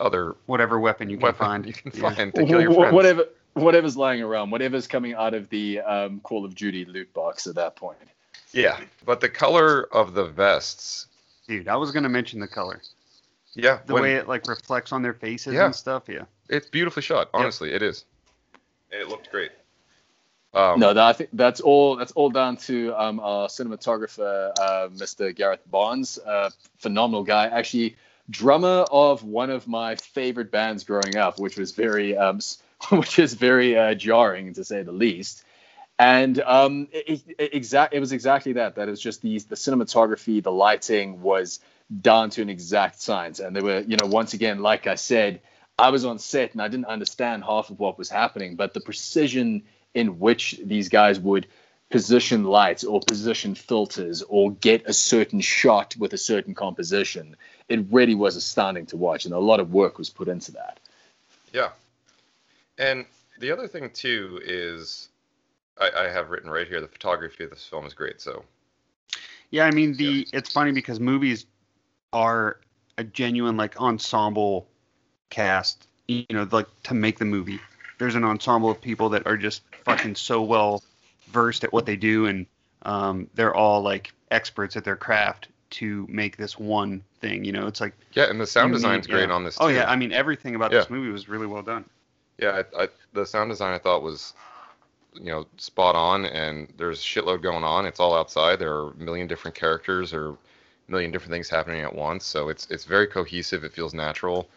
other 0.00 0.36
Whatever 0.46 0.78
weapon 0.78 1.08
you 1.10 1.16
can 1.16 1.24
weapon 1.24 1.46
find. 1.46 1.66
you 1.66 1.72
can 1.72 1.92
Yeah. 1.94 2.14
find 2.14 2.34
to 2.34 2.46
kill 2.46 2.60
your 2.60 2.72
friends. 2.72 2.94
Whatever, 2.94 3.24
whatever's 3.54 3.96
lying 3.96 4.22
around, 4.22 4.50
whatever's 4.50 4.86
coming 4.86 5.14
out 5.14 5.34
of 5.34 5.48
the 5.48 5.80
um, 5.80 6.20
Call 6.20 6.44
of 6.44 6.54
Duty 6.54 6.84
loot 6.84 7.12
box 7.14 7.46
at 7.46 7.54
that 7.56 7.74
point. 7.76 7.98
Yeah, 8.52 8.80
but 9.04 9.20
the 9.20 9.28
color 9.28 9.88
of 9.92 10.14
the 10.14 10.24
vests. 10.24 11.06
Dude, 11.48 11.68
I 11.68 11.76
was 11.76 11.90
gonna 11.90 12.08
mention 12.08 12.40
the 12.40 12.48
color. 12.48 12.80
Yeah, 13.54 13.80
The 13.86 13.94
when- 13.94 14.02
way 14.02 14.14
it 14.16 14.28
like 14.28 14.46
reflects 14.46 14.92
on 14.92 15.02
their 15.02 15.14
faces 15.14 15.54
Yeah. 15.54 15.66
and 15.66 15.74
stuff, 15.74 16.04
yeah. 16.08 16.24
It's 16.48 16.68
beautifully 16.68 17.02
shot. 17.02 17.30
Honestly, 17.34 17.72
it 17.72 17.82
is. 17.82 18.04
It 18.90 19.08
looked 19.08 19.30
great. 19.30 19.50
Um, 20.54 20.78
No, 20.80 20.94
that, 20.94 21.04
I 21.04 21.12
think 21.12 21.30
that's 21.32 21.60
all. 21.60 21.96
That's 21.96 22.12
all 22.12 22.30
down 22.30 22.56
to 22.58 22.94
um, 22.96 23.20
our 23.20 23.48
cinematographer, 23.48 24.52
uh, 24.58 24.88
Mr. 24.88 25.34
Gareth 25.34 25.60
Barnes, 25.70 26.18
uh, 26.18 26.50
phenomenal 26.78 27.24
guy. 27.24 27.46
Actually, 27.48 27.96
drummer 28.30 28.84
of 28.90 29.22
one 29.24 29.50
of 29.50 29.66
my 29.68 29.96
favorite 29.96 30.50
bands 30.50 30.84
growing 30.84 31.16
up, 31.16 31.38
which 31.38 31.56
was 31.58 31.72
very, 31.72 32.16
um, 32.16 32.40
which 32.90 33.18
is 33.18 33.34
very 33.34 33.76
uh, 33.76 33.94
jarring 33.94 34.54
to 34.54 34.64
say 34.64 34.82
the 34.82 34.92
least. 34.92 35.42
And 35.98 36.40
um, 36.40 36.88
it, 36.92 37.22
it, 37.38 37.54
exact, 37.54 37.94
it 37.94 38.00
was 38.00 38.12
exactly 38.12 38.52
that. 38.54 38.74
That 38.74 38.88
is 38.88 39.00
just 39.00 39.22
the 39.22 39.38
the 39.38 39.56
cinematography, 39.56 40.42
the 40.42 40.52
lighting 40.52 41.22
was 41.22 41.60
down 42.00 42.30
to 42.30 42.42
an 42.42 42.50
exact 42.50 43.00
science. 43.00 43.40
And 43.40 43.56
they 43.56 43.62
were, 43.62 43.80
you 43.80 43.96
know, 43.96 44.06
once 44.06 44.34
again, 44.34 44.60
like 44.60 44.86
I 44.86 44.96
said, 44.96 45.40
I 45.78 45.90
was 45.90 46.04
on 46.04 46.18
set 46.18 46.52
and 46.52 46.60
I 46.60 46.68
didn't 46.68 46.86
understand 46.86 47.44
half 47.44 47.70
of 47.70 47.78
what 47.78 47.98
was 47.98 48.10
happening, 48.10 48.56
but 48.56 48.74
the 48.74 48.80
precision 48.80 49.62
in 49.94 50.18
which 50.18 50.60
these 50.62 50.88
guys 50.88 51.18
would 51.20 51.46
position 51.90 52.44
lights 52.44 52.82
or 52.82 53.00
position 53.00 53.54
filters 53.54 54.22
or 54.28 54.50
get 54.50 54.86
a 54.86 54.92
certain 54.92 55.40
shot 55.40 55.94
with 55.96 56.12
a 56.12 56.18
certain 56.18 56.54
composition, 56.54 57.36
it 57.68 57.80
really 57.90 58.14
was 58.14 58.36
astounding 58.36 58.86
to 58.86 58.96
watch. 58.96 59.24
And 59.24 59.32
a 59.32 59.38
lot 59.38 59.60
of 59.60 59.72
work 59.72 59.96
was 59.96 60.10
put 60.10 60.28
into 60.28 60.52
that. 60.52 60.80
Yeah. 61.52 61.70
And 62.78 63.06
the 63.38 63.52
other 63.52 63.68
thing 63.68 63.90
too 63.90 64.40
is, 64.44 65.08
I, 65.78 65.90
I 66.04 66.08
have 66.08 66.30
written 66.30 66.50
right 66.50 66.66
here, 66.66 66.80
the 66.80 66.88
photography 66.88 67.44
of 67.44 67.50
this 67.50 67.66
film 67.66 67.86
is 67.86 67.94
great. 67.94 68.20
So 68.20 68.44
Yeah, 69.50 69.64
I 69.66 69.70
mean 69.70 69.94
the 69.96 70.26
it's 70.32 70.52
funny 70.52 70.72
because 70.72 71.00
movies 71.00 71.46
are 72.12 72.60
a 72.98 73.04
genuine 73.04 73.56
like 73.56 73.80
ensemble 73.80 74.68
cast 75.30 75.86
you 76.08 76.24
know, 76.30 76.46
like 76.52 76.68
to 76.84 76.94
make 76.94 77.18
the 77.18 77.24
movie. 77.24 77.58
There's 77.98 78.14
an 78.14 78.22
ensemble 78.24 78.70
of 78.70 78.80
people 78.80 79.08
that 79.10 79.26
are 79.26 79.36
just 79.36 79.62
fucking 79.84 80.14
so 80.14 80.40
well 80.42 80.82
versed 81.28 81.64
at 81.64 81.72
what 81.72 81.84
they 81.84 81.96
do, 81.96 82.26
and 82.26 82.46
um, 82.82 83.28
they're 83.34 83.54
all 83.54 83.82
like 83.82 84.12
experts 84.30 84.76
at 84.76 84.84
their 84.84 84.94
craft 84.96 85.48
to 85.70 86.06
make 86.08 86.36
this 86.36 86.58
one 86.58 87.02
thing. 87.20 87.44
You 87.44 87.50
know, 87.50 87.66
it's 87.66 87.80
like 87.80 87.92
Yeah, 88.12 88.30
and 88.30 88.40
the 88.40 88.46
sound 88.46 88.72
design's 88.72 89.08
need- 89.08 89.14
great 89.14 89.28
yeah. 89.30 89.34
on 89.34 89.42
this. 89.42 89.56
Oh 89.60 89.66
yeah, 89.66 89.90
I 89.90 89.96
mean 89.96 90.12
everything 90.12 90.54
about 90.54 90.70
Yeah. 90.70 90.78
this 90.80 90.90
movie 90.90 91.10
was 91.10 91.28
really 91.28 91.46
well 91.48 91.62
done. 91.62 91.84
Yeah, 92.38 92.62
I, 92.76 92.84
I, 92.84 92.88
the 93.12 93.26
sound 93.26 93.50
design 93.50 93.74
I 93.74 93.78
thought 93.78 94.02
was, 94.02 94.32
you 95.20 95.30
know, 95.30 95.46
spot 95.56 95.94
on, 95.94 96.24
and 96.26 96.72
there's 96.76 97.00
shitload 97.00 97.42
going 97.42 97.64
on. 97.64 97.86
It's 97.86 98.00
all 98.00 98.14
outside. 98.14 98.58
There 98.58 98.74
are 98.74 98.90
a 98.90 98.96
million 98.96 99.26
different 99.26 99.54
characters 99.54 100.12
or 100.12 100.30
a 100.30 100.36
million 100.88 101.10
different 101.10 101.32
things 101.32 101.48
happening 101.48 101.82
at 101.82 101.94
once. 101.94 102.24
So 102.24 102.48
it's 102.48 102.70
it's 102.70 102.84
very 102.84 103.06
cohesive. 103.06 103.64
It 103.64 103.72
feels 103.72 103.94
natural. 103.94 104.48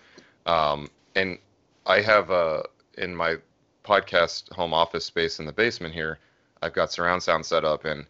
Um, 0.45 0.89
and 1.15 1.37
I 1.85 2.01
have 2.01 2.31
uh, 2.31 2.63
in 2.97 3.15
my 3.15 3.37
podcast 3.83 4.51
home 4.51 4.73
office 4.73 5.05
space 5.05 5.39
in 5.39 5.45
the 5.45 5.51
basement 5.51 5.93
here, 5.93 6.19
I've 6.61 6.73
got 6.73 6.91
surround 6.91 7.23
sound 7.23 7.45
set 7.45 7.63
up, 7.65 7.85
and 7.85 8.05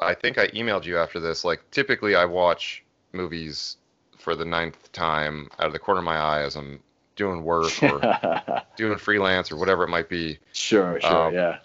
I 0.00 0.14
think 0.14 0.38
I 0.38 0.48
emailed 0.48 0.84
you 0.84 0.98
after 0.98 1.20
this. 1.20 1.44
Like 1.44 1.62
typically, 1.70 2.14
I 2.14 2.24
watch 2.24 2.82
movies 3.12 3.76
for 4.18 4.34
the 4.34 4.44
ninth 4.44 4.90
time 4.92 5.48
out 5.58 5.66
of 5.66 5.72
the 5.72 5.78
corner 5.78 5.98
of 6.00 6.04
my 6.04 6.16
eye 6.16 6.42
as 6.42 6.56
I'm 6.56 6.80
doing 7.16 7.44
work 7.44 7.82
or 7.82 8.62
doing 8.76 8.98
freelance 8.98 9.52
or 9.52 9.56
whatever 9.56 9.84
it 9.84 9.88
might 9.88 10.08
be. 10.08 10.38
sure, 10.52 11.00
sure, 11.00 11.26
Um, 11.28 11.34
yeah. 11.34 11.58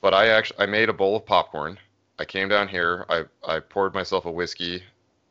But 0.00 0.14
I 0.14 0.28
actually 0.28 0.60
I 0.60 0.66
made 0.66 0.88
a 0.88 0.92
bowl 0.92 1.16
of 1.16 1.26
popcorn. 1.26 1.78
I 2.18 2.24
came 2.24 2.48
down 2.48 2.68
here. 2.68 3.04
I 3.08 3.24
I 3.46 3.60
poured 3.60 3.94
myself 3.94 4.24
a 4.26 4.30
whiskey. 4.30 4.82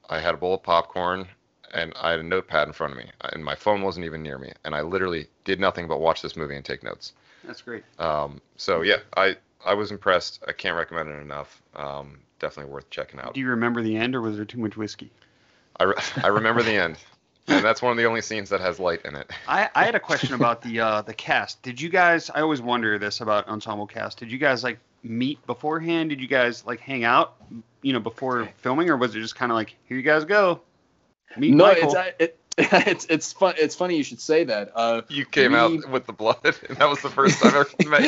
I 0.09 0.19
had 0.19 0.33
a 0.33 0.37
bowl 0.37 0.55
of 0.55 0.63
popcorn 0.63 1.27
and 1.73 1.93
I 2.01 2.11
had 2.11 2.21
a 2.21 2.23
notepad 2.23 2.67
in 2.67 2.73
front 2.73 2.93
of 2.93 2.97
me 2.97 3.09
and 3.33 3.43
my 3.43 3.55
phone 3.55 3.81
wasn't 3.81 4.05
even 4.05 4.23
near 4.23 4.37
me 4.37 4.53
and 4.63 4.73
I 4.73 4.81
literally 4.81 5.27
did 5.43 5.59
nothing 5.59 5.87
but 5.87 5.99
watch 5.99 6.21
this 6.21 6.37
movie 6.37 6.55
and 6.55 6.63
take 6.63 6.81
notes. 6.81 7.11
That's 7.43 7.61
great. 7.61 7.83
Um, 7.99 8.41
so 8.55 8.81
yeah, 8.81 8.97
I 9.15 9.35
I 9.65 9.73
was 9.73 9.91
impressed. 9.91 10.43
I 10.47 10.53
can't 10.53 10.77
recommend 10.77 11.09
it 11.09 11.19
enough. 11.21 11.61
Um, 11.75 12.19
definitely 12.39 12.71
worth 12.71 12.89
checking 12.89 13.19
out. 13.19 13.33
Do 13.33 13.39
you 13.39 13.49
remember 13.49 13.81
the 13.81 13.97
end, 13.97 14.15
or 14.15 14.21
was 14.21 14.35
there 14.35 14.45
too 14.45 14.59
much 14.59 14.77
whiskey? 14.77 15.11
I, 15.79 15.85
re- 15.85 15.95
I 16.23 16.27
remember 16.27 16.63
the 16.63 16.75
end, 16.75 16.97
and 17.47 17.63
that's 17.63 17.81
one 17.81 17.91
of 17.91 17.97
the 17.97 18.05
only 18.05 18.21
scenes 18.21 18.49
that 18.49 18.61
has 18.61 18.79
light 18.79 19.01
in 19.05 19.15
it. 19.15 19.29
I, 19.47 19.69
I 19.73 19.85
had 19.85 19.95
a 19.95 19.99
question 19.99 20.33
about 20.33 20.61
the 20.61 20.79
uh, 20.79 21.01
the 21.01 21.13
cast. 21.13 21.61
Did 21.61 21.79
you 21.81 21.89
guys? 21.89 22.29
I 22.29 22.41
always 22.41 22.61
wonder 22.61 22.97
this 22.99 23.21
about 23.21 23.47
ensemble 23.47 23.87
cast. 23.87 24.19
Did 24.19 24.31
you 24.31 24.37
guys 24.37 24.63
like 24.63 24.79
meet 25.03 25.45
beforehand? 25.47 26.09
Did 26.09 26.19
you 26.21 26.27
guys 26.27 26.65
like 26.65 26.79
hang 26.79 27.03
out, 27.03 27.35
you 27.81 27.93
know, 27.93 27.99
before 27.99 28.49
filming, 28.57 28.89
or 28.89 28.97
was 28.97 29.15
it 29.15 29.19
just 29.21 29.35
kind 29.35 29.51
of 29.51 29.55
like 29.55 29.75
here 29.87 29.97
you 29.97 30.03
guys 30.03 30.25
go, 30.25 30.61
meet 31.37 31.53
No, 31.53 31.65
Michael? 31.65 31.83
it's 31.85 31.95
uh, 31.95 32.11
it, 32.19 32.39
it's 32.57 33.05
it's 33.05 33.33
fun. 33.33 33.53
It's 33.57 33.75
funny 33.75 33.95
you 33.97 34.03
should 34.03 34.19
say 34.19 34.43
that. 34.45 34.71
Uh, 34.75 35.03
You 35.09 35.25
came 35.25 35.51
We- 35.51 35.57
out 35.59 35.89
with 35.91 36.05
the 36.07 36.13
blood, 36.13 36.37
and 36.43 36.55
that 36.77 36.89
was 36.89 37.01
the 37.01 37.09
first 37.09 37.39
time 37.41 37.53
I 37.53 37.59
ever 37.59 37.89
met 37.89 38.03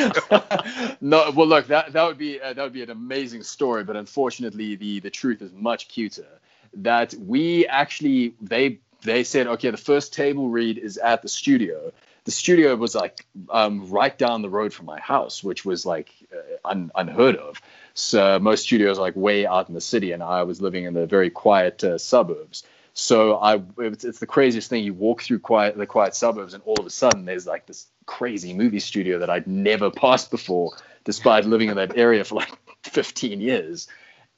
you. 0.90 0.96
no, 1.00 1.30
well, 1.30 1.46
look, 1.46 1.68
that 1.68 1.92
that 1.92 2.02
would 2.04 2.18
be 2.18 2.40
uh, 2.40 2.52
that 2.52 2.62
would 2.62 2.72
be 2.72 2.82
an 2.82 2.90
amazing 2.90 3.42
story, 3.44 3.84
but 3.84 3.96
unfortunately, 3.96 4.74
the 4.74 5.00
the 5.00 5.10
truth 5.10 5.40
is 5.40 5.52
much 5.52 5.88
cuter. 5.88 6.26
That 6.74 7.14
we 7.14 7.66
actually 7.66 8.34
they 8.40 8.80
they 9.02 9.24
said, 9.24 9.46
okay, 9.46 9.70
the 9.70 9.76
first 9.76 10.12
table 10.12 10.48
read 10.48 10.78
is 10.78 10.96
at 10.98 11.22
the 11.22 11.28
studio. 11.28 11.92
The 12.24 12.30
studio 12.30 12.76
was 12.76 12.94
like 12.94 13.24
um, 13.48 13.88
right 13.88 14.16
down 14.16 14.42
the 14.42 14.50
road 14.50 14.72
from 14.72 14.86
my 14.86 15.00
house, 15.00 15.42
which 15.42 15.64
was 15.64 15.86
like 15.86 16.12
uh, 16.32 16.68
un, 16.68 16.90
unheard 16.94 17.36
of. 17.36 17.60
So 17.94 18.38
most 18.38 18.64
studios 18.64 18.98
are 18.98 19.02
like 19.02 19.16
way 19.16 19.46
out 19.46 19.68
in 19.68 19.74
the 19.74 19.80
city, 19.80 20.12
and 20.12 20.22
I 20.22 20.42
was 20.42 20.60
living 20.60 20.84
in 20.84 20.94
the 20.94 21.06
very 21.06 21.30
quiet 21.30 21.82
uh, 21.82 21.98
suburbs. 21.98 22.64
So 22.92 23.36
I, 23.36 23.62
it's, 23.78 24.04
it's 24.04 24.18
the 24.18 24.26
craziest 24.26 24.68
thing. 24.68 24.84
You 24.84 24.94
walk 24.94 25.22
through 25.22 25.38
quiet, 25.40 25.76
the 25.76 25.86
quiet 25.86 26.14
suburbs, 26.14 26.54
and 26.54 26.62
all 26.66 26.78
of 26.78 26.86
a 26.86 26.90
sudden 26.90 27.24
there's 27.24 27.46
like 27.46 27.66
this 27.66 27.86
crazy 28.06 28.52
movie 28.52 28.80
studio 28.80 29.18
that 29.20 29.30
I'd 29.30 29.46
never 29.46 29.90
passed 29.90 30.30
before, 30.30 30.72
despite 31.04 31.44
living 31.46 31.70
in 31.70 31.76
that 31.76 31.96
area 31.96 32.24
for 32.24 32.34
like 32.36 32.52
15 32.82 33.40
years. 33.40 33.88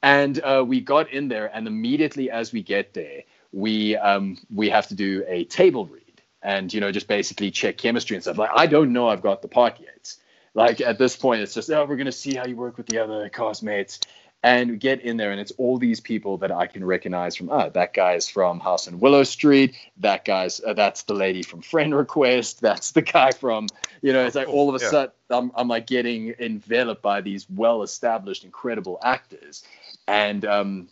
And 0.01 0.39
uh, 0.43 0.63
we 0.67 0.81
got 0.81 1.11
in 1.11 1.29
there, 1.29 1.49
and 1.53 1.67
immediately 1.67 2.29
as 2.29 2.51
we 2.51 2.61
get 2.61 2.93
there, 2.93 3.23
we 3.53 3.95
um, 3.95 4.37
we 4.53 4.69
have 4.69 4.87
to 4.87 4.95
do 4.95 5.23
a 5.27 5.45
table 5.45 5.85
read, 5.85 6.21
and 6.41 6.73
you 6.73 6.81
know 6.81 6.91
just 6.91 7.07
basically 7.07 7.51
check 7.51 7.77
chemistry 7.77 8.15
and 8.17 8.23
stuff. 8.23 8.37
Like 8.37 8.51
I 8.53 8.65
don't 8.65 8.91
know 8.91 9.07
I've 9.07 9.21
got 9.21 9.41
the 9.41 9.47
part 9.47 9.79
yet. 9.79 10.15
Like 10.55 10.81
at 10.81 10.97
this 10.97 11.15
point, 11.15 11.41
it's 11.41 11.53
just 11.53 11.69
oh 11.71 11.85
we're 11.85 11.95
gonna 11.95 12.11
see 12.11 12.35
how 12.35 12.45
you 12.45 12.55
work 12.55 12.77
with 12.77 12.87
the 12.87 12.97
other 12.99 13.29
castmates, 13.29 13.99
and 14.43 14.71
we 14.71 14.77
get 14.77 15.01
in 15.01 15.17
there, 15.17 15.31
and 15.31 15.39
it's 15.39 15.51
all 15.57 15.77
these 15.77 15.99
people 15.99 16.37
that 16.39 16.51
I 16.51 16.67
can 16.67 16.83
recognize 16.83 17.35
from 17.35 17.49
ah 17.49 17.69
that 17.69 17.93
guy's 17.93 18.27
from 18.27 18.59
House 18.59 18.87
on 18.87 18.99
Willow 18.99 19.23
Street, 19.23 19.75
that 19.97 20.25
guy's 20.25 20.59
uh, 20.61 20.73
that's 20.73 21.03
the 21.03 21.13
lady 21.13 21.43
from 21.43 21.61
Friend 21.61 21.95
Request, 21.95 22.59
that's 22.61 22.91
the 22.91 23.01
guy 23.03 23.31
from 23.31 23.67
you 24.01 24.13
know 24.13 24.25
it's 24.25 24.35
like 24.35 24.49
all 24.49 24.69
of 24.69 24.75
a 24.75 24.83
Yeah. 24.83 24.89
sudden 24.89 25.13
I'm 25.29 25.51
I'm 25.55 25.67
like 25.67 25.87
getting 25.87 26.33
enveloped 26.39 27.01
by 27.01 27.21
these 27.21 27.47
well 27.49 27.83
established 27.83 28.43
incredible 28.43 28.99
actors, 29.03 29.63
and 30.07 30.43
um, 30.45 30.89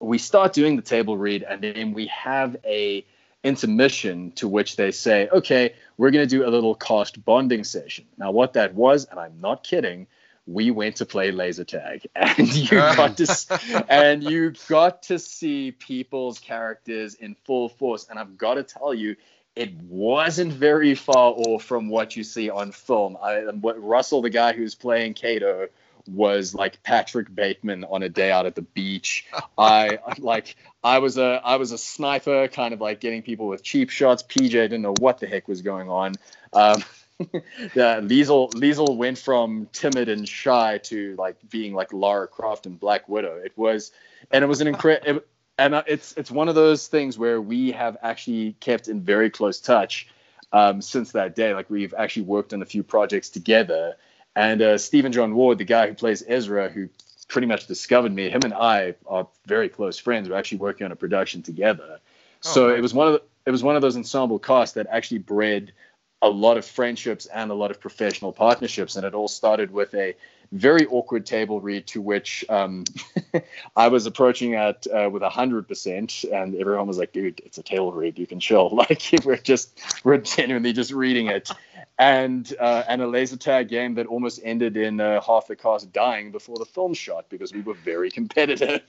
we 0.00 0.18
start 0.18 0.52
doing 0.52 0.76
the 0.76 0.82
table 0.82 1.16
read, 1.16 1.42
and 1.42 1.62
then 1.62 1.92
we 1.92 2.06
have 2.06 2.56
a 2.64 3.04
intermission 3.42 4.32
to 4.32 4.48
which 4.48 4.76
they 4.76 4.90
say, 4.90 5.28
okay, 5.28 5.74
we're 5.96 6.10
going 6.10 6.26
to 6.26 6.36
do 6.36 6.46
a 6.46 6.50
little 6.50 6.74
cost 6.74 7.24
bonding 7.24 7.64
session. 7.64 8.04
Now, 8.18 8.32
what 8.32 8.54
that 8.54 8.74
was, 8.74 9.04
and 9.04 9.20
I'm 9.20 9.40
not 9.40 9.62
kidding, 9.62 10.08
we 10.46 10.70
went 10.70 10.96
to 10.96 11.06
play 11.06 11.30
laser 11.30 11.64
tag, 11.64 12.06
and 12.16 12.52
you 12.52 12.78
uh. 12.78 12.94
got 12.94 13.16
to 13.16 13.84
and 13.88 14.22
you 14.22 14.52
got 14.68 15.02
to 15.04 15.18
see 15.18 15.72
people's 15.72 16.38
characters 16.38 17.14
in 17.14 17.34
full 17.44 17.68
force. 17.68 18.06
And 18.08 18.18
I've 18.18 18.36
got 18.36 18.54
to 18.54 18.62
tell 18.62 18.94
you, 18.94 19.16
it 19.54 19.74
wasn't 19.74 20.52
very 20.52 20.94
far 20.94 21.32
off 21.32 21.64
from 21.64 21.88
what 21.88 22.16
you 22.16 22.24
see 22.24 22.50
on 22.50 22.72
film. 22.72 23.16
I, 23.22 23.40
what 23.60 23.82
Russell, 23.82 24.22
the 24.22 24.30
guy 24.30 24.52
who's 24.52 24.74
playing 24.74 25.14
Kato, 25.14 25.68
was 26.08 26.54
like 26.54 26.82
Patrick 26.82 27.34
Bateman 27.34 27.84
on 27.84 28.02
a 28.02 28.08
day 28.08 28.30
out 28.30 28.46
at 28.46 28.54
the 28.54 28.62
beach. 28.62 29.26
I 29.58 29.98
like 30.18 30.56
I 30.82 30.98
was 30.98 31.18
a 31.18 31.40
I 31.44 31.56
was 31.56 31.72
a 31.72 31.78
sniper, 31.78 32.48
kind 32.48 32.74
of 32.74 32.80
like 32.80 33.00
getting 33.00 33.22
people 33.22 33.48
with 33.48 33.62
cheap 33.62 33.90
shots. 33.90 34.22
PJ 34.22 34.50
didn't 34.50 34.82
know 34.82 34.94
what 34.98 35.18
the 35.18 35.26
heck 35.26 35.48
was 35.48 35.62
going 35.62 35.88
on. 35.88 36.14
Um, 36.52 36.82
yeah, 37.74 38.00
Liesl 38.00 38.52
Liesl 38.52 38.96
went 38.96 39.18
from 39.18 39.68
timid 39.72 40.08
and 40.08 40.28
shy 40.28 40.78
to 40.84 41.16
like 41.16 41.36
being 41.48 41.74
like 41.74 41.92
Lara 41.92 42.28
Croft 42.28 42.66
and 42.66 42.78
Black 42.78 43.08
Widow. 43.08 43.36
It 43.36 43.52
was, 43.56 43.92
and 44.30 44.44
it 44.44 44.46
was 44.46 44.60
an 44.60 44.66
incredible. 44.66 45.22
And 45.58 45.74
uh, 45.74 45.84
it's 45.86 46.12
it's 46.18 46.30
one 46.30 46.48
of 46.48 46.54
those 46.54 46.86
things 46.86 47.18
where 47.18 47.40
we 47.40 47.72
have 47.72 47.96
actually 48.02 48.52
kept 48.60 48.88
in 48.88 49.00
very 49.00 49.30
close 49.30 49.58
touch 49.58 50.08
um, 50.52 50.82
since 50.82 51.12
that 51.12 51.34
day. 51.34 51.54
Like 51.54 51.70
we've 51.70 51.94
actually 51.94 52.24
worked 52.24 52.52
on 52.52 52.60
a 52.60 52.66
few 52.66 52.82
projects 52.82 53.30
together. 53.30 53.96
And 54.36 54.60
uh, 54.60 54.78
Steven 54.78 55.12
John 55.12 55.34
Ward, 55.34 55.56
the 55.56 55.64
guy 55.64 55.88
who 55.88 55.94
plays 55.94 56.22
Ezra, 56.24 56.68
who 56.68 56.90
pretty 57.26 57.48
much 57.48 57.66
discovered 57.66 58.12
me, 58.12 58.28
him 58.28 58.42
and 58.44 58.52
I 58.52 58.94
are 59.06 59.26
very 59.46 59.70
close 59.70 59.98
friends. 59.98 60.28
We're 60.28 60.36
actually 60.36 60.58
working 60.58 60.84
on 60.84 60.92
a 60.92 60.96
production 60.96 61.42
together. 61.42 61.98
so 62.40 62.68
nice. 62.68 62.78
it 62.78 62.82
was 62.82 62.94
one 62.94 63.06
of 63.08 63.12
the, 63.14 63.22
it 63.46 63.50
was 63.50 63.62
one 63.62 63.76
of 63.76 63.82
those 63.82 63.96
ensemble 63.96 64.38
casts 64.38 64.74
that 64.74 64.86
actually 64.90 65.18
bred 65.18 65.72
a 66.20 66.28
lot 66.28 66.58
of 66.58 66.66
friendships 66.66 67.26
and 67.26 67.50
a 67.50 67.54
lot 67.54 67.70
of 67.70 67.80
professional 67.80 68.30
partnerships. 68.30 68.96
And 68.96 69.06
it 69.06 69.14
all 69.14 69.28
started 69.28 69.70
with 69.70 69.94
a 69.94 70.14
very 70.52 70.86
awkward 70.86 71.26
table 71.26 71.60
read 71.60 71.86
to 71.88 72.00
which 72.00 72.44
um, 72.48 72.84
I 73.76 73.88
was 73.88 74.06
approaching 74.06 74.54
at 74.54 74.86
uh, 74.86 75.08
with 75.10 75.22
a 75.22 75.28
hundred 75.28 75.68
percent, 75.68 76.24
and 76.32 76.54
everyone 76.56 76.86
was 76.86 76.98
like, 76.98 77.12
"Dude, 77.12 77.40
it's 77.44 77.58
a 77.58 77.62
table 77.62 77.92
read. 77.92 78.18
You 78.18 78.26
can 78.26 78.40
chill. 78.40 78.70
Like 78.76 79.02
we're 79.24 79.36
just 79.36 79.80
we're 80.04 80.18
genuinely 80.18 80.72
just 80.72 80.92
reading 80.92 81.28
it." 81.28 81.50
And 81.98 82.54
uh, 82.60 82.84
and 82.88 83.00
a 83.00 83.06
laser 83.06 83.36
tag 83.36 83.68
game 83.68 83.94
that 83.94 84.06
almost 84.06 84.40
ended 84.44 84.76
in 84.76 85.00
uh, 85.00 85.20
half 85.20 85.46
the 85.46 85.56
cast 85.56 85.92
dying 85.92 86.30
before 86.30 86.56
the 86.58 86.66
film 86.66 86.94
shot 86.94 87.26
because 87.30 87.52
we 87.52 87.62
were 87.62 87.74
very 87.74 88.10
competitive. 88.18 88.82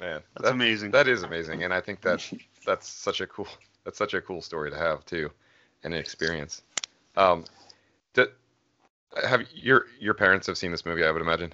Man, 0.00 0.20
That's 0.36 0.50
amazing. 0.50 0.90
That 0.92 1.08
is 1.08 1.22
amazing, 1.22 1.64
and 1.64 1.72
I 1.72 1.80
think 1.80 2.00
that 2.02 2.28
that's 2.64 2.88
such 2.88 3.20
a 3.20 3.26
cool 3.26 3.48
that's 3.84 3.98
such 3.98 4.14
a 4.14 4.20
cool 4.20 4.42
story 4.42 4.70
to 4.70 4.76
have 4.76 5.04
too, 5.04 5.30
and 5.84 5.92
an 5.94 6.00
experience. 6.00 6.62
Um, 7.16 7.44
d- 8.14 8.26
have 9.24 9.42
your 9.54 9.86
your 9.98 10.14
parents 10.14 10.46
have 10.46 10.58
seen 10.58 10.70
this 10.70 10.84
movie? 10.84 11.04
I 11.04 11.10
would 11.10 11.22
imagine. 11.22 11.52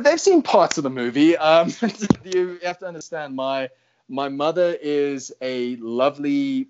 They've 0.00 0.20
seen 0.20 0.42
parts 0.42 0.78
of 0.78 0.84
the 0.84 0.90
movie. 0.90 1.36
Um, 1.36 1.72
you 2.24 2.58
have 2.62 2.78
to 2.78 2.86
understand 2.86 3.34
my 3.34 3.70
my 4.08 4.28
mother 4.28 4.76
is 4.80 5.32
a 5.40 5.76
lovely 5.76 6.68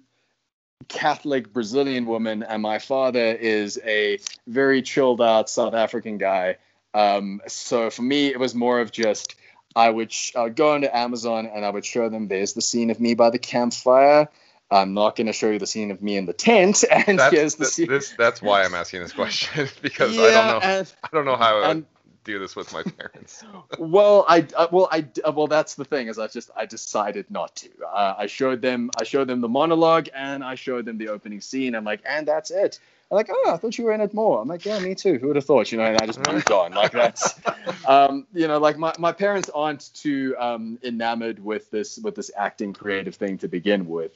Catholic 0.88 1.52
Brazilian 1.52 2.06
woman, 2.06 2.42
and 2.42 2.62
my 2.62 2.78
father 2.78 3.24
is 3.24 3.80
a 3.84 4.18
very 4.46 4.82
chilled 4.82 5.20
out 5.20 5.48
South 5.48 5.74
African 5.74 6.18
guy. 6.18 6.56
Um, 6.94 7.40
so 7.46 7.90
for 7.90 8.02
me, 8.02 8.28
it 8.28 8.38
was 8.38 8.54
more 8.54 8.80
of 8.80 8.92
just 8.92 9.34
I 9.74 9.88
would 9.88 10.12
sh- 10.12 10.32
go 10.54 10.74
into 10.74 10.94
Amazon 10.94 11.46
and 11.46 11.64
I 11.64 11.70
would 11.70 11.84
show 11.84 12.08
them 12.08 12.28
there's 12.28 12.52
the 12.52 12.62
scene 12.62 12.90
of 12.90 13.00
me 13.00 13.14
by 13.14 13.30
the 13.30 13.38
campfire. 13.38 14.28
I'm 14.72 14.94
not 14.94 15.16
going 15.16 15.26
to 15.26 15.32
show 15.32 15.50
you 15.50 15.58
the 15.58 15.66
scene 15.66 15.90
of 15.90 16.02
me 16.02 16.16
in 16.16 16.26
the 16.26 16.32
tent, 16.32 16.84
and 16.90 17.18
That's 17.18 17.34
here's 17.34 17.54
the 17.56 17.66
scene. 17.66 17.88
this 17.88 18.14
that's 18.16 18.40
why 18.42 18.64
I'm 18.64 18.74
asking 18.74 19.02
this 19.02 19.12
question 19.12 19.68
because 19.82 20.18
I 20.18 20.30
don't 20.30 20.46
know 20.46 20.60
and- 20.62 20.92
I 21.02 21.08
don't 21.12 21.24
know 21.24 21.36
how 21.36 21.58
I 21.58 21.68
would 21.74 21.86
do 22.24 22.38
this 22.38 22.54
with 22.54 22.72
my 22.72 22.82
parents. 22.84 23.42
well, 23.78 24.24
I 24.28 24.46
uh, 24.56 24.68
well 24.70 24.88
I 24.92 25.06
uh, 25.24 25.32
well 25.32 25.48
that's 25.48 25.74
the 25.74 25.84
thing 25.84 26.08
is 26.08 26.18
I 26.18 26.28
just 26.28 26.50
I 26.56 26.66
decided 26.66 27.30
not 27.30 27.56
to. 27.56 27.68
Uh, 27.84 28.14
I 28.18 28.26
showed 28.26 28.62
them 28.62 28.90
I 29.00 29.04
showed 29.04 29.28
them 29.28 29.40
the 29.40 29.48
monologue 29.48 30.08
and 30.14 30.44
I 30.44 30.54
showed 30.54 30.84
them 30.84 30.98
the 30.98 31.08
opening 31.08 31.40
scene. 31.40 31.74
I'm 31.74 31.84
like, 31.84 32.00
and 32.06 32.26
that's 32.26 32.50
it. 32.50 32.78
They're 33.10 33.16
like, 33.16 33.28
oh, 33.30 33.50
I 33.52 33.56
thought 33.58 33.76
you 33.76 33.84
were 33.84 33.92
in 33.92 34.00
it 34.00 34.14
more. 34.14 34.40
I'm 34.40 34.48
like, 34.48 34.64
yeah, 34.64 34.78
me 34.78 34.94
too. 34.94 35.18
Who 35.18 35.26
would 35.26 35.36
have 35.36 35.44
thought? 35.44 35.70
You 35.70 35.78
know, 35.78 35.84
and 35.84 36.00
I 36.00 36.06
just 36.06 36.26
moved 36.30 36.50
on. 36.50 36.72
Like 36.72 36.92
that's, 36.92 37.34
um, 37.86 38.26
you 38.32 38.48
know, 38.48 38.58
like 38.58 38.78
my, 38.78 38.94
my 38.98 39.12
parents 39.12 39.50
aren't 39.54 39.92
too 39.94 40.34
um, 40.38 40.78
enamored 40.82 41.38
with 41.38 41.70
this 41.70 41.98
with 41.98 42.14
this 42.14 42.30
acting 42.36 42.72
creative 42.72 43.16
thing 43.16 43.36
to 43.38 43.48
begin 43.48 43.86
with, 43.88 44.12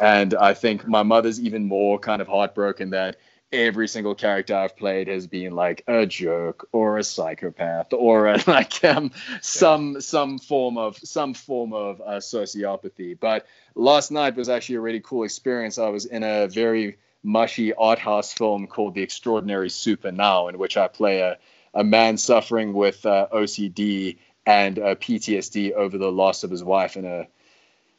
and 0.00 0.34
I 0.34 0.54
think 0.54 0.86
my 0.86 1.02
mother's 1.02 1.40
even 1.40 1.66
more 1.66 1.98
kind 1.98 2.20
of 2.20 2.28
heartbroken 2.28 2.90
that 2.90 3.16
every 3.52 3.86
single 3.86 4.14
character 4.14 4.56
I've 4.56 4.76
played 4.76 5.08
has 5.08 5.26
been 5.26 5.54
like 5.54 5.84
a 5.86 6.06
jerk 6.06 6.66
or 6.72 6.98
a 6.98 7.04
psychopath 7.04 7.92
or 7.92 8.28
a, 8.28 8.38
like 8.46 8.82
um, 8.84 9.10
some 9.40 10.00
some 10.00 10.38
form 10.38 10.78
of 10.78 10.96
some 10.98 11.34
form 11.34 11.72
of 11.72 12.00
uh, 12.00 12.16
sociopathy. 12.16 13.18
But 13.18 13.46
last 13.74 14.10
night 14.10 14.36
was 14.36 14.48
actually 14.48 14.76
a 14.76 14.80
really 14.80 15.00
cool 15.00 15.24
experience. 15.24 15.78
I 15.78 15.88
was 15.88 16.06
in 16.06 16.22
a 16.22 16.48
very 16.48 16.98
mushy 17.22 17.72
art 17.74 17.98
house 17.98 18.32
film 18.32 18.66
called 18.66 18.94
The 18.94 19.02
Extraordinary 19.02 19.70
Super 19.70 20.10
Now, 20.10 20.48
in 20.48 20.58
which 20.58 20.76
I 20.76 20.88
play 20.88 21.20
a, 21.20 21.38
a 21.74 21.84
man 21.84 22.16
suffering 22.16 22.72
with 22.72 23.04
uh, 23.06 23.28
OCD 23.32 24.18
and 24.44 24.78
uh, 24.78 24.94
PTSD 24.96 25.72
over 25.72 25.98
the 25.98 26.10
loss 26.10 26.42
of 26.42 26.50
his 26.50 26.64
wife 26.64 26.96
in 26.96 27.04
a 27.04 27.28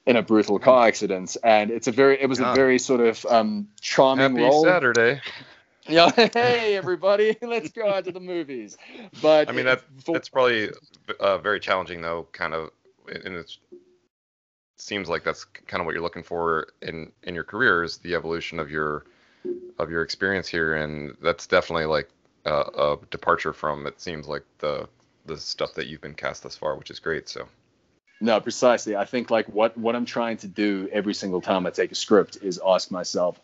in 0.05 0.15
a 0.15 0.21
brutal 0.21 0.59
car 0.59 0.87
accident. 0.87 1.37
And 1.43 1.71
it's 1.71 1.87
a 1.87 1.91
very 1.91 2.21
it 2.21 2.27
was 2.27 2.39
a 2.39 2.53
very 2.53 2.79
sort 2.79 3.01
of 3.01 3.25
um, 3.25 3.67
charming 3.81 4.35
Happy 4.35 4.43
role. 4.43 4.63
Saturday. 4.63 5.21
Yeah, 5.85 6.11
hey 6.11 6.77
everybody, 6.77 7.35
let's 7.41 7.71
go 7.71 7.89
out 7.89 8.05
to 8.05 8.13
the 8.13 8.21
movies. 8.21 8.77
But 9.21 9.49
I 9.49 9.51
mean 9.51 9.65
that 9.65 9.83
that's 10.07 10.29
probably 10.29 10.69
uh, 11.19 11.39
very 11.39 11.59
challenging 11.59 12.01
though. 12.01 12.25
Kind 12.31 12.53
of, 12.53 12.69
and 13.09 13.35
it 13.35 13.51
seems 14.77 15.09
like 15.09 15.25
that's 15.25 15.43
kind 15.43 15.81
of 15.81 15.85
what 15.85 15.93
you're 15.93 16.01
looking 16.01 16.23
for 16.23 16.67
in 16.81 17.11
in 17.23 17.35
your 17.35 17.43
career 17.43 17.83
is 17.83 17.97
the 17.97 18.15
evolution 18.15 18.59
of 18.59 18.71
your 18.71 19.03
of 19.77 19.89
your 19.89 20.03
experience 20.03 20.47
here, 20.47 20.75
and 20.75 21.17
that's 21.21 21.47
definitely 21.47 21.85
like 21.85 22.09
a, 22.45 22.53
a 22.53 22.97
departure 23.11 23.51
from 23.51 23.85
it 23.85 23.99
seems 23.99 24.25
like 24.25 24.43
the 24.59 24.87
the 25.25 25.35
stuff 25.35 25.73
that 25.73 25.87
you've 25.87 26.01
been 26.01 26.13
cast 26.13 26.43
thus 26.43 26.55
far, 26.55 26.77
which 26.77 26.91
is 26.91 26.99
great. 26.99 27.27
So 27.27 27.45
No, 28.23 28.39
precisely. 28.39 28.95
I 28.95 29.03
think 29.03 29.29
like 29.29 29.47
what 29.49 29.77
what 29.77 29.97
I'm 29.97 30.05
trying 30.05 30.37
to 30.37 30.47
do 30.47 30.87
every 30.93 31.13
single 31.13 31.41
time 31.41 31.65
I 31.67 31.71
take 31.71 31.91
a 31.91 31.95
script 31.95 32.37
is 32.41 32.57
ask 32.65 32.89
myself. 32.89 33.37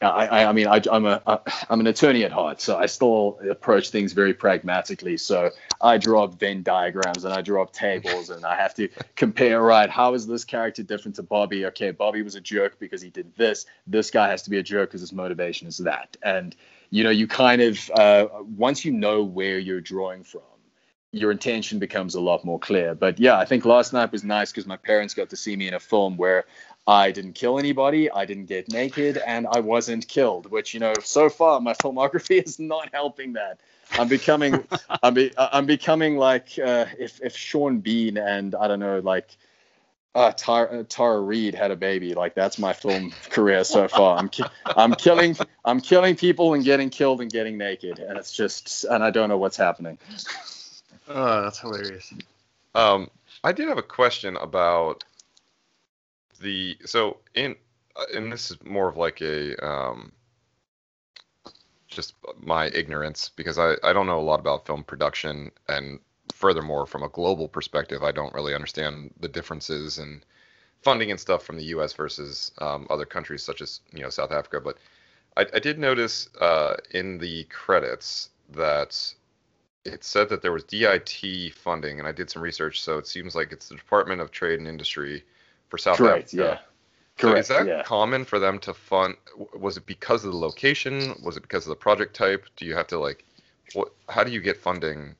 I 0.00 0.06
I, 0.06 0.44
I 0.44 0.52
mean 0.52 0.68
I, 0.68 0.80
I'm 0.88 1.04
a 1.04 1.42
I'm 1.68 1.80
an 1.80 1.88
attorney 1.88 2.22
at 2.22 2.30
heart, 2.30 2.60
so 2.60 2.78
I 2.78 2.86
still 2.86 3.40
approach 3.50 3.90
things 3.90 4.12
very 4.12 4.32
pragmatically. 4.32 5.16
So 5.16 5.50
I 5.80 5.98
draw 5.98 6.22
up 6.22 6.38
Venn 6.38 6.62
diagrams 6.62 7.24
and 7.24 7.34
I 7.34 7.40
draw 7.40 7.64
up 7.64 7.72
tables 7.72 8.30
and 8.30 8.46
I 8.46 8.54
have 8.54 8.72
to 8.76 8.88
compare. 9.16 9.60
Right, 9.60 9.90
how 9.90 10.14
is 10.14 10.28
this 10.28 10.44
character 10.44 10.84
different 10.84 11.16
to 11.16 11.24
Bobby? 11.24 11.66
Okay, 11.66 11.90
Bobby 11.90 12.22
was 12.22 12.36
a 12.36 12.40
jerk 12.40 12.78
because 12.78 13.02
he 13.02 13.10
did 13.10 13.34
this. 13.34 13.66
This 13.88 14.12
guy 14.12 14.28
has 14.28 14.42
to 14.42 14.50
be 14.50 14.58
a 14.58 14.62
jerk 14.62 14.90
because 14.90 15.00
his 15.00 15.12
motivation 15.12 15.66
is 15.66 15.78
that. 15.78 16.16
And 16.22 16.54
you 16.90 17.02
know, 17.02 17.10
you 17.10 17.26
kind 17.26 17.62
of 17.62 17.90
uh, 17.98 18.28
once 18.56 18.84
you 18.84 18.92
know 18.92 19.24
where 19.24 19.58
you're 19.58 19.80
drawing 19.80 20.22
from 20.22 20.42
your 21.12 21.30
intention 21.30 21.78
becomes 21.78 22.14
a 22.14 22.20
lot 22.20 22.44
more 22.44 22.58
clear. 22.58 22.94
But 22.94 23.18
yeah, 23.18 23.38
I 23.38 23.44
think 23.44 23.64
last 23.64 23.92
night 23.92 24.12
was 24.12 24.22
nice 24.22 24.52
because 24.52 24.66
my 24.66 24.76
parents 24.76 25.14
got 25.14 25.30
to 25.30 25.36
see 25.36 25.56
me 25.56 25.68
in 25.68 25.74
a 25.74 25.80
film 25.80 26.16
where 26.16 26.44
I 26.86 27.10
didn't 27.10 27.34
kill 27.34 27.58
anybody, 27.58 28.10
I 28.10 28.24
didn't 28.24 28.46
get 28.46 28.72
naked, 28.72 29.18
and 29.18 29.46
I 29.46 29.60
wasn't 29.60 30.06
killed. 30.06 30.50
Which 30.50 30.72
you 30.72 30.80
know, 30.80 30.94
so 31.02 31.28
far 31.28 31.60
my 31.60 31.74
filmography 31.82 32.44
is 32.44 32.58
not 32.58 32.90
helping 32.92 33.34
that. 33.34 33.60
I'm 33.98 34.08
becoming, 34.08 34.64
I'm, 35.02 35.14
be, 35.14 35.32
I'm 35.36 35.66
becoming 35.66 36.16
like 36.16 36.58
uh, 36.64 36.86
if 36.98 37.20
if 37.22 37.36
Sean 37.36 37.80
Bean 37.80 38.16
and 38.18 38.54
I 38.54 38.68
don't 38.68 38.80
know 38.80 39.00
like. 39.00 39.36
Uh, 40.12 40.32
Tara, 40.32 40.80
uh, 40.80 40.84
Tara 40.88 41.20
Reid 41.20 41.54
had 41.54 41.70
a 41.70 41.76
baby. 41.76 42.14
Like 42.14 42.34
that's 42.34 42.58
my 42.58 42.72
film 42.72 43.12
career 43.30 43.62
so 43.62 43.86
far. 43.86 44.18
I'm 44.18 44.28
ki- 44.28 44.42
I'm 44.66 44.92
killing 44.96 45.36
I'm 45.64 45.80
killing 45.80 46.16
people 46.16 46.52
and 46.54 46.64
getting 46.64 46.90
killed 46.90 47.20
and 47.20 47.30
getting 47.30 47.56
naked, 47.56 48.00
and 48.00 48.18
it's 48.18 48.32
just 48.32 48.82
and 48.82 49.04
I 49.04 49.12
don't 49.12 49.28
know 49.28 49.38
what's 49.38 49.56
happening. 49.56 49.98
Oh, 51.12 51.42
that's 51.42 51.58
hilarious. 51.58 52.12
Um, 52.74 53.10
I 53.42 53.50
did 53.50 53.68
have 53.68 53.78
a 53.78 53.82
question 53.82 54.36
about 54.36 55.02
the 56.40 56.76
so 56.84 57.18
in 57.34 57.56
uh, 57.96 58.04
and 58.14 58.32
this 58.32 58.52
is 58.52 58.62
more 58.64 58.88
of 58.88 58.96
like 58.96 59.20
a 59.20 59.56
um, 59.66 60.12
just 61.88 62.14
my 62.38 62.66
ignorance 62.68 63.30
because 63.34 63.58
I 63.58 63.74
I 63.82 63.92
don't 63.92 64.06
know 64.06 64.20
a 64.20 64.22
lot 64.22 64.38
about 64.38 64.66
film 64.66 64.84
production 64.84 65.50
and 65.68 65.98
furthermore 66.32 66.86
from 66.86 67.02
a 67.02 67.08
global 67.08 67.48
perspective 67.48 68.04
I 68.04 68.12
don't 68.12 68.32
really 68.32 68.54
understand 68.54 69.12
the 69.18 69.28
differences 69.28 69.98
and 69.98 70.24
funding 70.82 71.10
and 71.10 71.18
stuff 71.18 71.42
from 71.42 71.56
the 71.56 71.64
U.S. 71.64 71.92
versus 71.92 72.52
um, 72.58 72.86
other 72.88 73.04
countries 73.04 73.42
such 73.42 73.60
as 73.60 73.80
you 73.92 74.02
know 74.02 74.10
South 74.10 74.30
Africa 74.30 74.60
but 74.60 74.78
I, 75.36 75.46
I 75.54 75.58
did 75.58 75.76
notice 75.76 76.28
uh, 76.40 76.76
in 76.92 77.18
the 77.18 77.44
credits 77.44 78.30
that 78.52 79.14
it 79.84 80.04
said 80.04 80.28
that 80.28 80.42
there 80.42 80.52
was 80.52 80.64
DIT 80.64 81.54
funding, 81.54 81.98
and 81.98 82.08
I 82.08 82.12
did 82.12 82.30
some 82.30 82.42
research. 82.42 82.82
So 82.82 82.98
it 82.98 83.06
seems 83.06 83.34
like 83.34 83.52
it's 83.52 83.68
the 83.68 83.76
Department 83.76 84.20
of 84.20 84.30
Trade 84.30 84.58
and 84.58 84.68
Industry 84.68 85.24
for 85.68 85.78
South 85.78 85.96
Correct. 85.96 86.34
Africa. 86.34 86.60
Yeah. 86.60 86.66
So 87.18 87.28
Correct. 87.28 87.40
is 87.40 87.48
that 87.48 87.66
yeah. 87.66 87.82
common 87.82 88.24
for 88.24 88.38
them 88.38 88.58
to 88.60 88.74
fund? 88.74 89.16
Was 89.54 89.76
it 89.76 89.86
because 89.86 90.24
of 90.24 90.32
the 90.32 90.38
location? 90.38 91.14
Was 91.22 91.36
it 91.36 91.42
because 91.42 91.66
of 91.66 91.70
the 91.70 91.76
project 91.76 92.14
type? 92.14 92.46
Do 92.56 92.64
you 92.64 92.74
have 92.74 92.86
to 92.88 92.98
like, 92.98 93.24
what? 93.74 93.92
How 94.08 94.24
do 94.24 94.32
you 94.32 94.40
get 94.40 94.56
funding, 94.56 95.14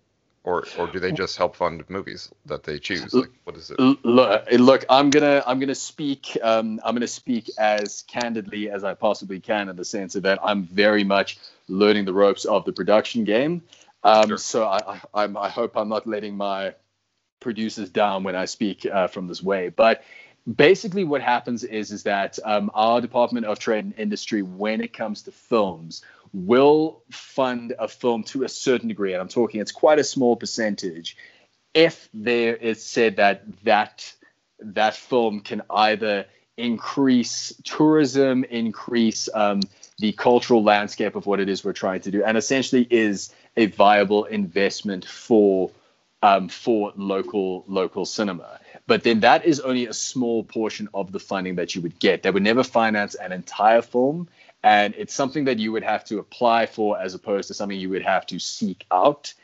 or 0.44 0.64
or 0.78 0.86
do 0.86 0.98
they 0.98 1.12
just 1.12 1.36
help 1.36 1.56
fund 1.56 1.84
movies 1.88 2.30
that 2.46 2.62
they 2.62 2.78
choose? 2.78 3.12
Like, 3.12 3.30
what 3.44 3.56
is 3.56 3.70
it? 3.70 3.78
Look, 3.78 4.46
look, 4.50 4.84
I'm 4.88 5.10
gonna, 5.10 5.42
I'm 5.46 5.60
gonna 5.60 5.74
speak, 5.74 6.38
um, 6.42 6.80
I'm 6.84 6.94
gonna 6.94 7.06
speak 7.06 7.50
as 7.58 8.02
candidly 8.02 8.70
as 8.70 8.82
I 8.82 8.94
possibly 8.94 9.40
can 9.40 9.68
in 9.68 9.76
the 9.76 9.84
sense 9.84 10.14
of 10.14 10.22
that 10.22 10.38
I'm 10.42 10.64
very 10.64 11.04
much 11.04 11.38
learning 11.68 12.06
the 12.06 12.14
ropes 12.14 12.46
of 12.46 12.64
the 12.64 12.72
production 12.72 13.24
game. 13.24 13.62
Um, 14.02 14.28
Sure. 14.28 14.38
So 14.38 14.64
I, 14.64 14.78
I, 14.86 15.00
I'm, 15.24 15.34
hope 15.34 15.76
I'm 15.76 15.88
not 15.88 16.06
letting 16.06 16.36
my 16.36 16.74
producers 17.40 17.90
down 17.90 18.22
when 18.22 18.36
I 18.36 18.44
speak 18.44 18.86
uh, 18.86 19.08
from 19.08 19.26
this 19.26 19.42
way. 19.42 19.68
But 19.68 20.04
basically, 20.56 21.04
what 21.04 21.22
happens 21.22 21.64
is, 21.64 21.92
is 21.92 22.04
that 22.04 22.38
um, 22.44 22.70
our 22.74 23.00
Department 23.00 23.46
of 23.46 23.58
Trade 23.58 23.84
and 23.84 23.98
Industry, 23.98 24.42
when 24.42 24.80
it 24.80 24.92
comes 24.92 25.22
to 25.22 25.32
films, 25.32 26.02
will 26.32 27.02
fund 27.10 27.74
a 27.78 27.88
film 27.88 28.22
to 28.22 28.44
a 28.44 28.48
certain 28.48 28.88
degree, 28.88 29.12
and 29.12 29.20
I'm 29.20 29.28
talking 29.28 29.60
it's 29.60 29.72
quite 29.72 29.98
a 29.98 30.04
small 30.04 30.36
percentage, 30.36 31.16
if 31.74 32.08
there 32.14 32.54
is 32.56 32.84
said 32.84 33.16
that 33.16 33.44
that 33.64 34.12
that 34.60 34.94
film 34.94 35.40
can 35.40 35.62
either 35.70 36.26
increase 36.56 37.52
tourism, 37.64 38.44
increase 38.44 39.28
um, 39.32 39.60
the 39.98 40.12
cultural 40.12 40.62
landscape 40.62 41.16
of 41.16 41.26
what 41.26 41.40
it 41.40 41.48
is 41.48 41.64
we're 41.64 41.72
trying 41.72 42.00
to 42.02 42.10
do, 42.10 42.22
and 42.22 42.36
essentially 42.36 42.86
is 42.90 43.32
a 43.60 43.66
viable 43.66 44.24
investment 44.24 45.04
for 45.04 45.70
um, 46.22 46.48
for 46.48 46.92
local 46.96 47.64
local 47.66 48.04
cinema. 48.06 48.58
But 48.86 49.04
then 49.04 49.20
that 49.20 49.44
is 49.44 49.60
only 49.60 49.86
a 49.86 49.92
small 49.92 50.42
portion 50.44 50.88
of 50.94 51.12
the 51.12 51.20
funding 51.20 51.56
that 51.56 51.74
you 51.74 51.82
would 51.82 51.98
get. 51.98 52.22
They 52.22 52.30
would 52.30 52.42
never 52.42 52.64
finance 52.64 53.14
an 53.14 53.32
entire 53.32 53.82
film, 53.82 54.28
and 54.62 54.94
it's 54.96 55.14
something 55.14 55.44
that 55.44 55.58
you 55.58 55.72
would 55.72 55.82
have 55.82 56.04
to 56.06 56.18
apply 56.18 56.66
for 56.66 56.98
as 56.98 57.14
opposed 57.14 57.48
to 57.48 57.54
something 57.54 57.78
you 57.78 57.90
would 57.90 58.02
have 58.02 58.26
to 58.26 58.38
seek 58.38 58.84
out. 58.90 59.34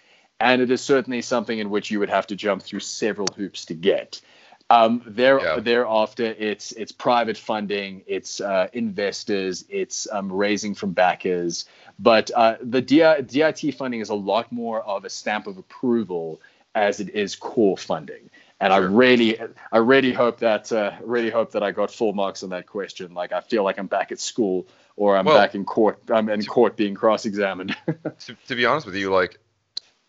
And 0.40 0.60
it 0.60 0.70
is 0.70 0.82
certainly 0.82 1.22
something 1.22 1.58
in 1.58 1.70
which 1.70 1.90
you 1.90 1.98
would 2.00 2.10
have 2.10 2.26
to 2.26 2.36
jump 2.36 2.62
through 2.62 2.80
several 2.80 3.28
hoops 3.36 3.66
to 3.66 3.74
get. 3.74 4.20
Um, 4.68 5.02
there, 5.06 5.38
Yeah. 5.40 5.60
thereafter, 5.60 6.24
it's 6.24 6.72
it's 6.72 6.90
private 6.90 7.36
funding, 7.36 8.02
it's 8.06 8.40
uh, 8.40 8.68
investors, 8.72 9.64
it's 9.68 10.08
um, 10.10 10.32
raising 10.32 10.74
from 10.74 10.92
backers. 10.92 11.66
But 11.98 12.30
uh, 12.34 12.56
the 12.60 12.82
DI, 12.82 13.22
DIT 13.22 13.74
funding 13.74 14.00
is 14.00 14.08
a 14.10 14.14
lot 14.14 14.50
more 14.50 14.82
of 14.82 15.04
a 15.04 15.10
stamp 15.10 15.46
of 15.46 15.56
approval 15.56 16.40
as 16.74 17.00
it 17.00 17.10
is 17.14 17.36
core 17.36 17.76
funding. 17.78 18.28
And 18.60 18.72
I 18.72 18.78
really, 18.78 19.38
I 19.70 19.78
really 19.78 20.12
hope 20.12 20.38
that, 20.40 20.72
uh, 20.72 20.92
really 21.02 21.30
hope 21.30 21.52
that 21.52 21.62
I 21.62 21.72
got 21.72 21.90
full 21.90 22.14
marks 22.14 22.42
on 22.42 22.50
that 22.50 22.66
question. 22.66 23.12
Like 23.14 23.32
I 23.32 23.40
feel 23.40 23.62
like 23.62 23.78
I'm 23.78 23.86
back 23.86 24.12
at 24.12 24.18
school, 24.18 24.66
or 24.96 25.16
I'm 25.16 25.26
Well, 25.26 25.36
back 25.36 25.54
in 25.54 25.64
court. 25.64 26.00
I'm 26.10 26.28
in 26.30 26.44
court 26.44 26.76
being 26.76 26.94
cross-examined. 26.94 27.76
to, 28.20 28.36
to 28.48 28.54
be 28.54 28.64
honest 28.64 28.86
with 28.86 28.96
you, 28.96 29.10
like 29.12 29.38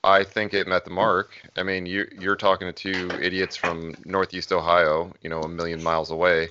I 0.07 0.23
think 0.23 0.53
it 0.53 0.67
met 0.67 0.85
the 0.85 0.91
mark. 0.91 1.31
I 1.57 1.63
mean, 1.63 1.85
you 1.85 2.07
you're 2.17 2.35
talking 2.35 2.67
to 2.67 2.73
two 2.73 3.09
idiots 3.21 3.55
from 3.55 3.93
Northeast 4.05 4.51
Ohio, 4.51 5.11
you 5.21 5.29
know, 5.29 5.41
a 5.41 5.49
million 5.49 5.83
miles 5.83 6.11
away, 6.11 6.49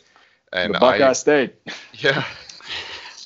and 0.52 0.74
the 0.74 0.78
Buckeye 0.78 1.08
I 1.08 1.12
State. 1.14 1.54
yeah. 1.94 2.24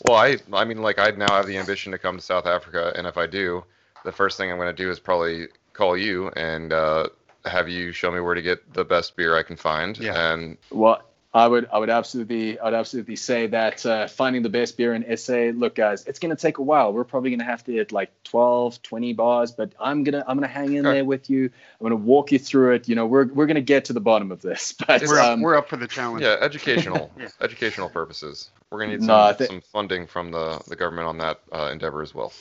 Well, 0.06 0.16
I 0.16 0.38
I 0.52 0.64
mean, 0.64 0.78
like 0.78 0.98
I 0.98 1.10
now 1.10 1.34
have 1.34 1.46
the 1.46 1.58
ambition 1.58 1.92
to 1.92 1.98
come 1.98 2.16
to 2.16 2.22
South 2.22 2.46
Africa, 2.46 2.92
and 2.96 3.06
if 3.06 3.16
I 3.16 3.26
do, 3.26 3.64
the 4.04 4.12
first 4.12 4.36
thing 4.36 4.50
I'm 4.50 4.56
going 4.56 4.74
to 4.74 4.82
do 4.82 4.90
is 4.90 5.00
probably 5.00 5.48
call 5.72 5.96
you 5.96 6.28
and 6.30 6.72
uh, 6.72 7.08
have 7.44 7.68
you 7.68 7.92
show 7.92 8.10
me 8.10 8.20
where 8.20 8.34
to 8.34 8.42
get 8.42 8.72
the 8.72 8.84
best 8.84 9.16
beer 9.16 9.36
I 9.36 9.42
can 9.42 9.56
find. 9.56 9.98
Yeah. 9.98 10.32
And 10.32 10.56
Well, 10.70 11.02
I 11.32 11.46
would 11.46 11.68
I 11.72 11.78
would 11.78 11.90
absolutely 11.90 12.58
I 12.58 12.64
would 12.64 12.74
absolutely 12.74 13.14
say 13.14 13.46
that 13.46 13.86
uh, 13.86 14.08
finding 14.08 14.42
the 14.42 14.48
best 14.48 14.76
beer 14.76 14.94
in 14.94 15.16
SA. 15.16 15.52
Look, 15.54 15.76
guys, 15.76 16.04
it's 16.06 16.18
gonna 16.18 16.34
take 16.34 16.58
a 16.58 16.62
while. 16.62 16.92
We're 16.92 17.04
probably 17.04 17.30
gonna 17.30 17.44
have 17.44 17.62
to 17.64 17.72
hit 17.72 17.92
like 17.92 18.10
12, 18.24 18.82
20 18.82 19.12
bars, 19.12 19.52
but 19.52 19.72
I'm 19.78 20.02
gonna 20.02 20.24
I'm 20.26 20.36
gonna 20.36 20.48
hang 20.48 20.72
in 20.72 20.82
Sure. 20.82 20.92
there 20.92 21.04
with 21.04 21.30
you. 21.30 21.44
I'm 21.44 21.84
gonna 21.84 21.94
walk 21.94 22.32
you 22.32 22.40
through 22.40 22.74
it. 22.74 22.88
You 22.88 22.96
know, 22.96 23.06
we're 23.06 23.26
we're 23.26 23.46
gonna 23.46 23.60
get 23.60 23.84
to 23.86 23.92
the 23.92 24.00
bottom 24.00 24.32
of 24.32 24.42
this. 24.42 24.74
But 24.86 25.02
We're, 25.06 25.20
up, 25.20 25.26
um, 25.28 25.40
we're 25.42 25.54
up 25.56 25.68
for 25.68 25.76
the 25.76 25.86
challenge. 25.86 26.22
Yeah, 26.22 26.36
educational, 26.40 27.12
Yeah. 27.18 27.28
educational 27.40 27.90
purposes. 27.90 28.50
We're 28.72 28.80
gonna 28.80 28.92
need 28.92 29.00
some, 29.00 29.06
No, 29.06 29.20
I 29.20 29.32
thi- 29.32 29.46
some 29.46 29.60
funding 29.60 30.08
from 30.08 30.32
the, 30.32 30.60
the 30.66 30.74
government 30.74 31.06
on 31.06 31.18
that 31.18 31.40
uh, 31.52 31.68
endeavor 31.70 32.02
as 32.02 32.12
well. 32.12 32.32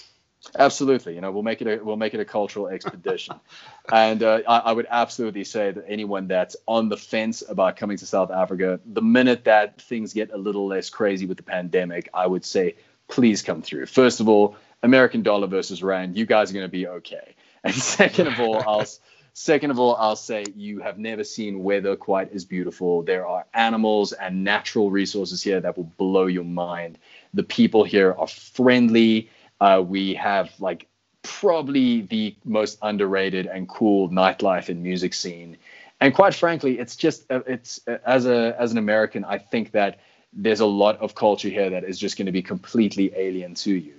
Absolutely, 0.57 1.15
you 1.15 1.21
know, 1.21 1.31
we'll 1.31 1.43
make 1.43 1.61
it 1.61 1.67
a 1.67 1.83
we'll 1.83 1.97
make 1.97 2.13
it 2.13 2.19
a 2.21 2.25
cultural 2.25 2.69
expedition, 2.69 3.35
and 3.91 4.23
uh, 4.23 4.39
I, 4.47 4.59
I 4.59 4.71
would 4.71 4.87
absolutely 4.89 5.43
say 5.43 5.71
that 5.71 5.83
anyone 5.85 6.27
that's 6.27 6.55
on 6.65 6.87
the 6.87 6.95
fence 6.95 7.43
about 7.47 7.75
coming 7.75 7.97
to 7.97 8.05
South 8.05 8.31
Africa, 8.31 8.79
the 8.85 9.01
minute 9.01 9.43
that 9.43 9.81
things 9.81 10.13
get 10.13 10.31
a 10.31 10.37
little 10.37 10.65
less 10.65 10.89
crazy 10.89 11.25
with 11.25 11.37
the 11.37 11.43
pandemic, 11.43 12.09
I 12.13 12.25
would 12.25 12.45
say 12.45 12.75
please 13.09 13.41
come 13.41 13.61
through. 13.61 13.87
First 13.87 14.21
of 14.21 14.29
all, 14.29 14.55
American 14.81 15.23
dollar 15.23 15.47
versus 15.47 15.83
rand, 15.83 16.17
you 16.17 16.25
guys 16.25 16.51
are 16.51 16.53
going 16.53 16.65
to 16.65 16.71
be 16.71 16.87
okay, 16.87 17.35
and 17.65 17.75
second 17.99 18.27
of 18.27 18.39
all, 18.39 18.63
I'll 18.65 18.85
second 19.33 19.71
of 19.71 19.79
all 19.79 19.95
I'll 19.97 20.15
say 20.15 20.45
you 20.55 20.79
have 20.79 20.97
never 20.97 21.25
seen 21.25 21.63
weather 21.63 21.97
quite 21.97 22.33
as 22.33 22.45
beautiful. 22.45 23.03
There 23.03 23.27
are 23.27 23.45
animals 23.53 24.13
and 24.13 24.45
natural 24.45 24.89
resources 24.89 25.43
here 25.43 25.59
that 25.59 25.75
will 25.75 25.91
blow 25.97 26.27
your 26.27 26.45
mind. 26.45 26.97
The 27.33 27.43
people 27.43 27.83
here 27.83 28.13
are 28.17 28.27
friendly. 28.27 29.29
Uh, 29.62 29.84
we 29.86 30.14
have 30.16 30.51
like 30.60 30.88
probably 31.22 32.01
the 32.01 32.36
most 32.45 32.78
underrated 32.82 33.45
and 33.45 33.68
cool 33.68 34.10
nightlife 34.10 34.70
and 34.70 34.82
music 34.82 35.14
scene. 35.14 35.57
And 36.01 36.14
quite 36.14 36.34
frankly, 36.34 36.80
it's 36.80 36.95
just 36.95 37.30
uh, 37.32 37.41
it's 37.45 37.82
uh, 37.88 37.97
as 38.05 38.26
a 38.26 38.55
as 38.60 38.72
an 38.72 38.78
American, 38.78 39.26
I 39.26 39.38
think 39.38 39.72
that 39.72 39.99
there's 40.32 40.60
a 40.60 40.66
lot 40.66 40.97
of 40.99 41.16
culture 41.16 41.49
here 41.49 41.70
that 41.72 41.84
is 41.84 41.99
just 41.99 42.18
going 42.18 42.28
to 42.28 42.32
be 42.32 42.41
completely 42.41 43.12
alien 43.16 43.55
to 43.55 43.74
you. 43.74 43.93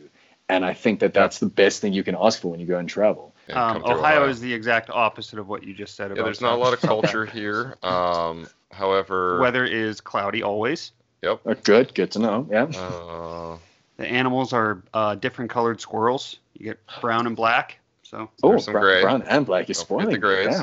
And 0.49 0.65
I 0.65 0.75
think 0.75 1.01
that 1.01 1.15
that's 1.15 1.39
the 1.39 1.47
best 1.47 1.81
thing 1.81 1.93
you 1.93 2.03
can 2.03 2.17
ask 2.19 2.41
for 2.41 2.51
when 2.51 2.59
you 2.59 2.67
go 2.67 2.79
and 2.79 2.89
travel. 2.89 3.35
and 3.47 3.57
Um, 3.57 3.73
come 3.75 3.83
through 3.83 3.99
Ohio 4.01 4.29
is 4.29 4.41
the 4.41 4.53
exact 4.53 4.91
opposite 4.91 5.39
of 5.39 5.49
what 5.49 5.63
you 5.63 5.75
just 5.75 5.95
said 5.95 6.07
about. 6.07 6.17
Yeah, 6.17 6.21
about. 6.23 6.25
there's 6.27 6.41
not 6.41 6.55
a 6.55 6.57
lot 6.57 6.73
of 6.73 6.81
culture 6.95 7.27
here. 7.27 7.77
Um, 7.83 8.49
however, 8.73 9.39
Weather 9.41 9.65
is 9.65 10.01
cloudy 10.01 10.43
always. 10.43 10.93
Yep. 11.23 11.41
Uh, 11.47 11.55
good, 11.63 11.95
good 11.95 12.11
to 12.13 12.19
know. 12.19 12.49
Yeah. 12.51 12.65
Uh, 12.65 13.59
The 14.01 14.07
animals 14.07 14.55
are 14.55 14.83
uh, 14.95 15.15
different 15.17 15.51
colored 15.51 15.79
squirrels. 15.79 16.39
You 16.55 16.65
get 16.65 16.81
brown 17.03 17.27
and 17.27 17.37
black. 17.37 17.79
So 18.03 18.31
Oh, 18.43 18.57
some 18.57 18.73
brown, 18.73 18.83
gray. 18.85 19.03
brown 19.03 19.23
and 19.25 19.45
black 19.45 19.69
is 19.69 19.77
Don't 19.85 20.01
forget 20.01 20.07
spoiling. 20.07 20.11
the 20.13 20.19
grays. 20.19 20.63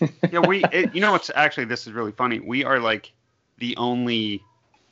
Damn. 0.00 0.32
yeah, 0.32 0.40
we. 0.40 0.64
It, 0.72 0.92
you 0.92 1.00
know 1.00 1.12
what's 1.12 1.30
actually 1.36 1.66
this 1.66 1.86
is 1.86 1.92
really 1.92 2.10
funny. 2.10 2.40
We 2.40 2.64
are 2.64 2.80
like 2.80 3.12
the 3.58 3.76
only 3.76 4.42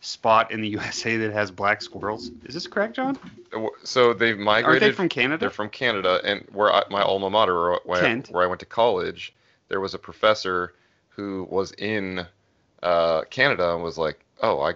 spot 0.00 0.52
in 0.52 0.60
the 0.60 0.68
USA 0.78 1.16
that 1.16 1.32
has 1.32 1.50
black 1.50 1.82
squirrels. 1.82 2.30
Is 2.44 2.54
this 2.54 2.68
correct, 2.68 2.94
John? 2.94 3.18
so 3.82 4.12
they've 4.14 4.38
migrated. 4.38 4.38
Aren't 4.38 4.46
migrated. 4.66 4.82
they 4.82 4.92
from 4.96 5.08
Canada? 5.08 5.40
They're 5.40 5.50
from 5.50 5.68
Canada, 5.68 6.20
and 6.24 6.46
where 6.52 6.72
I, 6.72 6.84
my 6.88 7.02
alma 7.02 7.30
mater, 7.30 7.78
where 7.84 8.04
I, 8.04 8.14
where 8.30 8.44
I 8.44 8.46
went 8.46 8.60
to 8.60 8.66
college, 8.66 9.34
there 9.68 9.80
was 9.80 9.94
a 9.94 9.98
professor 9.98 10.74
who 11.08 11.48
was 11.50 11.72
in 11.72 12.24
uh, 12.84 13.22
Canada 13.30 13.74
and 13.74 13.82
was 13.82 13.98
like, 13.98 14.20
"Oh, 14.40 14.60
I 14.60 14.74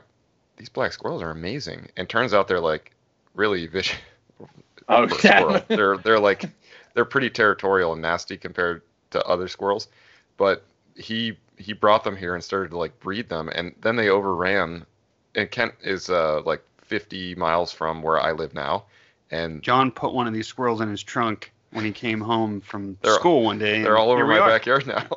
these 0.57 0.69
black 0.69 0.93
squirrels 0.93 1.23
are 1.23 1.31
amazing." 1.31 1.87
And 1.97 2.09
turns 2.09 2.35
out 2.35 2.49
they're 2.49 2.59
like 2.59 2.91
really 3.37 3.67
vicious. 3.67 3.97
Oh, 4.89 5.09
for 5.09 5.27
yeah. 5.27 5.63
They're 5.67 5.97
they're 5.97 6.21
like 6.21 6.49
they're 6.95 7.05
pretty 7.05 7.29
territorial 7.29 7.93
and 7.93 8.01
nasty 8.01 8.37
compared 8.37 8.83
to 9.11 9.21
other 9.25 9.49
squirrels, 9.49 9.89
but 10.37 10.65
he 10.95 11.37
he 11.57 11.73
brought 11.73 12.05
them 12.05 12.15
here 12.15 12.37
and 12.37 12.45
started 12.45 12.71
to 12.71 12.79
like 12.79 12.97
breed 13.01 13.29
them, 13.29 13.49
and 13.49 13.75
then 13.81 13.97
they 13.97 14.11
overran. 14.11 14.87
And 15.35 15.51
Kent 15.51 15.75
is 15.83 16.09
uh, 16.09 16.41
like 16.43 16.63
50 16.83 17.35
miles 17.35 17.73
from 17.73 18.01
where 18.01 18.21
I 18.21 18.31
live 18.31 18.55
now, 18.55 18.85
and 19.33 19.61
John 19.61 19.91
put 19.91 20.15
one 20.15 20.29
of 20.29 20.33
these 20.33 20.47
squirrels 20.47 20.81
in 20.81 20.89
his 20.89 21.03
trunk 21.03 21.53
when 21.73 21.85
he 21.85 21.91
came 21.91 22.21
home 22.21 22.61
from 22.61 22.97
school 23.05 23.43
one 23.43 23.59
day. 23.59 23.83
they're 23.83 23.99
all 23.99 24.13
over 24.13 24.25
my 24.25 24.39
are. 24.39 24.49
backyard 24.49 24.87
now. 24.87 25.09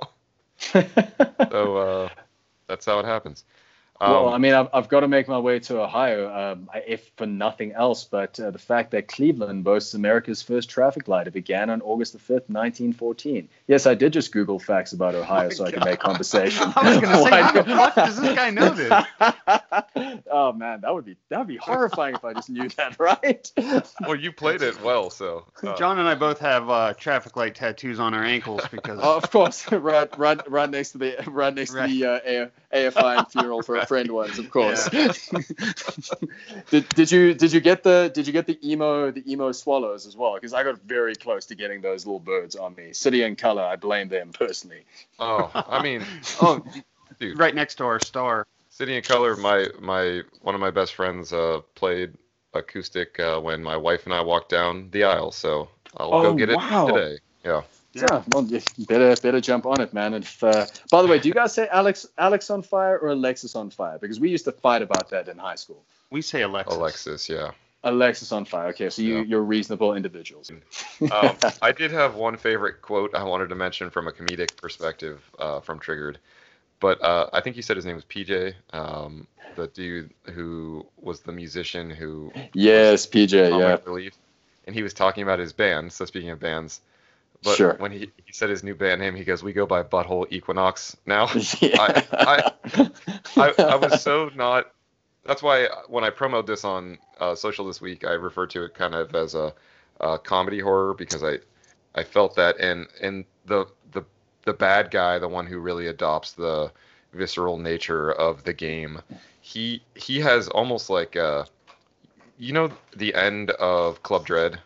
so 0.57 1.77
uh, 1.77 2.09
that's 2.67 2.87
how 2.87 2.99
it 2.99 3.05
happens. 3.05 3.43
Um, 4.01 4.11
well, 4.11 4.29
I 4.29 4.37
mean, 4.37 4.53
I've, 4.53 4.69
I've 4.73 4.87
got 4.87 5.01
to 5.01 5.09
make 5.09 5.27
my 5.27 5.39
way 5.39 5.59
to 5.59 5.81
Ohio, 5.81 6.33
um, 6.33 6.69
if 6.87 7.11
for 7.17 7.25
nothing 7.25 7.73
else, 7.73 8.05
but 8.05 8.39
uh, 8.39 8.51
the 8.51 8.59
fact 8.59 8.91
that 8.91 9.09
Cleveland 9.09 9.65
boasts 9.65 9.93
America's 9.93 10.41
first 10.41 10.69
traffic 10.69 11.09
light. 11.09 11.27
It 11.27 11.31
began 11.31 11.69
on 11.69 11.81
August 11.81 12.13
the 12.13 12.19
5th, 12.19 12.47
1914. 12.47 13.49
Yes, 13.67 13.85
I 13.85 13.95
did 13.95 14.13
just 14.13 14.31
Google 14.31 14.57
facts 14.57 14.93
about 14.93 15.15
Ohio 15.15 15.49
so 15.49 15.65
I 15.65 15.71
can 15.71 15.83
make 15.83 15.99
conversation. 15.99 16.71
I 16.75 16.89
was 16.89 16.99
gonna 17.01 17.23
say, 17.23 17.29
how 17.41 17.51
the 17.51 17.63
fuck 17.63 17.95
does 17.95 18.21
this 18.21 18.35
guy 18.35 18.49
know 18.51 18.69
this? 18.69 18.93
oh 20.31 20.53
man, 20.53 20.81
that 20.81 20.93
would 20.93 21.05
be 21.05 21.15
that 21.29 21.39
would 21.39 21.47
be 21.47 21.57
horrifying 21.57 22.15
if 22.15 22.23
I 22.23 22.33
just 22.33 22.49
knew 22.49 22.69
that, 22.69 22.99
right? 22.99 23.51
well, 24.01 24.15
you 24.15 24.31
played 24.31 24.61
it 24.61 24.81
well, 24.83 25.09
so 25.09 25.45
uh, 25.63 25.75
John 25.77 25.99
and 25.99 26.07
I 26.07 26.15
both 26.15 26.39
have 26.39 26.69
uh, 26.69 26.93
traffic 26.93 27.35
light 27.35 27.55
tattoos 27.55 27.99
on 27.99 28.13
our 28.13 28.23
ankles 28.23 28.61
because 28.71 28.99
Oh, 29.03 29.17
of 29.17 29.29
course, 29.31 29.71
right, 29.71 30.17
right, 30.19 30.49
right 30.51 30.69
next 30.69 30.91
to 30.91 30.97
the 30.99 31.23
right 31.27 31.53
next 31.53 31.73
Right. 31.73 31.87
to 31.87 31.93
the 31.93 32.05
uh, 32.05 32.49
A- 32.73 32.89
AFI 32.91 33.31
funeral 33.31 33.61
for 33.63 33.75
a 33.77 33.85
friend 33.85 34.11
once, 34.11 34.37
of 34.37 34.49
course. 34.51 34.87
did, 36.69 36.87
did 36.89 37.11
you 37.11 37.33
did 37.33 37.51
you 37.53 37.59
get 37.59 37.83
the 37.83 38.11
did 38.13 38.27
you 38.27 38.33
get 38.33 38.45
the 38.45 38.59
emo 38.69 39.11
the 39.11 39.29
emo 39.31 39.51
swallows 39.51 40.05
as 40.05 40.15
well? 40.15 40.35
Because 40.35 40.53
I 40.53 40.63
got 40.63 40.79
very 40.81 41.15
close 41.15 41.45
to 41.47 41.55
getting 41.55 41.81
those 41.81 42.05
little 42.05 42.19
birds 42.19 42.55
on 42.55 42.75
me. 42.75 42.93
City 42.93 43.23
and 43.23 43.37
Colour, 43.37 43.63
I 43.63 43.75
blame 43.75 44.09
them 44.09 44.31
personally. 44.31 44.83
oh, 45.19 45.49
I 45.53 45.81
mean, 45.81 46.03
oh, 46.41 46.63
Dude. 47.19 47.37
right 47.39 47.53
next 47.55 47.75
to 47.75 47.85
our 47.85 47.99
star. 47.99 48.45
City 48.79 48.95
and 48.95 49.05
Colour, 49.05 49.35
my 49.35 49.67
my 49.81 50.21
one 50.41 50.55
of 50.55 50.61
my 50.61 50.71
best 50.71 50.95
friends 50.95 51.33
uh, 51.33 51.59
played 51.75 52.13
acoustic 52.53 53.19
uh, 53.19 53.37
when 53.41 53.61
my 53.61 53.75
wife 53.75 54.05
and 54.05 54.13
I 54.13 54.21
walked 54.21 54.49
down 54.49 54.89
the 54.91 55.03
aisle, 55.03 55.33
so 55.33 55.67
I'll 55.97 56.13
Oh, 56.13 56.21
go 56.21 56.33
get 56.37 56.49
it 56.49 56.55
wow. 56.55 56.85
today. 56.87 57.17
Yeah. 57.43 57.61
Yeah, 57.91 58.23
well, 58.29 58.45
you 58.45 58.61
better 58.85 59.17
better 59.21 59.41
jump 59.41 59.65
on 59.65 59.81
it, 59.81 59.93
man. 59.93 60.13
And 60.13 60.23
if, 60.23 60.41
uh, 60.41 60.65
by 60.89 61.01
the 61.01 61.09
way, 61.09 61.19
do 61.19 61.27
you 61.27 61.33
guys 61.33 61.51
say 61.53 61.67
Alex 61.67 62.07
Alex 62.17 62.49
on 62.49 62.61
fire 62.61 62.97
or 62.97 63.09
Alexis 63.09 63.53
on 63.53 63.69
fire? 63.69 63.97
Because 63.99 64.17
we 64.17 64.29
used 64.29 64.45
to 64.45 64.53
fight 64.53 64.81
about 64.81 65.09
that 65.09 65.27
in 65.27 65.37
high 65.37 65.55
school. 65.55 65.83
We 66.09 66.21
say 66.21 66.43
Alexis. 66.43 66.77
Alexis, 66.77 67.27
yeah. 67.27 67.51
Alexis 67.83 68.31
on 68.31 68.45
fire. 68.45 68.67
Okay, 68.69 68.89
so 68.89 69.01
you 69.01 69.17
Yeah. 69.17 69.23
you're 69.23 69.41
reasonable 69.43 69.93
individuals. 69.93 70.49
Um, 71.11 71.35
I 71.61 71.73
did 71.73 71.91
have 71.91 72.15
one 72.15 72.37
favorite 72.37 72.81
quote 72.81 73.13
I 73.13 73.23
wanted 73.23 73.49
to 73.49 73.55
mention 73.55 73.89
from 73.89 74.07
a 74.07 74.11
comedic 74.13 74.55
perspective 74.55 75.21
uh, 75.37 75.59
from 75.59 75.79
Triggered, 75.79 76.17
but 76.79 77.01
uh, 77.03 77.29
I 77.33 77.41
think 77.41 77.55
you 77.55 77.61
said 77.61 77.75
his 77.77 77.85
name 77.85 77.95
was 77.95 78.05
PJ, 78.05 78.53
um, 78.73 79.27
the 79.55 79.67
dude 79.67 80.11
who 80.33 80.85
was 80.97 81.21
the 81.21 81.31
musician 81.31 81.89
who 81.89 82.31
yes, 82.53 83.05
PJ. 83.07 83.33
Yeah. 83.33 83.77
relief, 83.85 84.13
and 84.65 84.75
he 84.75 84.83
was 84.83 84.93
talking 84.93 85.23
about 85.23 85.39
his 85.39 85.53
band. 85.53 85.91
So 85.91 86.05
speaking 86.05 86.29
of 86.29 86.39
bands, 86.39 86.81
but 87.43 87.55
Sure. 87.55 87.75
when 87.79 87.91
he, 87.91 88.11
he 88.25 88.33
said 88.33 88.49
his 88.49 88.63
new 88.63 88.75
band 88.75 89.01
name, 89.01 89.15
he 89.15 89.23
goes, 89.23 89.41
"We 89.43 89.53
go 89.53 89.65
by 89.65 89.83
Butthole 89.83 90.27
Equinox 90.31 90.95
now." 91.05 91.29
Yeah. 91.61 91.75
I- 91.79 92.51
I, 93.37 93.53
I 93.57 93.75
was 93.75 94.01
so 94.01 94.29
not. 94.35 94.71
That's 95.25 95.43
why 95.43 95.67
when 95.87 96.03
I 96.03 96.09
promoted 96.09 96.47
this 96.47 96.63
on 96.63 96.97
uh, 97.19 97.35
social 97.35 97.67
this 97.67 97.81
week, 97.81 98.05
I 98.05 98.11
referred 98.13 98.49
to 98.51 98.63
it 98.63 98.73
kind 98.73 98.95
of 98.95 99.13
as 99.15 99.35
a, 99.35 99.53
a 99.99 100.17
comedy 100.17 100.59
horror 100.59 100.93
because 100.93 101.23
I, 101.23 101.39
I 101.95 102.03
felt 102.03 102.35
that 102.35 102.57
and 102.59 102.87
and 103.01 103.25
the 103.45 103.65
the 103.91 104.03
the 104.45 104.53
bad 104.53 104.91
guy, 104.91 105.19
the 105.19 105.27
one 105.29 105.47
who 105.47 105.59
really 105.59 105.87
adopts 105.87 106.33
the 106.33 106.71
visceral 107.13 107.57
nature 107.57 108.11
of 108.11 108.43
the 108.43 108.53
game, 108.53 109.01
he 109.41 109.83
he 109.95 110.19
has 110.21 110.47
almost 110.49 110.89
like 110.89 111.15
a, 111.15 111.47
you 112.37 112.53
know, 112.53 112.71
the 112.95 113.13
end 113.15 113.51
of 113.51 114.03
Club 114.03 114.25
Dread, 114.25 114.61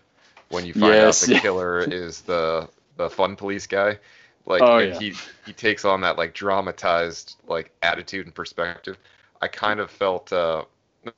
when 0.50 0.66
you 0.66 0.74
find 0.74 1.02
Yes, 1.02 1.18
out 1.18 1.20
the 1.22 1.30
killer 1.30 1.84
is 1.86 2.22
the 2.22 2.70
the 2.98 3.10
fun 3.10 3.36
police 3.36 3.68
guy. 3.68 4.00
Like 4.46 4.70
Oh, 4.70 4.80
yeah. 4.80 5.04
he 5.04 5.22
he 5.46 5.54
takes 5.54 5.86
on 5.86 6.02
that 6.02 6.18
like 6.18 6.34
dramatized 6.34 7.38
like 7.48 7.72
attitude 7.84 8.26
and 8.28 8.36
perspective. 8.36 8.98
I 9.42 9.48
kind 9.48 9.80
of 9.80 9.92
felt 9.92 10.32
uh 10.34 10.66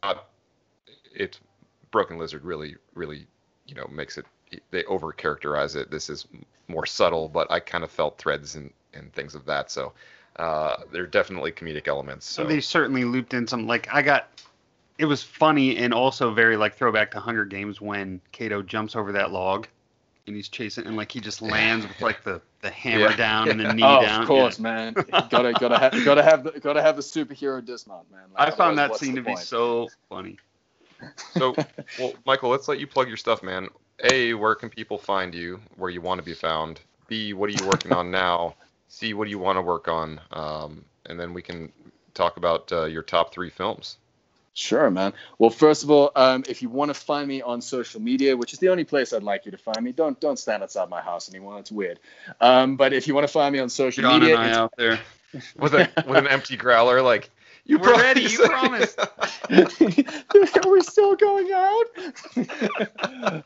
not 0.03 0.30
it's 1.14 1.39
Broken 1.91 2.18
Lizard 2.18 2.43
really 2.43 2.76
really 2.93 3.28
you 3.68 3.76
know 3.76 3.88
makes 3.91 4.18
it 4.18 4.26
they 4.72 4.84
over 4.86 5.12
characterize 5.12 5.76
it. 5.76 5.91
This 5.91 6.10
is 6.10 6.28
more 6.68 6.86
subtle, 6.86 7.30
but 7.30 7.49
I 7.51 7.60
kind 7.60 7.84
of 7.84 7.91
felt 7.91 8.18
threads 8.18 8.56
and 8.56 8.72
and 8.93 9.12
things 9.14 9.36
of 9.36 9.45
that. 9.45 9.72
So 9.72 9.93
uh 10.38 10.78
there 10.91 11.03
are 11.03 11.08
definitely 11.08 11.51
comedic 11.51 11.88
elements. 11.88 12.26
So 12.26 12.43
They 12.43 12.62
certainly 12.62 13.03
looped 13.03 13.34
in 13.34 13.47
some 13.47 13.68
like 13.68 13.88
I 13.93 14.01
got. 14.01 14.28
It 14.97 15.06
was 15.06 15.22
funny 15.22 15.76
and 15.78 15.93
also 15.93 16.34
very 16.34 16.56
like 16.56 16.76
throwback 16.76 17.12
to 17.12 17.20
Hunger 17.20 17.43
Games 17.43 17.82
when 17.82 18.22
Kato 18.32 18.62
jumps 18.62 18.95
over 18.95 19.12
that 19.12 19.30
log, 19.32 19.68
and 20.26 20.36
he's 20.36 20.47
chasing 20.47 20.88
and 20.88 20.95
like 20.95 21.12
he 21.12 21.20
just 21.20 21.41
lands 21.41 21.86
with 21.86 22.01
like 22.01 22.24
the 22.24 22.41
the 22.62 22.70
hammer 22.70 23.10
Yeah. 23.10 23.16
down 23.16 23.49
and 23.49 23.60
the 23.60 23.74
knee 23.76 23.84
oh, 23.84 24.01
down. 24.01 24.22
of 24.22 24.28
course, 24.28 24.58
man. 24.58 24.93
gotta 25.30 25.53
gotta 25.53 25.78
have 25.78 26.06
gotta 26.06 26.24
have 26.24 26.43
the 26.45 26.60
gotta 26.60 26.82
have 26.82 26.95
the 26.95 27.01
superhero 27.01 27.64
dismount, 27.64 28.10
man. 28.12 28.22
I 28.36 28.51
found 28.51 28.78
that 28.78 28.95
scene 28.95 29.16
the 29.16 29.22
to 29.22 29.26
be 29.26 29.36
so 29.36 29.89
funny. 30.10 30.38
So, 31.32 31.56
well, 31.99 32.14
Michael, 32.26 32.49
let's 32.49 32.68
let 32.68 32.80
you 32.80 32.88
plug 32.88 33.08
your 33.08 33.18
stuff, 33.18 33.43
man. 33.43 33.70
A, 34.03 34.33
where 34.33 34.55
can 34.55 34.69
people 34.69 34.97
find 34.97 35.33
you 35.33 35.61
where 35.77 35.89
you 35.89 36.01
want 36.01 36.19
to 36.19 36.25
be 36.25 36.33
found? 36.33 36.79
B, 37.07 37.33
what 37.33 37.49
are 37.49 37.53
you 37.53 37.67
working 37.67 37.93
on 37.93 38.11
now? 38.25 38.55
C, 38.87 39.13
what 39.13 39.25
do 39.25 39.29
you 39.29 39.39
want 39.39 39.57
to 39.57 39.61
work 39.61 39.87
on? 39.87 40.19
Um, 40.31 40.85
and 41.05 41.19
then 41.19 41.33
we 41.33 41.41
can 41.41 41.71
talk 42.13 42.37
about 42.37 42.71
uh, 42.71 42.85
your 42.85 43.03
top 43.03 43.33
three 43.33 43.49
films. 43.49 43.97
Sure, 44.53 44.89
man. 44.89 45.11
Well, 45.37 45.49
first 45.49 45.83
of 45.83 45.91
all, 45.91 46.11
um, 46.15 46.45
if 46.47 46.61
you 46.61 46.69
want 46.69 46.87
to 46.89 46.93
find 46.93 47.27
me 47.27 47.41
on 47.41 47.61
social 47.61 48.01
media, 48.01 48.37
which 48.37 48.53
is 48.53 48.59
the 48.59 48.69
only 48.69 48.85
place 48.85 49.11
I'd 49.11 49.21
like 49.21 49.45
you 49.45 49.51
to 49.51 49.57
find 49.57 49.81
me, 49.81 49.91
don't 49.91 50.17
don't 50.21 50.39
stand 50.39 50.63
outside 50.63 50.87
my 50.87 51.01
house 51.01 51.29
anymore. 51.29 51.59
It's 51.59 51.71
weird. 51.71 51.99
Um, 52.39 52.77
but 52.77 52.93
if 52.93 53.05
you 53.05 53.13
want 53.13 53.27
to 53.27 53.33
find 53.33 53.51
me 53.51 53.59
on 53.59 53.69
social 53.69 54.03
John 54.03 54.21
media, 54.21 54.37
and 54.37 54.43
I 54.43 54.51
out 54.57 54.73
there. 54.77 54.99
With 55.57 55.73
a 55.73 55.89
with 56.07 56.17
an 56.17 56.27
empty 56.29 56.55
growler, 56.55 57.01
like 57.01 57.29
you 57.66 57.80
We're 57.80 57.95
ready, 57.95 58.22
you 58.22 58.47
promised. 58.47 58.99
Are 59.49 60.72
we 60.72 60.82
still 60.82 61.16
going 61.16 61.51
out? 61.51 61.84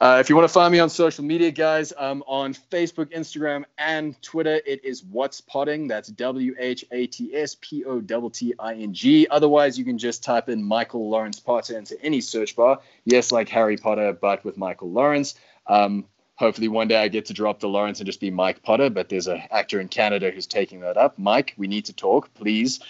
uh, 0.00 0.18
if 0.20 0.28
you 0.28 0.34
want 0.34 0.48
to 0.48 0.52
find 0.52 0.72
me 0.72 0.80
on 0.80 0.90
social 0.90 1.24
media, 1.24 1.52
guys, 1.52 1.92
um, 1.96 2.24
on 2.26 2.52
Facebook, 2.52 3.14
Instagram, 3.16 3.64
and 3.78 4.20
Twitter, 4.22 4.60
it 4.66 4.84
is 4.84 5.04
What's 5.04 5.40
Potting. 5.40 5.86
That's 5.86 6.08
W 6.08 6.56
H 6.58 6.84
A 6.90 7.06
T 7.06 7.32
S 7.32 7.56
P 7.60 7.84
O 7.84 8.00
T 8.00 8.30
T 8.32 8.54
I 8.58 8.74
N 8.74 8.92
G. 8.92 9.28
Otherwise, 9.30 9.78
you 9.78 9.84
can 9.84 9.98
just 9.98 10.24
type 10.24 10.48
in 10.48 10.64
Michael 10.64 11.08
Lawrence 11.08 11.38
Potter 11.38 11.78
into 11.78 11.96
any 12.02 12.20
search 12.20 12.56
bar. 12.56 12.80
Yes, 13.04 13.30
like 13.30 13.48
Harry 13.48 13.76
Potter, 13.76 14.12
but 14.12 14.44
with 14.44 14.56
Michael 14.56 14.90
Lawrence. 14.90 15.36
Um, 15.68 16.06
hopefully, 16.36 16.68
one 16.68 16.88
day 16.88 16.96
I 16.96 17.08
get 17.08 17.26
to 17.26 17.34
drop 17.34 17.60
the 17.60 17.68
Lawrence 17.68 17.98
and 18.00 18.06
just 18.06 18.20
be 18.20 18.30
Mike 18.30 18.62
Potter. 18.62 18.90
But 18.90 19.08
there's 19.08 19.26
an 19.26 19.42
actor 19.50 19.80
in 19.80 19.88
Canada 19.88 20.30
who's 20.30 20.46
taking 20.46 20.80
that 20.80 20.96
up. 20.96 21.18
Mike, 21.18 21.54
we 21.56 21.66
need 21.66 21.86
to 21.86 21.92
talk, 21.92 22.32
please. 22.34 22.80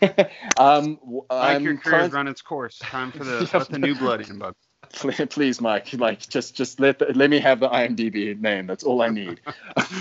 um, 0.58 0.98
Mike, 1.04 1.24
I'm 1.30 1.64
your 1.64 1.76
career's 1.76 2.12
run 2.12 2.28
its 2.28 2.42
course. 2.42 2.78
Time 2.78 3.12
for 3.12 3.24
the 3.24 3.50
let 3.58 3.68
the 3.68 3.78
new 3.78 3.94
blood 3.94 4.28
in, 4.28 4.38
bud. 4.38 4.54
Please, 4.94 5.26
please, 5.30 5.60
Mike, 5.60 5.92
like 5.94 6.28
just 6.28 6.54
just 6.54 6.80
let 6.80 6.98
the, 6.98 7.06
let 7.14 7.30
me 7.30 7.40
have 7.40 7.60
the 7.60 7.68
IMDb 7.68 8.38
name. 8.40 8.66
That's 8.66 8.84
all 8.84 9.02
I 9.02 9.08
need. 9.08 9.40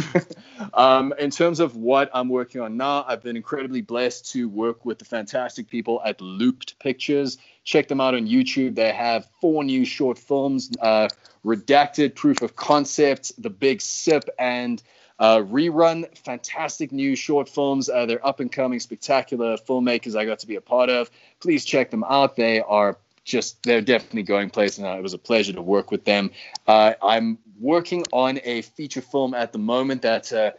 um, 0.74 1.14
in 1.20 1.32
terms 1.32 1.60
of 1.60 1.76
what 1.76 2.10
I'm 2.14 2.30
working 2.30 2.62
on 2.62 2.78
now, 2.78 3.04
I've 3.08 3.24
been 3.24 3.36
incredibly 3.36 3.82
blessed 3.82 4.32
to 4.34 4.48
work 4.48 4.86
with 4.86 5.00
the 5.00 5.06
fantastic 5.06 5.70
people 5.70 6.02
at 6.06 6.22
Looped 6.22 6.80
Pictures. 6.80 7.38
Check 7.64 7.88
them 7.88 8.02
out 8.02 8.14
on 8.14 8.28
YouTube. 8.28 8.76
They 8.76 8.92
have 8.92 9.28
four 9.42 9.64
new 9.64 9.86
short 9.86 10.18
films: 10.18 10.72
uh, 10.80 11.10
Redacted, 11.44 12.16
Proof 12.16 12.42
of 12.42 12.56
Concept, 12.56 13.32
The 13.42 13.50
Big 13.50 13.82
Sip, 13.82 14.30
and 14.38 14.82
uh, 15.20 15.38
Rerun. 15.38 16.18
Fantastic 16.18 16.92
new 16.92 17.16
short 17.16 17.50
films. 17.50 17.90
Uh, 17.90 18.06
they're 18.06 18.26
up 18.26 18.40
and 18.40 18.52
coming, 18.52 18.80
spectacular 18.80 19.58
filmmakers 19.58 20.16
I 20.16 20.26
got 20.26 20.40
to 20.40 20.48
be 20.48 20.56
a 20.56 20.62
part 20.62 20.90
of. 20.90 21.10
Please 21.40 21.66
check 21.66 21.92
them 21.92 22.04
out. 22.04 22.36
They 22.36 22.62
are 22.62 22.98
just 23.24 23.64
they're 23.64 23.82
definitely 23.82 24.24
going 24.24 24.50
places 24.50 24.80
and 24.80 24.88
It 24.88 25.02
was 25.02 25.14
a 25.14 25.18
pleasure 25.18 25.54
to 25.54 25.62
work 25.62 25.92
with 25.92 26.06
them. 26.06 26.32
Uh, 26.68 26.94
I'm 27.02 27.40
working 27.60 28.04
on 28.12 28.40
a 28.44 28.62
feature 28.62 29.02
film 29.02 29.34
at 29.34 29.54
the 29.54 29.60
moment 29.60 30.02
that 30.02 30.32
uh, 30.34 30.52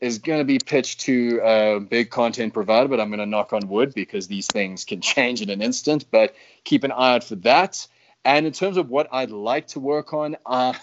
is 0.00 0.18
going 0.18 0.38
to 0.38 0.44
be 0.44 0.58
pitched 0.58 1.00
to 1.00 1.40
a 1.42 1.80
big 1.80 2.10
content 2.10 2.54
provider, 2.54 2.88
but 2.88 3.00
I'm 3.00 3.08
going 3.08 3.20
to 3.20 3.26
knock 3.26 3.52
on 3.52 3.68
wood 3.68 3.92
because 3.94 4.28
these 4.28 4.46
things 4.46 4.84
can 4.84 5.00
change 5.14 5.42
in 5.42 5.50
an 5.50 5.60
instant. 5.60 6.06
But 6.10 6.34
keep 6.64 6.84
an 6.84 6.92
eye 6.92 7.14
out 7.14 7.24
for 7.24 7.36
that. 7.36 7.86
And 8.24 8.46
in 8.46 8.52
terms 8.52 8.76
of 8.76 8.90
what 8.90 9.08
I'd 9.12 9.30
like 9.30 9.68
to 9.68 9.80
work 9.80 10.12
on, 10.12 10.36
uh, 10.44 10.74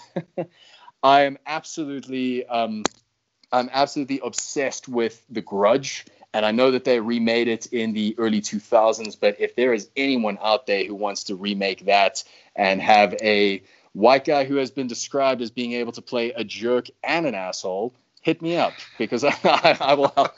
I 1.03 1.21
am 1.21 1.37
absolutely, 1.45 2.45
um, 2.47 2.83
I'm 3.51 3.69
absolutely 3.71 4.21
obsessed 4.23 4.87
with 4.87 5.23
The 5.29 5.41
Grudge 5.41 6.05
and 6.33 6.45
I 6.45 6.51
know 6.51 6.71
that 6.71 6.83
they 6.83 6.99
remade 6.99 7.47
it 7.47 7.67
in 7.67 7.93
the 7.93 8.15
early 8.17 8.41
2000s. 8.41 9.17
But 9.19 9.39
if 9.39 9.55
there 9.55 9.73
is 9.73 9.89
anyone 9.95 10.37
out 10.41 10.67
there 10.67 10.85
who 10.85 10.95
wants 10.95 11.25
to 11.25 11.35
remake 11.35 11.85
that 11.85 12.23
and 12.55 12.81
have 12.81 13.13
a 13.21 13.63
white 13.93 14.25
guy 14.25 14.43
who 14.45 14.57
has 14.57 14.69
been 14.69 14.87
described 14.87 15.41
as 15.41 15.51
being 15.51 15.73
able 15.73 15.91
to 15.93 16.01
play 16.01 16.31
a 16.31 16.43
jerk 16.43 16.87
and 17.03 17.25
an 17.25 17.33
asshole, 17.33 17.93
hit 18.21 18.41
me 18.41 18.57
up 18.57 18.73
because 18.97 19.23
I, 19.23 19.29
I, 19.43 19.77
I 19.79 19.93
will. 19.93 20.29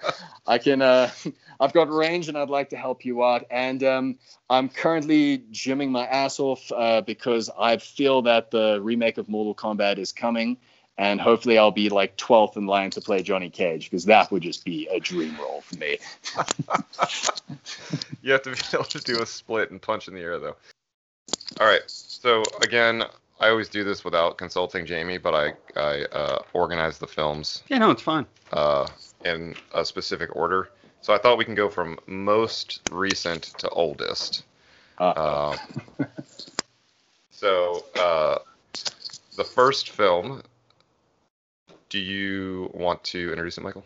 I 0.47 0.57
can. 0.57 0.81
Uh, 0.81 1.11
I've 1.61 1.73
got 1.73 1.91
range 1.91 2.29
and 2.29 2.37
I'd 2.37 2.49
like 2.49 2.69
to 2.69 2.77
help 2.77 3.03
you 3.03 3.21
out. 3.21 3.45
And 3.51 3.83
um, 3.83 4.17
I'm 4.49 4.69
currently 4.69 5.39
gymming 5.51 5.89
my 5.89 6.05
ass 6.05 6.39
off 6.39 6.71
uh, 6.71 7.01
because 7.01 7.49
I 7.59 7.75
feel 7.75 8.21
that 8.21 8.49
the 8.51 8.79
remake 8.81 9.17
of 9.17 9.27
Mortal 9.27 9.53
Kombat 9.53 9.97
is 9.97 10.13
coming 10.13 10.57
and 10.99 11.19
hopefully 11.21 11.57
I'll 11.57 11.71
be 11.71 11.87
like 11.87 12.17
12th 12.17 12.57
in 12.57 12.67
line 12.67 12.91
to 12.91 12.99
play 13.01 13.23
Johnny 13.23 13.49
Cage 13.49 13.89
because 13.89 14.03
that 14.05 14.29
would 14.31 14.43
just 14.43 14.65
be 14.65 14.85
a 14.91 14.99
dream 14.99 15.33
role 15.39 15.61
for 15.61 15.77
me. 15.77 15.97
you 18.21 18.33
have 18.33 18.41
to 18.43 18.51
be 18.51 18.57
able 18.73 18.83
to 18.83 18.99
do 18.99 19.21
a 19.21 19.25
split 19.25 19.71
and 19.71 19.81
punch 19.81 20.09
in 20.09 20.13
the 20.13 20.19
air, 20.19 20.37
though. 20.37 20.57
All 21.61 21.65
right. 21.67 21.81
So 21.87 22.43
again, 22.61 23.05
I 23.39 23.47
always 23.47 23.69
do 23.69 23.85
this 23.85 24.03
without 24.03 24.37
consulting 24.37 24.85
Jamie, 24.85 25.17
but 25.17 25.33
I 25.33 25.53
I 25.79 26.03
uh, 26.11 26.39
organize 26.51 26.97
the 26.99 27.07
films 27.07 27.63
Yeah, 27.69 27.77
no, 27.77 27.91
it's 27.91 28.01
fine. 28.01 28.25
uh, 28.51 28.85
in 29.23 29.55
a 29.73 29.85
specific 29.85 30.35
order. 30.35 30.69
So 30.99 31.13
I 31.13 31.17
thought 31.17 31.37
we 31.37 31.45
can 31.45 31.55
go 31.55 31.69
from 31.69 31.97
most 32.07 32.81
recent 32.91 33.43
to 33.59 33.69
oldest. 33.69 34.43
Uh, 34.97 35.13
Uh, 35.15 35.57
so 37.31 37.85
uh, 37.97 38.39
the 39.37 39.45
first 39.45 39.91
film. 39.91 40.43
Do 41.89 41.99
you 41.99 42.69
want 42.73 43.03
to 43.05 43.29
introduce 43.31 43.57
it, 43.57 43.61
Michael? 43.61 43.83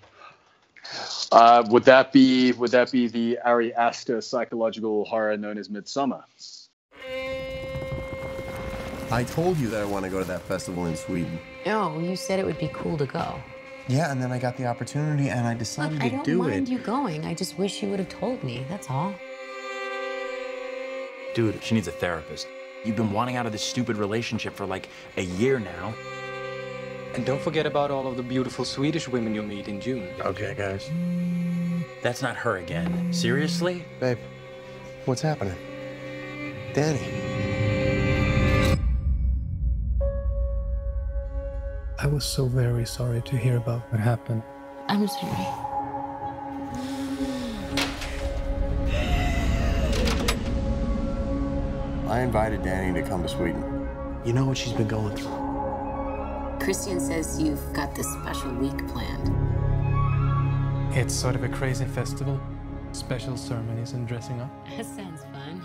uh, 1.31 1.63
would 1.69 1.85
that 1.85 2.11
be 2.11 2.51
would 2.53 2.71
that 2.71 2.91
be 2.91 3.07
the 3.07 3.39
Ari 3.45 3.73
Aster 3.73 4.19
psychological 4.21 5.05
horror 5.05 5.37
known 5.37 5.57
as 5.57 5.69
Midsommar? 5.69 6.23
I 9.11 9.23
told 9.23 9.57
you 9.57 9.69
that 9.69 9.81
I 9.81 9.85
want 9.85 10.03
to 10.05 10.11
go 10.11 10.19
to 10.19 10.25
that 10.25 10.41
festival 10.41 10.85
in 10.87 10.95
Sweden. 10.95 11.39
No, 11.65 11.99
you 11.99 12.15
said 12.15 12.39
it 12.39 12.45
would 12.45 12.57
be 12.59 12.69
cool 12.73 12.97
to 12.97 13.05
go. 13.05 13.39
Yeah, 13.87 14.11
and 14.11 14.21
then 14.21 14.31
I 14.31 14.39
got 14.39 14.57
the 14.57 14.65
opportunity 14.65 15.29
and 15.29 15.47
I 15.47 15.53
decided 15.53 16.01
I 16.01 16.09
to 16.09 16.15
don't 16.17 16.25
don't 16.25 16.37
mind 16.37 16.67
it. 16.67 16.71
you 16.71 16.79
going. 16.79 17.25
I 17.25 17.33
just 17.33 17.57
wish 17.57 17.81
you 17.83 17.89
would 17.89 17.99
have 17.99 18.09
told 18.09 18.43
me. 18.43 18.65
That's 18.69 18.89
all. 18.89 19.13
Dude, 21.35 21.63
she 21.63 21.75
needs 21.75 21.87
a 21.87 21.91
therapist. 21.91 22.47
You've 22.83 22.95
been 22.95 23.11
wanting 23.11 23.37
out 23.37 23.45
of 23.45 23.51
this 23.51 23.61
stupid 23.63 23.97
relationship 23.97 24.55
for 24.55 24.65
like 24.65 24.89
a 25.17 25.23
year 25.23 25.59
now. 25.59 25.93
And 27.13 27.25
don't 27.25 27.41
forget 27.41 27.65
about 27.67 27.91
all 27.91 28.07
of 28.07 28.17
the 28.17 28.23
beautiful 28.23 28.65
Swedish 28.65 29.07
women 29.07 29.35
you'll 29.35 29.45
meet 29.45 29.67
in 29.67 29.79
June. 29.79 30.09
Okay, 30.21 30.55
guys. 30.55 30.89
That's 32.01 32.21
not 32.21 32.35
her 32.35 32.57
again. 32.57 33.13
Seriously? 33.13 33.85
Babe, 33.99 34.17
what's 35.05 35.21
happening? 35.21 35.55
Danny. 36.73 36.99
I 41.99 42.07
was 42.07 42.25
so 42.25 42.47
very 42.47 42.85
sorry 42.85 43.21
to 43.21 43.37
hear 43.37 43.57
about 43.57 43.89
what 43.91 44.01
happened. 44.01 44.41
I'm 44.87 45.07
sorry. 45.07 45.31
I 52.09 52.19
invited 52.21 52.63
Danny 52.63 52.99
to 52.99 53.07
come 53.07 53.23
to 53.23 53.29
Sweden. 53.29 53.87
You 54.25 54.33
know 54.33 54.45
what 54.45 54.57
she's 54.57 54.73
been 54.73 54.87
going 54.87 55.15
through. 55.15 55.42
Christian 56.63 56.99
says 56.99 57.41
you've 57.41 57.73
got 57.73 57.93
this 57.93 58.07
special 58.13 58.51
week 58.53 58.87
planned. 58.87 59.29
It's 60.95 61.13
sort 61.13 61.35
of 61.35 61.43
a 61.43 61.49
crazy 61.49 61.83
festival. 61.83 62.39
Special 62.93 63.35
ceremonies 63.35 63.91
and 63.91 64.07
dressing 64.07 64.39
up. 64.39 64.49
That 64.77 64.85
sounds 64.85 65.23
fun. 65.23 65.61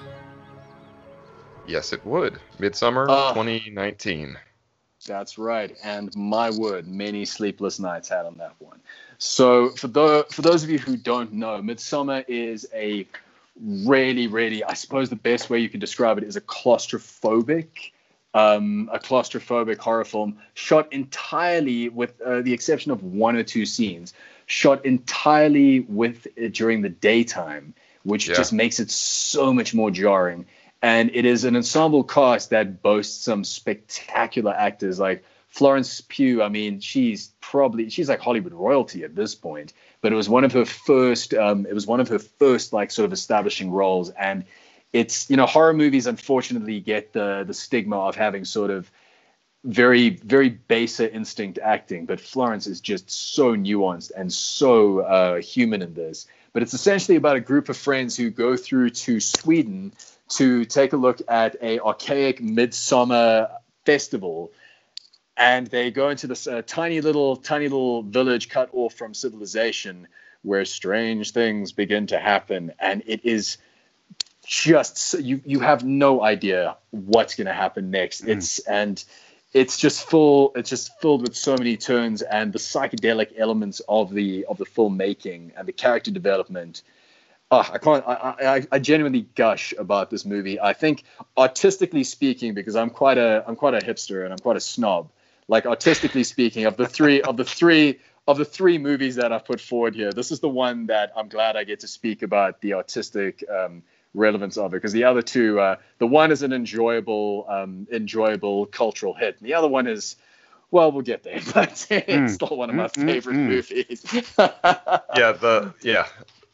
Yes, 1.69 1.93
it 1.93 2.05
would. 2.05 2.41
Midsommar 2.59 3.07
Ah. 3.09 3.33
2019. 3.33 4.37
That's 5.07 5.39
right. 5.39 5.77
And 5.85 6.15
my 6.17 6.51
word, 6.51 6.89
many 6.89 7.25
sleepless 7.25 7.79
nights 7.79 8.09
had 8.09 8.27
on 8.27 8.37
that 8.39 8.55
one. 8.59 8.81
So 9.19 9.71
for 9.71 9.87
the 9.87 10.27
for 10.33 10.43
those 10.43 10.65
of 10.65 10.71
you 10.71 10.79
who 10.79 10.97
don't 10.97 11.33
know, 11.33 11.61
Midsommar 11.63 12.25
is 12.27 12.67
a 12.75 13.07
really, 13.61 14.27
really, 14.27 14.65
I 14.65 14.75
suppose 14.75 15.11
the 15.11 15.17
best 15.17 15.49
way 15.51 15.61
you 15.61 15.69
can 15.69 15.79
describe 15.81 16.19
it 16.19 16.25
is 16.25 16.37
a 16.37 16.41
claustrophobic, 16.41 17.93
um, 18.35 18.91
a 18.93 18.99
claustrophobic 18.99 19.79
horror 19.79 20.05
film 20.05 20.39
shot 20.55 20.93
entirely 20.93 21.89
with 21.89 22.20
uh, 22.20 22.43
the 22.43 22.53
exception 22.53 22.93
of 22.93 23.03
one 23.03 23.37
or 23.37 23.43
two 23.43 23.66
scenes, 23.66 24.14
shot 24.47 24.85
entirely 24.85 25.81
with 25.81 26.26
uh, 26.43 26.49
during 26.53 26.83
the 26.83 26.89
daytime, 26.89 27.74
which 28.03 28.29
Yeah. 28.29 28.37
just 28.37 28.53
makes 28.53 28.81
it 28.81 28.91
so 28.91 29.53
much 29.53 29.74
more 29.74 29.91
jarring. 29.91 30.47
And 30.81 31.11
it 31.12 31.24
is 31.24 31.45
an 31.45 31.57
ensemble 31.57 32.05
cast 32.05 32.51
that 32.51 32.83
boasts 32.83 33.24
some 33.24 33.43
spectacular 33.45 34.55
actors 34.57 35.01
like 35.01 35.24
Florence 35.49 36.01
Pugh. 36.03 36.43
I 36.43 36.49
mean, 36.49 36.79
she's 36.81 37.33
probably 37.41 37.91
she's 37.91 38.09
like 38.09 38.20
Hollywood 38.20 38.53
royalty 38.53 39.03
at 39.03 39.16
this 39.16 39.35
point. 39.35 39.72
But 40.01 40.12
it 40.12 40.16
was 40.16 40.29
one 40.29 40.45
of 40.45 40.53
her 40.53 40.64
first. 40.64 41.35
Um, 41.35 41.66
it 41.66 41.74
was 41.74 41.87
one 41.87 41.99
of 41.99 42.09
her 42.09 42.20
first 42.20 42.72
like 42.72 42.93
sort 42.93 43.07
of 43.07 43.12
establishing 43.12 43.72
roles. 43.72 44.11
And 44.11 44.45
it's 44.93 45.28
you 45.30 45.36
know 45.36 45.47
horror 45.47 45.74
movies 45.74 46.07
unfortunately 46.07 46.80
get 46.80 47.12
the 47.12 47.45
the 47.47 47.55
stigma 47.55 47.99
of 47.99 48.16
having 48.16 48.45
sort 48.45 48.70
of 48.70 48.91
very 49.64 50.11
very 50.11 50.49
baser 50.49 51.07
instinct 51.07 51.59
acting 51.59 52.07
but 52.07 52.20
florence 52.20 52.66
is 52.66 52.80
just 52.80 53.11
so 53.11 53.55
nuanced 53.55 54.12
and 54.16 54.32
so 54.32 55.01
uh, 55.01 55.41
human 55.41 55.82
in 55.82 55.95
this. 55.95 56.26
But 56.53 56.62
it's 56.62 56.74
essentially 56.74 57.16
about 57.16 57.36
a 57.36 57.41
group 57.41 57.68
of 57.68 57.76
friends 57.76 58.16
who 58.16 58.30
go 58.30 58.57
through 58.57 58.91
to 58.91 59.20
sweden 59.20 59.93
to 60.30 60.64
take 60.64 60.93
a 60.93 60.97
look 60.97 61.20
at 61.28 61.57
a 61.62 61.80
archaic 61.80 62.41
midsummer 62.41 63.49
festival. 63.84 64.53
And 65.36 65.66
they 65.68 65.91
go 65.91 66.09
into 66.09 66.26
this 66.26 66.47
uh, 66.47 66.62
tiny 66.66 67.01
little 67.01 67.36
tiny 67.36 67.68
little 67.68 68.03
village 68.03 68.49
cut 68.49 68.70
off 68.72 68.95
from 68.95 69.14
civilization 69.14 70.09
where 70.43 70.64
strange 70.64 71.32
things 71.32 71.72
begin 71.72 72.07
to 72.09 72.18
happen, 72.18 72.72
and 72.78 73.03
it 73.07 73.24
is 73.24 73.59
just 74.49 75.13
you 75.21 75.43
you 75.45 75.61
have 75.61 75.85
no 75.85 76.23
idea 76.23 76.75
what's 76.91 77.35
going 77.35 77.47
to 77.47 77.53
happen 77.53 77.91
next. 77.91 78.23
It's 78.23 78.59
and 78.61 79.05
it's 79.53 79.77
just 79.77 80.09
full 80.09 80.53
it's 80.57 80.71
just 80.71 80.91
filled 81.03 81.21
with 81.21 81.37
so 81.37 81.55
many 81.55 81.77
turns 81.77 82.23
and 82.23 82.51
the 82.51 82.59
psychedelic 82.59 83.35
elements 83.37 83.83
of 83.89 84.13
the 84.13 84.47
of 84.47 84.57
the 84.57 84.65
filmmaking 84.65 85.53
and 85.55 85.69
the 85.69 85.73
character 85.73 86.11
development. 86.11 86.83
Oh, 87.51 87.69
i 87.73 87.77
can't 87.77 88.03
I, 88.09 88.35
I 88.41 88.67
i 88.73 88.79
genuinely 88.79 89.27
gush 89.35 89.75
about 89.79 90.09
this 90.09 90.25
movie. 90.25 90.59
I 90.59 90.73
think 90.73 91.05
artistically 91.37 92.05
speaking 92.05 92.55
because 92.55 92.75
i'm 92.75 92.91
quite 92.91 93.19
a 93.19 93.45
i'm 93.47 93.57
quite 93.57 93.75
a 93.75 93.87
hipster 93.87 94.25
and 94.25 94.33
i'm 94.33 94.39
quite 94.39 94.57
a 94.57 94.61
snob 94.61 95.11
like 95.47 95.67
artistically 95.67 96.25
speaking 96.25 96.65
of 96.65 96.79
the 96.79 96.87
three 96.87 97.21
of 97.21 97.37
the 97.37 97.45
three 97.45 97.99
of 98.27 98.39
the 98.39 98.45
three 98.45 98.79
movies 98.79 99.17
that 99.17 99.33
i've 99.33 99.47
put 99.47 99.61
forward 99.61 99.95
here 99.95 100.13
this 100.13 100.31
is 100.31 100.41
the 100.41 100.49
one 100.49 100.87
that 100.87 101.11
i'm 101.17 101.29
glad 101.29 101.57
i 101.57 101.65
get 101.65 101.81
to 101.81 101.89
speak 101.89 102.23
about 102.23 102.61
the 102.61 102.75
artistic 102.75 103.43
um, 103.49 103.83
relevance 104.19 104.57
of 104.59 104.73
it 104.75 104.77
because 104.77 104.93
the 104.93 105.05
other 105.05 105.23
two 105.23 105.59
uh, 105.61 105.77
the 105.99 106.07
one 106.07 106.31
is 106.31 106.43
an 106.43 106.53
enjoyable 106.53 107.47
um, 107.49 107.87
enjoyable 107.93 108.66
cultural 108.66 109.14
hit 109.14 109.37
and 109.39 109.49
the 109.49 109.55
other 109.55 109.69
one 109.69 109.87
is 109.87 110.16
well 110.71 110.93
we'll 110.93 111.03
get 111.03 111.23
there 111.23 111.41
but 111.55 111.87
it's 111.91 112.09
Mm. 112.09 112.31
still 112.31 112.57
one 112.57 112.69
of 112.71 112.77
my 112.77 112.89
Mm, 112.89 113.05
mm, 113.05 113.07
favorite 113.07 113.37
mm. 113.37 113.47
movies 113.47 114.05
yeah, 115.16 115.33
the 115.33 115.73
yeah, 115.83 116.07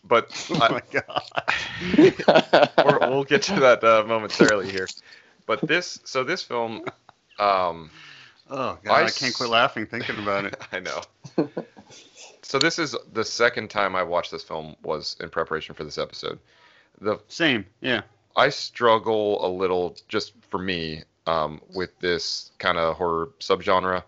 but 0.05 0.31
Oh 0.51 0.59
my 0.59 0.83
god, 0.93 1.23
we're, 2.85 2.99
we'll 3.11 3.25
get 3.25 3.43
to 3.45 3.61
that 3.61 3.83
uh, 3.83 4.05
momentarily 4.07 4.71
here. 4.71 4.89
But 5.47 5.67
this, 5.67 6.01
so 6.05 6.25
this 6.25 6.43
film, 6.43 6.85
um, 7.39 7.91
Oh 8.51 8.79
god, 8.83 9.05
I, 9.07 9.11
can't 9.11 9.35
quit 9.35 9.49
laughing 9.51 9.87
thinking 9.87 10.19
about 10.19 10.45
it. 10.47 10.57
I 10.73 10.81
know. 10.81 11.01
So 12.43 12.59
this 12.59 12.79
is 12.79 12.95
the 13.13 13.25
second 13.25 13.71
time 13.71 13.97
I 13.97 14.03
watched 14.03 14.31
this 14.31 14.43
film 14.45 14.77
was 14.83 15.17
in 15.21 15.31
preparation 15.31 15.75
for 15.75 15.85
this 15.85 15.99
episode. 15.99 16.39
The 17.01 17.19
same, 17.29 17.67
yeah. 17.81 18.03
I 18.37 18.49
struggle 18.49 19.45
a 19.47 19.49
little, 19.49 19.97
just 20.09 20.33
for 20.51 20.59
me, 20.59 21.03
um, 21.27 21.61
with 21.75 21.99
this 22.01 22.51
kind 22.59 22.79
of 22.79 22.97
horror 22.97 23.31
subgenre. 23.41 24.03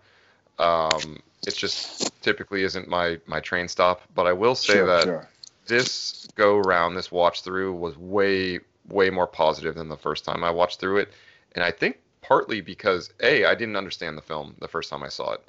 Um, 0.59 1.19
it 1.45 1.55
just 1.55 2.11
typically 2.21 2.63
isn't 2.63 2.87
my 2.89 3.19
my 3.25 3.39
train 3.39 3.67
stop. 3.67 4.01
But 4.15 4.27
I 4.27 4.33
will 4.33 4.55
say 4.55 4.73
Sure, 4.73 4.85
that 4.87 5.03
sure. 5.03 5.29
this 5.67 6.27
go 6.35 6.57
round, 6.57 6.97
this 6.97 7.11
watch 7.11 7.43
through, 7.43 7.73
was 7.73 7.97
way 7.97 8.59
way 8.89 9.09
more 9.09 9.27
positive 9.27 9.75
than 9.75 9.89
the 9.89 9.97
first 9.97 10.25
time 10.25 10.43
I 10.43 10.51
watched 10.51 10.79
through 10.79 10.97
it, 10.97 11.09
and 11.55 11.63
I 11.63 11.71
think 11.71 11.99
partly 12.21 12.61
because 12.61 13.11
a 13.21 13.45
I 13.45 13.55
didn't 13.55 13.75
understand 13.75 14.17
the 14.17 14.21
film 14.21 14.55
the 14.59 14.67
first 14.67 14.89
time 14.89 15.03
I 15.03 15.09
saw 15.09 15.33
it. 15.33 15.41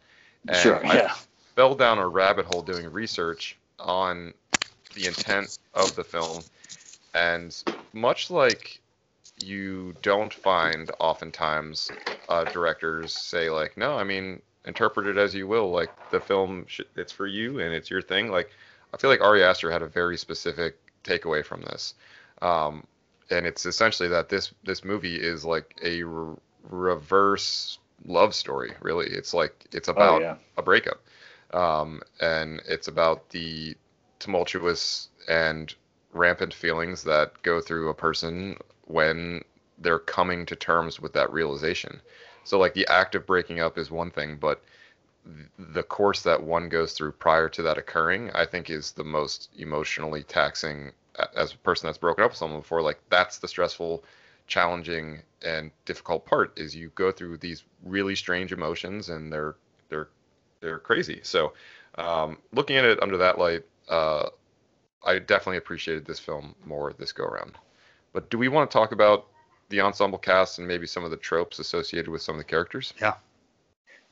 And 0.47 0.57
Sure, 0.57 0.85
I 0.87 0.95
yeah. 0.97 1.15
fell 1.57 1.75
down 1.75 1.99
a 1.99 2.07
rabbit 2.07 2.47
hole 2.47 2.63
doing 2.63 2.91
research 2.93 3.57
on 3.81 4.35
the 4.95 5.07
intent 5.07 5.59
of 5.75 5.95
the 5.97 6.05
film, 6.05 6.43
and 7.19 7.65
much 7.93 8.31
like 8.31 8.81
you 9.43 9.95
don't 10.03 10.33
find 10.33 10.91
oftentimes 11.01 11.91
uh, 12.29 12.45
directors 12.45 13.13
say 13.13 13.51
like, 13.51 13.77
no, 13.77 13.97
I 13.97 14.05
mean, 14.05 14.41
interpret 14.65 15.07
it 15.07 15.17
as 15.17 15.35
you 15.35 15.47
will. 15.47 15.71
Like 15.71 15.91
the 16.11 16.21
film, 16.21 16.65
sh- 16.67 16.81
it's 16.97 17.13
for 17.13 17.27
you 17.27 17.61
and 17.61 17.75
it's 17.75 17.91
your 17.91 18.03
thing. 18.03 18.31
Like 18.31 18.51
I 18.93 18.97
feel 18.97 19.11
like 19.11 19.21
Ari 19.21 19.43
Aster 19.43 19.71
had 19.71 19.83
a 19.83 19.89
very 19.89 20.17
specific 20.17 20.77
takeaway 21.05 21.45
from 21.45 21.63
this, 21.63 21.95
um, 22.43 22.87
and 23.31 23.47
it's 23.47 23.67
essentially 23.67 24.09
that 24.09 24.29
this 24.29 24.53
this 24.65 24.85
movie 24.85 25.17
is 25.17 25.45
like 25.45 25.79
a 25.83 26.03
re- 26.03 26.37
reverse 26.63 27.79
love 28.05 28.35
story. 28.35 28.73
Really, 28.81 29.07
it's 29.07 29.35
like 29.35 29.67
it's 29.73 29.89
about 29.89 30.23
yeah. 30.23 30.37
a 30.57 30.63
breakup, 30.63 31.01
um, 31.53 32.01
and 32.21 32.63
it's 32.67 32.89
about 32.89 33.29
the 33.31 33.77
tumultuous 34.19 35.09
and 35.29 35.75
rampant 36.19 36.53
feelings 36.53 37.03
that 37.05 37.43
go 37.43 37.61
through 37.61 37.89
a 37.89 37.95
person 37.95 38.57
when 38.87 39.43
they're 39.79 39.99
coming 39.99 40.45
to 40.47 40.57
terms 40.57 41.01
with 41.01 41.13
that 41.13 41.33
realization. 41.33 42.01
So, 42.45 42.59
like 42.59 42.75
the 42.75 42.87
act 42.89 43.15
of 43.15 43.27
breaking 43.27 43.61
up 43.61 43.79
is 43.79 43.91
one 43.91 44.11
thing, 44.11 44.37
but 44.37 44.63
the 45.59 45.83
course 45.83 46.23
that 46.23 46.43
one 46.43 46.69
goes 46.69 46.93
through 46.93 47.13
prior 47.13 47.49
to 47.51 47.63
that 47.63 47.79
occurring, 47.79 48.31
I 48.33 48.47
think, 48.47 48.71
is 48.71 48.93
the 48.93 49.05
most 49.05 49.51
emotionally 49.57 50.23
taxing. 50.23 50.93
As 51.37 51.53
a 51.53 51.59
person 51.59 51.89
that's 51.89 51.99
broken 51.99 52.23
up 52.23 52.31
with 52.31 52.39
someone 52.39 52.61
before, 52.61 52.81
like 52.81 53.01
that's 53.11 53.39
the 53.39 53.49
stressful, 53.49 54.05
challenging, 54.47 55.21
and 55.43 55.73
difficult 55.85 56.25
part. 56.25 56.57
Is 56.59 56.77
you 56.77 56.91
go 56.95 57.11
through 57.11 57.39
these 57.39 57.65
really 57.85 58.15
strange 58.15 58.53
emotions, 58.53 59.09
and 59.09 59.33
they're 59.33 59.57
they're 59.89 60.09
they're 60.61 60.79
crazy. 60.79 61.21
So, 61.23 61.55
um, 61.97 62.39
looking 62.53 62.77
at 62.77 62.85
it 62.85 63.03
under 63.03 63.17
that 63.19 63.39
light, 63.39 63.65
uh, 63.89 64.29
I 65.05 65.19
definitely 65.19 65.59
appreciated 65.59 66.05
this 66.05 66.19
film 66.19 66.55
more 66.65 66.93
this 66.99 67.13
go 67.13 67.25
around. 67.25 67.57
But 68.13 68.31
do 68.31 68.39
we 68.39 68.49
want 68.49 68.71
to 68.71 68.75
talk 68.75 68.93
about 68.93 69.27
the 69.69 69.81
ensemble 69.81 70.19
cast 70.19 70.59
and 70.59 70.67
maybe 70.67 70.87
some 70.87 71.05
of 71.05 71.11
the 71.11 71.17
tropes 71.17 71.59
associated 71.59 72.09
with 72.09 72.23
some 72.23 72.35
of 72.35 72.39
the 72.39 72.45
characters? 72.45 72.95
Yeah. 73.01 73.15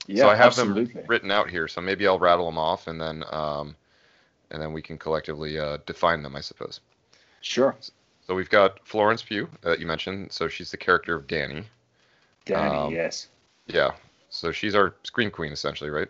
Yeah, 0.06 0.24
so 0.24 0.28
I 0.28 0.36
have 0.36 0.46
absolutely. 0.46 0.84
them 0.92 1.04
written 1.08 1.30
out 1.32 1.50
here, 1.50 1.66
so 1.66 1.80
maybe 1.80 2.06
I'll 2.06 2.18
rattle 2.18 2.46
them 2.46 2.58
off 2.58 2.86
and 2.86 3.00
then 3.00 3.24
um, 3.32 3.74
and 4.50 4.62
then 4.62 4.72
we 4.72 4.82
can 4.82 4.98
collectively 4.98 5.58
uh, 5.58 5.78
define 5.86 6.22
them, 6.22 6.36
I 6.36 6.40
suppose. 6.40 6.80
Sure. 7.40 7.76
So 8.26 8.34
we've 8.34 8.50
got 8.50 8.86
Florence 8.86 9.22
Pugh 9.22 9.48
that 9.62 9.80
you 9.80 9.86
mentioned. 9.86 10.32
So 10.32 10.48
she's 10.48 10.70
the 10.70 10.76
character 10.76 11.14
of 11.14 11.26
Danny. 11.26 11.64
Danny, 12.44 12.76
Um, 12.76 12.92
yes. 12.92 13.28
Yeah. 13.66 13.92
So 14.30 14.52
she's 14.52 14.74
our 14.74 14.94
scream 15.02 15.30
queen, 15.30 15.52
essentially, 15.52 15.90
right? 15.90 16.08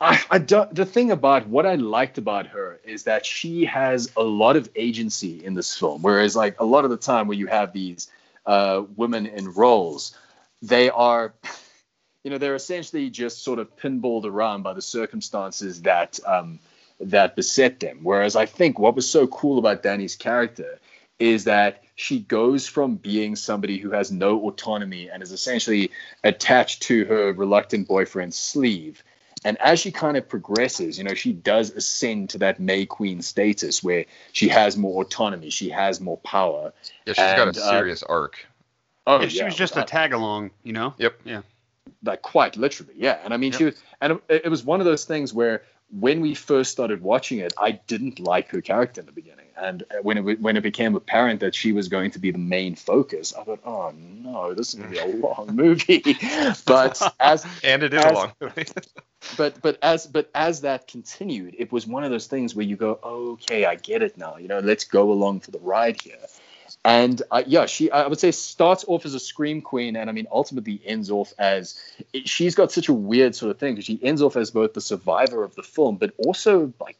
I, 0.00 0.22
I 0.30 0.38
don't, 0.38 0.74
the 0.74 0.84
thing 0.84 1.10
about 1.10 1.48
what 1.48 1.64
I 1.64 1.76
liked 1.76 2.18
about 2.18 2.48
her 2.48 2.80
is 2.84 3.04
that 3.04 3.24
she 3.24 3.64
has 3.64 4.10
a 4.16 4.22
lot 4.22 4.56
of 4.56 4.68
agency 4.76 5.42
in 5.44 5.54
this 5.54 5.76
film. 5.76 6.02
Whereas, 6.02 6.36
like 6.36 6.60
a 6.60 6.64
lot 6.64 6.84
of 6.84 6.90
the 6.90 6.98
time 6.98 7.28
when 7.28 7.38
you 7.38 7.46
have 7.46 7.72
these 7.72 8.10
uh, 8.44 8.82
women 8.96 9.26
in 9.26 9.52
roles, 9.52 10.16
they 10.60 10.90
are, 10.90 11.34
you 12.24 12.30
know, 12.30 12.38
they're 12.38 12.54
essentially 12.54 13.08
just 13.08 13.42
sort 13.42 13.58
of 13.58 13.74
pinballed 13.76 14.26
around 14.26 14.62
by 14.62 14.74
the 14.74 14.82
circumstances 14.82 15.82
that 15.82 16.20
um, 16.26 16.58
that 17.00 17.36
beset 17.36 17.80
them. 17.80 18.00
Whereas 18.02 18.36
I 18.36 18.46
think 18.46 18.78
what 18.78 18.94
was 18.94 19.08
so 19.08 19.26
cool 19.26 19.58
about 19.58 19.82
Danny's 19.82 20.16
character 20.16 20.78
is 21.18 21.44
that 21.44 21.82
she 21.94 22.20
goes 22.20 22.66
from 22.66 22.96
being 22.96 23.36
somebody 23.36 23.78
who 23.78 23.90
has 23.90 24.12
no 24.12 24.46
autonomy 24.46 25.08
and 25.08 25.22
is 25.22 25.32
essentially 25.32 25.90
attached 26.22 26.82
to 26.82 27.06
her 27.06 27.32
reluctant 27.32 27.88
boyfriend's 27.88 28.38
sleeve. 28.38 29.02
And 29.46 29.56
as 29.60 29.78
she 29.78 29.92
kind 29.92 30.16
of 30.16 30.28
progresses, 30.28 30.98
you 30.98 31.04
know, 31.04 31.14
she 31.14 31.32
does 31.32 31.70
ascend 31.70 32.30
to 32.30 32.38
that 32.38 32.58
May 32.58 32.84
Queen 32.84 33.22
status 33.22 33.80
where 33.82 34.04
she 34.32 34.48
has 34.48 34.76
more 34.76 35.02
autonomy, 35.04 35.50
she 35.50 35.70
has 35.70 36.00
more 36.00 36.16
power. 36.18 36.72
Yeah, 37.06 37.12
she's 37.12 37.36
got 37.36 37.48
And, 37.48 37.56
a 37.56 37.60
uh, 37.64 37.70
serious 37.70 38.02
arc. 38.02 38.44
Oh, 39.06 39.20
yeah, 39.20 39.28
she 39.28 39.44
was 39.44 39.54
just 39.54 39.76
a 39.76 39.84
tag 39.84 40.12
along, 40.12 40.50
you 40.64 40.72
know. 40.72 40.94
Yep. 40.98 41.20
Yeah. 41.24 41.42
like 42.02 42.22
quite 42.22 42.56
literally 42.56 42.94
yeah 42.96 43.18
and 43.24 43.32
i 43.32 43.36
mean 43.36 43.52
she 43.52 43.64
was 43.66 43.74
and 44.00 44.18
it, 44.28 44.42
it 44.46 44.48
was 44.48 44.64
one 44.64 44.80
of 44.80 44.86
those 44.86 45.04
things 45.04 45.32
where 45.32 45.62
when 46.00 46.20
we 46.20 46.34
first 46.34 46.72
started 46.72 47.00
watching 47.00 47.38
it 47.38 47.52
i 47.58 47.70
didn't 47.92 48.18
like 48.18 48.48
her 48.48 48.60
character 48.60 49.00
in 49.00 49.06
the 49.06 49.12
beginning 49.12 49.46
and 49.56 49.84
uh, 49.84 50.02
when 50.02 50.18
it 50.18 50.40
when 50.40 50.56
it 50.56 50.62
became 50.62 50.96
apparent 50.96 51.38
that 51.40 51.54
she 51.54 51.70
was 51.72 51.86
going 51.88 52.10
to 52.10 52.18
be 52.18 52.32
the 52.32 52.38
main 52.56 52.74
focus 52.74 53.32
i 53.38 53.44
thought 53.44 53.60
oh 53.64 53.92
no 53.96 54.52
this 54.52 54.74
is 54.74 54.74
going 54.80 54.92
to 54.92 54.96
be 54.96 54.98
a 54.98 55.16
long 55.26 55.46
movie 55.54 56.02
but 56.66 57.00
as 57.20 57.46
And 57.62 57.82
it 57.84 57.94
is 57.94 58.04
as- 58.04 58.10
a 58.10 58.14
long 58.14 58.32
movie. 58.40 58.64
But 59.36 59.60
but 59.62 59.78
as 59.82 60.06
but 60.06 60.30
as 60.34 60.60
that 60.62 60.86
continued 60.88 61.54
it 61.58 61.72
was 61.72 61.86
one 61.86 62.04
of 62.04 62.10
those 62.10 62.26
things 62.26 62.54
where 62.54 62.64
you 62.66 62.76
go 62.76 62.98
okay 63.04 63.64
i 63.64 63.74
get 63.74 64.02
it 64.02 64.16
now 64.18 64.36
you 64.36 64.48
know 64.48 64.58
let's 64.60 64.84
go 64.84 65.10
along 65.12 65.40
for 65.40 65.50
the 65.50 65.58
ride 65.58 66.00
here 66.00 66.16
and 66.84 67.22
uh, 67.30 67.42
yeah 67.46 67.66
she 67.66 67.90
i 67.90 68.06
would 68.06 68.20
say 68.20 68.30
starts 68.30 68.84
off 68.88 69.04
as 69.04 69.14
a 69.14 69.20
scream 69.20 69.60
queen 69.62 69.96
and 69.96 70.08
i 70.10 70.12
mean 70.12 70.26
ultimately 70.30 70.80
ends 70.84 71.10
off 71.10 71.32
as 71.38 71.80
it, 72.12 72.28
she's 72.28 72.54
got 72.54 72.70
such 72.72 72.88
a 72.88 72.92
weird 72.92 73.34
sort 73.34 73.50
of 73.50 73.58
thing 73.58 73.74
because 73.74 73.84
she 73.86 73.98
ends 74.02 74.22
off 74.22 74.36
as 74.36 74.50
both 74.50 74.74
the 74.74 74.80
survivor 74.80 75.42
of 75.42 75.54
the 75.54 75.62
film 75.62 75.96
but 75.96 76.12
also 76.24 76.72
like 76.80 76.96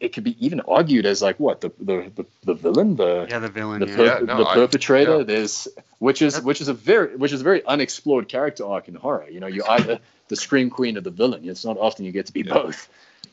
it 0.00 0.14
could 0.14 0.24
be 0.24 0.34
even 0.44 0.60
argued 0.60 1.04
as 1.04 1.20
like 1.20 1.38
what 1.38 1.60
the 1.60 1.70
the 1.78 2.10
the, 2.14 2.24
the 2.44 2.54
villain 2.54 2.96
the 2.96 3.26
Yeah, 3.28 3.38
the 3.38 3.48
villain. 3.50 3.80
the, 3.80 3.86
yeah. 3.86 3.96
per- 3.96 4.04
Yeah, 4.06 4.18
no, 4.20 4.38
the 4.38 4.46
I- 4.48 4.54
perpetrator 4.54 5.18
yeah. 5.18 5.24
there's 5.24 5.68
which 5.98 6.22
is 6.22 6.40
which 6.40 6.60
is 6.62 6.68
a 6.68 6.74
very 6.74 7.16
which 7.16 7.32
is 7.32 7.42
a 7.42 7.44
very 7.44 7.64
unexplored 7.66 8.26
character 8.28 8.64
arc 8.66 8.88
in 8.88 8.94
horror 8.94 9.26
you 9.30 9.40
know 9.40 9.46
you're 9.46 9.70
either 9.76 9.98
the 10.28 10.36
scream 10.36 10.70
queen 10.70 10.96
or 10.96 11.00
the 11.00 11.10
villain 11.10 11.48
it's 11.48 11.64
not 11.64 11.78
often 11.78 12.04
you 12.04 12.12
get 12.12 12.26
to 12.26 12.32
be 12.32 12.42
both 12.42 12.88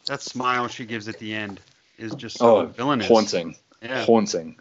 That 0.07 0.21
smile 0.21 0.67
she 0.67 0.85
gives 0.85 1.07
at 1.07 1.17
the 1.19 1.33
end 1.33 1.59
is 1.97 2.13
just 2.15 2.37
so 2.37 2.57
oh 2.57 2.65
villainous. 2.65 3.07
haunting 3.07 3.55
Yeah. 3.81 4.05
haunting 4.05 4.57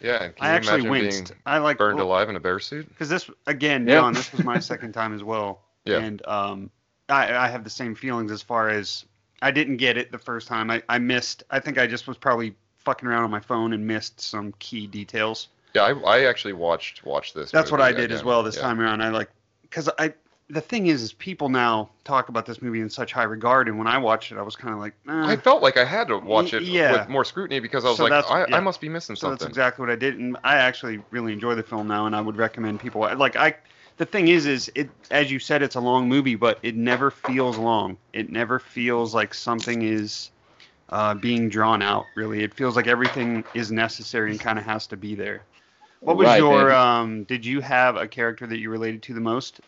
Yeah, 0.00 0.24
and 0.24 0.36
can 0.36 0.44
I 0.46 0.48
actually 0.50 0.86
imagine 0.86 0.90
winced. 0.90 1.28
being 1.30 1.40
I 1.46 1.58
like 1.58 1.78
burned 1.78 2.00
alive 2.00 2.28
in 2.28 2.36
a 2.36 2.40
bear 2.40 2.60
suit? 2.60 2.88
because 2.88 3.08
this 3.08 3.28
again, 3.46 3.86
Yeah. 3.86 4.00
John. 4.00 4.14
This 4.14 4.30
was 4.32 4.44
my 4.44 4.58
second 4.72 4.92
time 4.92 5.14
as 5.14 5.22
well. 5.24 5.62
Yeah. 5.84 5.98
And 5.98 6.24
um, 6.26 6.70
I, 7.08 7.34
I 7.34 7.48
have 7.48 7.64
the 7.64 7.70
same 7.70 7.94
feelings 7.94 8.30
as 8.30 8.42
far 8.42 8.68
as 8.68 9.04
I 9.42 9.50
didn't 9.50 9.76
get 9.78 9.96
it 9.96 10.10
the 10.12 10.18
first 10.18 10.46
time. 10.48 10.70
I, 10.70 10.82
I 10.88 10.98
missed. 10.98 11.42
I 11.50 11.60
think 11.60 11.78
I 11.78 11.86
just 11.86 12.06
was 12.06 12.16
probably 12.16 12.54
fucking 12.78 13.08
around 13.08 13.24
on 13.24 13.30
my 13.30 13.40
phone 13.40 13.72
and 13.72 13.86
missed 13.86 14.20
some 14.20 14.52
key 14.58 14.86
details. 14.86 15.48
Yeah, 15.74 15.82
I, 15.82 15.92
I 16.18 16.24
actually 16.24 16.52
watched 16.54 17.04
watched 17.04 17.34
this. 17.34 17.50
That's 17.50 17.70
what 17.70 17.80
movie 17.80 17.94
I 17.94 17.96
did 17.96 18.12
as 18.12 18.22
well 18.22 18.42
this 18.42 18.56
Yeah. 18.56 18.62
time 18.62 18.80
around. 18.80 19.02
I 19.02 19.08
like 19.08 19.30
because 19.62 19.90
I 19.98 20.14
the 20.54 20.60
thing 20.60 20.86
is, 20.86 21.02
is 21.02 21.12
people 21.12 21.48
now 21.48 21.90
talk 22.04 22.28
about 22.28 22.46
this 22.46 22.62
movie 22.62 22.80
in 22.80 22.88
such 22.88 23.12
high 23.12 23.24
regard, 23.24 23.66
and 23.66 23.76
when 23.76 23.88
I 23.88 23.98
watched 23.98 24.30
it, 24.30 24.38
I 24.38 24.42
was 24.42 24.54
kind 24.54 24.72
of 24.72 24.78
like, 24.78 24.94
nah. 25.04 25.28
I 25.28 25.36
felt 25.36 25.62
like 25.62 25.76
I 25.76 25.84
had 25.84 26.06
to 26.08 26.18
watch 26.18 26.54
it 26.54 26.62
yeah. 26.62 26.92
with 26.92 27.08
more 27.08 27.24
scrutiny 27.24 27.58
because 27.58 27.84
I 27.84 27.88
was 27.88 27.96
So 27.96 28.04
like, 28.04 28.30
I, 28.30 28.46
yeah. 28.48 28.56
I 28.56 28.60
must 28.60 28.80
be 28.80 28.88
missing 28.88 29.16
So 29.16 29.30
that's 29.30 29.44
exactly 29.44 29.82
what 29.82 29.90
I 29.90 29.96
did, 29.96 30.16
and 30.16 30.36
I 30.44 30.56
actually 30.56 31.02
really 31.10 31.32
enjoy 31.32 31.56
the 31.56 31.64
film 31.64 31.88
now, 31.88 32.06
and 32.06 32.14
I 32.14 32.20
would 32.20 32.36
recommend 32.36 32.80
people 32.80 33.00
like 33.16 33.34
I. 33.36 33.56
The 33.96 34.06
thing 34.06 34.28
is, 34.28 34.46
is 34.46 34.70
it 34.74 34.90
as 35.10 35.30
you 35.30 35.38
said, 35.40 35.62
it's 35.62 35.76
a 35.76 35.80
long 35.80 36.08
movie, 36.08 36.36
but 36.36 36.58
it 36.62 36.76
never 36.76 37.10
feels 37.10 37.58
long. 37.58 37.96
It 38.12 38.30
never 38.30 38.58
feels 38.60 39.12
like 39.14 39.34
something 39.34 39.82
is 39.82 40.30
uh, 40.88 41.14
being 41.14 41.48
drawn 41.48 41.82
out. 41.82 42.04
Really, 42.14 42.44
it 42.44 42.54
feels 42.54 42.76
like 42.76 42.86
everything 42.86 43.44
is 43.54 43.72
necessary 43.72 44.30
and 44.30 44.38
kind 44.38 44.58
of 44.58 44.64
has 44.64 44.86
to 44.88 44.96
be 44.96 45.16
there. 45.16 45.42
What 46.00 46.16
was 46.16 46.26
Right, 46.26 46.38
your? 46.38 46.72
Um, 46.72 47.24
did 47.24 47.44
you 47.44 47.60
have 47.60 47.96
a 47.96 48.06
character 48.06 48.46
that 48.46 48.58
you 48.58 48.70
related 48.70 49.02
to 49.04 49.14
the 49.14 49.20
most 49.20 49.60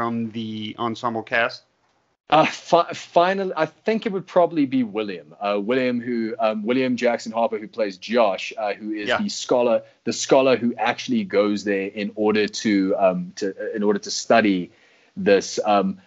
from 0.00 0.30
the 0.30 0.74
ensemble 0.78 1.22
cast? 1.22 1.62
Uh, 2.30 2.46
fi- 2.46 2.90
finally, 2.94 3.52
I 3.54 3.66
think 3.66 4.06
it 4.06 4.12
would 4.12 4.26
probably 4.26 4.64
be 4.64 4.82
William. 4.82 5.34
Uh, 5.38 5.60
William, 5.62 6.00
who 6.00 6.34
um, 6.38 6.62
William 6.62 6.96
Jackson 6.96 7.32
Harper, 7.32 7.58
who 7.58 7.68
plays 7.68 7.98
Josh, 7.98 8.50
uh, 8.56 8.72
who 8.72 8.92
is 8.92 9.08
Yeah. 9.08 9.18
the 9.18 9.28
scholar, 9.28 9.82
the 10.04 10.14
scholar 10.14 10.56
who 10.56 10.74
actually 10.74 11.24
goes 11.24 11.64
there 11.64 11.88
in 11.88 12.12
order 12.14 12.46
to 12.46 12.96
um, 12.96 13.32
to 13.36 13.76
in 13.76 13.82
order 13.82 13.98
to 13.98 14.10
study 14.10 14.70
this. 15.18 15.60
Um, 15.62 15.98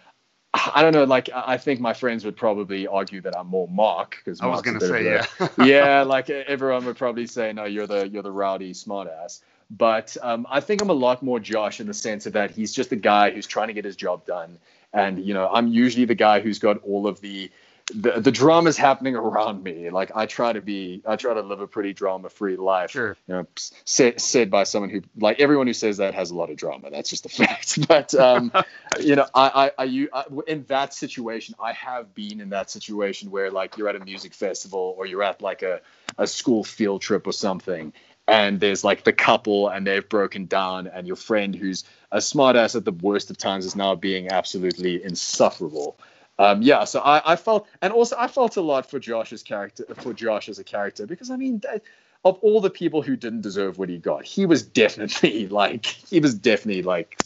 I 0.52 0.82
don't 0.82 0.92
know. 0.92 1.04
Like, 1.04 1.30
I 1.32 1.56
think 1.56 1.78
my 1.78 1.94
friends 1.94 2.24
would 2.24 2.36
probably 2.36 2.88
argue 2.88 3.20
that 3.20 3.38
I'm 3.38 3.46
more 3.46 3.68
Mark 3.68 4.16
because 4.24 4.40
I 4.40 4.46
was 4.46 4.62
gonna 4.62 4.80
say, 4.80 5.04
yeah, 5.04 5.26
yeah. 5.64 6.02
Like 6.14 6.30
everyone 6.30 6.84
would 6.86 6.96
probably 6.96 7.28
say, 7.28 7.52
no, 7.52 7.64
you're 7.64 7.86
the 7.86 8.08
you're 8.08 8.24
the 8.24 8.32
rowdy 8.32 8.72
smartass. 8.72 9.40
But 9.70 10.16
um, 10.22 10.46
I 10.50 10.60
think 10.60 10.82
I'm 10.82 10.90
a 10.90 10.94
lot 10.94 11.22
more 11.22 11.40
Josh 11.40 11.80
in 11.80 11.86
the 11.86 11.94
sense 11.94 12.26
of 12.26 12.34
that 12.34 12.50
he's 12.50 12.72
just 12.72 12.92
a 12.92 12.96
guy 12.96 13.30
who's 13.30 13.46
trying 13.46 13.68
to 13.68 13.74
get 13.74 13.84
his 13.84 13.96
job 13.96 14.26
done, 14.26 14.58
and 14.92 15.24
you 15.24 15.34
know 15.34 15.48
I'm 15.52 15.68
usually 15.68 16.04
the 16.04 16.14
guy 16.14 16.40
who's 16.40 16.58
got 16.58 16.82
all 16.84 17.06
of 17.06 17.20
the 17.20 17.50
the, 17.92 18.20
the 18.20 18.32
drama's 18.32 18.76
happening 18.76 19.14
around 19.14 19.62
me. 19.62 19.90
Like 19.90 20.12
I 20.14 20.26
try 20.26 20.52
to 20.52 20.60
be, 20.60 21.02
I 21.06 21.16
try 21.16 21.34
to 21.34 21.42
live 21.42 21.60
a 21.60 21.66
pretty 21.66 21.92
drama-free 21.92 22.56
life. 22.56 22.90
Sure. 22.90 23.16
You 23.26 23.34
know, 23.34 23.46
said 23.84 24.20
said 24.20 24.50
by 24.50 24.64
someone 24.64 24.90
who, 24.90 25.02
like 25.16 25.40
everyone 25.40 25.66
who 25.66 25.74
says 25.74 25.98
that 25.98 26.14
has 26.14 26.30
a 26.30 26.34
lot 26.34 26.50
of 26.50 26.56
drama. 26.56 26.90
That's 26.90 27.10
just 27.10 27.26
a 27.26 27.28
fact. 27.44 27.86
But 27.86 28.14
um, 28.14 28.52
you 29.00 29.16
know, 29.16 29.26
I, 29.34 29.66
I, 29.66 29.82
I, 29.82 29.84
you, 29.84 30.08
I, 30.12 30.24
in 30.46 30.64
that 30.64 30.94
situation, 30.94 31.54
I 31.60 31.72
have 31.72 32.14
been 32.14 32.40
in 32.40 32.50
that 32.50 32.70
situation 32.70 33.30
where 33.30 33.50
like 33.50 33.76
you're 33.76 33.88
at 33.88 33.96
a 33.96 34.04
music 34.04 34.32
festival 34.32 34.94
or 34.96 35.06
you're 35.06 35.22
at 35.22 35.42
like 35.42 35.62
a, 35.62 35.80
a 36.16 36.26
school 36.26 36.64
field 36.64 37.02
trip 37.02 37.26
or 37.26 37.32
something, 37.32 37.92
and 38.26 38.58
there's 38.60 38.84
like 38.84 39.04
the 39.04 39.12
couple 39.12 39.68
and 39.68 39.86
they've 39.86 40.08
broken 40.08 40.46
down, 40.46 40.86
and 40.86 41.06
your 41.06 41.16
friend 41.16 41.54
who's 41.54 41.84
a 42.12 42.18
smartass 42.18 42.74
at 42.76 42.84
the 42.84 42.92
worst 42.92 43.30
of 43.30 43.36
times 43.38 43.66
is 43.66 43.76
now 43.76 43.94
being 43.94 44.30
absolutely 44.30 45.02
insufferable. 45.02 45.98
Um, 46.38 46.62
yeah, 46.62 46.84
so 46.84 47.00
I, 47.00 47.32
I 47.32 47.36
felt, 47.36 47.68
and 47.80 47.92
also 47.92 48.16
I 48.18 48.26
felt 48.26 48.56
a 48.56 48.60
lot 48.60 48.90
for 48.90 48.98
Josh's 48.98 49.42
character, 49.42 49.84
for 49.96 50.12
Josh 50.12 50.48
as 50.48 50.58
a 50.58 50.64
character, 50.64 51.06
because 51.06 51.30
I 51.30 51.36
mean, 51.36 51.58
that, 51.60 51.82
of 52.24 52.38
all 52.40 52.60
the 52.60 52.70
people 52.70 53.02
who 53.02 53.14
didn't 53.16 53.42
deserve 53.42 53.78
what 53.78 53.88
he 53.88 53.98
got, 53.98 54.24
he 54.24 54.46
was 54.46 54.62
definitely 54.62 55.46
like, 55.62 55.84
he 55.86 56.18
was 56.20 56.34
definitely 56.34 56.82
like, 56.82 57.18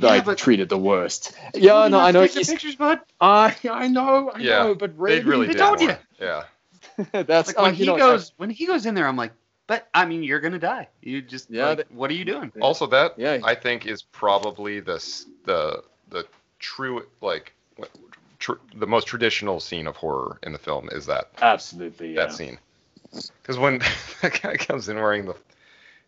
like 0.00 0.24
but- 0.24 0.38
treated 0.38 0.68
the 0.68 0.78
worst. 0.78 1.36
Yeah, 1.54 1.86
no, 1.88 2.00
I 2.00 2.10
know. 2.10 2.22
Take 2.22 2.32
the 2.32 2.38
He's, 2.40 2.48
pictures, 2.48 2.74
bud. 2.76 3.00
I, 3.20 3.54
I 3.70 3.88
know, 3.88 4.30
I 4.34 4.40
Yeah, 4.40 4.62
know, 4.62 4.74
but 4.74 4.92
They 4.96 5.20
really, 5.20 5.20
really 5.24 5.46
They 5.48 5.52
did. 5.52 5.58
told 5.60 5.80
you. 5.80 5.94
Yeah. 6.18 6.44
that's 7.12 7.48
Like 7.48 7.58
when 7.58 7.72
uh, 7.72 7.74
he 7.74 7.84
you 7.84 7.90
know, 7.90 7.98
goes, 7.98 8.32
when 8.38 8.50
he 8.50 8.66
goes 8.66 8.86
in 8.86 8.94
there, 8.94 9.06
I'm 9.06 9.16
like, 9.16 9.32
but 9.66 9.88
I 9.94 10.04
mean, 10.06 10.22
you're 10.22 10.40
gonna 10.40 10.58
die. 10.58 10.88
You 11.02 11.22
just, 11.22 11.50
Yeah, 11.50 11.68
like, 11.68 11.76
that- 11.78 11.92
what 11.92 12.10
are 12.10 12.14
you 12.14 12.24
doing? 12.24 12.52
Also, 12.60 12.86
that 12.88 13.18
Yeah. 13.18 13.38
I 13.44 13.54
think 13.54 13.86
is 13.86 14.02
probably 14.02 14.80
the 14.80 14.98
the 15.44 15.82
the 16.10 16.24
true 16.58 17.06
like 17.20 17.52
tr- 18.38 18.52
the 18.74 18.86
most 18.86 19.06
traditional 19.06 19.60
scene 19.60 19.86
of 19.86 19.96
horror 19.96 20.38
in 20.42 20.52
the 20.52 20.58
film 20.58 20.88
is 20.92 21.06
that 21.06 21.30
absolutely, 21.42 22.14
yeah. 22.14 22.26
that 22.26 22.32
scene. 22.34 22.58
Because 23.42 23.58
when 23.58 23.78
that 24.22 24.40
guy 24.42 24.56
comes 24.56 24.88
in 24.88 24.96
wearing 24.96 25.26
the 25.26 25.34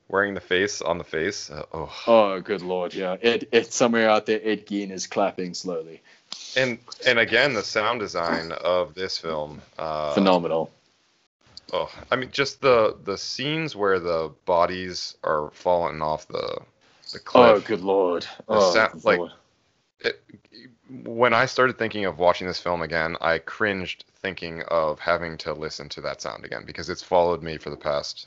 wearing 0.09 0.33
the 0.35 0.41
face 0.41 0.81
on 0.81 0.97
the 0.99 1.05
face, 1.05 1.51
uh, 1.51 1.65
oh, 1.73 1.93
Oh, 2.07 2.41
good 2.41 2.63
lord, 2.63 2.95
yeah. 2.95 3.17
It, 3.21 3.49
it's 3.53 3.75
somewhere 3.77 4.09
out 4.09 4.25
there. 4.25 4.41
Ed 4.43 4.67
Gein 4.67 4.91
is 4.91 5.07
clapping 5.07 5.53
slowly. 5.55 6.01
and 6.57 6.79
and 7.07 7.19
again 7.19 7.55
the 7.55 7.63
sound 7.63 8.01
design 8.01 8.53
of 8.53 8.95
this 8.95 9.19
film, 9.19 9.61
uh, 9.79 10.15
Phenomenal. 10.15 10.71
Oh, 11.73 11.91
I 12.11 12.17
mean, 12.17 12.31
just 12.31 12.61
the 12.61 12.97
the 13.05 13.19
scenes 13.19 13.77
where 13.77 14.01
the 14.01 14.33
bodies 14.47 15.17
are 15.23 15.51
falling 15.53 16.01
off 16.01 16.27
the 16.29 16.61
the 17.13 17.19
cliff. 17.19 17.57
Oh, 17.57 17.61
good 17.61 17.83
lord. 17.83 18.27
Oh, 18.49 18.73
sound- 18.73 18.93
good 18.93 19.05
like 19.05 19.19
lord. 19.19 19.33
it, 20.01 20.23
when 21.05 21.35
I 21.35 21.47
started 21.47 21.79
thinking 21.79 22.07
of 22.07 22.19
watching 22.19 22.47
this 22.47 22.61
film 22.61 22.83
again, 22.83 23.17
I 23.21 23.39
cringed 23.39 24.05
thinking 24.23 24.63
of 24.69 24.99
having 24.99 25.37
to 25.39 25.53
listen 25.53 25.89
to 25.91 26.01
that 26.03 26.23
sound 26.23 26.45
again 26.45 26.65
because 26.65 26.89
it's 26.89 27.03
followed 27.03 27.43
me 27.43 27.59
for 27.59 27.71
the 27.71 27.77
past 27.77 28.27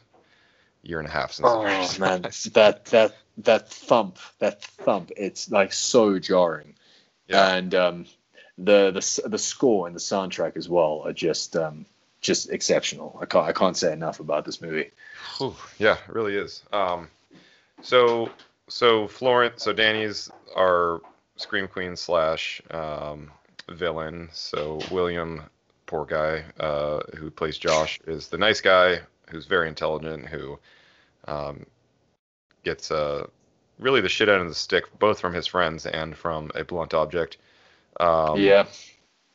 year 0.83 0.99
and 0.99 1.07
a 1.07 1.11
half 1.11 1.31
since. 1.31 1.47
Oh 1.49 1.63
man, 1.99 2.21
that 2.21 2.85
that 2.85 3.15
that 3.37 3.69
thump, 3.69 4.19
that 4.39 4.61
thump, 4.63 5.11
it's 5.17 5.49
like 5.49 5.73
so 5.73 6.19
jarring. 6.19 6.75
Yeah. 7.27 7.55
And 7.55 7.73
um, 7.73 8.05
the 8.57 8.91
the 8.91 9.29
the 9.29 9.37
score 9.39 9.87
and 9.87 9.95
the 9.95 9.99
soundtrack 9.99 10.57
as 10.57 10.69
well 10.69 11.01
are 11.05 11.13
just 11.13 11.55
um, 11.55 11.85
just 12.21 12.49
exceptional. 12.51 13.17
I 13.21 13.25
can't 13.25 13.45
I 13.47 13.51
can't 13.51 13.75
say 13.75 13.91
enough 13.91 14.19
about 14.19 14.45
this 14.45 14.61
movie. 14.61 14.91
Whew, 15.37 15.55
yeah, 15.79 15.97
it 16.07 16.13
really 16.13 16.35
is. 16.35 16.63
Um, 16.71 17.09
so 17.81 18.29
so 18.69 19.07
Florence, 19.07 19.63
so 19.63 19.73
Dani's 19.73 20.31
our 20.55 21.01
scream 21.35 21.67
queen 21.67 21.95
slash 21.95 22.61
um, 22.71 23.31
villain. 23.69 24.29
So 24.31 24.79
William, 24.91 25.43
poor 25.87 26.05
guy, 26.05 26.43
uh, 26.59 27.01
who 27.17 27.31
plays 27.31 27.57
Josh, 27.57 27.99
is 28.07 28.27
the 28.27 28.37
nice 28.37 28.61
guy 28.61 28.99
who's 29.29 29.45
very 29.45 29.67
intelligent, 29.67 30.27
who 30.27 30.59
um, 31.27 31.65
gets 32.63 32.91
uh, 32.91 33.25
really 33.79 34.01
the 34.01 34.09
shit 34.09 34.29
out 34.29 34.41
of 34.41 34.47
the 34.47 34.55
stick, 34.55 34.85
both 34.99 35.19
from 35.19 35.33
his 35.33 35.47
friends 35.47 35.85
and 35.85 36.15
from 36.15 36.51
a 36.53 36.63
blunt 36.63 36.93
object. 36.93 37.37
Um, 37.99 38.39
yeah, 38.39 38.67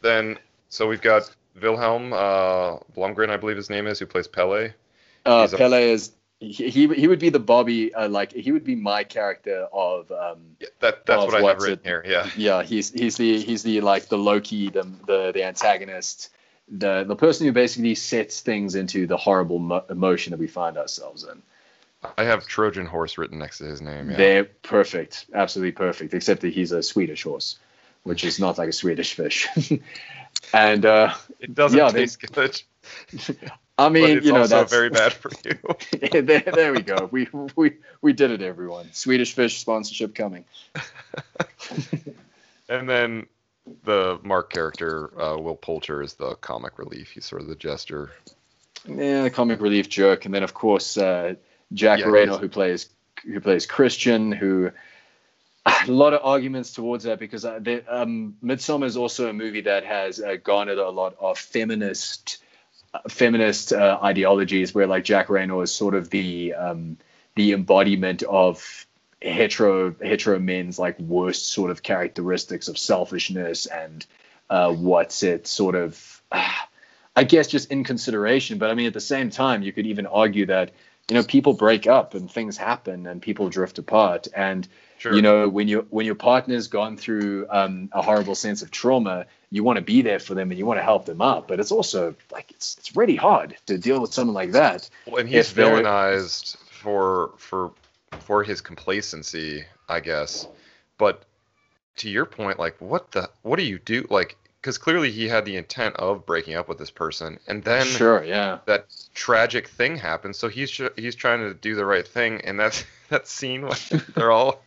Then 0.01 0.39
so 0.69 0.87
we've 0.87 1.03
got 1.03 1.31
Wilhelm 1.61 2.13
uh, 2.13 2.79
Blomgren, 2.97 3.31
I 3.31 3.37
believe 3.37 3.57
his 3.57 3.71
name 3.71 3.87
is, 3.87 3.99
who 3.99 4.07
plays 4.07 4.27
Pelle. 4.29 4.53
uh, 4.53 5.49
a- 5.53 5.57
Pelle 5.57 5.75
is 5.75 6.13
he, 6.39 6.69
he 6.69 6.87
he 6.89 7.09
would 7.09 7.19
be 7.19 7.31
the 7.31 7.39
Bobby 7.41 7.95
uh, 7.95 8.09
like 8.09 8.33
he 8.33 8.53
would 8.53 8.65
be 8.65 8.75
my 8.75 9.05
character 9.05 9.67
of 9.73 10.11
um, 10.13 10.57
Yeah, 10.61 10.69
that 10.81 11.07
that's 11.07 11.23
of 11.23 11.33
what 11.33 11.43
I 11.43 11.47
have 11.49 11.59
written 11.63 11.79
it- 11.85 11.87
here. 11.89 12.05
Yeah. 12.07 12.29
yeah 12.37 12.63
he's 12.63 12.91
he's 12.91 13.17
the 13.17 13.41
he's 13.41 13.63
the 13.63 13.81
like 13.81 14.09
the 14.09 14.19
Loki 14.19 14.69
the 14.69 14.83
the 15.07 15.33
the 15.33 15.45
antagonist 15.45 16.31
the 16.69 17.05
the 17.05 17.17
person 17.17 17.47
who 17.47 17.53
basically 17.53 17.95
sets 17.95 18.41
things 18.41 18.75
into 18.75 19.07
the 19.07 19.17
horrible 19.17 19.59
mo- 19.59 19.85
emotion 19.89 20.33
that 20.33 20.39
we 20.41 20.47
find 20.49 20.77
ourselves 20.77 21.25
in. 21.25 21.43
I 22.19 22.25
have 22.25 22.47
Trojan 22.47 22.87
horse 22.87 23.17
written 23.19 23.39
next 23.39 23.59
to 23.59 23.65
his 23.65 23.81
name. 23.81 24.11
Yeah. 24.11 24.17
They're 24.17 24.45
perfect, 24.45 25.27
absolutely 25.33 25.73
perfect, 25.73 26.13
except 26.13 26.43
that 26.43 26.53
he's 26.53 26.71
a 26.71 26.83
Swedish 26.83 27.23
horse, 27.23 27.59
which 28.07 28.25
is 28.25 28.39
not 28.39 28.57
like 28.57 28.69
a 28.69 28.73
Swedish 28.73 29.15
fish. 29.15 29.49
and 30.53 30.87
uh, 30.87 31.13
it 31.41 31.55
doesn't 31.55 31.79
yeah, 31.79 31.91
they- 31.91 32.01
taste 32.01 32.21
good, 32.33 32.63
I 33.79 33.91
mean, 33.91 34.23
you 34.23 34.33
know, 34.33 34.41
also 34.41 34.57
that's 34.57 34.73
very 34.73 34.89
bad 34.89 35.13
for 35.13 35.31
you. 35.45 36.23
there, 36.23 36.41
there 36.41 36.73
we 36.73 36.81
go. 36.81 37.09
We 37.13 37.29
we 37.57 37.75
we 38.01 38.13
did 38.15 38.31
it, 38.31 38.41
everyone. 38.41 38.89
Swedish 38.93 39.35
fish 39.35 39.59
sponsorship 39.59 40.15
coming. 40.15 40.45
and 42.71 42.89
then 42.89 43.27
the 43.85 44.19
Mark 44.23 44.51
character, 44.51 45.11
uh, 45.21 45.37
Will 45.37 45.57
Poulter, 45.57 46.01
is 46.03 46.15
the 46.15 46.37
comic 46.37 46.79
relief. 46.79 47.11
He's 47.11 47.27
sort 47.27 47.43
of 47.43 47.49
the 47.49 47.55
jester. 47.55 48.13
Yeah, 48.89 49.25
the 49.25 49.31
comic 49.31 49.61
relief 49.61 49.91
jerk, 49.91 50.25
and 50.25 50.33
then 50.33 50.43
of 50.43 50.55
course 50.55 50.97
uh, 50.97 51.35
Jack 51.75 51.99
Yeah, 51.99 52.07
Moreno, 52.07 52.39
who 52.39 52.49
plays 52.49 52.89
who 53.25 53.41
plays 53.41 53.67
Christian, 53.67 54.33
who 54.33 54.71
a 55.67 55.87
lot 55.91 56.15
of 56.15 56.21
arguments 56.23 56.73
towards 56.73 57.05
that 57.05 57.19
because 57.19 57.45
uh, 57.45 57.61
um, 57.89 58.37
Midsommar 58.43 58.87
is 58.87 58.97
also 58.97 59.29
a 59.29 59.33
movie 59.33 59.63
that 59.63 59.85
has 59.85 60.21
uh, 60.21 60.37
garnered 60.43 60.79
a 60.79 60.91
lot 60.91 61.17
of 61.21 61.39
feminist 61.39 62.39
uh, 62.95 63.01
feminist 63.09 63.73
uh, 63.73 63.99
ideologies, 64.03 64.75
where 64.75 64.87
like 64.87 65.05
Jack 65.05 65.29
Reynor 65.29 65.63
is 65.63 65.75
sort 65.75 65.95
of 65.95 66.11
the 66.11 66.55
um, 66.55 66.97
the 67.35 67.53
embodiment 67.53 68.23
of 68.23 68.87
hetero 69.21 69.95
hetero 70.03 70.39
men's 70.39 70.79
like 70.79 70.99
worst 71.01 71.49
sort 71.49 71.71
of 71.71 71.83
characteristics 71.83 72.69
of 72.69 72.79
selfishness 72.79 73.67
and 73.67 74.05
uh, 74.51 74.73
what's 74.73 75.23
it 75.23 75.47
sort 75.47 75.75
of 75.75 76.23
I 77.17 77.25
guess 77.25 77.47
just 77.47 77.73
in 77.73 77.83
consideration. 77.83 78.59
But 78.59 78.71
I 78.71 78.75
mean, 78.75 78.87
at 78.87 78.93
the 78.93 79.01
same 79.01 79.31
time, 79.31 79.63
you 79.63 79.73
could 79.73 79.87
even 79.87 80.07
argue 80.07 80.47
that 80.47 80.73
you 81.09 81.15
know 81.15 81.23
people 81.23 81.53
break 81.53 81.87
up 81.87 82.15
and 82.15 82.31
things 82.31 82.57
happen 82.57 83.07
and 83.07 83.23
people 83.23 83.49
drift 83.49 83.79
apart 83.79 84.29
and 84.35 84.69
Sure. 84.99 85.13
you 85.13 85.21
know 85.21 85.47
when 85.47 85.69
you 85.69 85.87
when 85.91 86.07
your 86.07 86.15
partner's 86.15 86.69
gone 86.69 86.97
through 86.97 87.47
um, 87.51 87.91
a 87.93 88.01
horrible 88.01 88.35
sense 88.35 88.63
of 88.63 88.71
trauma 88.71 89.27
you 89.51 89.63
want 89.63 89.77
to 89.77 89.83
be 89.83 90.01
there 90.01 90.19
for 90.19 90.35
them 90.35 90.51
and 90.51 90.59
you 90.59 90.65
want 90.65 90.79
to 90.79 90.83
help 90.83 91.05
them 91.05 91.21
up 91.21 91.49
but 91.49 91.61
it's 91.61 91.71
also 91.71 92.15
like 92.33 92.51
it's 92.53 92.77
it's 92.79 92.97
really 92.97 93.15
hard 93.17 93.57
to 93.67 93.77
deal 93.77 94.01
with 94.01 94.15
someone 94.15 94.35
like 94.35 94.53
that 94.53 94.89
Well, 95.07 95.17
and 95.17 95.29
he's 95.29 95.53
villainized 95.53 96.57
for 96.71 97.33
for 97.37 97.73
for 98.21 98.43
his 98.43 98.61
complacency, 98.61 99.65
I 99.89 100.01
guess. 100.01 100.49
But 100.99 101.25
to 101.97 102.09
your 102.09 102.27
point, 102.27 102.59
like 102.59 102.77
what 102.81 103.13
the 103.13 103.31
what 103.43 103.57
do 103.57 103.65
you 103.65 103.79
do? 103.79 104.07
Like 104.11 104.37
because 104.67 104.79
clearly 104.79 105.13
he 105.13 105.29
had 105.29 105.45
the 105.45 105.55
intent 105.55 105.95
of 105.95 106.27
breaking 106.27 106.55
up 106.57 106.69
with 106.69 106.77
this 106.77 106.91
person, 106.91 107.39
and 107.47 107.63
then 107.63 107.87
Sure, 107.87 108.25
yeah. 108.25 108.59
that 108.67 108.87
tragic 109.15 109.69
thing 109.69 109.97
happens. 109.97 110.39
So 110.39 110.49
he's 110.49 110.81
he's 110.97 111.15
trying 111.15 111.39
to 111.39 111.55
do 111.55 111.77
the 111.77 111.85
right 111.87 112.05
thing, 112.07 112.41
and 112.41 112.59
that's 112.59 112.85
that 113.09 113.29
scene 113.29 113.63
when 113.63 113.77
they're 114.17 114.33
all. 114.33 114.65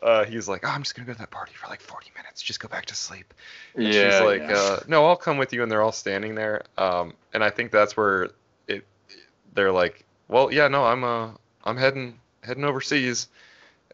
Uh, 0.00 0.24
he's 0.24 0.48
like, 0.48 0.62
oh, 0.64 0.70
I'm 0.70 0.82
just 0.82 0.94
gonna 0.94 1.04
go 1.06 1.12
to 1.12 1.18
that 1.18 1.30
party 1.30 1.52
for 1.54 1.68
like 1.68 1.82
40 1.82 2.10
minutes. 2.16 2.40
Just 2.40 2.60
go 2.60 2.68
back 2.68 2.86
to 2.86 2.94
sleep. 2.94 3.34
And 3.74 3.88
she's 3.88 3.96
Yeah, 3.96 4.20
like, 4.20 4.40
yeah. 4.40 4.54
uh, 4.54 4.80
no, 4.88 5.04
I'll 5.06 5.16
come 5.16 5.36
with 5.36 5.52
you. 5.52 5.62
And 5.62 5.70
they're 5.70 5.82
all 5.82 5.92
standing 5.92 6.34
there. 6.34 6.62
Um, 6.78 7.12
and 7.34 7.44
I 7.44 7.50
think 7.50 7.72
that's 7.72 7.94
where 7.98 8.30
it. 8.68 8.86
They're 9.52 9.70
like, 9.70 10.02
well, 10.28 10.50
yeah, 10.50 10.68
no, 10.68 10.86
I'm 10.86 11.04
uh, 11.04 11.32
I'm 11.62 11.76
heading 11.76 12.18
heading 12.42 12.64
overseas. 12.64 13.28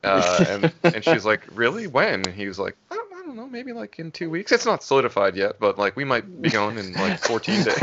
Uh, 0.04 0.44
and 0.48 0.72
and 0.84 1.02
she's 1.02 1.24
like, 1.24 1.40
really? 1.50 1.88
When? 1.88 2.20
And 2.26 2.26
he 2.28 2.46
was 2.46 2.60
like, 2.60 2.76
I 2.92 2.94
don't, 3.26 3.36
know, 3.36 3.48
maybe 3.48 3.72
like 3.72 3.98
in 3.98 4.10
two 4.10 4.30
weeks. 4.30 4.52
It's 4.52 4.66
not 4.66 4.82
solidified 4.82 5.36
yet, 5.36 5.58
but 5.60 5.78
like 5.78 5.96
we 5.96 6.04
might 6.04 6.40
be 6.40 6.48
going 6.48 6.78
in 6.78 6.92
like 6.94 7.18
14 7.24 7.64
days. 7.64 7.74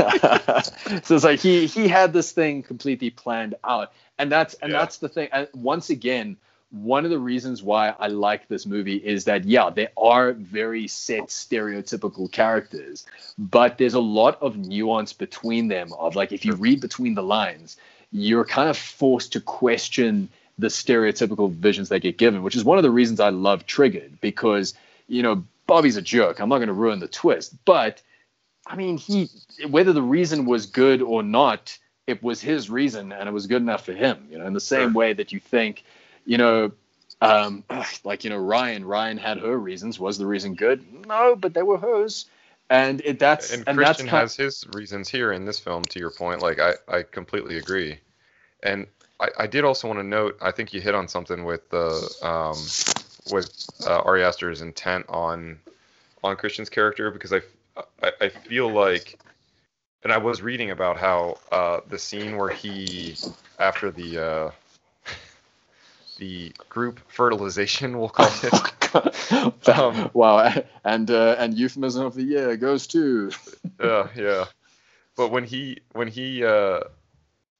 so 1.03 1.15
it's 1.15 1.23
like 1.23 1.39
he 1.39 1.67
he 1.67 1.87
had 1.87 2.13
this 2.13 2.31
thing 2.31 2.63
completely 2.63 3.09
planned 3.09 3.55
out 3.63 3.91
and 4.17 4.31
that's 4.31 4.53
and 4.55 4.73
that's 4.73 4.97
the 4.97 5.09
thing 5.09 5.29
and 5.31 5.47
once 5.53 5.89
again 5.89 6.37
one 6.71 7.05
of 7.05 7.11
the 7.11 7.19
reasons 7.19 7.61
why 7.61 7.89
i 7.99 8.07
like 8.07 8.47
this 8.47 8.65
movie 8.65 8.97
is 8.97 9.25
that 9.25 9.45
yeah 9.45 9.69
they 9.69 9.87
are 9.97 10.33
very 10.33 10.87
set 10.87 11.27
stereotypical 11.27 12.31
characters 12.31 13.05
but 13.37 13.77
there's 13.77 13.93
a 13.93 13.99
lot 13.99 14.41
of 14.41 14.57
nuance 14.57 15.13
between 15.13 15.67
them 15.67 15.93
of 15.93 16.15
like 16.15 16.31
if 16.31 16.45
you 16.45 16.53
read 16.55 16.81
between 16.81 17.13
the 17.15 17.23
lines 17.23 17.77
you're 18.11 18.45
kind 18.45 18.69
of 18.69 18.77
forced 18.77 19.33
to 19.33 19.41
question 19.41 20.29
the 20.59 20.67
stereotypical 20.67 21.51
visions 21.51 21.89
they 21.89 21.99
get 21.99 22.17
given 22.17 22.43
which 22.43 22.55
is 22.55 22.63
one 22.63 22.77
of 22.77 22.83
the 22.83 22.91
reasons 22.91 23.19
i 23.19 23.29
love 23.29 23.65
triggered 23.65 24.19
because 24.21 24.73
you 25.13 25.23
know 25.23 25.43
bobby's 25.67 25.97
a 25.97 26.01
jerk 26.01 26.39
i'm 26.39 26.49
not 26.49 26.57
going 26.57 26.67
to 26.67 26.73
ruin 26.73 26.99
the 26.99 27.07
twist 27.07 27.55
but 27.65 28.01
I 28.65 28.75
mean, 28.75 28.97
he 28.97 29.29
whether 29.69 29.93
the 29.93 30.01
reason 30.01 30.45
was 30.45 30.65
good 30.65 31.01
or 31.01 31.21
not, 31.21 31.77
it 32.07 32.23
was 32.23 32.41
his 32.41 32.69
reason, 32.69 33.11
and 33.11 33.27
it 33.27 33.31
was 33.31 33.47
good 33.47 33.61
enough 33.61 33.85
for 33.85 33.93
him. 33.93 34.27
You 34.29 34.39
know, 34.39 34.47
in 34.47 34.53
the 34.53 34.61
same 34.61 34.93
way 34.93 35.13
that 35.13 35.31
you 35.31 35.39
think, 35.39 35.83
you 36.25 36.37
know, 36.37 36.71
um, 37.21 37.63
like 38.03 38.23
you 38.23 38.29
know, 38.29 38.37
Ryan, 38.37 38.85
Ryan 38.85 39.17
had 39.17 39.39
her 39.39 39.57
reasons. 39.57 39.99
Was 39.99 40.17
the 40.17 40.25
reason 40.25 40.55
good? 40.55 41.05
No, 41.07 41.35
but 41.35 41.53
they 41.53 41.63
were 41.63 41.77
hers, 41.77 42.25
and 42.69 43.01
it, 43.03 43.19
that's 43.19 43.53
and, 43.53 43.67
and, 43.67 43.77
Christian 43.77 44.05
that's 44.05 44.37
has 44.37 44.63
his 44.63 44.65
reasons 44.73 45.09
here 45.09 45.33
in 45.33 45.45
this 45.45 45.59
film. 45.59 45.83
To 45.83 45.99
your 45.99 46.11
point, 46.11 46.41
like 46.41 46.59
I, 46.59 46.75
I 46.87 47.03
completely 47.03 47.57
agree, 47.57 47.99
and 48.63 48.87
I, 49.19 49.27
I 49.39 49.47
did 49.47 49.65
also 49.65 49.87
want 49.87 49.99
to 49.99 50.05
note. 50.05 50.37
I 50.41 50.51
think 50.51 50.73
you 50.73 50.79
hit 50.79 50.95
on 50.95 51.09
something 51.09 51.43
with 51.43 51.69
the 51.69 52.09
um, 52.21 52.55
with 53.31 53.65
uh, 53.85 53.99
Ari 53.99 54.23
Aster's 54.23 54.61
intent 54.61 55.05
on 55.09 55.59
on 56.23 56.35
Christian's 56.35 56.69
character 56.69 57.11
because 57.11 57.33
I, 57.33 57.41
I 58.01 58.11
I 58.21 58.29
feel 58.29 58.71
like, 58.71 59.19
and 60.03 60.11
I 60.11 60.17
was 60.17 60.41
reading 60.41 60.71
about 60.71 60.97
how 60.97 61.37
uh, 61.51 61.81
the 61.87 61.99
scene 61.99 62.37
where 62.37 62.49
he 62.49 63.15
after 63.59 63.91
the 63.91 64.17
uh, 64.17 64.51
the 66.17 66.53
group 66.69 66.99
fertilization, 67.07 67.97
we'll 67.99 68.09
call 68.09 68.29
it. 68.43 69.69
um, 69.69 70.09
wow, 70.13 70.53
and 70.83 71.09
uh, 71.09 71.35
and 71.39 71.57
euphemism 71.57 72.05
of 72.05 72.15
the 72.15 72.23
year 72.23 72.57
goes 72.57 72.87
to 72.87 73.31
yeah, 73.79 74.07
yeah. 74.15 74.45
But 75.15 75.29
when 75.29 75.43
he 75.43 75.79
when 75.93 76.07
he 76.07 76.43
uh, 76.43 76.81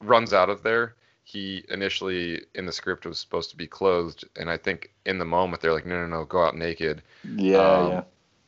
runs 0.01 0.33
out 0.33 0.49
of 0.49 0.63
there, 0.63 0.95
he 1.23 1.63
initially 1.69 2.41
in 2.53 2.65
the 2.65 2.71
script 2.71 3.05
was 3.05 3.17
supposed 3.17 3.49
to 3.51 3.57
be 3.57 3.67
clothed, 3.67 4.25
and 4.35 4.49
I 4.49 4.57
think 4.57 4.91
in 5.05 5.17
the 5.17 5.25
moment 5.25 5.61
they're 5.61 5.73
like, 5.73 5.85
no, 5.85 6.01
no, 6.01 6.07
no, 6.07 6.25
go 6.25 6.43
out 6.43 6.55
naked. 6.55 7.01
Yeah, 7.23 7.57
Um, 7.57 7.91
yeah. 7.91 8.03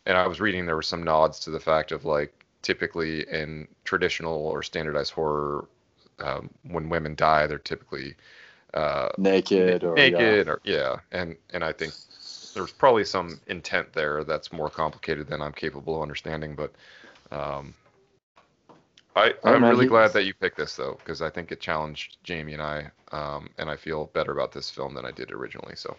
And 0.06 0.18
I 0.18 0.28
was 0.28 0.40
reading 0.40 0.66
there 0.66 0.76
were 0.76 0.82
some 0.82 1.04
nods 1.04 1.40
to 1.42 1.52
the 1.52 1.60
fact 1.60 1.92
of 1.92 2.06
like 2.06 2.46
typically 2.62 3.28
in 3.30 3.68
traditional 3.86 4.48
or 4.48 4.62
standardized 4.62 5.14
horror, 5.14 5.68
um, 6.20 6.50
when 6.64 6.90
women 6.90 7.16
die, 7.16 7.48
they're 7.48 7.58
typically 7.58 8.16
uh, 8.74 9.10
naked 9.18 9.84
or 9.84 9.96
naked 9.96 10.48
or 10.48 10.62
yeah, 10.64 10.98
and 11.12 11.36
and 11.52 11.64
I 11.64 11.72
think 11.72 11.94
there's 12.54 12.72
probably 12.72 13.06
some 13.06 13.40
intent 13.48 13.94
there 13.94 14.24
that's 14.24 14.52
more 14.54 14.70
complicated 14.70 15.28
than 15.28 15.42
I'm 15.42 15.54
capable 15.54 15.96
of 15.98 16.02
understanding, 16.02 16.56
but 16.56 16.74
um, 17.32 17.74
I 19.16 19.34
I'm 19.44 19.62
man, 19.62 19.72
really 19.72 19.86
he- 19.86 19.90
glad 19.90 20.14
that 20.14 20.24
you 20.24 20.34
picked 20.34 20.58
this 20.58 20.76
though 20.76 20.98
because 21.04 21.22
I 21.22 21.30
think 21.30 21.52
it 21.52 21.62
challenged 21.62 22.18
Jamie 22.24 22.54
and 22.54 22.62
I, 22.62 22.92
um, 23.12 23.50
and 23.58 23.70
I 23.70 23.76
feel 23.76 24.06
better 24.14 24.32
about 24.32 24.52
this 24.52 24.70
film 24.70 24.94
than 24.94 25.06
I 25.06 25.12
did 25.12 25.32
originally. 25.32 25.76
So 25.76 25.96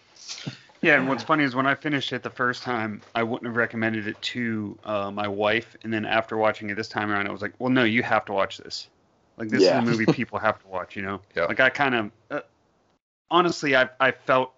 Yeah, 0.82 0.96
and 0.96 1.08
what's 1.08 1.22
funny 1.22 1.44
is 1.44 1.54
when 1.54 1.66
I 1.66 1.74
finished 1.74 2.12
it 2.12 2.22
the 2.22 2.30
first 2.30 2.62
time, 2.62 3.00
I 3.14 3.22
wouldn't 3.22 3.46
have 3.46 3.56
recommended 3.56 4.06
it 4.06 4.20
to 4.22 4.78
uh, 4.84 5.10
my 5.10 5.26
wife, 5.28 5.76
and 5.82 5.92
then 5.92 6.04
after 6.04 6.36
watching 6.36 6.68
it 6.70 6.76
this 6.76 6.88
time 6.88 7.10
around, 7.10 7.26
I 7.26 7.32
was 7.32 7.40
like, 7.42 7.54
"Well, 7.58 7.70
no, 7.70 7.84
you 7.84 8.02
have 8.02 8.26
to 8.26 8.32
watch 8.32 8.58
this. 8.58 8.86
Like, 9.38 9.48
this 9.48 9.62
Yeah. 9.62 9.80
is 9.80 9.88
a 9.88 9.90
movie 9.90 10.06
people 10.12 10.38
have 10.38 10.60
to 10.60 10.68
watch." 10.68 10.94
You 10.94 11.02
know? 11.02 11.20
Yeah. 11.34 11.46
Like, 11.46 11.60
I 11.60 11.70
kind 11.70 11.94
of, 11.94 12.10
uh, 12.30 12.40
honestly, 13.30 13.74
I 13.74 13.88
I 13.98 14.10
felt 14.10 14.52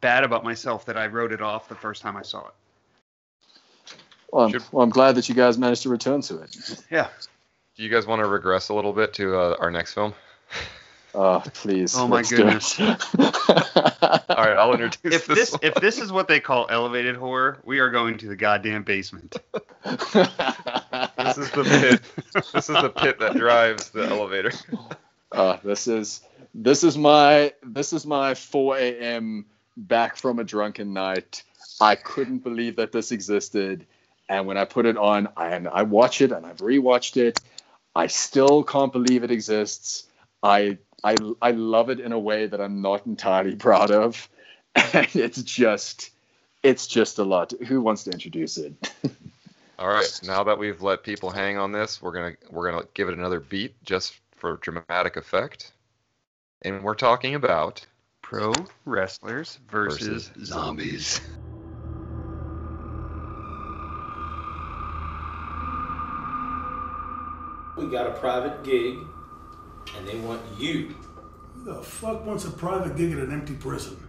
bad 0.00 0.24
about 0.24 0.42
myself 0.42 0.86
that 0.86 0.96
I 0.96 1.06
wrote 1.06 1.32
it 1.32 1.40
off 1.40 1.68
the 1.68 1.74
first 1.76 2.02
time 2.02 2.16
I 2.16 2.22
saw 2.22 2.48
it. 2.48 2.54
Well, 4.32 4.46
I'm, 4.46 4.54
well, 4.72 4.82
I'm 4.82 4.90
glad 4.90 5.14
that 5.16 5.28
you 5.28 5.34
guys 5.34 5.58
managed 5.58 5.82
to 5.82 5.90
return 5.90 6.22
to 6.22 6.38
it. 6.38 6.56
Yeah. 6.90 7.08
Do 7.76 7.82
you 7.82 7.88
guys 7.88 8.06
want 8.06 8.20
to 8.20 8.26
regress 8.26 8.68
a 8.68 8.74
little 8.74 8.92
bit 8.92 9.12
to 9.14 9.36
uh, 9.36 9.56
our 9.58 9.70
next 9.70 9.94
film? 9.94 10.14
Oh, 11.14 11.42
please. 11.52 11.94
Oh 11.96 12.08
my 12.08 12.16
let's 12.16 12.30
do 12.30 12.36
it. 12.36 12.38
goodness. 12.38 12.80
All 12.80 14.44
right, 14.44 14.56
I'll 14.56 14.72
introduce 14.72 15.14
If 15.14 15.26
this. 15.26 15.38
this 15.38 15.52
one. 15.52 15.60
if 15.62 15.74
this 15.74 15.98
is 15.98 16.10
what 16.10 16.26
they 16.26 16.40
call 16.40 16.66
elevated 16.70 17.16
horror, 17.16 17.58
we 17.64 17.80
are 17.80 17.90
going 17.90 18.16
to 18.18 18.28
the 18.28 18.36
goddamn 18.36 18.82
basement. 18.82 19.36
this 19.84 21.38
is 21.38 21.50
the 21.50 21.64
pit. 21.64 22.00
this 22.34 22.54
is 22.54 22.66
the 22.66 22.92
pit 22.96 23.18
that 23.18 23.34
drives 23.36 23.90
the 23.90 24.04
elevator. 24.06 24.52
Uh, 25.32 25.56
this 25.64 25.88
is 25.88 26.20
this 26.54 26.84
is 26.84 26.98
my 26.98 27.50
this 27.62 27.94
is 27.94 28.04
my 28.04 28.34
4 28.34 28.76
a.m. 28.76 29.46
back 29.78 30.14
from 30.18 30.38
a 30.40 30.44
drunken 30.44 30.92
night. 30.92 31.42
I 31.80 31.94
couldn't 31.94 32.40
believe 32.40 32.76
that 32.76 32.92
this 32.92 33.12
existed, 33.12 33.86
and 34.28 34.46
when 34.46 34.58
I 34.58 34.66
put 34.66 34.84
it 34.84 34.98
on, 34.98 35.28
I, 35.34 35.48
and 35.54 35.68
I 35.68 35.84
watch 35.84 36.20
it 36.20 36.32
and 36.32 36.44
I've 36.44 36.58
rewatched 36.58 37.16
it. 37.16 37.40
I 37.94 38.06
still 38.06 38.62
can't 38.64 38.92
believe 38.92 39.24
it 39.24 39.30
exists. 39.30 40.04
I 40.42 40.78
I 41.04 41.14
I 41.40 41.50
love 41.50 41.90
it 41.90 42.00
in 42.00 42.12
a 42.12 42.18
way 42.18 42.46
that 42.46 42.60
I'm 42.60 42.80
not 42.80 43.06
entirely 43.06 43.56
proud 43.56 43.90
of, 43.90 44.28
and 44.74 45.08
it's 45.14 45.42
just 45.42 46.10
it's 46.62 46.86
just 46.86 47.18
a 47.18 47.24
lot. 47.24 47.52
Who 47.66 47.80
wants 47.80 48.04
to 48.04 48.10
introduce 48.10 48.56
it? 48.56 48.74
All 49.78 49.88
right, 49.88 50.20
now 50.22 50.44
that 50.44 50.58
we've 50.58 50.80
let 50.80 51.02
people 51.02 51.30
hang 51.30 51.58
on 51.58 51.72
this, 51.72 52.00
we're 52.00 52.12
gonna 52.12 52.36
we're 52.50 52.70
gonna 52.70 52.86
give 52.94 53.08
it 53.08 53.18
another 53.18 53.40
beat 53.40 53.74
just 53.84 54.14
for 54.36 54.58
dramatic 54.58 55.16
effect, 55.16 55.72
and 56.62 56.82
we're 56.82 56.94
talking 56.94 57.34
about 57.34 57.84
Pro 58.22 58.52
wrestlers 58.84 59.58
versus, 59.68 60.28
Versus 60.28 60.46
zombies. 60.46 61.20
We 61.20 61.41
got 67.92 68.06
a 68.06 68.12
private 68.12 68.64
gig, 68.64 68.96
and 69.96 70.08
they 70.08 70.16
want 70.20 70.40
you. 70.58 70.96
Who 71.54 71.64
the 71.64 71.82
fuck 71.82 72.24
wants 72.24 72.46
a 72.46 72.50
private 72.50 72.96
gig 72.96 73.12
at 73.12 73.18
an 73.18 73.30
empty 73.30 73.52
prison? 73.52 74.08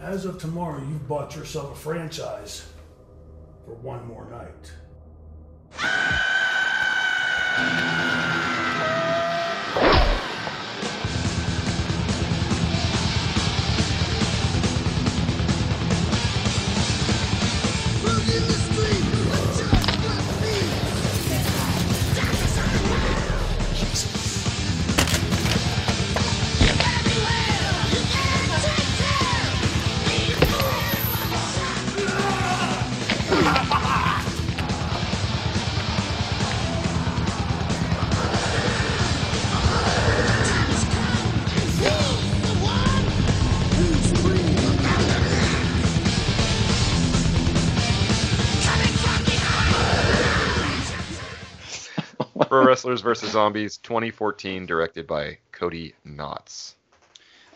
As 0.00 0.26
of 0.26 0.38
tomorrow, 0.38 0.80
you've 0.80 1.08
bought 1.08 1.34
yourself 1.34 1.72
a 1.72 1.80
franchise 1.80 2.68
for 3.64 3.74
one 3.76 4.06
more 4.06 4.28
night. 4.30 4.72
Wrestlers 52.84 53.00
versus 53.00 53.30
Zombies 53.30 53.78
2014, 53.78 54.66
directed 54.66 55.06
by 55.06 55.38
Cody 55.52 55.94
Knotts. 56.06 56.74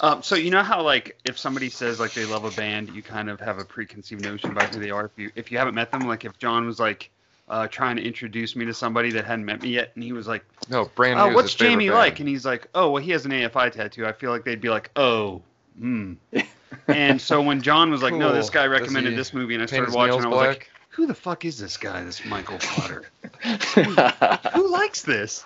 Um, 0.00 0.22
so 0.22 0.36
you 0.36 0.50
know 0.50 0.62
how 0.62 0.80
like 0.80 1.18
if 1.26 1.38
somebody 1.38 1.68
says 1.68 2.00
like 2.00 2.14
they 2.14 2.24
love 2.24 2.44
a 2.44 2.50
band, 2.52 2.88
you 2.90 3.02
kind 3.02 3.28
of 3.28 3.38
have 3.40 3.58
a 3.58 3.64
preconceived 3.64 4.22
notion 4.22 4.50
about 4.52 4.74
who 4.74 4.80
they 4.80 4.90
are. 4.90 5.04
If 5.04 5.18
you 5.18 5.30
if 5.34 5.52
you 5.52 5.58
haven't 5.58 5.74
met 5.74 5.90
them, 5.90 6.08
like 6.08 6.24
if 6.24 6.38
John 6.38 6.64
was 6.64 6.80
like 6.80 7.10
uh, 7.46 7.68
trying 7.68 7.96
to 7.96 8.02
introduce 8.02 8.56
me 8.56 8.64
to 8.64 8.72
somebody 8.72 9.10
that 9.10 9.26
hadn't 9.26 9.44
met 9.44 9.60
me 9.60 9.68
yet, 9.68 9.92
and 9.94 10.02
he 10.02 10.14
was 10.14 10.26
like, 10.26 10.46
No, 10.70 10.86
brand 10.94 11.20
"Oh, 11.20 11.24
new. 11.24 11.30
is 11.32 11.36
what's 11.36 11.54
Jamie 11.54 11.90
like?" 11.90 12.20
and 12.20 12.28
he's 12.28 12.46
like, 12.46 12.68
"Oh, 12.74 12.92
well, 12.92 13.02
he 13.02 13.10
has 13.10 13.26
an 13.26 13.32
AFI 13.32 13.70
tattoo." 13.70 14.06
I 14.06 14.12
feel 14.12 14.30
like 14.30 14.44
they'd 14.44 14.62
be 14.62 14.70
like, 14.70 14.90
"Oh, 14.96 15.42
hmm." 15.78 16.14
and 16.86 17.20
so 17.20 17.42
when 17.42 17.60
John 17.60 17.90
was 17.90 18.00
like, 18.00 18.14
"No, 18.14 18.32
this 18.32 18.48
guy 18.48 18.66
recommended 18.66 19.14
this 19.14 19.34
movie," 19.34 19.52
and 19.52 19.62
I 19.62 19.66
started 19.66 19.94
watching, 19.94 20.24
I 20.24 20.28
was 20.28 20.36
like, 20.36 20.58
black? 20.58 20.70
"Who 20.98 21.06
the 21.06 21.14
fuck 21.14 21.44
is 21.44 21.58
this 21.60 21.76
guy? 21.76 22.02
This 22.02 22.24
Michael 22.24 22.58
Potter? 22.58 23.04
Who 24.52 24.68
likes 24.72 25.02
this?" 25.02 25.44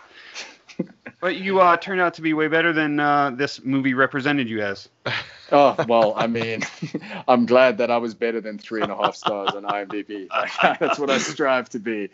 But 1.21 1.37
you 1.37 1.61
uh, 1.61 1.77
turned 1.77 2.01
out 2.01 2.15
to 2.15 2.23
be 2.23 2.33
way 2.33 2.49
better 2.49 2.73
than 2.73 2.99
uh, 2.99 3.31
this 3.33 3.63
movie 3.63 3.93
represented 3.93 4.49
you 4.49 4.63
as. 4.63 4.89
Oh 5.55 5.77
well, 5.87 6.15
I 6.17 6.29
mean, 6.29 6.63
I'm 7.29 7.45
glad 7.45 7.77
that 7.77 7.91
I 7.91 7.99
was 7.99 8.15
better 8.15 8.41
than 8.41 8.57
three 8.57 8.81
and 8.81 8.91
a 8.91 8.97
half 8.97 9.15
stars 9.15 9.51
on 9.51 9.65
IMDb. 9.65 10.27
That's 10.81 10.99
what 10.99 11.11
I 11.11 11.19
strive 11.19 11.69
to 11.71 11.79
be. 11.79 12.09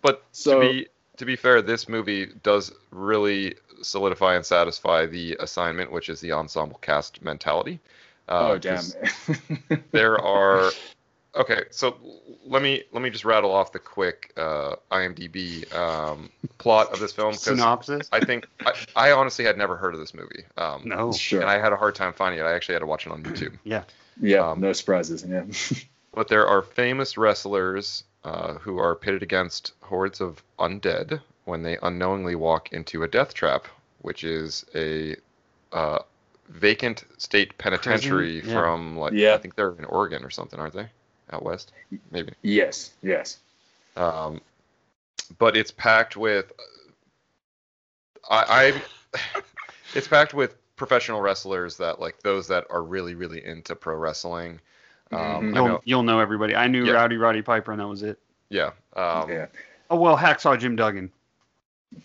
But 0.00 0.22
So- 0.30 0.60
to 0.60 0.68
be 0.68 0.86
to 1.16 1.24
be 1.24 1.34
fair, 1.34 1.60
this 1.60 1.88
movie 1.88 2.26
does 2.44 2.70
really 2.92 3.56
solidify 3.82 4.36
and 4.36 4.46
satisfy 4.46 5.06
the 5.06 5.36
assignment, 5.40 5.90
which 5.90 6.08
is 6.08 6.20
the 6.20 6.30
ensemble 6.30 6.78
cast 6.82 7.20
mentality. 7.20 7.80
Uh, 8.28 8.50
oh 8.52 8.58
damn! 8.58 8.76
'cause 8.76 9.36
there 9.90 10.16
are 10.20 10.70
okay. 11.36 11.64
So 11.70 11.96
let 12.46 12.62
me 12.62 12.82
let 12.92 13.02
me 13.02 13.10
just 13.10 13.24
rattle 13.24 13.52
off 13.52 13.72
the 13.72 13.78
quick 13.78 14.32
uh, 14.36 14.76
IMDb 14.90 15.72
um, 15.74 16.30
plot 16.58 16.92
of 16.92 17.00
this 17.00 17.12
film. 17.12 17.34
Synopsis? 17.34 18.08
I 18.12 18.24
think 18.24 18.46
I, 18.64 18.72
I 18.94 19.12
honestly 19.12 19.44
had 19.44 19.56
never 19.58 19.76
heard 19.76 19.94
of 19.94 20.00
this 20.00 20.14
movie. 20.14 20.44
Um, 20.56 20.82
No. 20.84 21.12
Sure. 21.12 21.40
and 21.40 21.50
I 21.50 21.58
had 21.58 21.72
a 21.72 21.76
hard 21.76 21.94
time 21.94 22.12
finding 22.12 22.40
it. 22.40 22.44
I 22.44 22.54
actually 22.54 22.74
had 22.74 22.80
to 22.80 22.86
watch 22.86 23.06
it 23.06 23.12
on 23.12 23.22
YouTube. 23.22 23.58
Yeah. 23.64 23.82
Yeah, 24.20 24.48
Um, 24.50 24.60
no 24.60 24.72
surprises. 24.72 25.24
Yeah. 25.28 25.44
But 26.14 26.28
there 26.28 26.46
are 26.46 26.62
famous 26.62 27.18
wrestlers 27.18 28.02
uh, 28.24 28.54
who 28.54 28.78
are 28.78 28.94
pitted 28.94 29.22
against 29.22 29.72
hordes 29.82 30.22
of 30.22 30.42
undead 30.58 31.20
when 31.44 31.62
they 31.62 31.76
unknowingly 31.82 32.34
walk 32.34 32.72
into 32.72 33.02
a 33.02 33.08
death 33.08 33.34
trap, 33.34 33.66
which 34.00 34.24
is 34.24 34.64
a 34.74 35.16
uh, 35.72 35.98
vacant 36.48 37.04
state 37.18 37.58
penitentiary 37.58 38.40
Yeah. 38.40 38.54
from 38.54 38.96
like 38.96 39.12
Yeah. 39.12 39.34
I 39.34 39.38
think 39.38 39.56
they're 39.56 39.72
in 39.72 39.84
Oregon 39.84 40.24
or 40.24 40.30
something, 40.30 40.58
aren't 40.58 40.72
they? 40.72 40.88
Out 41.32 41.42
west, 41.42 41.72
maybe. 42.12 42.32
yes. 42.42 42.92
Yes. 43.02 43.38
Um, 43.96 44.40
but 45.38 45.56
it's 45.56 45.70
packed 45.72 46.16
with 46.16 46.52
I, 48.30 48.72
I 49.24 49.40
it's 49.94 50.08
packed 50.08 50.34
with 50.34 50.54
professional 50.76 51.20
wrestlers 51.20 51.76
that 51.78 52.00
like 52.00 52.20
those 52.22 52.46
that 52.48 52.64
are 52.70 52.82
really 52.82 53.14
really 53.14 53.44
into 53.44 53.74
pro 53.74 53.96
wrestling. 53.96 54.60
Um, 55.12 55.20
I 55.20 55.40
You'll, 55.40 55.52
know, 55.68 55.80
you'll 55.84 56.02
know 56.02 56.18
everybody. 56.20 56.54
I 56.56 56.66
knew 56.66 56.84
Yeah. 56.84 56.92
Rowdy 56.94 57.16
Roddy 57.16 57.42
Piper, 57.42 57.72
and 57.72 57.80
that 57.80 57.86
was 57.86 58.02
it. 58.02 58.18
yeah, 58.50 58.70
um, 58.96 59.30
yeah. 59.30 59.46
Oh 59.90 59.96
well, 59.96 60.16
Hacksaw 60.16 60.58
Jim 60.58 60.74
Duggan. 60.76 61.10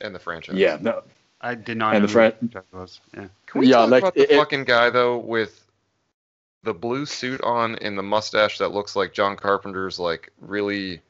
and 0.02 0.14
the 0.14 0.20
franchise. 0.20 0.56
Yeah. 0.56 0.78
No. 0.82 1.02
I 1.44 1.56
did 1.56 1.78
not 1.78 1.96
And 1.96 2.04
know 2.04 2.08
the 2.08 2.14
franchise 2.14 2.64
was. 2.72 3.00
Yeah. 3.16 3.28
Can 3.48 3.62
we 3.62 3.68
Yeah, 3.68 3.78
talk 3.78 3.90
like, 3.90 4.04
about 4.04 4.14
the 4.14 4.22
it- 4.24 4.32
it- 4.32 4.38
fucking 4.38 4.64
guy 4.66 4.92
though 4.92 5.18
with 5.18 5.66
the 6.64 6.74
blue 6.74 7.06
suit 7.06 7.42
on 7.42 7.76
and 7.76 7.98
the 7.98 8.04
mustache 8.04 8.58
that 8.60 8.72
looks 8.72 8.96
like 8.96 9.14
John 9.14 9.36
Carpenter's 9.36 10.00
like 10.00 10.32
really 10.40 11.02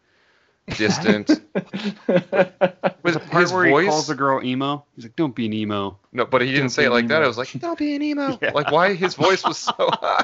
distant. 0.78 1.28
Was 1.28 3.16
the 3.16 3.22
part 3.30 3.42
his 3.44 3.52
where 3.54 3.66
he 3.66 3.72
voice? 3.72 3.90
calls 3.90 4.08
the 4.08 4.16
girl 4.16 4.44
emo? 4.44 4.86
He's 4.96 5.06
like, 5.06 5.16
"Don't 5.16 5.36
be 5.36 5.48
an 5.48 5.54
emo." 5.54 5.98
No, 6.14 6.26
but 6.26 6.42
he 6.42 6.48
didn't 6.48 6.62
Don't 6.64 6.70
say 6.70 6.84
it 6.84 6.88
an 6.88 6.94
like 6.94 7.08
that. 7.08 7.16
emo. 7.18 7.26
I 7.26 7.28
was 7.28 7.38
like, 7.38 7.52
"Don't 7.60 7.78
be 7.78 7.96
an 7.96 8.02
emo." 8.02 8.38
Yeah. 8.42 8.52
Like 8.54 8.72
why 8.72 8.94
his 8.94 9.16
voice 9.16 9.44
was 9.44 9.58
so 9.58 9.74
high. 9.78 10.24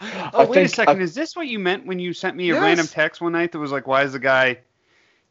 Oh, 0.00 0.40
I 0.40 0.44
wait 0.44 0.54
think- 0.54 0.66
a 0.66 0.68
second. 0.68 0.98
I- 1.00 1.02
Is 1.02 1.14
this 1.14 1.36
what 1.36 1.46
you 1.46 1.58
meant 1.58 1.86
when 1.86 1.98
you 1.98 2.12
sent 2.12 2.36
me 2.36 2.50
a 2.50 2.54
Yes. 2.54 2.62
random 2.62 2.86
text 2.86 3.20
one 3.20 3.32
night 3.32 3.52
that 3.52 3.58
was 3.58 3.72
like, 3.72 3.86
"Why 3.86 4.02
is 4.02 4.12
the 4.12 4.18
guy?" 4.18 4.58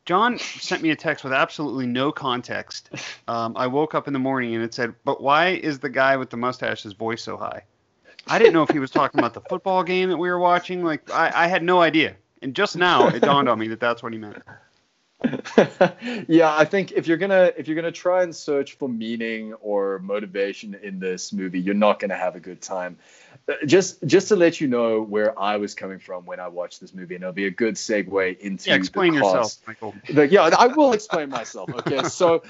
John 0.06 0.38
sent 0.40 0.82
me 0.82 0.90
a 0.90 0.96
text 0.98 1.24
with 1.24 1.32
absolutely 1.32 1.86
no 1.86 2.12
context. 2.12 2.90
Um, 3.28 3.56
I 3.56 3.68
woke 3.68 3.96
up 3.96 4.08
in 4.08 4.14
the 4.14 4.20
morning 4.20 4.54
and 4.56 4.64
it 4.64 4.74
said, 4.74 4.96
"But 5.06 5.22
why 5.22 5.50
is 5.50 5.80
the 5.80 5.90
guy 5.90 6.18
with 6.18 6.30
the 6.30 6.38
mustache's 6.38 6.94
voice 6.94 7.22
so 7.24 7.38
high?" 7.38 7.64
I 8.28 8.40
didn't 8.40 8.54
know 8.54 8.64
if 8.64 8.70
he 8.70 8.80
was 8.80 8.92
talking 8.92 9.20
about 9.20 9.34
the 9.34 9.42
football 9.42 9.84
game 9.84 10.10
that 10.10 10.18
we 10.18 10.30
were 10.30 10.40
watching. 10.40 10.84
Like, 10.84 11.12
I, 11.12 11.32
I 11.36 11.48
had 11.48 11.64
no 11.64 11.82
idea. 11.82 12.16
And 12.42 12.56
just 12.56 12.76
now 12.76 13.08
it 13.08 13.22
dawned 13.22 13.50
on 13.50 13.60
me 13.60 13.68
that 13.70 13.80
that's 13.80 14.04
what 14.04 14.14
he 14.14 14.20
meant. 14.20 14.42
yeah, 16.28 16.54
I 16.54 16.66
think 16.66 16.92
if 16.92 17.08
you're 17.08 17.18
gonna 17.18 17.54
if 17.56 17.68
you're 17.68 17.76
gonna 17.76 17.92
try 17.92 18.24
and 18.24 18.36
search 18.36 18.74
for 18.74 18.90
meaning 18.90 19.54
or 19.56 20.00
motivation 20.00 20.76
in 20.76 21.00
this 21.00 21.32
movie, 21.32 21.62
you're 21.62 21.74
not 21.74 22.00
gonna 22.00 22.18
have 22.18 22.36
a 22.36 22.42
good 22.42 22.62
time. 22.62 22.98
Just 23.66 24.02
just 24.06 24.30
to 24.30 24.38
let 24.38 24.62
you 24.62 24.68
know 24.68 25.02
where 25.02 25.38
I 25.38 25.58
was 25.58 25.76
coming 25.76 26.00
from 26.00 26.26
when 26.26 26.40
I 26.40 26.48
watched 26.48 26.80
this 26.80 26.94
movie, 26.94 27.16
and 27.16 27.24
it'll 27.24 27.34
be 27.34 27.48
a 27.48 27.52
good 27.52 27.76
segue 27.76 28.40
into 28.40 28.70
Yeah, 28.70 28.76
explain 28.76 29.14
yourself. 29.14 29.56
Michael. 29.68 29.94
The- 30.10 30.28
yeah, 30.30 30.50
I 30.58 30.68
will 30.68 30.94
explain 30.94 31.30
myself. 31.30 31.70
Okay, 31.70 32.04
so 32.08 32.42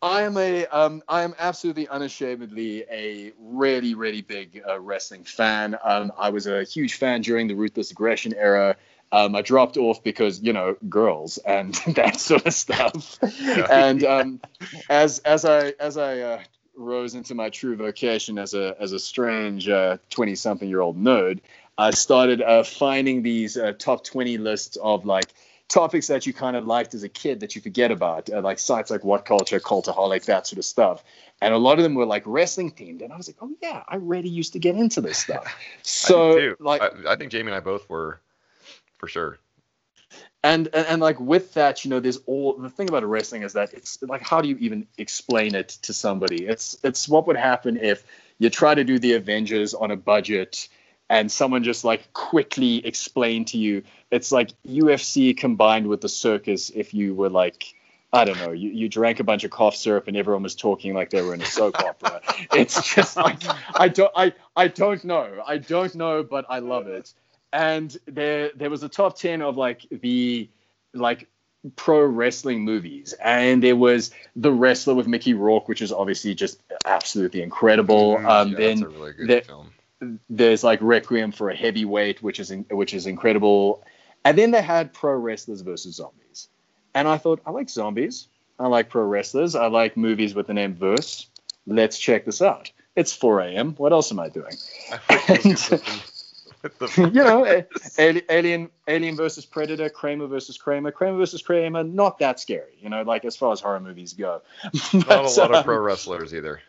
I 0.00 0.22
am 0.22 0.36
a 0.36 0.66
um, 0.66 1.02
I 1.08 1.22
am 1.22 1.34
absolutely 1.36 1.88
unashamedly 1.88 2.84
a 2.88 3.32
really 3.40 3.94
really 3.94 4.22
big 4.22 4.62
uh, 4.68 4.78
wrestling 4.78 5.24
fan. 5.24 5.76
Um, 5.82 6.12
I 6.16 6.30
was 6.30 6.46
a 6.46 6.62
huge 6.62 6.94
fan 6.94 7.22
during 7.22 7.48
the 7.48 7.54
ruthless 7.54 7.90
aggression 7.90 8.32
era. 8.34 8.76
Um, 9.12 9.34
I 9.34 9.42
dropped 9.42 9.76
off 9.76 10.04
because 10.04 10.40
you 10.40 10.52
know 10.52 10.76
girls 10.88 11.38
and 11.38 11.74
that 11.96 12.20
sort 12.20 12.46
of 12.46 12.54
stuff. 12.54 13.18
And 13.68 14.04
um, 14.04 14.40
as 14.88 15.18
as 15.20 15.44
I 15.44 15.74
as 15.80 15.96
I 15.96 16.20
uh, 16.20 16.40
rose 16.76 17.14
into 17.14 17.34
my 17.34 17.50
true 17.50 17.76
vocation 17.76 18.38
as 18.38 18.54
a 18.54 18.76
as 18.80 18.92
a 18.92 18.98
strange 18.98 19.68
twenty 20.10 20.34
something 20.34 20.68
year 20.68 20.80
old 20.80 20.98
nerd, 20.98 21.40
I 21.76 21.90
started 21.90 22.42
uh, 22.42 22.62
finding 22.62 23.22
these 23.22 23.56
uh, 23.56 23.72
top 23.78 24.04
twenty 24.04 24.38
lists 24.38 24.76
of 24.76 25.04
like 25.04 25.32
topics 25.70 26.08
that 26.08 26.26
you 26.26 26.34
kind 26.34 26.56
of 26.56 26.66
liked 26.66 26.92
as 26.94 27.02
a 27.02 27.08
kid 27.08 27.40
that 27.40 27.54
you 27.54 27.62
forget 27.62 27.90
about, 27.90 28.28
uh, 28.28 28.42
like 28.42 28.58
sites 28.58 28.90
like 28.90 29.04
What 29.04 29.24
Culture, 29.24 29.60
Cultaholic, 29.60 30.24
that 30.26 30.46
sort 30.46 30.58
of 30.58 30.64
stuff. 30.64 31.02
And 31.40 31.54
a 31.54 31.58
lot 31.58 31.78
of 31.78 31.84
them 31.84 31.94
were 31.94 32.04
like 32.04 32.24
wrestling 32.26 32.72
themed, 32.72 33.02
and 33.02 33.12
I 33.12 33.16
was 33.16 33.28
like, 33.28 33.36
oh 33.40 33.50
yeah, 33.62 33.82
I 33.88 33.96
really 33.96 34.28
used 34.28 34.52
to 34.52 34.58
get 34.58 34.76
into 34.76 35.00
this 35.00 35.16
stuff. 35.18 35.56
So 35.82 36.38
too. 36.38 36.56
like, 36.60 36.82
I, 36.82 37.12
I 37.12 37.16
think 37.16 37.32
Jamie 37.32 37.48
and 37.48 37.54
I 37.54 37.60
both 37.60 37.88
were, 37.88 38.20
for 38.98 39.08
sure. 39.08 39.38
And, 40.42 40.68
and 40.72 40.86
and 40.86 41.02
like 41.02 41.20
with 41.20 41.54
that, 41.54 41.84
you 41.84 41.90
know, 41.90 42.00
there's 42.00 42.18
all 42.26 42.56
the 42.56 42.70
thing 42.70 42.88
about 42.88 43.04
wrestling 43.04 43.42
is 43.42 43.52
that 43.54 43.74
it's 43.74 44.02
like, 44.02 44.22
how 44.22 44.40
do 44.40 44.48
you 44.48 44.56
even 44.58 44.86
explain 44.98 45.54
it 45.54 45.68
to 45.82 45.92
somebody? 45.92 46.46
It's 46.46 46.78
it's 46.82 47.08
what 47.08 47.26
would 47.26 47.36
happen 47.36 47.76
if 47.76 48.04
you 48.38 48.50
try 48.50 48.74
to 48.74 48.84
do 48.84 48.98
the 48.98 49.14
Avengers 49.14 49.74
on 49.74 49.90
a 49.90 49.96
budget 49.96 50.68
and 51.10 51.30
someone 51.30 51.64
just 51.64 51.84
like 51.84 52.12
quickly 52.12 52.86
explained 52.86 53.48
to 53.48 53.58
you 53.58 53.82
it's 54.10 54.32
like 54.32 54.50
UFC 54.66 55.36
combined 55.36 55.86
with 55.86 56.00
the 56.00 56.08
circus 56.08 56.70
if 56.70 56.94
you 56.94 57.14
were 57.14 57.28
like 57.28 57.74
I 58.12 58.24
don't 58.24 58.38
know, 58.38 58.50
you, 58.50 58.70
you 58.70 58.88
drank 58.88 59.20
a 59.20 59.24
bunch 59.24 59.44
of 59.44 59.52
cough 59.52 59.76
syrup 59.76 60.08
and 60.08 60.16
everyone 60.16 60.42
was 60.42 60.56
talking 60.56 60.94
like 60.94 61.10
they 61.10 61.22
were 61.22 61.32
in 61.32 61.40
a 61.42 61.46
soap 61.46 61.78
opera. 61.84 62.20
It's 62.52 62.92
just 62.92 63.16
like 63.16 63.40
I 63.78 63.86
don't 63.86 64.10
I 64.16 64.32
I 64.56 64.66
don't 64.66 65.04
know. 65.04 65.42
I 65.46 65.58
don't 65.58 65.94
know, 65.94 66.24
but 66.24 66.44
I 66.48 66.58
love 66.58 66.88
it. 66.88 67.12
And 67.52 67.96
there 68.06 68.50
there 68.54 68.70
was 68.70 68.82
a 68.82 68.88
top 68.88 69.16
ten 69.18 69.42
of 69.42 69.56
like 69.56 69.86
the 69.90 70.48
like 70.94 71.28
pro 71.76 72.04
wrestling 72.04 72.62
movies. 72.64 73.12
And 73.22 73.62
there 73.62 73.76
was 73.76 74.12
The 74.36 74.50
Wrestler 74.52 74.94
with 74.94 75.06
Mickey 75.06 75.34
Rourke, 75.34 75.68
which 75.68 75.82
is 75.82 75.92
obviously 75.92 76.34
just 76.34 76.62
absolutely 76.86 77.42
incredible. 77.42 78.16
Um 78.18 78.24
Mm-hmm. 78.24 78.50
yeah, 78.52 78.56
then 78.58 78.80
that's 78.80 78.92
a 78.94 78.98
really 78.98 79.12
good 79.12 79.28
there- 79.28 79.42
film. 79.42 79.70
there's 80.30 80.64
like 80.64 80.78
Requiem 80.80 81.32
for 81.32 81.50
a 81.50 81.56
Heavyweight, 81.56 82.22
which 82.22 82.40
is 82.40 82.50
in, 82.50 82.64
which 82.70 82.94
is 82.94 83.06
incredible, 83.06 83.84
and 84.24 84.38
then 84.38 84.50
they 84.52 84.62
had 84.62 84.92
Pro 84.94 85.12
Wrestlers 85.14 85.60
versus 85.60 85.96
Zombies, 85.96 86.48
and 86.94 87.06
I 87.06 87.18
thought 87.18 87.40
I 87.44 87.50
like 87.50 87.68
zombies, 87.68 88.28
I 88.58 88.66
like 88.68 88.88
pro 88.88 89.02
wrestlers, 89.04 89.54
I 89.54 89.66
like 89.66 89.96
movies 89.96 90.34
with 90.34 90.46
the 90.46 90.54
name 90.54 90.74
verse. 90.74 91.26
Let's 91.66 91.98
check 91.98 92.24
this 92.24 92.40
out. 92.42 92.72
It's 92.96 93.12
4 93.12 93.40
a.m. 93.40 93.74
What 93.76 93.92
else 93.92 94.10
am 94.10 94.18
I 94.20 94.28
doing? 94.30 94.52
The- 95.08 96.02
you 96.96 97.10
know, 97.10 97.64
Alien, 97.98 98.70
Alien 98.88 99.16
versus 99.16 99.46
Predator, 99.46 99.88
Kramer 99.88 100.26
versus 100.26 100.58
Kramer, 100.58 100.90
Kramer 100.92 101.18
versus 101.18 101.42
Kramer. 101.42 101.84
Not 101.84 102.18
that 102.18 102.40
scary, 102.40 102.76
you 102.80 102.88
know, 102.88 103.02
like 103.02 103.24
as 103.24 103.36
far 103.36 103.52
as 103.52 103.60
horror 103.60 103.80
movies 103.80 104.12
go. 104.14 104.42
not 104.92 105.24
a 105.26 105.30
But, 105.36 105.36
lot 105.36 105.50
of 105.50 105.54
um, 105.56 105.64
pro 105.64 105.78
wrestlers 105.78 106.34
either. 106.34 106.60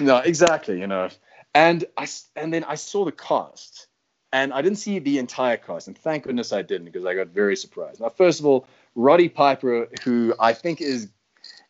no, 0.00 0.18
exactly. 0.18 0.80
You 0.80 0.86
know, 0.86 1.08
and 1.54 1.84
I 1.96 2.06
and 2.36 2.52
then 2.52 2.64
I 2.64 2.74
saw 2.76 3.04
the 3.04 3.12
cast, 3.12 3.86
and 4.32 4.52
I 4.52 4.62
didn't 4.62 4.78
see 4.78 4.98
the 4.98 5.18
entire 5.18 5.56
cast, 5.56 5.88
and 5.88 5.96
thank 5.96 6.24
goodness 6.24 6.52
I 6.52 6.62
didn't 6.62 6.86
because 6.86 7.04
I 7.04 7.14
got 7.14 7.28
very 7.28 7.56
surprised. 7.56 8.00
Now, 8.00 8.10
first 8.10 8.40
of 8.40 8.46
all, 8.46 8.66
Roddy 8.94 9.28
Piper, 9.28 9.88
who 10.04 10.34
I 10.38 10.52
think 10.52 10.80
is, 10.80 11.08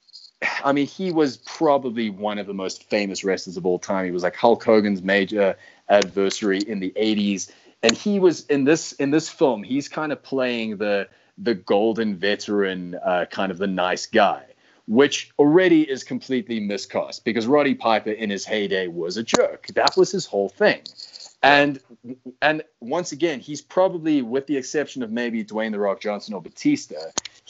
I 0.65 0.73
mean, 0.73 0.87
he 0.87 1.13
was 1.13 1.39
probably 1.39 2.11
one 2.11 2.39
of 2.39 2.47
the 2.47 2.55
most 2.55 2.89
famous 2.91 3.25
wrestlers 3.25 3.57
of 3.57 3.67
all 3.67 3.79
time. 3.79 4.05
He 4.05 4.11
was 4.11 4.23
like 4.23 4.37
Hulk 4.37 4.63
Hogan's 4.65 5.03
major 5.03 5.57
adversary 5.89 6.59
in 6.59 6.81
the 6.81 6.93
'80s, 6.97 7.51
and 7.83 7.97
he 7.97 8.21
was 8.21 8.47
in 8.47 8.65
this 8.65 8.93
in 8.93 9.11
this 9.11 9.29
film. 9.29 9.63
He's 9.63 9.89
kind 9.89 10.13
of 10.13 10.23
playing 10.23 10.79
the 10.79 11.09
the 11.39 11.55
golden 11.55 12.17
veteran, 12.17 12.95
uh, 12.95 13.27
kind 13.31 13.51
of 13.51 13.59
the 13.59 13.67
nice 13.67 14.07
guy 14.07 14.45
which 14.87 15.31
already 15.39 15.83
is 15.83 16.05
completely 16.05 16.61
miscast 16.61 17.25
because 17.25 17.47
Roddy 17.47 17.75
Piper 17.75 18.11
in 18.11 18.31
his 18.31 18.45
heyday 18.45 18.87
was 18.87 19.17
a 19.17 19.23
jerk. 19.23 19.69
That 19.75 19.97
was 19.97 20.11
his 20.11 20.27
whole 20.27 20.49
thing. 20.49 20.83
And 21.43 21.79
and 22.41 22.63
once 22.81 23.13
again, 23.13 23.41
he's 23.41 23.61
probably, 23.61 24.23
with 24.23 24.47
the 24.47 24.57
exception 24.57 25.03
of 25.03 25.11
maybe 25.11 25.45
Dwayne 25.45 25.73
the 25.73 25.79
Rock 25.79 26.01
Johnson 26.01 26.35
or 26.35 26.41
Batista, 26.41 26.97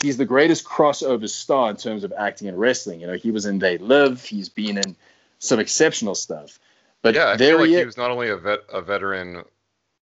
he's 0.02 0.16
the 0.16 0.24
greatest 0.24 0.64
crossover 0.64 1.28
star 1.28 1.70
in 1.70 1.76
terms 1.76 2.02
of 2.02 2.12
acting 2.16 2.48
and 2.48 2.58
wrestling. 2.58 3.00
You 3.00 3.06
know, 3.06 3.14
he 3.14 3.30
was 3.30 3.46
in 3.46 3.60
They 3.60 3.78
Live, 3.78 4.24
he's 4.24 4.48
been 4.48 4.78
in 4.78 4.96
some 5.38 5.60
exceptional 5.60 6.16
stuff. 6.16 6.58
But 7.04 7.14
yeah, 7.14 7.26
I 7.26 7.36
there 7.36 7.58
feel 7.58 7.60
like 7.60 7.68
he 7.68 7.84
was 7.84 7.98
not 7.98 8.10
only 8.10 8.30
a 8.30 8.36
vet, 8.38 8.60
a 8.72 8.80
veteran, 8.80 9.44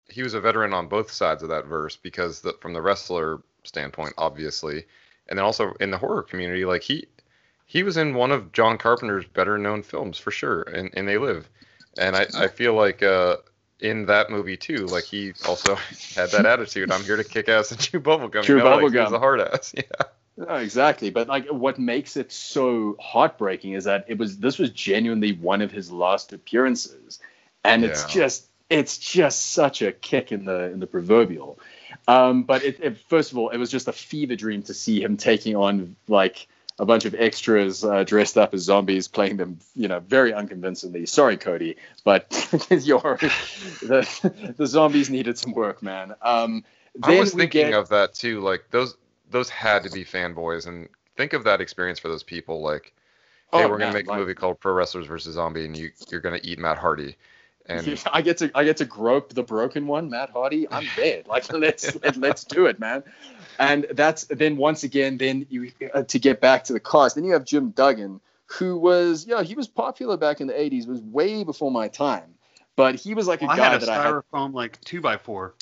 he 0.09 0.23
was 0.23 0.33
a 0.33 0.41
veteran 0.41 0.73
on 0.73 0.87
both 0.87 1.11
sides 1.11 1.43
of 1.43 1.49
that 1.49 1.65
verse 1.65 1.95
because 1.95 2.41
the, 2.41 2.53
from 2.59 2.73
the 2.73 2.81
wrestler 2.81 3.43
standpoint, 3.63 4.15
obviously, 4.17 4.83
and 5.29 5.37
then 5.37 5.45
also 5.45 5.73
in 5.79 5.91
the 5.91 5.97
horror 5.99 6.23
community, 6.23 6.65
like 6.65 6.81
he 6.81 7.05
he 7.67 7.83
was 7.83 7.97
in 7.97 8.15
one 8.15 8.31
of 8.31 8.51
John 8.51 8.79
Carpenter's 8.79 9.27
better 9.27 9.59
known 9.59 9.83
films 9.83 10.17
for 10.17 10.31
sure, 10.31 10.63
and, 10.63 10.89
and 10.95 11.07
They 11.07 11.19
Live, 11.19 11.47
and 11.99 12.15
I, 12.15 12.25
I 12.33 12.47
feel 12.47 12.73
like 12.73 13.03
uh, 13.03 13.37
in 13.79 14.07
that 14.07 14.31
movie 14.31 14.57
too, 14.57 14.87
like 14.87 15.03
he 15.03 15.33
also 15.47 15.75
had 16.15 16.31
that 16.31 16.47
attitude. 16.47 16.91
I'm 16.91 17.03
here 17.03 17.17
to 17.17 17.23
kick 17.23 17.47
ass 17.47 17.69
and 17.69 17.79
chew 17.79 17.99
bubblegum. 17.99 18.41
Chew 18.41 18.57
you 18.57 18.63
know, 18.63 18.75
like 18.75 18.91
he 18.91 18.97
was 18.97 19.09
bubblegum. 19.09 19.13
a 19.13 19.19
hard 19.19 19.41
ass. 19.41 19.71
Yeah. 19.77 19.83
No, 20.37 20.55
exactly. 20.55 21.09
But 21.09 21.27
like 21.27 21.47
what 21.47 21.79
makes 21.79 22.15
it 22.15 22.31
so 22.31 22.95
heartbreaking 22.99 23.73
is 23.73 23.85
that 23.85 24.05
it 24.07 24.17
was 24.17 24.37
this 24.37 24.59
was 24.59 24.69
genuinely 24.69 25.33
one 25.33 25.61
of 25.61 25.71
his 25.71 25.91
last 25.91 26.31
appearances. 26.31 27.19
And 27.63 27.83
it's 27.83 28.05
just 28.05 28.47
it's 28.69 28.97
just 28.97 29.51
such 29.51 29.81
a 29.81 29.91
kick 29.91 30.31
in 30.31 30.45
the 30.45 30.71
in 30.71 30.79
the 30.79 30.87
proverbial. 30.87 31.59
Um, 32.07 32.43
but 32.43 32.63
it, 32.63 32.79
it 32.81 32.97
first 33.09 33.31
of 33.31 33.37
all, 33.37 33.49
it 33.49 33.57
was 33.57 33.71
just 33.71 33.87
a 33.87 33.93
fever 33.93 34.35
dream 34.35 34.61
to 34.63 34.73
see 34.73 35.01
him 35.01 35.17
taking 35.17 35.55
on 35.55 35.95
like 36.07 36.47
a 36.79 36.85
bunch 36.85 37.05
of 37.05 37.15
extras 37.15 37.83
uh, 37.83 38.03
dressed 38.03 38.37
up 38.37 38.53
as 38.53 38.61
zombies, 38.61 39.07
playing 39.07 39.37
them, 39.37 39.57
you 39.75 39.87
know, 39.87 39.99
very 39.99 40.33
unconvincingly. 40.33 41.07
Sorry, 41.07 41.35
Cody, 41.35 41.77
but 42.03 42.27
your 42.69 43.17
the 43.81 44.53
the 44.55 44.67
zombies 44.67 45.09
needed 45.09 45.37
some 45.37 45.53
work, 45.53 45.81
man. 45.81 46.13
Um, 46.21 46.63
I 47.01 47.19
was 47.19 47.33
thinking 47.33 47.67
get- 47.67 47.73
of 47.73 47.89
that 47.89 48.13
too. 48.13 48.41
Like 48.41 48.65
those 48.69 48.95
those 49.29 49.49
had 49.49 49.83
to 49.83 49.89
be 49.89 50.05
fanboys, 50.05 50.67
and 50.67 50.89
think 51.15 51.33
of 51.33 51.43
that 51.45 51.61
experience 51.61 51.99
for 51.99 52.07
those 52.09 52.23
people. 52.23 52.61
Like, 52.61 52.93
hey, 53.51 53.65
Oh, 53.65 53.67
we're 53.67 53.79
gonna 53.79 53.91
man, 53.91 53.93
make 53.93 54.09
a 54.09 54.13
movie 54.13 54.35
called 54.35 54.59
Pro 54.59 54.73
Wrestlers 54.73 55.07
versus 55.07 55.35
Zombie, 55.35 55.65
and 55.65 55.77
you 55.77 55.91
you're 56.11 56.21
gonna 56.21 56.39
eat 56.43 56.59
Matt 56.59 56.77
Hardy, 56.77 57.17
and 57.67 58.03
I 58.13 58.21
get 58.21 58.37
to 58.39 58.51
I 58.55 58.63
get 58.63 58.77
to 58.77 58.85
grope 58.85 59.33
the 59.33 59.43
broken 59.43 59.87
one, 59.87 60.09
Matt 60.09 60.29
Hardy. 60.31 60.67
I'm 60.71 60.91
there. 60.95 61.23
Like 61.25 61.49
let's 61.53 61.95
let, 62.01 62.17
let's 62.17 62.43
do 62.43 62.65
it, 62.67 62.79
man. 62.79 63.03
And 63.59 63.85
that's 63.91 64.25
then 64.25 64.57
once 64.57 64.83
again, 64.83 65.17
then 65.17 65.45
you 65.49 65.71
uh, 65.93 66.03
to 66.03 66.19
get 66.19 66.41
back 66.41 66.63
to 66.65 66.73
the 66.73 66.79
cast. 66.79 67.15
Then 67.15 67.23
you 67.25 67.33
have 67.33 67.45
Jim 67.45 67.71
Duggan, 67.71 68.19
who 68.45 68.77
was 68.77 69.25
yeah 69.27 69.43
he 69.43 69.55
was 69.55 69.67
popular 69.67 70.17
back 70.17 70.41
in 70.41 70.47
the 70.47 70.53
'80s, 70.53 70.87
was 70.87 71.01
way 71.01 71.43
before 71.43 71.71
my 71.71 71.87
time, 71.87 72.35
but 72.75 72.95
he 72.95 73.13
was 73.13 73.27
like 73.27 73.41
a 73.41 73.47
Well, 73.47 73.51
I 73.51 73.55
guy 73.55 73.69
had 73.69 73.77
a 73.77 73.79
that 73.79 73.89
I 73.89 73.99
had. 73.99 74.15
styrofoam 74.15 74.53
like 74.53 74.79
two 74.81 75.01
by 75.01 75.17
four 75.17 75.55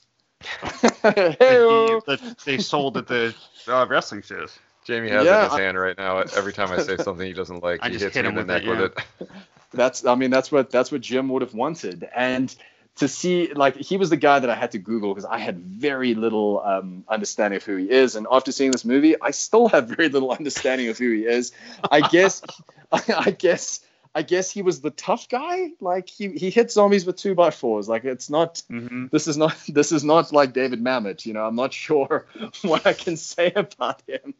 Hey-o. 1.03 2.01
that, 2.07 2.19
they 2.45 2.57
sold 2.57 2.97
at 2.97 3.07
the 3.07 3.33
uh, 3.67 3.85
wrestling 3.89 4.21
shows. 4.21 4.57
Jamie 4.85 5.09
has 5.09 5.25
Yeah, 5.25 5.35
it 5.35 5.37
in 5.37 5.43
his 5.45 5.53
I- 5.53 5.61
hand 5.61 5.79
right 5.79 5.97
now. 5.97 6.17
Every 6.19 6.53
time 6.53 6.71
I 6.71 6.81
say 6.81 6.97
something 6.97 7.25
he 7.25 7.33
doesn't 7.33 7.63
like, 7.63 7.79
I 7.83 7.87
he 7.87 7.93
just 7.93 8.03
hits 8.05 8.15
hit 8.15 8.23
me 8.23 8.29
him 8.29 8.37
in 8.37 8.47
the 8.47 8.53
neck 8.53 8.63
it, 8.63 8.69
with 8.69 8.81
it. 8.81 9.29
That's 9.73 10.05
I 10.05 10.15
mean 10.15 10.29
that's 10.29 10.51
what 10.51 10.69
that's 10.69 10.91
what 10.91 11.01
Jim 11.01 11.29
would 11.29 11.41
have 11.41 11.53
wanted. 11.53 12.07
And 12.15 12.55
to 12.97 13.07
see 13.07 13.51
like 13.53 13.75
he 13.75 13.97
was 13.97 14.09
the 14.09 14.17
guy 14.17 14.39
that 14.39 14.49
I 14.49 14.55
had 14.55 14.71
to 14.71 14.77
Google 14.77 15.13
because 15.13 15.25
I 15.25 15.37
had 15.39 15.59
very 15.59 16.13
little 16.13 16.61
um, 16.63 17.03
understanding 17.09 17.57
of 17.57 17.63
who 17.63 17.75
he 17.77 17.89
is. 17.89 18.15
And 18.15 18.25
after 18.31 18.51
seeing 18.51 18.71
this 18.71 18.85
movie, 18.85 19.19
I 19.21 19.31
still 19.31 19.67
have 19.69 19.87
very 19.87 20.09
little 20.09 20.31
understanding 20.39 20.87
of 20.89 20.97
who 20.97 21.11
he 21.11 21.25
is. 21.25 21.51
I 21.91 22.01
guess 22.07 22.41
I 22.91 23.31
guess 23.31 23.81
I 24.15 24.21
guess 24.21 24.49
he 24.49 24.61
was 24.61 24.79
the 24.79 24.91
tough 24.91 25.27
guy. 25.27 25.71
Like 25.81 26.07
he 26.09 26.29
he 26.29 26.49
hit 26.49 26.71
zombies 26.71 27.05
with 27.05 27.17
two 27.17 27.35
by 27.35 27.51
fours. 27.51 27.89
Like 27.89 28.05
it's 28.05 28.29
not 28.29 28.63
Mm-hmm. 28.71 29.07
this 29.11 29.27
is 29.27 29.35
not 29.37 29.55
this 29.67 29.91
is 29.91 30.03
not 30.03 30.31
like 30.31 30.53
David 30.53 30.81
Mamet. 30.81 31.25
You 31.25 31.33
know, 31.33 31.45
I'm 31.45 31.55
not 31.57 31.73
sure 31.73 32.25
what 32.61 32.87
I 32.87 32.93
can 32.93 33.17
say 33.17 33.51
about 33.53 34.01
him. 34.07 34.33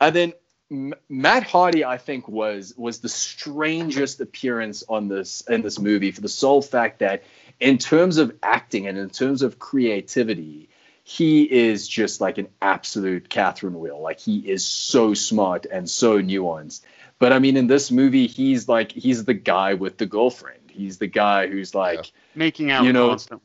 And 0.00 0.14
then 0.14 0.32
M- 0.70 0.94
Matt 1.08 1.42
Hardy, 1.44 1.84
I 1.84 1.98
think, 1.98 2.28
was 2.28 2.74
was 2.76 3.00
the 3.00 3.08
strangest 3.08 4.20
appearance 4.20 4.84
on 4.88 5.08
this 5.08 5.42
in 5.48 5.62
this 5.62 5.78
movie 5.80 6.12
for 6.12 6.20
the 6.20 6.28
sole 6.28 6.62
fact 6.62 7.00
that, 7.00 7.24
in 7.58 7.78
terms 7.78 8.18
of 8.18 8.32
acting 8.42 8.86
and 8.86 8.96
in 8.98 9.10
terms 9.10 9.42
of 9.42 9.58
creativity, 9.58 10.68
he 11.04 11.42
is 11.42 11.88
just 11.88 12.20
like 12.20 12.38
an 12.38 12.48
absolute 12.60 13.30
Catherine 13.30 13.80
Wheel. 13.80 14.00
Like 14.00 14.20
he 14.20 14.38
is 14.38 14.64
so 14.64 15.14
smart 15.14 15.66
and 15.66 15.88
so 15.88 16.20
nuanced. 16.20 16.82
But 17.18 17.32
I 17.32 17.38
mean, 17.38 17.56
in 17.56 17.66
this 17.66 17.90
movie, 17.90 18.26
he's 18.26 18.68
like 18.68 18.92
he's 18.92 19.24
the 19.24 19.34
guy 19.34 19.74
with 19.74 19.98
the 19.98 20.06
girlfriend. 20.06 20.70
He's 20.70 20.98
the 20.98 21.06
guy 21.08 21.46
who's 21.48 21.74
like 21.74 22.12
Making 22.34 22.70
out 22.70 22.84
You 22.84 22.92
know, 22.92 23.08
constant. 23.08 23.42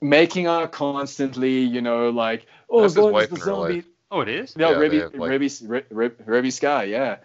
making 0.00 0.46
out 0.46 0.72
constantly. 0.72 1.60
You 1.60 1.80
know, 1.82 2.10
like 2.10 2.46
oh, 2.70 2.82
That's 2.82 2.92
as 2.92 2.96
his 2.96 3.02
long 3.04 3.08
as 3.08 3.12
wife 3.12 3.28
the 3.30 3.34
in 3.36 3.40
real 3.42 3.56
zombie. 3.56 3.74
life. 3.74 3.84
Oh, 4.10 4.20
it 4.20 4.28
is. 4.28 4.56
No, 4.56 4.72
Yeah, 4.72 4.78
they 4.78 4.88
Reby, 4.88 5.00
have, 5.02 5.14
like- 5.14 5.30
Reby, 5.30 5.68
Rib- 5.68 5.86
Rib- 5.90 6.26
Reby 6.26 6.52
Sky, 6.52 6.84
yeah. 6.84 7.16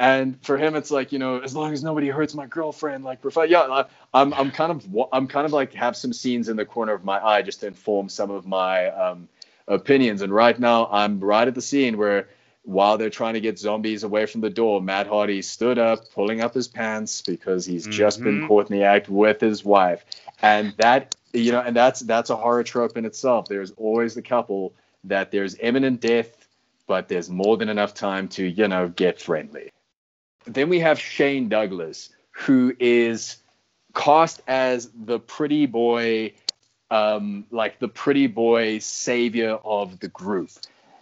And 0.00 0.44
for 0.44 0.56
him, 0.58 0.74
it's 0.74 0.90
like 0.90 1.12
you 1.12 1.18
know, 1.20 1.38
as 1.38 1.54
long 1.54 1.72
as 1.72 1.84
nobody 1.84 2.08
hurts 2.08 2.34
my 2.34 2.46
girlfriend, 2.46 3.04
like, 3.04 3.20
prefer- 3.22 3.44
yeah, 3.44 3.60
I- 3.62 3.84
I'm, 4.12 4.34
I'm 4.34 4.50
kind 4.50 4.72
of, 4.72 4.90
wa- 4.92 5.08
I'm 5.12 5.28
kind 5.28 5.44
of 5.46 5.52
like 5.52 5.72
have 5.74 5.96
some 5.96 6.12
scenes 6.12 6.48
in 6.48 6.56
the 6.56 6.64
corner 6.64 6.92
of 6.94 7.04
my 7.04 7.24
eye 7.24 7.42
just 7.42 7.60
to 7.60 7.68
inform 7.68 8.08
some 8.08 8.30
of 8.32 8.44
my 8.44 8.88
um, 8.88 9.28
opinions. 9.68 10.22
And 10.22 10.32
right 10.32 10.58
now, 10.58 10.88
I'm 10.90 11.20
right 11.20 11.46
at 11.46 11.54
the 11.54 11.62
scene 11.62 11.96
where, 11.98 12.28
while 12.64 12.96
they're 12.98 13.10
trying 13.10 13.34
to 13.34 13.40
get 13.40 13.58
zombies 13.58 14.04
away 14.04 14.26
from 14.26 14.40
the 14.40 14.50
door, 14.50 14.80
Matt 14.80 15.06
Hardy 15.06 15.42
stood 15.42 15.78
up, 15.78 16.10
pulling 16.14 16.40
up 16.40 16.54
his 16.54 16.68
pants 16.68 17.22
because 17.22 17.66
he's 17.66 17.86
just 17.86 18.22
been 18.22 18.40
Mhm. 18.40 18.46
caught 18.46 18.70
in 18.70 18.78
the 18.78 18.84
act 18.84 19.08
with 19.08 19.40
his 19.40 19.64
wife, 19.64 20.04
and 20.40 20.72
that, 20.78 21.14
you 21.32 21.52
know, 21.52 21.60
and 21.60 21.74
that's 21.74 22.00
that's 22.00 22.30
a 22.30 22.36
horror 22.36 22.62
trope 22.62 22.96
in 22.96 23.04
itself. 23.04 23.48
There's 23.48 23.72
always 23.72 24.14
the 24.14 24.22
couple 24.22 24.74
that 25.04 25.30
there's 25.30 25.56
imminent 25.60 26.00
death 26.00 26.42
but 26.86 27.08
there's 27.08 27.30
more 27.30 27.56
than 27.56 27.68
enough 27.68 27.94
time 27.94 28.28
to, 28.28 28.44
you 28.44 28.68
know, 28.68 28.88
get 28.88 29.20
friendly. 29.20 29.70
Then 30.44 30.68
we 30.68 30.80
have 30.80 30.98
Shane 30.98 31.48
Douglas, 31.48 32.10
who 32.32 32.74
is 32.78 33.36
cast 33.94 34.42
as 34.46 34.90
the 34.94 35.18
pretty 35.18 35.66
boy, 35.66 36.34
um, 36.90 37.46
like 37.50 37.78
the 37.78 37.88
pretty 37.88 38.26
boy 38.26 38.78
savior 38.80 39.52
of 39.64 40.00
the 40.00 40.08
group. 40.08 40.50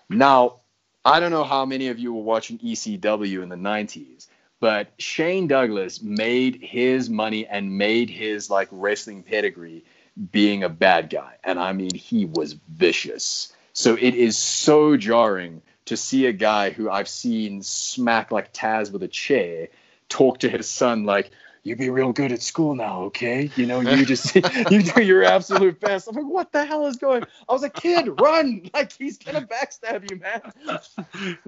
Now, 0.09 0.57
I 1.05 1.21
don't 1.21 1.31
know 1.31 1.45
how 1.45 1.65
many 1.65 1.89
of 1.89 1.99
you 1.99 2.13
were 2.13 2.23
watching 2.23 2.59
ECW 2.59 3.43
in 3.43 3.49
the 3.49 3.57
90s, 3.57 4.27
but 4.61 4.93
Shane 4.99 5.47
Douglas 5.47 6.03
made 6.03 6.61
his 6.63 7.09
money 7.09 7.47
and 7.47 7.79
made 7.79 8.11
his 8.11 8.51
like 8.51 8.69
wrestling 8.71 9.23
pedigree 9.23 9.85
being 10.31 10.63
a 10.63 10.69
bad 10.69 11.09
guy. 11.09 11.37
And 11.43 11.59
I 11.59 11.73
mean, 11.73 11.95
he 11.95 12.27
was 12.27 12.53
vicious. 12.69 13.53
So 13.73 13.97
it 13.99 14.15
is 14.15 14.37
so 14.37 14.97
jarring 14.97 15.63
to 15.87 15.97
see 15.97 16.27
a 16.27 16.33
guy 16.33 16.71
who 16.71 16.91
I've 16.91 17.09
seen 17.09 17.63
smack 17.63 18.31
like 18.31 18.53
Taz 18.53 18.93
with 18.93 19.03
a 19.03 19.09
chair 19.09 19.69
talk 20.09 20.41
to 20.41 20.51
his 20.51 20.69
son 20.69 21.05
like, 21.05 21.31
you 21.63 21.77
be 21.77 21.91
real 21.91 22.13
good 22.13 22.33
at 22.33 22.43
school 22.43 22.75
now, 22.75 23.03
okay? 23.03 23.51
You 23.57 23.67
know, 23.67 23.81
you 23.81 24.05
just 24.05 24.35
you 24.71 24.83
do 24.83 25.03
your 25.03 25.25
absolute 25.25 25.81
best. 25.81 26.09
I'm 26.09 26.17
like, 26.17 26.25
what 26.25 26.53
the 26.53 26.65
hell 26.65 26.87
is 26.87 26.97
going? 26.97 27.25
I 27.49 27.53
was 27.53 27.63
a 27.63 27.71
kid, 27.71 28.21
run! 28.21 28.63
Like 28.73 28.93
he's 28.93 29.19
gonna 29.19 29.47
backstab 29.47 30.11
you, 30.11 30.17
man. 30.19 31.39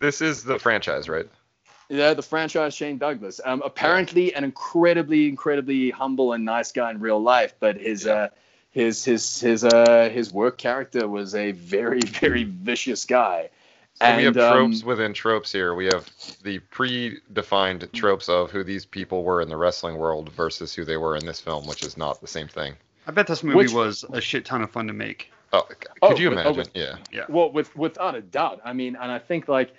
This 0.00 0.20
is 0.20 0.44
the 0.44 0.58
franchise, 0.58 1.08
right? 1.08 1.28
Yeah, 1.88 2.14
the 2.14 2.22
franchise 2.22 2.74
Shane 2.74 2.98
Douglas. 2.98 3.40
Um, 3.44 3.62
apparently 3.64 4.32
an 4.34 4.44
incredibly, 4.44 5.28
incredibly 5.28 5.90
humble 5.90 6.32
and 6.32 6.44
nice 6.44 6.70
guy 6.70 6.90
in 6.90 7.00
real 7.00 7.20
life, 7.20 7.54
but 7.58 7.76
his 7.76 8.06
uh, 8.06 8.28
his 8.70 9.04
his 9.04 9.40
his 9.40 9.64
uh 9.64 10.08
his 10.12 10.32
work 10.32 10.56
character 10.56 11.08
was 11.08 11.34
a 11.34 11.50
very, 11.52 12.00
very 12.00 12.44
vicious 12.44 13.04
guy. 13.04 13.50
So 14.00 14.16
we 14.16 14.24
have 14.24 14.36
um, 14.38 14.52
tropes 14.52 14.82
within 14.84 15.12
tropes 15.12 15.52
here. 15.52 15.74
We 15.74 15.86
have 15.86 16.08
the 16.42 16.58
predefined 16.72 17.92
tropes 17.92 18.28
of 18.28 18.50
who 18.50 18.64
these 18.64 18.86
people 18.86 19.24
were 19.24 19.40
in 19.42 19.48
the 19.48 19.56
wrestling 19.56 19.96
world 19.98 20.30
versus 20.32 20.74
who 20.74 20.84
they 20.84 20.96
were 20.96 21.16
in 21.16 21.26
this 21.26 21.40
film, 21.40 21.66
which 21.66 21.82
is 21.82 21.96
not 21.96 22.20
the 22.20 22.26
same 22.26 22.48
thing. 22.48 22.74
I 23.06 23.10
bet 23.10 23.26
this 23.26 23.42
movie 23.42 23.56
Which- 23.56 23.72
was 23.72 24.04
a 24.12 24.20
shit 24.20 24.44
ton 24.44 24.62
of 24.62 24.70
fun 24.70 24.86
to 24.86 24.92
make. 24.92 25.30
Oh, 25.52 25.62
could 25.62 25.88
Oh, 26.00 26.16
you 26.16 26.30
with- 26.30 26.38
oh, 26.38 26.42
imagine? 26.42 26.56
with- 26.58 26.70
yeah. 26.74 26.96
Yeah. 27.12 27.24
Well, 27.28 27.50
with 27.50 27.74
without 27.76 28.14
a 28.14 28.20
doubt. 28.20 28.60
I 28.64 28.72
mean, 28.72 28.96
and 28.96 29.10
I 29.10 29.18
think 29.18 29.48
like 29.48 29.72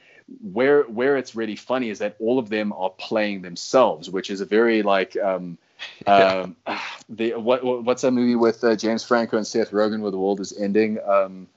where 0.52 0.84
where 0.84 1.18
it's 1.18 1.34
really 1.36 1.56
funny 1.56 1.90
is 1.90 2.00
that 2.00 2.16
all 2.20 2.40
of 2.40 2.50
them 2.50 2.74
are 2.74 2.90
playing 2.90 3.42
themselves, 3.42 4.10
which 4.10 4.30
is 4.30 4.42
a 4.42 4.46
very 4.46 4.84
like 4.84 5.16
um 5.18 5.58
um 6.08 6.56
the 7.10 7.34
what 7.36 7.64
what- 7.64 7.84
what's 7.86 8.02
that 8.04 8.12
movie 8.12 8.36
with 8.36 8.64
uh, 8.64 8.76
James 8.76 9.04
Franco 9.04 9.38
and 9.38 9.48
Seth 9.48 9.72
Rogen 9.72 10.02
where 10.02 10.12
the 10.12 10.18
world 10.20 10.40
is 10.42 10.52
ending? 10.58 11.00
Um, 11.08 11.48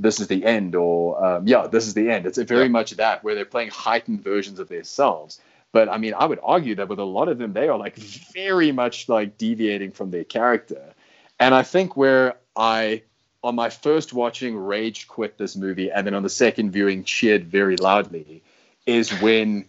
this 0.00 0.20
is 0.20 0.28
the 0.28 0.44
end, 0.44 0.74
or 0.74 1.22
um, 1.24 1.46
yeah, 1.46 1.66
this 1.66 1.86
is 1.86 1.94
the 1.94 2.10
end. 2.10 2.26
It's 2.26 2.38
very 2.38 2.62
Yeah. 2.64 2.68
much 2.68 2.92
that 2.92 3.24
where 3.24 3.34
they're 3.34 3.44
playing 3.44 3.70
heightened 3.70 4.22
versions 4.22 4.58
of 4.58 4.68
themselves. 4.68 5.40
But 5.72 5.88
I 5.88 5.98
mean, 5.98 6.14
I 6.14 6.24
would 6.24 6.40
argue 6.42 6.76
that 6.76 6.88
with 6.88 6.98
a 6.98 7.04
lot 7.04 7.28
of 7.28 7.38
them, 7.38 7.52
they 7.52 7.68
are 7.68 7.76
like 7.76 7.96
very 7.96 8.72
much 8.72 9.08
like 9.08 9.36
deviating 9.36 9.92
from 9.92 10.10
their 10.10 10.24
character. 10.24 10.94
And 11.38 11.54
I 11.54 11.62
think 11.62 11.96
where 11.96 12.36
I, 12.56 13.02
on 13.44 13.54
my 13.54 13.70
first 13.70 14.12
watching, 14.12 14.56
rage 14.56 15.08
quit 15.08 15.36
this 15.36 15.56
movie, 15.56 15.90
and 15.90 16.06
then 16.06 16.14
on 16.14 16.22
the 16.22 16.30
second 16.30 16.70
viewing, 16.70 17.04
cheered 17.04 17.44
very 17.44 17.76
loudly, 17.76 18.42
is 18.86 19.10
when 19.20 19.66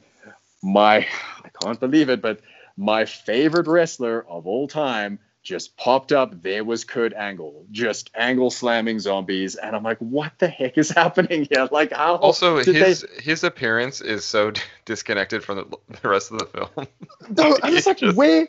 my 0.61 1.07
I 1.43 1.49
can't 1.61 1.79
believe 1.79 2.09
it, 2.09 2.21
but 2.21 2.39
my 2.77 3.05
favorite 3.05 3.67
wrestler 3.67 4.25
of 4.27 4.47
all 4.47 4.67
time 4.67 5.19
just 5.41 5.75
popped 5.77 6.11
up. 6.11 6.41
There 6.41 6.63
was 6.63 6.83
Kurt 6.83 7.13
Angle, 7.13 7.65
just 7.71 8.11
angle 8.15 8.51
slamming 8.51 8.99
zombies, 8.99 9.55
and 9.55 9.75
I'm 9.75 9.83
like, 9.83 9.97
what 9.99 10.33
the 10.37 10.47
heck 10.47 10.77
is 10.77 10.89
happening 10.95 11.47
here? 11.51 11.67
Like, 11.71 11.93
how 11.93 12.15
Also, 12.15 12.57
his 12.57 13.01
they? 13.01 13.21
his 13.23 13.43
appearance 13.43 14.01
is 14.01 14.25
so 14.25 14.51
disconnected 14.85 15.43
from 15.43 15.57
the, 15.57 15.77
the 16.01 16.09
rest 16.09 16.31
of 16.31 16.39
the 16.39 16.45
film. 16.45 16.87
No, 17.37 17.57
I'm 17.61 17.73
just 17.73 17.85
like, 17.87 17.97
Just- 17.97 18.17
where? 18.17 18.47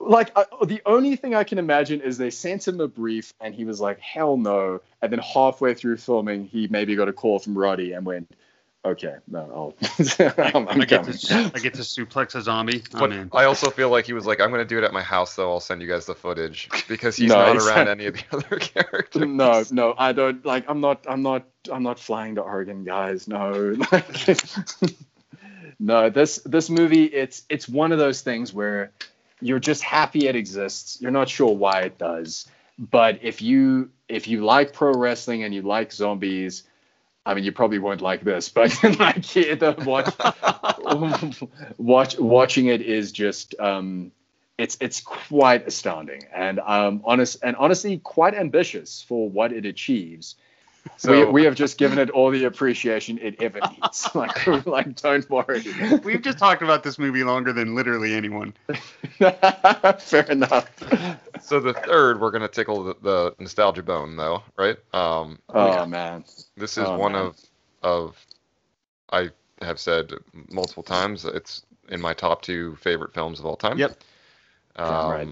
Like, 0.00 0.32
I, 0.36 0.44
the 0.64 0.80
only 0.86 1.16
thing 1.16 1.34
I 1.34 1.44
can 1.44 1.58
imagine 1.58 2.00
is 2.00 2.18
they 2.18 2.30
sent 2.30 2.66
him 2.66 2.80
a 2.80 2.88
brief, 2.88 3.32
and 3.40 3.54
he 3.54 3.64
was 3.64 3.80
like, 3.80 4.00
hell 4.00 4.36
no. 4.36 4.80
And 5.00 5.12
then 5.12 5.20
halfway 5.20 5.74
through 5.74 5.98
filming, 5.98 6.46
he 6.46 6.66
maybe 6.68 6.96
got 6.96 7.08
a 7.08 7.12
call 7.12 7.38
from 7.38 7.56
Roddy 7.56 7.92
and 7.92 8.04
went, 8.06 8.30
okay, 8.84 9.14
no, 9.28 9.40
I'll, 9.54 9.74
I'm, 10.54 10.68
I'm 10.68 10.80
I 10.80 10.84
get 10.84 11.02
coming. 11.02 11.16
to 11.18 11.52
I 11.54 11.58
get 11.58 11.74
to 11.74 11.82
suplex 11.82 12.34
a 12.34 12.42
zombie. 12.42 12.82
I'm 12.94 13.00
But 13.00 13.12
in. 13.12 13.30
I 13.32 13.44
also 13.44 13.70
feel 13.70 13.88
like 13.90 14.06
he 14.06 14.12
was 14.12 14.26
like, 14.26 14.40
I'm 14.40 14.48
going 14.50 14.60
to 14.60 14.64
do 14.64 14.78
it 14.78 14.84
at 14.84 14.92
my 14.92 15.02
house, 15.02 15.36
though. 15.36 15.50
I'll 15.50 15.60
send 15.60 15.80
you 15.82 15.88
guys 15.88 16.06
the 16.06 16.14
footage 16.14 16.68
because 16.88 17.16
he's 17.16 17.28
No, 17.30 17.36
not 17.36 17.52
he's- 17.52 17.66
around 17.68 17.88
any 17.88 18.06
of 18.06 18.14
the 18.14 18.24
other 18.36 18.58
characters. 18.58 19.22
no, 19.26 19.64
no, 19.70 19.94
I 19.98 20.12
don't 20.12 20.44
like. 20.44 20.64
I'm 20.68 20.80
not. 20.80 21.04
I'm 21.08 21.22
not. 21.22 21.44
I'm 21.72 21.82
not 21.82 21.98
flying 22.00 22.34
to 22.36 22.40
Oregon, 22.40 22.84
guys. 22.84 23.28
No. 23.28 23.76
Like, 23.92 24.06
no. 25.78 26.10
This 26.10 26.36
this 26.44 26.70
movie. 26.70 27.04
It's 27.04 27.44
it's 27.48 27.68
one 27.68 27.92
of 27.92 27.98
those 27.98 28.20
things 28.22 28.52
where 28.52 28.92
you're 29.40 29.58
just 29.60 29.82
happy 29.82 30.28
it 30.28 30.36
exists. 30.36 31.00
You're 31.00 31.10
not 31.10 31.28
sure 31.28 31.54
why 31.54 31.80
it 31.80 31.98
does, 31.98 32.46
but 32.78 33.18
if 33.22 33.42
you 33.42 33.90
if 34.08 34.28
you 34.28 34.44
like 34.44 34.72
pro 34.72 34.92
wrestling 34.92 35.42
and 35.44 35.54
you 35.54 35.62
like 35.62 35.92
zombies, 35.92 36.64
I 37.24 37.34
mean, 37.34 37.44
you 37.44 37.52
probably 37.52 37.78
won't 37.78 38.00
like 38.00 38.22
this, 38.22 38.48
but 38.48 38.72
like 38.98 39.22
the 39.22 39.74
watch, 39.86 41.42
watch 41.78 42.18
watching 42.18 42.66
it 42.66 42.80
is 42.82 43.12
just 43.12 43.54
um, 43.60 44.10
it's 44.58 44.76
it's 44.80 45.00
quite 45.00 45.66
astounding 45.66 46.22
and 46.34 46.58
um, 46.60 47.02
honest 47.04 47.38
and 47.42 47.56
honestly 47.56 47.98
quite 47.98 48.34
ambitious 48.34 49.02
for 49.02 49.28
what 49.28 49.52
it 49.52 49.66
achieves. 49.66 50.36
we, 50.84 50.90
So- 50.96 51.30
we 51.30 51.44
have 51.44 51.54
just 51.54 51.78
given 51.78 51.98
it 51.98 52.10
all 52.10 52.30
the 52.30 52.44
appreciation 52.44 53.18
it 53.18 53.40
ever 53.42 53.60
needs. 53.82 54.08
like, 54.14 54.46
like 54.66 54.96
don't 54.96 55.28
worry. 55.30 55.62
We've 56.04 56.22
just 56.22 56.38
talked 56.38 56.62
about 56.62 56.82
this 56.82 56.98
movie 56.98 57.24
longer 57.24 57.52
than 57.52 57.74
literally 57.74 58.14
anyone. 58.14 58.54
Fair 59.18 60.22
enough. 60.30 60.70
So 61.40 61.60
the 61.60 61.74
third, 61.74 62.20
we're 62.20 62.30
going 62.30 62.42
to 62.42 62.48
tickle 62.48 62.84
the, 62.84 62.96
the 63.02 63.34
nostalgia 63.38 63.82
bone, 63.82 64.16
though, 64.16 64.42
right? 64.56 64.76
Um, 64.92 65.38
Oh 65.48 65.86
man. 65.86 66.24
This 66.56 66.76
is 66.78 66.84
Oh, 66.86 66.96
one 66.98 67.12
man. 67.12 67.26
of 67.26 67.36
of 67.82 68.26
I 69.10 69.30
have 69.60 69.78
said 69.80 70.12
multiple 70.50 70.82
times. 70.82 71.24
It's 71.24 71.62
in 71.88 72.00
my 72.00 72.14
top 72.14 72.42
two 72.42 72.76
favorite 72.76 73.12
films 73.12 73.38
of 73.40 73.46
all 73.46 73.56
time. 73.56 73.78
Yep. 73.78 73.96
Um, 74.76 75.10
right. 75.10 75.28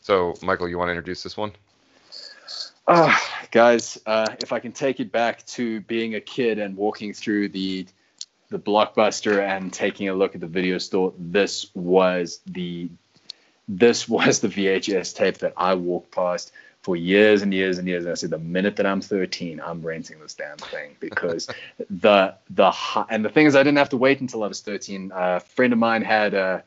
So, 0.00 0.34
Michael, 0.42 0.68
you 0.68 0.76
want 0.78 0.88
to 0.88 0.92
introduce 0.92 1.22
this 1.22 1.36
one? 1.36 1.52
Ah, 2.86 3.46
guys, 3.50 3.98
uh, 4.04 4.26
if 4.42 4.52
I 4.52 4.58
can 4.58 4.72
take 4.72 5.00
it 5.00 5.10
back 5.10 5.44
to 5.46 5.80
being 5.82 6.14
a 6.14 6.20
kid 6.20 6.58
and 6.58 6.76
walking 6.76 7.12
through 7.12 7.48
the 7.48 7.86
the 8.50 8.58
blockbuster 8.58 9.40
and 9.40 9.72
taking 9.72 10.08
a 10.08 10.14
look 10.14 10.34
at 10.34 10.40
the 10.40 10.46
video 10.46 10.78
store, 10.78 11.14
this 11.18 11.66
was 11.74 12.40
the 12.46 12.90
this 13.68 14.08
was 14.08 14.40
the 14.40 14.48
VHS 14.48 15.14
tape 15.14 15.38
that 15.38 15.54
I 15.56 15.74
walked 15.74 16.10
past 16.12 16.52
for 16.82 16.94
years 16.94 17.40
and 17.40 17.54
years 17.54 17.78
and 17.78 17.88
years. 17.88 18.04
And 18.04 18.12
I 18.12 18.14
said, 18.14 18.28
the 18.28 18.38
minute 18.38 18.76
that 18.76 18.84
I'm 18.84 19.00
13, 19.00 19.58
I'm 19.64 19.80
renting 19.80 20.20
this 20.20 20.34
damn 20.34 20.58
thing 20.58 20.94
because 21.00 21.48
the 21.90 22.34
the 22.50 22.72
and 23.08 23.24
the 23.24 23.30
thing 23.30 23.46
is, 23.46 23.56
I 23.56 23.62
didn't 23.62 23.78
have 23.78 23.88
to 23.90 23.96
wait 23.96 24.20
until 24.20 24.44
I 24.44 24.48
was 24.48 24.60
13. 24.60 25.10
a 25.14 25.40
friend 25.40 25.72
of 25.72 25.78
mine 25.78 26.02
had 26.02 26.34
a 26.34 26.62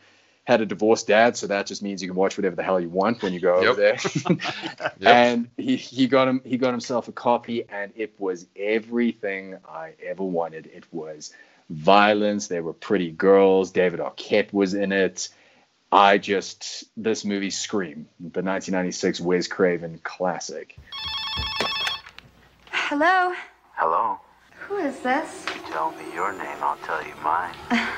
had 0.48 0.62
a 0.62 0.66
divorced 0.66 1.08
dad, 1.08 1.36
so 1.36 1.46
that 1.48 1.68
just 1.68 1.84
means 1.84 2.02
you 2.02 2.08
can 2.08 2.16
watch 2.16 2.38
whatever 2.38 2.56
the 2.56 2.64
hell 2.64 2.80
you 2.80 2.88
want 2.88 3.22
when 3.22 3.34
you 3.34 3.40
go 3.42 3.56
over 3.56 3.74
there. 3.74 3.98
And 5.06 5.50
he, 5.58 5.76
he 5.76 6.08
got 6.08 6.30
him 6.30 6.42
he 6.46 6.58
got 6.58 6.72
himself 6.72 7.10
a 7.10 7.12
copy, 7.12 7.68
and 7.68 7.92
it 7.98 8.14
was 8.18 8.48
everything 8.56 9.58
I 9.68 9.96
ever 10.02 10.24
wanted. 10.24 10.68
It 10.68 10.86
was 10.90 11.34
violence. 11.70 12.48
There 12.48 12.64
were 12.64 12.72
pretty 12.72 13.12
girls. 13.12 13.72
David 13.72 14.00
Arquette 14.00 14.54
was 14.54 14.74
in 14.74 14.94
it. 14.94 15.28
I 15.92 16.18
just 16.18 16.86
this 16.96 17.26
movie 17.26 17.50
Scream, 17.50 18.08
the 18.18 18.42
1996 18.42 19.20
Wes 19.20 19.48
Craven 19.48 20.00
classic. 20.02 20.78
Hello? 22.72 23.34
Hello. 23.74 24.18
Who 24.62 24.78
is 24.78 24.98
this? 25.02 25.46
Tell 25.72 25.92
me 25.92 26.06
your 26.14 26.32
name, 26.32 26.58
I'll 26.62 26.78
tell 26.78 27.06
you 27.06 27.14
mine. 27.22 27.54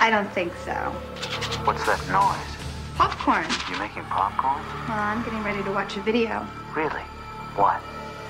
I 0.00 0.10
don't 0.10 0.30
think 0.32 0.52
so. 0.64 1.37
What's 1.68 1.84
that 1.84 2.00
noise? 2.08 2.56
Popcorn. 2.96 3.44
You 3.70 3.78
making 3.78 4.02
popcorn? 4.04 4.64
Well, 4.88 4.96
I'm 4.96 5.22
getting 5.22 5.42
ready 5.42 5.62
to 5.64 5.70
watch 5.70 5.98
a 5.98 6.00
video. 6.00 6.48
Really? 6.74 7.04
What? 7.56 7.82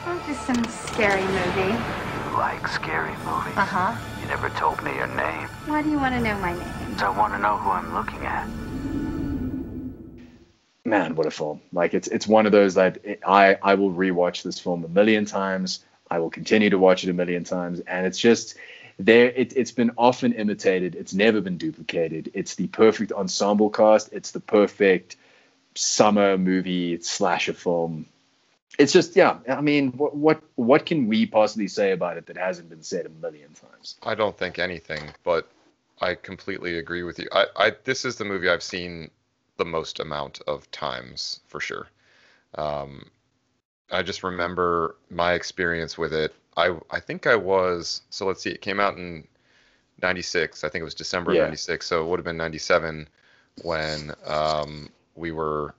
Oh, 0.07 0.21
just 0.27 0.45
some 0.45 0.65
scary 0.65 1.23
movie. 1.23 1.71
You 1.71 2.37
like 2.37 2.67
scary 2.67 3.15
movies? 3.19 3.55
Uh 3.55 3.65
huh. 3.65 3.97
You 4.21 4.27
never 4.27 4.49
told 4.59 4.83
me 4.83 4.93
your 4.97 5.07
name. 5.07 5.47
Why 5.67 5.83
do 5.83 5.89
you 5.89 5.99
want 5.99 6.17
to 6.17 6.21
know 6.21 6.37
my 6.39 6.53
name? 6.53 6.97
I 6.99 7.11
want 7.17 7.33
to 7.33 7.39
know 7.39 7.57
who 7.59 7.71
I'm 7.71 7.95
looking 7.95 8.27
at. 8.27 8.45
Man, 10.85 11.15
what 11.15 11.25
a 11.25 11.31
film! 11.31 11.61
Like 11.73 11.95
it's 11.95 12.09
it's 12.09 12.27
one 12.27 12.45
of 12.45 12.51
those 12.51 12.75
that 12.75 12.99
it, 13.05 13.21
I 13.25 13.57
I 13.63 13.75
will 13.77 13.93
rewatch 13.93 14.43
this 14.43 14.59
film 14.59 14.85
a 14.85 14.89
million 14.89 15.25
times. 15.25 15.85
I 16.11 16.19
will 16.19 16.31
continue 16.31 16.71
to 16.71 16.79
watch 16.79 17.05
it 17.05 17.11
a 17.11 17.13
million 17.13 17.45
times, 17.45 17.79
and 17.87 18.05
it's 18.05 18.19
just 18.19 18.57
there. 18.99 19.31
It, 19.31 19.57
it's 19.57 19.73
been 19.73 19.93
often 19.97 20.33
imitated. 20.33 20.95
It's 20.95 21.15
never 21.15 21.41
been 21.41 21.59
duplicated. 21.59 22.31
It's 22.35 22.55
the 22.55 22.67
perfect 22.67 23.13
ensemble 23.13 23.71
cast. 23.71 24.13
It's 24.13 24.33
the 24.33 24.41
perfect 24.41 25.17
summer 25.75 26.37
movie 26.37 27.01
slasher 27.01 27.53
film. 27.53 28.07
It's 28.79 28.93
just 28.93 29.17
yeah. 29.17 29.39
I 29.49 29.61
mean, 29.61 29.93
what 29.93 30.15
what 30.15 30.43
what 30.55 30.87
can 30.87 31.09
we 31.09 31.27
possibly 31.27 31.69
say 31.69 31.93
about 31.93 32.17
it 32.17 32.27
that 32.27 32.37
hasn't 32.37 32.71
been 32.71 32.83
said 32.83 33.07
a 33.07 33.09
million 33.09 33.51
times? 33.55 33.97
I 34.03 34.15
don't 34.15 34.37
think 34.37 34.59
anything, 34.59 35.03
but 35.25 35.49
I 36.01 36.15
completely 36.15 36.79
agree 36.79 37.03
with 37.03 37.19
you. 37.19 37.29
I, 37.33 37.47
I 37.57 37.73
this 37.85 38.05
is 38.05 38.17
the 38.17 38.25
movie 38.25 38.49
I've 38.49 38.63
seen 38.63 39.11
the 39.57 39.65
most 39.65 39.99
amount 39.99 40.41
of 40.47 40.71
times 40.71 41.41
for 41.49 41.61
sure. 41.61 41.89
Um, 42.55 43.11
I 43.91 44.03
just 44.03 44.23
remember 44.23 44.97
my 45.11 45.33
experience 45.33 45.99
with 45.99 46.13
it. 46.13 46.35
I 46.59 46.77
I 46.91 47.01
think 47.01 47.27
I 47.27 47.37
was 47.37 48.03
so 48.11 48.27
let's 48.27 48.43
see. 48.43 48.51
It 48.51 48.61
came 48.61 48.81
out 48.81 48.99
in 48.99 49.27
'96. 50.03 50.65
I 50.65 50.69
think 50.69 50.83
it 50.83 50.85
was 50.85 50.95
December 50.95 51.33
Yeah. 51.33 51.43
of 51.43 51.49
'96. 51.49 51.87
So 51.87 52.05
it 52.05 52.09
would 52.09 52.19
have 52.19 52.25
been 52.25 52.37
'97 52.37 53.09
when 53.63 54.13
um, 54.27 54.91
we 55.17 55.33
were 55.33 55.75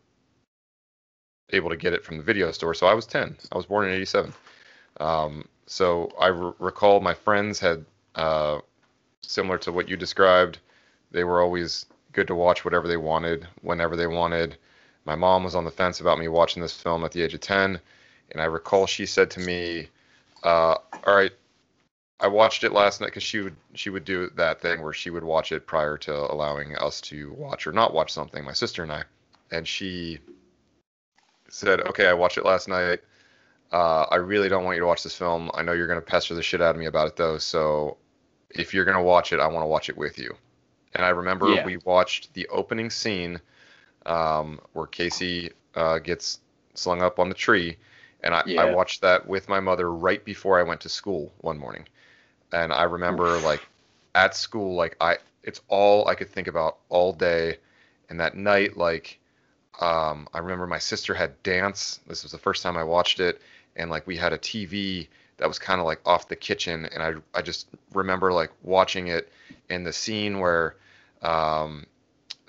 able 1.51 1.69
to 1.69 1.77
get 1.77 1.93
it 1.93 2.03
from 2.06 2.18
the 2.18 2.23
video 2.23 2.51
store. 2.51 2.73
So 2.73 2.88
I 2.88 2.93
was 2.93 3.06
10. 3.06 3.38
I 3.51 3.57
was 3.57 3.65
born 3.65 3.88
in 3.88 3.93
'87. 3.93 4.34
Um, 4.99 5.47
so 5.68 6.11
I 6.19 6.30
r- 6.30 6.56
recall 6.60 6.99
my 7.01 7.14
friends 7.14 7.60
had 7.60 7.85
uh, 8.15 8.60
similar 9.22 9.57
to 9.60 9.72
what 9.72 9.89
you 9.89 9.97
described. 9.97 10.60
They 11.11 11.23
were 11.23 11.41
always 11.41 11.85
good 12.14 12.27
to 12.27 12.35
watch 12.35 12.65
whatever 12.65 12.88
they 12.88 12.97
wanted, 12.97 13.47
whenever 13.61 13.95
they 13.95 14.07
wanted. 14.07 14.57
My 15.06 15.15
mom 15.15 15.43
was 15.43 15.56
on 15.56 15.65
the 15.65 15.72
fence 15.72 16.01
about 16.01 16.19
me 16.19 16.27
watching 16.27 16.61
this 16.61 16.73
film 16.80 17.03
at 17.03 17.11
the 17.11 17.22
age 17.23 17.34
of 17.34 17.41
10, 17.41 17.80
and 18.31 18.41
I 18.41 18.45
recall 18.45 18.85
she 18.88 19.06
said 19.06 19.31
to 19.31 19.39
me, 19.39 19.89
uh, 20.43 20.75
"All 21.05 21.15
right, 21.15 21.31
I 22.19 22.27
watched 22.27 22.63
it 22.63 22.71
last 22.73 23.01
night 23.01 23.07
because 23.07 23.23
she 23.23 23.39
would 23.39 23.55
she 23.73 23.89
would 23.89 24.05
do 24.05 24.29
that 24.35 24.61
thing 24.61 24.81
where 24.81 24.93
she 24.93 25.09
would 25.09 25.23
watch 25.23 25.51
it 25.51 25.65
prior 25.65 25.97
to 25.99 26.13
allowing 26.13 26.75
us 26.77 27.01
to 27.01 27.31
watch 27.33 27.65
or 27.67 27.71
not 27.71 27.93
watch 27.93 28.11
something, 28.11 28.43
my 28.43 28.53
sister 28.53 28.83
and 28.83 28.91
I, 28.91 29.03
and 29.51 29.67
she 29.67 30.19
said, 31.49 31.81
"Okay, 31.81 32.07
I 32.07 32.13
watched 32.13 32.37
it 32.37 32.45
last 32.45 32.67
night. 32.67 33.01
Uh, 33.71 34.05
I 34.09 34.15
really 34.15 34.49
don't 34.49 34.63
want 34.63 34.75
you 34.75 34.81
to 34.81 34.87
watch 34.87 35.03
this 35.03 35.15
film. 35.15 35.51
I 35.53 35.61
know 35.61 35.73
you're 35.73 35.87
gonna 35.87 36.01
pester 36.01 36.35
the 36.35 36.43
shit 36.43 36.61
out 36.61 36.75
of 36.75 36.79
me 36.79 36.87
about 36.87 37.07
it 37.07 37.15
though, 37.15 37.37
so 37.37 37.97
if 38.49 38.73
you're 38.73 38.85
gonna 38.85 39.03
watch 39.03 39.31
it, 39.33 39.39
I 39.39 39.47
want 39.47 39.63
to 39.63 39.67
watch 39.67 39.89
it 39.89 39.97
with 39.97 40.17
you." 40.17 40.35
And 40.95 41.05
I 41.05 41.09
remember 41.09 41.53
Yeah. 41.53 41.63
we 41.65 41.77
watched 41.77 42.33
the 42.33 42.47
opening 42.47 42.89
scene 42.89 43.39
um, 44.05 44.59
where 44.73 44.87
Casey 44.87 45.51
uh, 45.75 45.99
gets 45.99 46.39
slung 46.73 47.01
up 47.03 47.19
on 47.19 47.29
the 47.29 47.35
tree, 47.35 47.77
and 48.21 48.33
I, 48.33 48.43
I 48.57 48.65
watched 48.73 49.01
that 49.01 49.27
with 49.27 49.47
my 49.49 49.59
mother 49.59 49.91
right 49.91 50.23
before 50.23 50.59
I 50.59 50.63
went 50.63 50.81
to 50.81 50.89
school 50.89 51.31
one 51.39 51.57
morning. 51.57 51.87
And 52.51 52.73
I 52.73 52.83
remember 52.83 53.37
like 53.39 53.65
at 54.15 54.35
school, 54.35 54.75
like 54.75 54.97
I, 54.99 55.17
it's 55.43 55.61
all 55.67 56.07
I 56.07 56.15
could 56.15 56.29
think 56.29 56.47
about 56.47 56.77
all 56.89 57.13
day. 57.13 57.57
And 58.09 58.19
that 58.19 58.35
night, 58.35 58.75
like, 58.75 59.19
um, 59.79 60.27
I 60.33 60.39
remember 60.39 60.67
my 60.67 60.79
sister 60.79 61.13
had 61.13 61.41
dance. 61.43 61.99
This 62.07 62.23
was 62.23 62.31
the 62.31 62.37
first 62.37 62.63
time 62.63 62.75
I 62.75 62.83
watched 62.83 63.19
it, 63.19 63.41
and 63.75 63.89
like 63.89 64.05
we 64.07 64.17
had 64.17 64.33
a 64.33 64.37
TV 64.37 65.07
that 65.37 65.47
was 65.47 65.59
kind 65.59 65.79
of 65.79 65.85
like 65.85 66.01
off 66.05 66.27
the 66.27 66.35
kitchen, 66.35 66.85
and 66.85 67.01
I, 67.01 67.13
I 67.37 67.41
just 67.41 67.67
remember 67.93 68.33
like 68.33 68.51
watching 68.63 69.07
it 69.07 69.31
in 69.69 69.83
the 69.83 69.93
scene 69.93 70.39
where, 70.39 70.75
um, 71.21 71.85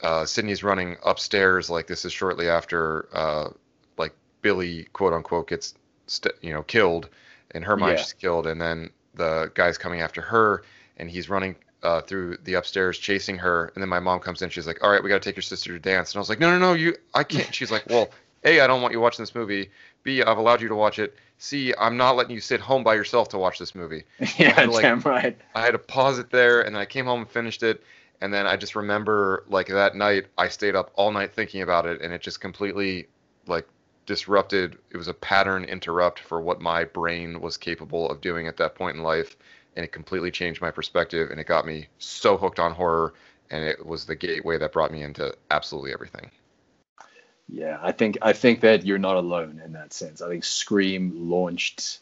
uh, 0.03 0.25
Sidney's 0.25 0.65
running 0.65 0.97
upstairs. 1.05 1.71
Like 1.71 1.87
this 1.87 2.05
is 2.05 2.13
shortly 2.13 2.49
after, 2.49 3.07
uh, 3.13 3.51
Billy 4.43 4.85
quote 4.93 5.13
unquote 5.13 5.49
gets, 5.49 5.75
st- 6.07 6.35
you 6.43 6.53
know, 6.53 6.63
killed. 6.63 7.09
In 7.53 7.63
her 7.63 7.77
mind, 7.77 7.99
Yeah. 7.99 8.05
she's 8.05 8.13
killed, 8.13 8.47
and 8.47 8.61
then 8.61 8.91
the 9.15 9.51
guy's 9.55 9.77
coming 9.77 10.01
after 10.01 10.21
her, 10.21 10.63
and 10.99 11.11
he's 11.11 11.29
running 11.29 11.57
uh, 11.83 12.01
through 12.03 12.37
the 12.45 12.55
upstairs 12.55 12.99
chasing 12.99 13.39
her, 13.39 13.73
and 13.75 13.83
then 13.83 13.89
my 13.89 13.99
mom 13.99 14.21
comes 14.21 14.43
in. 14.43 14.51
She's 14.51 14.67
like, 14.67 14.85
"All 14.85 14.91
right, 14.91 15.03
we 15.03 15.09
got 15.09 15.21
to 15.21 15.29
take 15.29 15.37
your 15.37 15.43
sister 15.43 15.73
to 15.73 15.79
dance." 15.81 16.13
And 16.13 16.19
I 16.19 16.21
was 16.21 16.29
like, 16.29 16.39
"No, 16.39 16.51
no, 16.51 16.59
no, 16.59 16.73
you, 16.75 16.95
I 17.15 17.25
can't." 17.25 17.53
She's 17.55 17.71
like, 17.71 17.87
"Well, 17.89 18.11
a, 18.45 18.61
I 18.61 18.67
don't 18.67 18.83
want 18.83 18.93
you 18.93 19.01
watching 19.01 19.23
this 19.23 19.35
movie. 19.35 19.71
B, 20.03 20.23
I've 20.23 20.39
allowed 20.39 20.61
you 20.63 20.69
to 20.69 20.75
watch 20.75 20.99
it. 20.99 21.17
C, 21.39 21.75
I'm 21.79 21.97
not 21.97 22.17
letting 22.17 22.35
you 22.35 22.41
sit 22.41 22.61
home 22.61 22.85
by 22.85 22.95
yourself 22.95 23.31
to 23.31 23.39
watch 23.39 23.59
this 23.59 23.75
movie." 23.75 24.05
Yeah, 24.39 24.49
I 24.49 24.61
had 24.61 24.65
to, 24.67 24.71
like, 24.71 24.83
damn 24.83 25.01
right. 25.01 25.37
I 25.55 25.63
had 25.63 25.73
to 25.73 25.79
pause 25.79 26.19
it 26.19 26.31
there, 26.31 26.61
and 26.61 26.75
then 26.75 26.81
I 26.83 26.87
came 26.87 27.07
home 27.07 27.21
and 27.21 27.29
finished 27.31 27.63
it. 27.63 27.83
And 28.21 28.33
then 28.33 28.47
I 28.47 28.57
just 28.57 28.77
remember, 28.77 29.45
like 29.49 29.67
that 29.69 29.97
night, 29.97 30.27
I 30.37 30.49
stayed 30.49 30.77
up 30.77 30.93
all 30.95 31.11
night 31.11 31.33
thinking 31.33 31.63
about 31.63 31.87
it, 31.87 32.03
and 32.03 32.13
it 32.13 32.21
just 32.21 32.41
completely, 32.41 33.09
like, 33.47 33.67
disrupted. 34.07 34.79
It 34.91 34.97
was 34.97 35.09
a 35.09 35.15
pattern 35.15 35.65
interrupt 35.65 36.21
for 36.21 36.41
what 36.41 36.61
my 36.61 36.85
brain 36.85 37.41
was 37.41 37.57
capable 37.57 38.11
of 38.11 38.21
doing 38.21 38.47
at 38.47 38.57
that 38.57 38.75
point 38.75 38.97
in 38.97 39.03
life, 39.03 39.37
and 39.77 39.85
it 39.85 39.93
completely 39.93 40.31
changed 40.31 40.61
my 40.61 40.71
perspective, 40.71 41.31
and 41.31 41.39
it 41.39 41.47
got 41.47 41.67
me 41.67 41.87
so 41.99 42.37
hooked 42.37 42.59
on 42.59 42.73
horror, 42.73 43.15
and 43.51 43.65
it 43.65 43.85
was 43.85 44.05
the 44.05 44.17
gateway 44.17 44.59
that 44.59 44.73
brought 44.73 44.93
me 44.93 45.03
into 45.03 45.35
absolutely 45.51 45.93
everything. 45.93 46.31
Yeah, 47.49 47.79
I 47.83 47.93
think 47.93 48.19
I 48.23 48.33
think 48.33 48.61
that 48.61 48.87
you're 48.87 48.99
not 48.99 49.17
alone 49.17 49.61
in 49.65 49.73
that 49.73 49.93
sense. 49.93 50.23
I 50.23 50.29
think 50.29 50.45
Scream 50.45 51.31
launched 51.31 51.99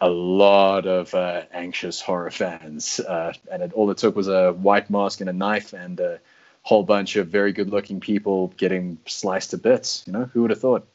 a 0.00 0.08
lot 0.08 0.86
of 0.86 1.14
uh, 1.14 1.42
anxious 1.52 2.00
horror 2.00 2.30
fans, 2.30 3.00
uh, 3.00 3.32
and 3.50 3.62
it, 3.62 3.72
all 3.72 3.90
it 3.90 3.98
took 3.98 4.16
was 4.16 4.28
a 4.28 4.52
white 4.52 4.90
mask 4.90 5.20
and 5.20 5.30
a 5.30 5.32
knife, 5.32 5.72
and 5.72 5.98
a 6.00 6.20
whole 6.62 6.82
bunch 6.82 7.16
of 7.16 7.28
very 7.28 7.52
good-looking 7.52 8.00
people 8.00 8.48
getting 8.56 8.98
sliced 9.06 9.50
to 9.50 9.58
bits. 9.58 10.04
You 10.06 10.12
know, 10.12 10.24
who 10.32 10.42
would 10.42 10.50
have 10.50 10.60
thought? 10.60 10.86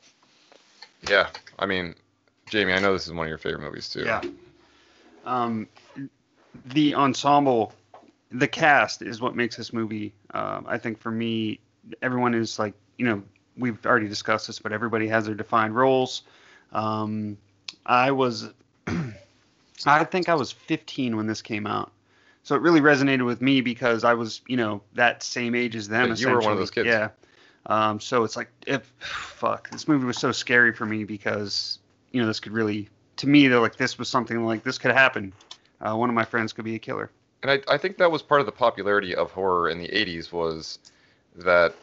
Yeah, 1.10 1.30
I 1.60 1.66
mean, 1.66 1.96
Jamie, 2.50 2.74
I 2.74 2.80
know 2.80 2.94
this 2.94 3.08
is 3.08 3.14
one 3.14 3.26
of 3.26 3.30
your 3.30 3.38
favorite 3.38 3.62
movies 3.62 3.90
too. 3.90 4.04
Yeah. 4.06 4.22
Um, 5.26 5.68
the 6.66 6.96
ensemble, 6.96 7.74
the 8.32 8.48
cast 8.48 9.02
is 9.02 9.22
what 9.22 9.36
makes 9.36 9.58
this 9.58 9.74
movie. 9.74 10.14
Um, 10.32 10.66
I 10.68 10.78
think 10.78 11.00
for 11.00 11.12
me, 11.12 11.60
everyone 12.02 12.34
is 12.34 12.58
like, 12.58 12.74
you 12.98 13.06
know, 13.06 13.22
we've 13.58 13.84
already 13.86 14.08
discussed 14.08 14.48
this, 14.48 14.60
but 14.60 14.72
everybody 14.72 15.08
has 15.08 15.26
their 15.26 15.36
defined 15.36 15.76
roles. 15.76 16.24
Um, 16.72 17.38
I 17.86 18.12
was, 18.12 18.50
I 19.86 20.04
think 20.04 20.30
I 20.30 20.36
was 20.36 20.52
15 20.52 21.16
when 21.16 21.28
this 21.28 21.42
came 21.42 21.68
out. 21.68 21.92
So 22.44 22.56
it 22.56 22.62
really 22.62 22.80
resonated 22.80 23.26
with 23.26 23.42
me 23.42 23.60
because 23.60 24.06
I 24.06 24.14
was, 24.14 24.42
you 24.48 24.56
know, 24.56 24.82
that 24.94 25.22
same 25.22 25.54
age 25.54 25.76
as 25.76 25.90
them. 25.90 26.10
Yeah, 26.10 26.16
you 26.16 26.30
were 26.30 26.40
one 26.40 26.54
of 26.54 26.60
those 26.60 26.72
kids. 26.72 26.88
Yeah. 26.88 27.10
Um, 27.68 28.00
so 28.00 28.24
it's 28.24 28.36
like, 28.36 28.50
if 28.66 28.92
fuck, 29.00 29.70
this 29.70 29.88
movie 29.88 30.06
was 30.06 30.18
so 30.18 30.32
scary 30.32 30.74
for 30.74 30.86
me 30.86 31.04
because 31.04 31.80
you 32.12 32.22
know 32.22 32.28
this 32.28 32.40
could 32.40 32.54
really, 32.54 32.90
to 33.18 33.28
me, 33.28 33.48
they're 33.48 33.60
like 33.60 33.76
this 33.78 34.00
was 34.00 34.10
something 34.10 34.46
like 34.46 34.64
this 34.64 34.78
could 34.78 34.92
happen. 34.92 35.34
Uh, 35.82 35.96
one 35.96 36.10
of 36.10 36.16
my 36.16 36.24
friends 36.26 36.54
could 36.54 36.66
be 36.66 36.76
a 36.76 36.80
killer. 36.80 37.12
And 37.44 37.52
I, 37.52 37.74
I 37.74 37.78
think 37.78 37.98
that 37.98 38.12
was 38.12 38.22
part 38.24 38.40
of 38.40 38.46
the 38.48 38.52
popularity 38.52 39.16
of 39.16 39.32
horror 39.32 39.70
in 39.70 39.78
the 39.78 39.88
80s 39.90 40.32
was 40.32 40.80
that 41.36 41.76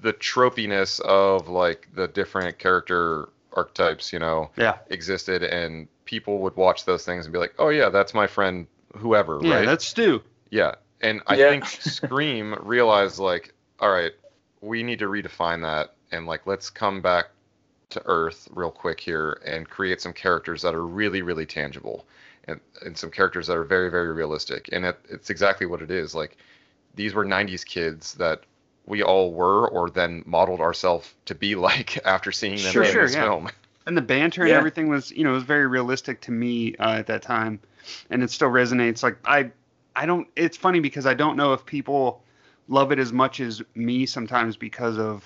the 0.00 0.12
tropiness 0.14 1.00
of 1.00 1.48
like 1.48 1.88
the 1.94 2.08
different 2.08 2.58
character 2.58 3.28
archetypes, 3.52 4.12
you 4.12 4.18
know, 4.18 4.50
Yeah. 4.56 4.76
existed 4.88 5.42
and 5.42 5.88
people 6.04 6.38
would 6.38 6.56
watch 6.56 6.84
those 6.84 7.04
things 7.04 7.26
and 7.26 7.32
be 7.32 7.38
like, 7.38 7.54
"Oh 7.58 7.68
yeah, 7.68 7.88
that's 7.88 8.14
my 8.14 8.26
friend 8.26 8.66
whoever," 8.96 9.38
Yeah, 9.38 9.56
right? 9.56 9.66
that's 9.66 9.84
Stu. 9.84 10.22
Yeah. 10.50 10.74
And 11.00 11.20
I 11.26 11.36
Yeah. 11.36 11.50
think 11.50 11.64
Scream 11.80 12.54
realized 12.62 13.18
like, 13.18 13.52
all 13.82 13.90
right, 13.92 14.12
we 14.62 14.84
need 14.84 15.00
to 15.00 15.06
redefine 15.08 15.62
that 15.62 15.94
and 16.12 16.26
like 16.26 16.46
let's 16.46 16.70
come 16.70 17.02
back 17.02 17.26
to 17.90 18.02
earth 18.06 18.48
real 18.52 18.70
quick 18.72 19.00
here 19.00 19.40
and 19.46 19.68
create 19.68 20.00
some 20.00 20.14
characters 20.14 20.62
that 20.62 20.74
are 20.74 20.86
really 20.86 21.22
really 21.22 21.46
tangible 21.46 22.06
and, 22.48 22.60
and 22.86 22.96
some 22.96 23.10
characters 23.10 23.48
that 23.48 23.56
are 23.56 23.64
very 23.64 23.90
very 23.90 24.12
realistic 24.12 24.68
and 24.72 24.84
it, 24.86 24.98
it's 25.10 25.30
exactly 25.30 25.66
what 25.66 25.82
it 25.82 25.90
is 25.90 26.14
like 26.14 26.38
these 26.94 27.14
were 27.14 27.24
90s 27.24 27.64
kids 27.64 28.14
that 28.14 28.44
we 28.86 29.02
all 29.02 29.32
were 29.32 29.68
or 29.70 29.90
then 29.90 30.22
modeled 30.26 30.60
ourselves 30.60 31.14
to 31.26 31.34
be 31.34 31.54
like 31.68 31.98
after 32.06 32.32
seeing 32.32 32.62
them 32.62 32.72
Sure, 32.72 32.82
in 32.82 32.92
sure, 32.92 33.02
this 33.02 33.14
yeah. 33.14 33.24
film 33.24 33.50
And 33.86 33.96
the 33.96 34.02
banter 34.02 34.46
and 34.46 34.50
Yeah. 34.50 34.56
everything 34.56 34.88
was, 34.88 35.10
you 35.10 35.24
know, 35.24 35.32
was 35.32 35.44
very 35.44 35.66
realistic 35.66 36.20
to 36.22 36.32
me 36.32 36.76
uh, 36.76 36.92
at 36.98 37.06
that 37.08 37.22
time, 37.22 37.60
and 38.10 38.22
it 38.22 38.30
still 38.30 38.48
resonates. 38.50 39.02
Like 39.02 39.18
I, 39.24 39.50
I 39.96 40.06
don't. 40.06 40.28
It's 40.36 40.56
funny 40.56 40.80
because 40.80 41.06
I 41.06 41.14
don't 41.14 41.36
know 41.36 41.52
if 41.52 41.66
people 41.66 42.21
love 42.68 42.92
it 42.92 42.98
as 42.98 43.12
much 43.12 43.40
as 43.40 43.62
me 43.74 44.06
sometimes 44.06 44.56
because 44.56 44.98
of, 44.98 45.24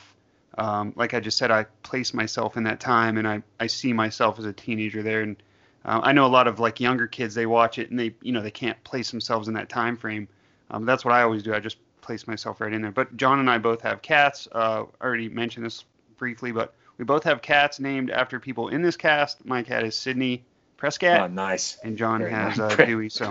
um, 0.58 0.92
like 0.96 1.14
I 1.14 1.20
just 1.20 1.38
said, 1.38 1.50
I 1.50 1.64
place 1.82 2.14
myself 2.14 2.56
in 2.56 2.62
that 2.64 2.80
time 2.80 3.18
and 3.18 3.28
I 3.28 3.42
I 3.60 3.66
see 3.66 3.92
myself 3.92 4.38
as 4.38 4.44
a 4.44 4.52
teenager 4.52 5.02
there, 5.02 5.22
and 5.22 5.36
uh, 5.84 6.00
I 6.02 6.12
know 6.12 6.26
a 6.26 6.28
lot 6.28 6.48
of 6.48 6.58
like 6.58 6.80
younger 6.80 7.06
kids 7.06 7.34
they 7.34 7.46
watch 7.46 7.78
it 7.78 7.90
and 7.90 7.98
they 7.98 8.14
you 8.22 8.32
know 8.32 8.42
they 8.42 8.50
can't 8.50 8.82
place 8.84 9.10
themselves 9.10 9.48
in 9.48 9.54
that 9.54 9.68
time 9.68 9.96
frame. 9.96 10.28
Um, 10.70 10.84
that's 10.84 11.04
what 11.04 11.14
I 11.14 11.22
always 11.22 11.42
do. 11.42 11.54
I 11.54 11.60
just 11.60 11.78
place 12.00 12.26
myself 12.26 12.60
right 12.60 12.72
in 12.72 12.82
there. 12.82 12.92
But 12.92 13.16
John 13.16 13.40
and 13.40 13.50
I 13.50 13.58
both 13.58 13.82
have 13.82 14.00
cats. 14.02 14.48
Uh, 14.52 14.84
I 15.00 15.04
already 15.04 15.28
mentioned 15.28 15.66
this 15.66 15.84
briefly, 16.16 16.52
but 16.52 16.74
we 16.98 17.04
both 17.04 17.24
have 17.24 17.42
cats 17.42 17.78
named 17.78 18.10
after 18.10 18.40
people 18.40 18.68
in 18.68 18.80
this 18.80 18.96
cast. 18.96 19.44
My 19.44 19.62
cat 19.62 19.84
is 19.84 19.94
Sidney 19.94 20.44
Prescott. 20.76 21.20
Oh, 21.20 21.26
nice. 21.26 21.78
And 21.84 21.98
John 21.98 22.20
Very 22.20 22.32
has 22.32 22.58
nice. 22.58 22.78
uh, 22.78 22.84
Dewey. 22.86 23.08
So 23.08 23.30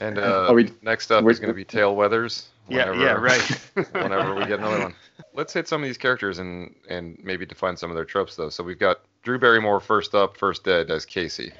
and 0.00 0.18
uh, 0.26 0.46
Are 0.48 0.54
we- 0.54 0.72
next 0.82 1.10
up 1.10 1.22
we're- 1.24 1.32
is 1.32 1.38
going 1.40 1.48
to 1.48 1.54
be 1.54 1.64
tail 1.76 1.94
weathers 1.94 2.48
Yeah, 2.68 2.90
whenever, 2.90 3.04
yeah, 3.04 3.12
right. 3.12 3.92
whenever 3.92 4.34
we 4.34 4.40
get 4.46 4.58
another 4.58 4.80
one 4.80 4.94
let's 5.34 5.52
hit 5.52 5.68
some 5.68 5.82
of 5.82 5.86
these 5.88 5.98
characters 5.98 6.38
and 6.38 6.74
and 6.88 7.18
maybe 7.22 7.46
define 7.46 7.76
some 7.76 7.90
of 7.90 7.94
their 7.96 8.04
tropes 8.04 8.34
though 8.36 8.48
so 8.50 8.64
we've 8.64 8.78
got 8.78 9.00
drew 9.22 9.38
barrymore 9.38 9.78
first 9.80 10.14
up 10.14 10.36
first 10.36 10.64
dead 10.64 10.90
as 10.90 11.04
casey 11.06 11.52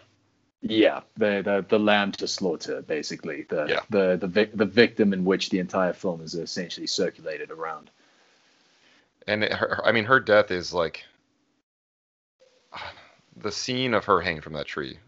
Yeah, 0.63 1.01
the 1.17 1.41
the, 1.43 1.65
the 1.69 1.79
lamb 1.79 2.13
to 2.13 2.27
slaughter, 2.29 2.83
basically. 2.83 3.47
The 3.49 3.67
Yeah. 3.69 3.81
the 3.91 4.17
the, 4.21 4.27
vic- 4.27 4.55
the 4.57 4.67
victim 4.67 5.13
in 5.15 5.25
which 5.25 5.49
the 5.51 5.59
entire 5.59 5.93
film 5.95 6.21
is 6.21 6.35
essentially 6.35 6.87
circulated 6.87 7.51
around. 7.51 7.91
and 9.27 9.45
it, 9.45 9.53
her, 9.53 9.81
i 9.87 9.93
mean 9.93 10.05
her 10.05 10.21
death 10.21 10.51
is 10.51 10.73
like 10.75 11.05
the 13.37 13.53
scene 13.53 13.95
of 13.95 14.05
her 14.05 14.21
hanging 14.21 14.43
from 14.43 14.53
that 14.55 14.67
tree 14.67 14.99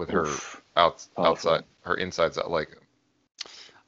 with 0.00 0.10
her 0.10 0.24
Oof. 0.26 0.60
out, 0.76 1.06
Powerful. 1.14 1.26
outside 1.52 1.64
her 1.82 1.94
insides 1.94 2.36
out 2.38 2.50
like 2.50 2.76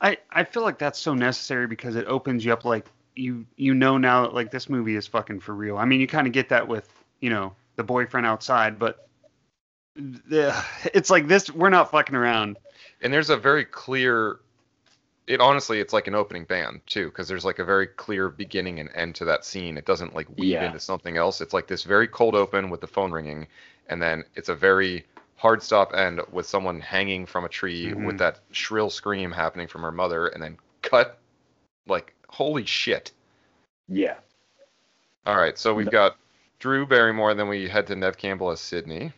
I 0.01 0.17
I 0.31 0.45
feel 0.45 0.63
like 0.63 0.79
that's 0.79 0.99
so 0.99 1.15
necessary 1.15 1.67
because 1.67 1.97
it 1.97 2.07
opens 2.07 2.45
you 2.45 2.53
up 2.53 2.65
like 2.65 2.87
you 3.17 3.45
you 3.57 3.75
know 3.75 3.99
now 3.99 4.23
that 4.23 4.35
like 4.35 4.51
this 4.51 4.69
movie 4.69 4.95
is 4.97 5.07
fucking 5.07 5.41
for 5.41 5.55
real. 5.55 5.77
I 5.79 5.85
mean, 5.85 6.01
you 6.01 6.07
kind 6.07 6.27
of 6.27 6.33
get 6.33 6.49
that 6.51 6.67
with 6.69 6.89
you 7.21 7.31
know 7.31 7.55
the 7.77 7.85
boyfriend 7.85 8.27
outside, 8.27 8.79
but 8.79 9.09
the, 9.97 10.55
it's 10.95 11.11
like 11.11 11.29
this. 11.29 11.51
We're 11.51 11.71
not 11.71 11.91
fucking 11.91 12.15
around. 12.17 12.59
and 13.01 13.13
there's 13.13 13.31
a 13.31 13.37
very 13.37 13.65
clear 13.65 14.41
it 15.29 15.41
honestly 15.41 15.79
it's 15.79 15.93
like 15.93 16.09
an 16.09 16.17
opening 16.17 16.45
band 16.45 16.81
too 16.87 17.07
because 17.07 17.29
there's 17.29 17.45
like 17.45 17.61
a 17.61 17.65
very 17.65 17.87
clear 17.87 18.29
beginning 18.29 18.81
and 18.81 18.91
end 18.93 19.15
to 19.15 19.25
that 19.25 19.45
scene 19.45 19.79
it 19.79 19.87
doesn't 19.87 20.17
like 20.17 20.29
weave 20.31 20.51
Yeah. 20.51 20.67
into 20.67 20.81
something 20.81 21.17
else 21.17 21.41
it's 21.41 21.55
like 21.55 21.69
this 21.69 21.85
very 21.85 22.09
cold 22.09 22.35
open 22.35 22.71
with 22.71 22.81
the 22.81 22.89
phone 22.89 23.13
ringing 23.13 23.47
and 23.89 24.03
then 24.03 24.25
it's 24.35 24.49
a 24.49 24.55
very 24.57 25.05
hard 25.43 25.61
stop 25.61 25.93
end 25.93 26.21
with 26.31 26.47
someone 26.47 26.81
hanging 26.81 27.27
from 27.27 27.45
a 27.45 27.49
tree 27.49 27.93
with 27.93 28.15
Mhm. 28.15 28.19
that 28.19 28.39
shrill 28.53 28.91
scream 28.91 29.33
happening 29.33 29.67
from 29.67 29.83
her 29.83 29.91
mother 29.91 30.29
and 30.29 30.41
then 30.41 30.57
cut 30.83 31.19
like 31.89 32.15
holy 32.29 32.65
shit 32.65 33.11
Yeah. 33.89 34.15
all 35.27 35.37
right 35.37 35.59
so 35.59 35.75
we've 35.75 35.91
got 35.91 36.17
drew 36.61 36.87
barrymore 36.87 37.35
then 37.35 37.49
we 37.49 37.69
head 37.69 37.89
to 37.89 37.97
nev 37.97 38.17
campbell 38.17 38.51
as 38.53 38.61
sidney 38.61 39.13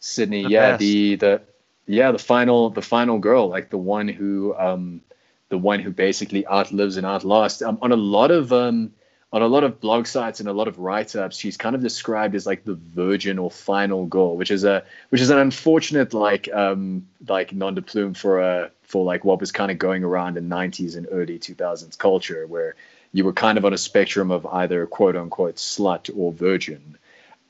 Sidney, 0.00 0.42
The 0.42 0.48
yeah, 0.50 0.70
best. 0.72 0.80
the 0.80 1.16
the 1.16 1.42
yeah, 1.86 2.10
the 2.12 2.18
final 2.18 2.70
the 2.70 2.82
final 2.82 3.18
girl, 3.18 3.48
like 3.48 3.70
the 3.70 3.78
one 3.78 4.08
who 4.08 4.54
um 4.58 5.00
the 5.48 5.58
one 5.58 5.80
who 5.80 5.90
basically 5.90 6.46
outlives 6.46 6.96
and 6.98 7.06
outlasts. 7.06 7.62
Um, 7.62 7.78
on 7.82 7.92
a 7.92 7.96
lot 7.96 8.30
of 8.30 8.52
um 8.52 8.92
on 9.32 9.42
a 9.42 9.46
lot 9.46 9.62
of 9.62 9.80
blog 9.80 10.06
sites 10.06 10.40
and 10.40 10.48
a 10.48 10.52
lot 10.52 10.66
of 10.66 10.78
write-ups, 10.78 11.36
she's 11.38 11.56
kind 11.56 11.76
of 11.76 11.82
described 11.82 12.34
as 12.34 12.46
like 12.46 12.64
the 12.64 12.74
virgin 12.74 13.38
or 13.38 13.50
final 13.50 14.06
girl, 14.06 14.36
which 14.36 14.50
is 14.50 14.64
a 14.64 14.84
which 15.10 15.20
is 15.20 15.30
an 15.30 15.38
unfortunate 15.38 16.12
like 16.12 16.52
um 16.52 17.06
like 17.28 17.52
non 17.52 17.74
de 17.74 17.82
plume 17.82 18.14
for 18.14 18.40
a 18.40 18.70
for 18.82 19.04
like 19.04 19.24
what 19.24 19.38
was 19.38 19.52
kind 19.52 19.70
of 19.70 19.78
going 19.78 20.02
around 20.02 20.36
in 20.36 20.48
90s 20.48 20.96
and 20.96 21.06
early 21.12 21.38
2000s 21.38 21.96
culture 21.96 22.44
where 22.48 22.74
you 23.12 23.24
were 23.24 23.32
kind 23.32 23.56
of 23.56 23.64
on 23.64 23.72
a 23.72 23.78
spectrum 23.78 24.32
of 24.32 24.44
either 24.46 24.84
quote 24.86 25.14
unquote 25.14 25.56
slut 25.56 26.10
or 26.16 26.32
virgin. 26.32 26.96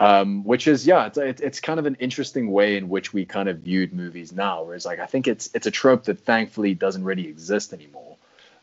Um, 0.00 0.44
which 0.44 0.66
is 0.66 0.86
yeah 0.86 1.06
it's, 1.06 1.18
it's 1.18 1.40
it's 1.42 1.60
kind 1.60 1.78
of 1.78 1.84
an 1.84 1.94
interesting 2.00 2.50
way 2.50 2.78
in 2.78 2.88
which 2.88 3.12
we 3.12 3.26
kind 3.26 3.50
of 3.50 3.58
viewed 3.58 3.92
movies 3.92 4.32
now 4.32 4.62
whereas 4.62 4.86
like 4.86 4.98
i 4.98 5.04
think 5.04 5.28
it's 5.28 5.50
it's 5.52 5.66
a 5.66 5.70
trope 5.70 6.04
that 6.04 6.18
thankfully 6.20 6.74
doesn't 6.74 7.04
really 7.04 7.28
exist 7.28 7.74
anymore. 7.74 8.16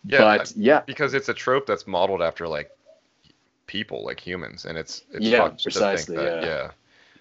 Yeah, 0.03 0.37
but 0.37 0.53
yeah. 0.55 0.81
because 0.85 1.13
it's 1.13 1.29
a 1.29 1.33
trope 1.33 1.67
that's 1.67 1.85
modeled 1.85 2.21
after 2.21 2.47
like 2.47 2.71
people 3.67 4.03
like 4.03 4.19
humans 4.19 4.65
and 4.65 4.77
it's 4.77 5.03
it's 5.11 5.25
Yeah, 5.25 5.49
precisely, 5.49 6.15
think 6.15 6.27
that, 6.29 6.43
yeah. 6.43 6.71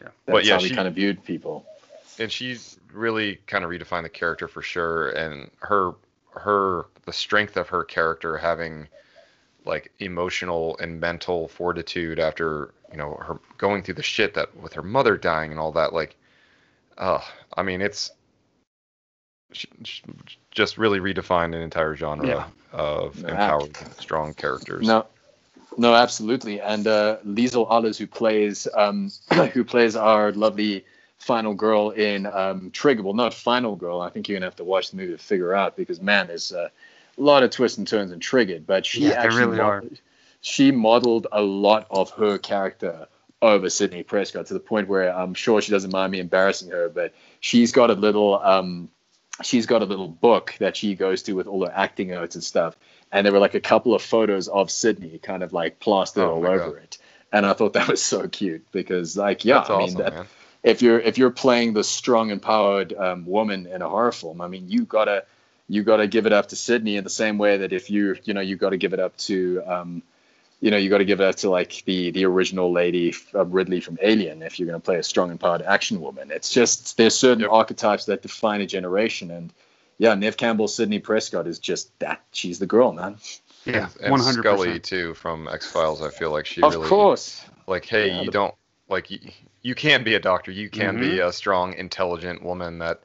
yeah. 0.01 0.09
that's 0.25 0.27
But 0.27 0.45
yeah, 0.47 0.57
how 0.57 0.63
we 0.63 0.69
she- 0.69 0.75
kind 0.75 0.89
of 0.89 0.95
viewed 0.95 1.23
people 1.25 1.67
and 2.19 2.31
she's 2.33 2.79
really 2.93 3.37
kind 3.47 3.65
of 3.65 3.71
redefined 3.71 4.05
the 4.05 4.09
character 4.09 4.49
for 4.49 4.63
sure 4.63 5.11
and 5.11 5.51
her 5.61 5.93
her 6.31 6.87
the 7.05 7.13
strength 7.13 7.57
of 7.57 7.69
her 7.69 7.85
character 7.85 8.37
having 8.39 8.87
like 9.65 9.91
emotional 9.99 10.77
and 10.79 11.01
mental 11.01 11.49
fortitude 11.49 12.19
after 12.19 12.73
you 12.93 12.97
know 12.97 13.15
her 13.15 13.39
going 13.59 13.83
through 13.83 13.95
the 13.95 14.03
shit 14.03 14.33
that 14.35 14.57
with 14.57 14.73
her 14.73 14.83
mother 14.83 15.17
dying 15.17 15.51
and 15.51 15.59
all 15.61 15.73
that 15.73 15.93
like 15.93 16.17
uh 16.99 17.21
i 17.57 17.63
mean 17.63 17.81
it's 17.83 18.13
sh- 19.53 19.67
sh- 19.85 20.03
just 20.51 20.79
really 20.79 21.01
redefined 21.01 21.55
an 21.55 21.61
entire 21.63 21.97
genre 21.97 22.27
Yeah. 22.27 22.47
of 22.73 23.17
No, 23.23 23.29
empowered, 23.29 23.77
strong 23.99 24.35
characters. 24.35 24.87
No, 24.87 25.07
no, 25.77 25.95
absolutely. 25.95 26.61
And 26.61 26.87
uh, 26.87 27.19
Liesl 27.27 27.69
Ahlers, 27.71 27.99
who 27.99 28.07
plays 28.07 28.67
um, 28.75 29.11
who 29.53 29.65
plays 29.65 29.97
our 29.97 30.33
lovely 30.33 30.85
final 31.19 31.55
girl 31.55 31.91
in 31.91 32.27
um, 32.27 32.71
Trigger. 32.71 33.03
Well, 33.03 33.15
not 33.15 33.35
final 33.35 33.77
girl. 33.77 34.01
I 34.01 34.11
think 34.11 34.29
you're 34.29 34.37
gonna 34.37 34.47
have 34.47 34.57
to 34.57 34.65
watch 34.65 34.91
the 34.91 34.97
movie 34.97 35.13
to 35.13 35.19
figure 35.19 35.55
out 35.55 35.77
because 35.77 36.01
man, 36.01 36.29
there's 36.29 36.53
uh, 36.53 36.69
a 37.19 37.21
lot 37.21 37.43
of 37.43 37.51
twists 37.51 37.79
and 37.79 37.87
turns 37.87 38.13
in 38.13 38.21
Triggered. 38.21 38.67
But 38.67 38.87
she 38.87 39.07
Yeah, 39.07 39.23
actually 39.23 39.47
really 39.47 39.61
are. 39.61 39.77
modeled, 39.81 40.01
she 40.41 40.71
modeled 40.71 41.27
a 41.33 41.43
lot 41.43 41.87
of 41.91 42.11
her 42.11 42.39
character 42.39 43.09
over 43.43 43.69
Sidney 43.69 44.03
Prescott 44.03 44.47
to 44.47 44.55
the 44.55 44.61
point 44.61 44.89
where 44.89 45.15
I'm 45.15 45.35
sure 45.35 45.61
she 45.61 45.71
doesn't 45.73 45.93
mind 45.93 46.13
me 46.13 46.21
embarrassing 46.21 46.71
her, 46.71 46.89
but 46.89 47.15
she's 47.41 47.73
got 47.73 47.91
a 47.91 47.95
little 47.95 48.39
um, 48.43 48.89
she's 49.43 49.67
got 49.67 49.83
a 49.83 49.85
little 49.85 50.09
book 50.09 50.55
that 50.59 50.77
she 50.77 50.95
goes 50.95 51.23
to 51.25 51.33
with 51.35 51.47
all 51.47 51.65
her 51.67 51.73
acting 51.75 52.09
notes 52.09 52.35
and 52.35 52.45
stuff. 52.45 52.77
And 53.17 53.25
there 53.25 53.33
were 53.33 53.39
like 53.39 53.55
a 53.55 53.61
couple 53.61 53.95
of 53.95 54.03
photos 54.03 54.47
of 54.47 54.71
Sidney 54.71 55.19
kind 55.23 55.43
of 55.43 55.55
like 55.55 55.81
plastered 55.81 56.25
Oh 56.25 56.33
all 56.33 56.47
over 56.47 56.73
God. 56.73 56.83
it. 56.83 56.99
And 57.33 57.47
I 57.47 57.55
thought 57.55 57.73
that 57.73 57.89
was 57.89 58.03
so 58.03 58.29
cute 58.29 58.71
because 58.73 59.17
like 59.17 59.43
yeah, 59.43 59.61
That's 59.61 59.71
I 59.71 59.79
mean 59.79 59.95
that, 59.95 60.27
if 60.63 60.83
you're 60.83 61.01
if 61.01 61.17
you're 61.17 61.31
playing 61.31 61.73
the 61.73 61.83
strong 61.83 62.29
empowered 62.29 62.93
um, 62.93 63.25
woman 63.25 63.67
in 63.67 63.81
a 63.81 63.89
horror 63.89 64.13
film, 64.13 64.43
I 64.43 64.49
mean 64.49 64.69
you 64.69 64.85
gotta 64.85 65.25
you 65.67 65.83
gotta 65.83 66.07
give 66.07 66.27
it 66.27 66.35
up 66.35 66.49
to 66.49 66.57
Sidney 66.57 66.97
in 66.97 67.05
the 67.05 67.11
same 67.11 67.39
way 67.39 67.57
that 67.57 67.73
if 67.73 67.89
you 67.89 68.17
you 68.25 68.35
know 68.35 68.43
you 68.43 68.57
got 68.57 68.71
to 68.71 68.77
give 68.77 68.93
it 68.93 69.01
up 69.01 69.17
to 69.29 69.63
um, 69.67 70.03
you 70.61 70.71
know 70.71 70.77
you 70.77 70.91
got 70.91 70.99
to 70.99 71.07
give 71.07 71.23
it 71.23 71.25
up 71.27 71.37
to 71.37 71.49
like 71.49 71.83
the 71.87 72.11
the 72.11 72.27
original 72.27 72.71
lady 72.71 73.15
uh, 73.35 73.47
Ridley 73.47 73.81
from 73.81 73.99
Alien 74.03 74.43
if 74.43 74.59
you're 74.59 74.69
going 74.69 74.79
to 74.79 74.85
play 74.85 74.97
a 74.97 75.03
strong 75.03 75.31
empowered 75.31 75.63
action 75.63 76.03
woman. 76.03 76.31
It's 76.31 76.51
just 76.51 76.99
there's 76.99 77.19
certain 77.19 77.45
archetypes 77.47 78.05
that 78.07 78.21
define 78.21 78.61
a 78.61 78.67
generation, 78.67 79.31
and 79.31 79.53
yeah, 79.99 80.15
Nev 80.15 80.37
Campbell, 80.37 80.69
Sidney 80.69 80.99
Prescott 80.99 81.47
is 81.47 81.59
just 81.59 81.97
that. 82.01 82.23
She's 82.33 82.59
the 82.59 82.67
girl, 82.67 82.93
man. 82.93 83.17
Yeah, 83.65 83.89
and 84.01 84.11
one 84.13 84.21
hundred 84.21 84.43
Scully 84.43 84.79
too 84.79 85.15
from 85.15 85.49
X 85.49 85.71
Files. 85.71 86.01
I 86.03 86.11
feel 86.11 86.31
like 86.31 86.47
she 86.47 86.63
Of 86.63 86.73
really 86.75 86.89
course. 86.89 87.45
like, 87.67 87.85
hey, 87.85 88.09
Yeah, 88.09 88.21
you 88.21 88.27
the- 88.27 88.33
don't 88.33 88.55
like 88.89 89.11
you, 89.11 89.19
you 89.63 89.75
can 89.75 90.05
be 90.05 90.15
a 90.15 90.21
doctor. 90.21 90.53
You 90.53 90.69
can 90.71 91.01
be 91.01 91.17
Mhm. 91.19 91.27
a 91.29 91.33
strong, 91.33 91.75
intelligent 91.75 92.43
woman 92.45 92.79
that 92.79 93.01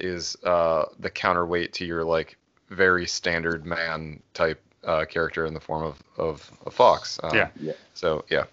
is 0.00 0.36
uh, 0.44 0.86
the 0.98 1.10
counterweight 1.10 1.74
to 1.74 1.84
your 1.84 2.04
like 2.04 2.36
very 2.70 3.06
standard 3.06 3.66
man 3.66 4.22
type 4.32 4.62
uh, 4.84 5.04
character 5.04 5.44
in 5.44 5.52
the 5.54 5.60
form 5.60 5.82
of 5.84 6.02
of 6.16 6.50
a 6.64 6.70
Fox. 6.70 7.18
Um, 7.22 7.34
Yeah. 7.36 7.48
Yeah. 7.60 7.72
So 7.94 8.24
yeah, 8.30 8.44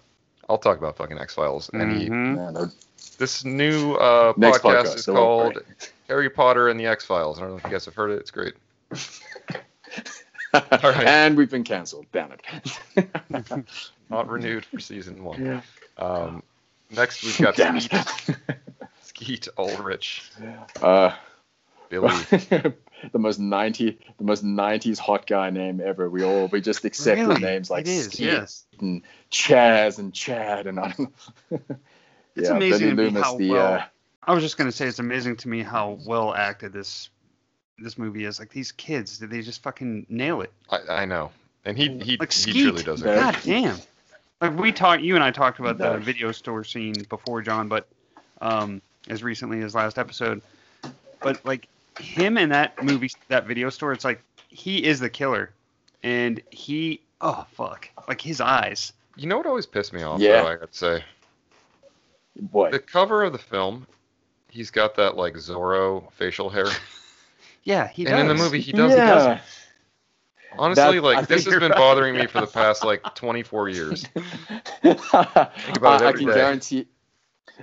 I'll 0.50 0.58
talk 0.58 0.76
about 0.76 0.96
fucking 0.98 1.18
X 1.18 1.34
Files. 1.34 1.70
Any 1.72 2.08
Mhm. 2.10 2.34
Man, 2.36 2.52
no- 2.54 2.70
this 3.18 3.44
new 3.46 3.94
uh, 3.94 4.32
podcast, 4.34 4.60
podcast, 4.60 4.94
is 4.96 5.04
don't 5.06 5.14
worry. 5.16 5.54
called 5.54 5.62
Harry 6.08 6.30
Potter 6.30 6.68
and 6.68 6.78
the 6.78 6.86
X 6.86 7.04
Files. 7.04 7.38
I 7.38 7.42
don't 7.42 7.50
know 7.50 7.56
if 7.56 7.64
you 7.64 7.70
guys 7.70 7.84
have 7.84 7.94
heard 7.94 8.10
it. 8.10 8.20
It's 8.20 8.30
great. 8.30 8.54
and 10.54 11.36
we've 11.36 11.50
been 11.50 11.64
cancelled. 11.64 12.06
Damn 12.12 12.32
it. 12.32 13.64
Not 14.10 14.28
renewed 14.28 14.64
for 14.64 14.78
season 14.78 15.24
one. 15.24 15.44
Yeah. 15.44 15.60
Um, 15.98 16.42
next 16.90 17.22
we've 17.24 17.38
got 17.38 17.56
Damn 17.56 17.80
Skeet. 17.80 18.06
Skeet 19.02 19.48
Ulrich. 19.58 20.30
Uh, 20.80 21.12
Billy. 21.88 22.08
the 23.12 23.18
most 23.18 23.38
90 23.38 23.98
the 24.18 24.24
most 24.24 24.44
90s 24.44 24.98
hot 24.98 25.26
guy 25.26 25.50
name 25.50 25.82
ever 25.84 26.08
we 26.08 26.24
all 26.24 26.46
we 26.48 26.60
just 26.62 26.84
accept 26.84 27.20
Really? 27.20 27.40
names 27.40 27.68
like 27.70 27.86
It 27.86 27.88
is, 27.92 28.06
Skeet 28.06 28.20
yes. 28.26 28.64
and 28.80 29.02
Chaz 29.30 29.98
and 29.98 30.12
Chad 30.14 30.66
and 30.66 30.80
I 30.80 30.92
don't 30.92 31.12
know. 31.50 31.60
It's 32.34 32.48
yeah, 32.50 32.56
amazing 32.56 32.78
Billy 32.78 32.90
to 32.90 32.96
me 32.96 33.04
Loomis, 33.04 33.22
how 33.22 33.36
the 33.38 33.50
well. 33.50 33.72
uh, 33.74 33.84
I 34.26 34.34
was 34.34 34.42
just 34.42 34.56
gonna 34.58 34.72
say 34.72 34.86
it's 34.86 34.98
amazing 34.98 35.36
to 35.36 35.48
me 35.48 35.62
how 35.62 35.98
well 36.06 36.34
acted 36.34 36.72
this 36.72 37.10
this 37.78 37.96
movie 37.98 38.24
is. 38.24 38.38
Like 38.38 38.50
these 38.50 38.72
kids, 38.72 39.18
did 39.18 39.30
they 39.30 39.42
just 39.42 39.62
fucking 39.62 40.06
nail 40.08 40.40
it? 40.40 40.52
I, 40.70 40.78
I 40.88 41.04
know, 41.04 41.30
and 41.64 41.76
he 41.76 41.88
he, 41.98 42.16
Like 42.16 42.32
he 42.32 42.52
Skeet. 42.52 42.62
truly 42.62 42.82
does 42.82 43.02
it. 43.02 43.06
God 43.06 43.36
damn. 43.44 43.76
Like 44.40 44.58
we 44.58 44.72
talked, 44.72 45.02
you 45.02 45.14
and 45.14 45.24
I 45.24 45.30
talked 45.30 45.60
about 45.60 45.78
the 45.78 45.96
video 45.98 46.30
store 46.32 46.62
scene 46.64 46.94
before, 47.08 47.40
John, 47.40 47.68
but 47.68 47.86
um, 48.42 48.82
as 49.08 49.22
recently 49.22 49.62
as 49.62 49.74
last 49.74 49.98
episode. 49.98 50.42
But 51.22 51.42
like 51.46 51.68
him 51.98 52.36
in 52.36 52.50
that 52.50 52.82
movie, 52.84 53.10
that 53.28 53.46
video 53.46 53.70
store, 53.70 53.92
it's 53.92 54.04
like 54.04 54.20
he 54.48 54.84
is 54.84 55.00
the 55.00 55.08
killer, 55.08 55.52
and 56.02 56.42
he, 56.50 57.00
oh 57.22 57.46
fuck, 57.52 57.88
like 58.08 58.20
his 58.20 58.40
eyes. 58.40 58.92
You 59.16 59.26
know 59.26 59.38
what 59.38 59.46
always 59.46 59.64
pissed 59.64 59.94
me 59.94 60.02
off? 60.02 60.20
Yeah. 60.20 60.42
though, 60.42 60.48
I 60.48 60.56
gotta 60.56 60.68
say. 60.74 61.04
What? 62.50 62.72
The 62.72 62.78
cover 62.78 63.22
of 63.22 63.32
the 63.32 63.38
film, 63.38 63.86
he's 64.56 64.70
got 64.70 64.96
that 64.96 65.16
like 65.16 65.34
Zorro 65.34 66.10
facial 66.12 66.48
hair, 66.50 66.66
Yeah, 67.64 67.86
he 67.88 68.06
and 68.06 68.12
does. 68.12 68.20
in 68.22 68.26
the 68.28 68.34
movie 68.34 68.60
he 68.60 68.72
does. 68.72 68.92
yeah. 68.92 69.40
Honestly, 70.58 70.96
That- 70.96 71.02
like 71.04 71.18
I 71.18 71.22
this 71.22 71.44
has 71.44 71.54
been 71.54 71.70
right. 71.70 71.76
bothering 71.76 72.16
me 72.16 72.26
for 72.26 72.40
the 72.40 72.46
past 72.46 72.84
like 72.84 73.02
24 73.14 73.68
years. 73.78 74.06
I, 74.82 75.50
about 75.74 76.02
it 76.02 76.06
I 76.06 76.12
can 76.12 76.26
day. 76.26 76.34
guarantee. 76.34 76.86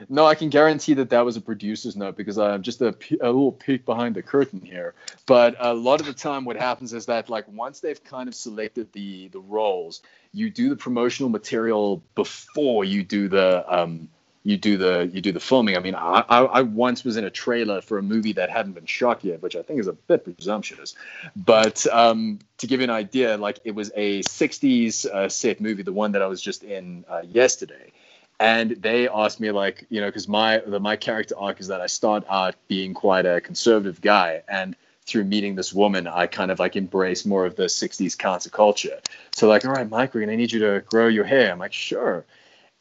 No, 0.09 0.25
I 0.25 0.33
can 0.33 0.49
guarantee 0.49 0.95
that 0.95 1.11
that 1.11 1.23
was 1.23 1.37
a 1.37 1.41
producer's 1.41 1.95
note 1.95 2.17
because 2.17 2.39
I'm 2.39 2.63
just 2.63 2.81
a, 2.81 2.95
a 3.21 3.27
little 3.27 3.51
peek 3.51 3.85
behind 3.85 4.15
the 4.15 4.23
curtain 4.23 4.59
here. 4.61 4.95
But 5.27 5.55
a 5.59 5.71
lot 5.73 5.99
of 5.99 6.07
the 6.07 6.13
time, 6.13 6.45
what 6.45 6.55
happens 6.55 6.93
is 6.93 7.05
that 7.07 7.29
like 7.29 7.47
once 7.47 7.79
they've 7.79 8.03
kind 8.03 8.27
of 8.27 8.33
selected 8.35 8.91
the 8.91 9.27
the 9.29 9.39
roles, 9.39 10.01
you 10.31 10.49
do 10.49 10.69
the 10.69 10.75
promotional 10.75 11.29
material 11.29 12.01
before 12.15 12.83
you 12.85 13.03
do 13.03 13.27
the 13.27 13.63
um 13.71 14.09
you 14.43 14.57
do 14.57 14.77
the 14.77 15.09
you 15.13 15.21
do 15.21 15.31
the 15.31 15.39
filming. 15.39 15.77
I 15.77 15.79
mean, 15.79 15.95
I, 15.95 16.19
I 16.19 16.61
once 16.61 17.03
was 17.03 17.15
in 17.15 17.23
a 17.23 17.29
trailer 17.29 17.81
for 17.81 17.97
a 17.97 18.03
movie 18.03 18.33
that 18.33 18.49
hadn't 18.49 18.73
been 18.73 18.85
shot 18.85 19.23
yet, 19.23 19.41
which 19.41 19.55
I 19.55 19.61
think 19.61 19.79
is 19.79 19.87
a 19.87 19.93
bit 19.93 20.25
presumptuous. 20.25 20.95
But 21.35 21.87
um, 21.87 22.39
to 22.57 22.67
give 22.67 22.81
you 22.81 22.85
an 22.85 22.89
idea, 22.89 23.37
like 23.37 23.59
it 23.63 23.73
was 23.73 23.91
a 23.95 24.21
'60s 24.23 25.05
uh, 25.05 25.29
set 25.29 25.61
movie, 25.61 25.83
the 25.83 25.93
one 25.93 26.11
that 26.11 26.21
I 26.21 26.27
was 26.27 26.41
just 26.41 26.63
in 26.63 27.05
uh, 27.09 27.21
yesterday. 27.25 27.91
And 28.39 28.71
they 28.71 29.07
asked 29.07 29.39
me 29.39 29.51
like 29.51 29.85
you 29.89 30.01
know 30.01 30.07
because 30.07 30.27
my 30.27 30.57
the, 30.57 30.79
my 30.79 30.97
character 30.97 31.35
arc 31.37 31.61
is 31.61 31.67
that 31.67 31.79
i 31.79 31.87
start 31.87 32.25
out 32.29 32.55
being 32.67 32.93
quite 32.93 33.25
a 33.25 33.39
conservative 33.39 34.01
guy. 34.01 34.43
And 34.47 34.75
through 35.05 35.25
meeting 35.25 35.55
this 35.55 35.73
woman 35.73 36.07
i 36.07 36.27
kind 36.27 36.49
of 36.49 36.59
like 36.59 36.77
embrace 36.77 37.25
more 37.25 37.45
of 37.45 37.57
the 37.57 37.65
60s 37.65 38.15
counterculture. 38.15 38.99
So 39.31 39.47
like 39.47 39.65
all 39.65 39.71
right 39.71 39.89
mike 39.89 40.13
we're 40.13 40.21
gonna 40.21 40.35
need 40.35 40.51
you 40.51 40.59
to 40.59 40.83
grow 40.85 41.07
your 41.07 41.25
hair. 41.25 41.51
I'm 41.51 41.59
like 41.59 41.73
sure 41.73 42.25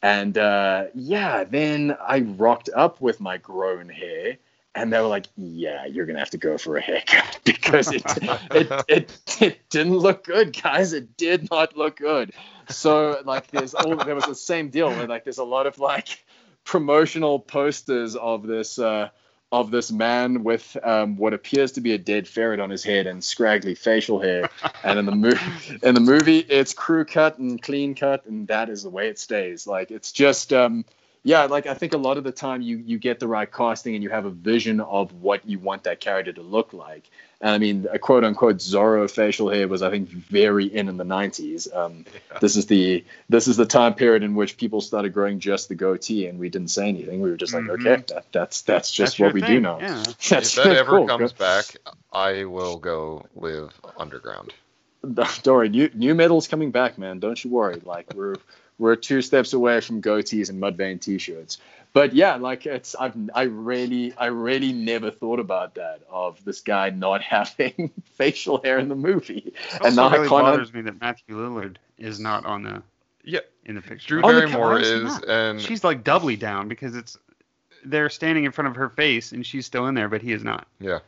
and 0.03 0.37
uh, 0.39 0.85
yeah 0.95 1.45
then 1.45 1.97
i 2.07 2.21
rocked 2.21 2.71
up 2.75 3.01
with 3.01 3.21
my 3.21 3.39
grown 3.39 3.89
hair 3.89 4.37
and 4.75 4.93
they 4.93 5.01
were 5.01 5.07
like 5.07 5.27
yeah 5.37 5.87
you're 5.87 6.07
gonna 6.07 6.19
have 6.19 6.31
to 6.31 6.39
go 6.39 6.59
for 6.59 6.77
a 6.77 6.81
haircut 6.81 7.41
because 7.45 7.93
it 7.93 8.03
it, 8.53 8.85
it 8.89 9.19
it 9.41 9.69
didn't 9.71 9.99
look 9.99 10.25
good 10.25 10.61
guys. 10.61 10.93
It 10.93 11.17
did 11.17 11.51
not 11.51 11.77
look 11.77 11.97
good. 11.97 12.33
So 12.69 13.21
like 13.25 13.49
there's 13.49 13.75
all 13.75 13.97
there 13.97 14.15
was 14.15 14.25
the 14.25 14.35
same 14.35 14.71
deal 14.71 14.89
where 14.89 15.07
like 15.07 15.25
there's 15.25 15.39
a 15.39 15.45
lot 15.45 15.67
of 15.67 15.79
like 15.79 16.25
promotional 16.65 17.41
posters 17.41 18.15
of 18.15 18.47
this 18.47 18.79
uh 18.79 19.09
of 19.53 19.71
this 19.71 19.93
man 19.93 20.43
with 20.43 20.77
um, 20.83 21.17
what 21.17 21.35
appears 21.35 21.73
to 21.73 21.83
be 21.83 21.93
a 21.93 21.99
dead 21.99 22.27
ferret 22.27 22.59
on 22.59 22.71
his 22.71 22.83
head 22.83 23.07
and 23.07 23.23
scraggly 23.23 23.75
facial 23.75 24.19
hair, 24.19 24.49
and 24.83 24.99
in 24.99 25.05
the 25.05 25.15
movie, 25.15 25.39
in 25.83 25.95
the 25.95 26.01
movie, 26.01 26.39
it's 26.39 26.73
crew 26.73 27.05
cut 27.05 27.39
and 27.39 27.61
clean 27.61 27.95
cut, 27.95 28.25
and 28.25 28.49
that 28.49 28.71
is 28.71 28.83
the 28.83 28.91
way 28.91 29.09
it 29.09 29.19
stays. 29.19 29.67
Like 29.67 29.91
it's 29.91 30.11
just, 30.11 30.55
um, 30.55 30.87
yeah, 31.23 31.45
like 31.45 31.67
I 31.67 31.75
think 31.75 31.93
a 31.93 31.99
lot 31.99 32.17
of 32.17 32.25
the 32.25 32.33
time 32.33 32.63
you 32.63 32.79
you 32.79 32.99
get 32.99 33.21
the 33.21 33.29
right 33.29 33.51
casting 33.51 33.95
and 33.95 34.03
you 34.03 34.09
have 34.09 34.25
a 34.25 34.31
vision 34.31 34.81
of 34.81 35.13
what 35.21 35.47
you 35.47 35.59
want 35.59 35.85
that 35.85 36.01
character 36.01 36.33
to 36.33 36.43
look 36.43 36.73
like. 36.73 37.11
And 37.43 37.51
I 37.51 37.59
mean, 37.59 37.89
a 37.93 37.99
quote 37.99 38.23
unquote 38.23 38.59
Zorro 38.59 39.11
facial 39.11 39.51
hair 39.51 39.67
was, 39.67 39.83
I 39.83 39.91
think, 39.91 40.09
very 40.09 40.67
in 40.67 40.89
in 40.89 40.97
the 40.97 41.05
'90s. 41.05 41.67
Um, 41.77 42.05
This 42.41 42.55
is 42.57 42.67
the 42.67 43.05
this 43.29 43.49
is 43.49 43.57
the 43.57 43.67
time 43.67 43.95
period 43.95 44.23
in 44.23 44.37
which 44.37 44.57
people 44.57 44.81
started 44.81 45.13
growing 45.13 45.41
just 45.41 45.69
the 45.69 45.75
goatee, 45.75 46.27
and 46.29 46.39
we 46.39 46.49
didn't 46.49 46.71
say 46.71 46.89
anything. 46.89 47.21
We 47.21 47.31
were 47.31 47.37
just 47.37 47.53
like, 47.53 47.65
Mhm. 47.65 47.81
okay, 47.81 48.05
that, 48.15 48.27
that's 48.33 48.63
that's 48.63 48.93
just 48.93 49.19
That's 49.19 49.21
what 49.21 49.35
we 49.35 49.41
do 49.41 49.47
thing, 49.49 49.63
now. 49.63 49.81
yeah. 49.81 50.03
That's 50.31 50.57
if 50.57 50.65
that 50.65 50.77
ever 50.77 50.99
cool. 50.99 51.09
comes 51.09 51.33
back, 51.33 51.65
I 52.13 52.45
will 52.45 52.77
go 52.79 53.27
live 53.35 53.73
underground. 53.99 54.55
Don't 55.15 55.47
worry, 55.47 55.69
new 55.69 55.91
new 55.95 56.15
metal's 56.15 56.47
coming 56.47 56.71
back, 56.71 56.97
man. 56.97 57.19
Don't 57.19 57.43
you 57.45 57.51
worry. 57.51 57.83
Like 57.85 58.15
we're 58.15 58.37
we're 58.79 58.95
two 58.95 59.21
steps 59.21 59.53
away 59.53 59.81
from 59.81 60.01
goatees 60.01 60.49
and 60.49 60.63
mudvayne 60.63 61.01
t-shirts. 61.01 61.59
But 61.93 62.15
yeah, 62.15 62.37
like 62.37 62.65
it's 62.67 62.95
I've 62.95 63.15
I 63.35 63.43
really 63.43 64.15
I 64.17 64.27
really 64.27 64.73
never 64.73 65.11
thought 65.11 65.39
about 65.41 65.75
that 65.75 66.01
of 66.11 66.43
this 66.45 66.61
guy 66.61 66.91
not 66.91 67.23
having 67.23 67.91
facial 68.15 68.63
hair 68.63 68.79
in 68.79 68.89
the 68.89 68.97
movie. 68.97 69.53
It 69.75 69.81
and 69.85 69.99
also 69.99 70.03
really 70.11 70.27
I 70.27 70.31
kind 70.31 70.49
of 70.49 70.55
bothers 70.55 70.73
me 70.73 70.83
that 70.83 71.01
Matthew 71.01 71.37
Lillard 71.37 71.77
is 71.99 72.19
not 72.19 72.47
on 72.47 72.63
the 72.63 72.83
Yeah, 73.25 73.41
in 73.67 73.75
the 73.75 73.83
picture. 73.83 74.07
Drew 74.09 74.23
Barrymore 74.23 74.81
cover, 74.81 74.81
is, 74.81 75.19
and 75.29 75.61
she's 75.61 75.85
like 75.85 76.03
doubly 76.03 76.37
down 76.37 76.69
because 76.69 76.97
it's 76.97 77.19
they're 77.85 78.09
standing 78.11 78.45
in 78.45 78.53
front 78.53 78.69
of 78.69 78.77
her 78.77 78.89
face 78.89 79.33
and 79.33 79.45
she's 79.45 79.67
still 79.67 79.87
in 79.87 79.95
there, 79.95 80.09
but 80.09 80.23
he 80.23 80.33
is 80.33 80.45
not. 80.45 80.67
yeah, 80.81 81.01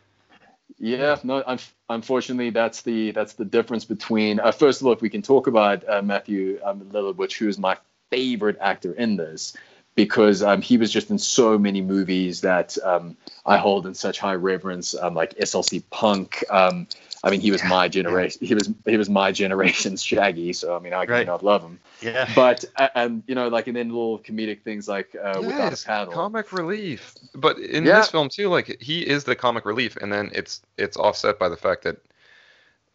Yeah, 0.78 1.16
no. 1.22 1.42
Un- 1.46 1.58
unfortunately, 1.88 2.50
that's 2.50 2.82
the 2.82 3.12
that's 3.12 3.34
the 3.34 3.44
difference 3.44 3.84
between. 3.84 4.40
Uh, 4.40 4.52
first 4.52 4.80
of 4.80 4.86
all, 4.86 4.92
if 4.92 5.00
we 5.00 5.08
can 5.08 5.22
talk 5.22 5.46
about 5.46 5.88
uh, 5.88 6.02
Matthew 6.02 6.60
um, 6.64 6.80
Lillard, 6.92 7.16
which 7.16 7.38
who 7.38 7.48
is 7.48 7.58
my 7.58 7.78
favorite 8.10 8.58
actor 8.60 8.92
in 8.92 9.16
this, 9.16 9.56
because 9.94 10.42
um, 10.42 10.60
he 10.60 10.76
was 10.76 10.92
just 10.92 11.10
in 11.10 11.18
so 11.18 11.58
many 11.58 11.80
movies 11.80 12.40
that 12.40 12.76
um, 12.84 13.16
I 13.46 13.56
hold 13.58 13.86
in 13.86 13.94
such 13.94 14.18
high 14.18 14.34
reverence, 14.34 14.94
um, 14.94 15.14
like 15.14 15.34
SLC 15.38 15.82
Punk. 15.90 16.42
Um, 16.50 16.86
I 17.22 17.30
mean, 17.30 17.40
he 17.40 17.50
was 17.50 17.62
my 17.64 17.88
generation. 17.88 18.46
He 18.46 18.54
was 18.54 18.70
he 18.84 18.96
was 18.96 19.08
my 19.08 19.32
generation's 19.32 20.02
Shaggy. 20.04 20.52
So 20.52 20.76
I 20.76 20.78
mean, 20.80 20.92
I 20.92 21.06
Right. 21.06 21.24
cannot 21.24 21.42
love 21.44 21.62
him. 21.62 21.78
Yeah. 22.02 22.28
But 22.34 22.64
and 22.94 23.22
you 23.26 23.34
know, 23.34 23.48
like 23.48 23.66
and 23.66 23.76
then 23.76 23.88
little 23.88 24.18
comedic 24.18 24.62
things 24.62 24.88
like 24.88 25.14
uh, 25.14 25.40
without 25.44 25.72
a 25.72 25.86
paddle. 25.86 26.12
comic 26.12 26.52
relief. 26.52 27.14
But 27.34 27.58
in 27.58 27.84
Yeah. 27.84 28.00
this 28.00 28.10
film 28.10 28.28
too, 28.28 28.48
like 28.48 28.80
he 28.80 29.06
is 29.06 29.24
the 29.24 29.36
comic 29.36 29.64
relief, 29.64 29.96
and 29.96 30.12
then 30.12 30.30
it's 30.34 30.60
it's 30.76 30.96
offset 30.96 31.38
by 31.38 31.48
the 31.48 31.56
fact 31.56 31.84
that 31.84 31.96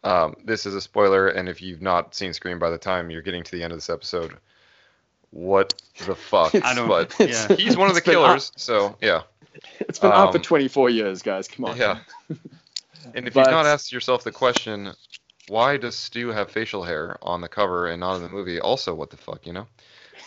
um, 0.04 0.34
this 0.44 0.64
is 0.66 0.74
a 0.74 0.80
spoiler, 0.80 1.28
and 1.28 1.48
if 1.48 1.60
you've 1.60 1.82
not 1.82 2.14
seen 2.14 2.32
Scream 2.32 2.58
by 2.58 2.70
the 2.70 2.78
time 2.78 3.10
you're 3.10 3.22
getting 3.22 3.42
to 3.42 3.50
the 3.52 3.62
end 3.62 3.72
of 3.72 3.76
this 3.76 3.90
episode, 3.90 4.36
what 5.30 5.74
the 6.06 6.14
fuck? 6.14 6.54
I 6.54 6.74
don't- 6.74 6.88
But 6.88 7.14
it's- 7.20 7.58
he's 7.58 7.76
one 7.76 7.88
of 7.88 7.94
the 7.94 7.98
it's 7.98 8.06
been 8.06 8.14
killers, 8.14 8.52
so 8.56 8.96
yeah. 9.00 9.22
It's 9.80 9.98
been 9.98 10.12
out 10.12 10.32
for 10.32 10.38
Um, 10.38 10.42
24 10.42 10.90
years, 10.90 11.22
guys. 11.22 11.48
Come 11.48 11.64
on. 11.66 11.76
Yeah. 11.76 11.98
And 13.14 13.26
if 13.26 13.34
But- 13.34 13.40
you've 13.46 13.50
not 13.50 13.66
asked 13.66 13.92
yourself 13.92 14.24
the 14.24 14.30
question, 14.32 14.92
why 15.48 15.76
does 15.78 15.96
Stu 15.96 16.28
have 16.28 16.50
facial 16.50 16.84
hair 16.84 17.16
on 17.22 17.40
the 17.40 17.48
cover 17.48 17.88
and 17.88 17.98
not 18.00 18.16
in 18.16 18.22
the 18.22 18.28
movie? 18.28 18.60
Also, 18.60 18.94
what 18.94 19.10
the 19.10 19.16
fuck, 19.16 19.46
you 19.46 19.52
know? 19.54 19.66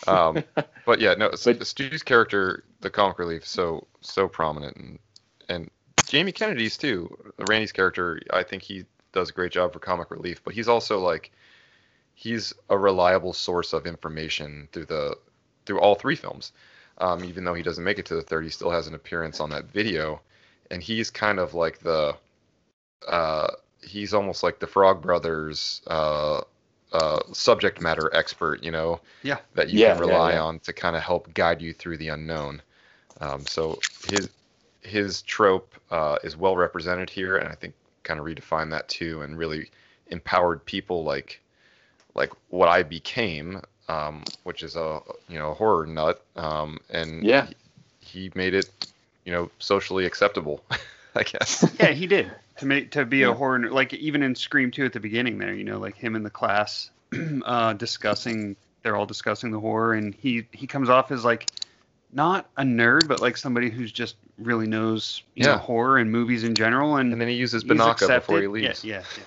Um, 0.08 0.44
but 0.86 1.00
yeah, 1.00 1.14
no, 1.14 1.30
but, 1.30 1.68
Stu's 1.68 2.04
character, 2.04 2.64
the 2.82 2.90
comic 2.90 3.20
relief, 3.20 3.46
so 3.48 3.88
so 4.02 4.28
prominent, 4.28 4.76
and 4.76 5.00
and 5.48 5.70
Jamie 6.08 6.32
Kennedy's 6.34 6.76
too. 6.76 7.16
Randy's 7.48 7.72
character, 7.72 8.20
I 8.32 8.44
think 8.44 8.64
he 8.64 8.86
does 9.14 9.30
a 9.30 9.34
great 9.34 9.52
job 9.54 9.72
for 9.72 9.80
comic 9.80 10.12
relief, 10.12 10.44
but 10.44 10.54
he's 10.54 10.68
also 10.68 11.00
like 11.00 11.32
he's 12.14 12.54
a 12.70 12.78
reliable 12.78 13.34
source 13.34 13.74
of 13.74 13.86
information 13.88 14.68
through 14.72 14.86
the 14.86 15.18
through 15.66 15.80
all 15.80 15.96
three 15.96 16.16
films. 16.16 16.52
Um, 17.00 17.24
even 17.26 17.44
though 17.44 17.56
he 17.56 17.64
doesn't 17.64 17.84
make 17.84 18.00
it 18.00 18.06
to 18.08 18.16
the 18.16 18.22
third, 18.22 18.44
he 18.44 18.50
still 18.52 18.72
has 18.72 18.88
an 18.88 18.96
appearance 18.96 19.40
on 19.40 19.50
that 19.52 19.66
video, 19.66 20.22
and 20.72 20.82
he's 20.84 21.10
kind 21.10 21.40
of 21.40 21.54
like 21.54 21.80
the 21.80 22.16
uh, 23.08 23.48
he's 23.82 24.14
almost 24.14 24.44
like 24.44 24.60
the 24.60 24.68
Frog 24.68 25.02
Brothers 25.02 25.82
uh, 25.88 26.42
uh, 26.92 27.20
subject 27.34 27.82
matter 27.82 28.14
expert, 28.14 28.64
you 28.64 28.72
know, 28.72 29.02
Yeah. 29.24 29.40
that 29.56 29.70
you 29.70 29.80
Yeah, 29.80 29.94
can 29.94 29.98
yeah, 29.98 30.02
rely 30.02 30.34
yeah. 30.34 30.42
on 30.42 30.60
to 30.62 30.74
kind 30.74 30.96
of 30.96 31.04
help 31.04 31.34
guide 31.34 31.62
you 31.62 31.74
through 31.74 31.98
the 31.98 32.10
unknown. 32.10 32.62
Um, 33.22 33.46
so 33.48 33.80
his 34.06 34.30
his 34.82 35.22
trope 35.24 35.76
uh, 35.92 36.18
is 36.24 36.38
well 36.38 36.56
represented 36.58 37.10
here, 37.10 37.38
and 37.38 37.50
I 37.50 37.56
think 37.56 37.74
kind 38.04 38.20
of 38.20 38.26
redefined 38.26 38.72
that 38.72 38.88
too, 38.90 39.22
and 39.22 39.38
really 39.38 39.72
empowered 40.08 40.66
people 40.66 41.04
like 41.04 41.42
like 42.16 42.32
what 42.50 42.70
I 42.70 42.84
became, 42.84 43.62
um, 43.90 44.24
which 44.44 44.64
is 44.64 44.76
a 44.76 45.02
you 45.30 45.40
know 45.40 45.52
a 45.52 45.54
horror 45.54 45.86
nut, 45.86 46.24
um, 46.36 46.80
and 46.90 47.24
Yeah. 47.24 47.48
he, 48.02 48.28
he 48.28 48.32
made 48.36 48.54
it 48.54 48.70
you 49.26 49.32
know 49.32 49.50
socially 49.60 50.06
acceptable, 50.06 50.64
I 51.16 51.24
guess. 51.24 51.64
yeah, 51.80 51.92
he 51.92 52.08
did 52.08 52.32
to 52.58 52.66
make 52.66 52.92
to 52.92 53.06
be 53.06 53.20
Yeah. 53.20 53.30
a 53.30 53.34
horror. 53.34 53.70
Like 53.70 53.94
even 53.94 54.24
in 54.24 54.36
Scream 54.36 54.72
2 54.72 54.86
at 54.86 54.94
the 54.94 55.00
beginning, 55.00 55.38
there, 55.38 55.54
you 55.54 55.64
know, 55.64 55.80
like 55.80 55.96
him 55.98 56.16
in 56.16 56.24
the 56.24 56.30
class 56.30 56.90
uh, 57.46 57.74
discussing. 57.74 58.56
They're 58.84 58.98
all 58.98 59.06
discussing 59.06 59.52
the 59.52 59.60
horror, 59.62 59.94
and 59.94 60.14
he 60.14 60.46
he 60.52 60.68
comes 60.68 60.90
off 60.90 61.10
as 61.12 61.24
like 61.24 61.48
not 62.12 62.50
a 62.58 62.64
nerd, 62.64 63.08
but 63.08 63.22
like 63.22 63.38
somebody 63.38 63.70
who's 63.70 63.92
just 63.92 64.16
really 64.38 64.68
knows 64.68 65.24
you 65.36 65.44
know 65.46 65.52
Yeah. 65.52 65.58
horror 65.58 65.98
and 65.98 66.12
movies 66.12 66.44
in 66.44 66.54
general. 66.54 66.98
And, 66.98 67.14
And 67.14 67.22
then 67.22 67.30
he 67.30 67.36
uses 67.36 67.64
he's 67.64 67.72
Banaka 67.72 68.08
before 68.14 68.40
he 68.40 68.46
accepted. 68.46 68.62
Yeah, 68.62 68.68
leaves. 68.68 68.84
Yeah, 68.84 69.04
yeah. 69.18 69.24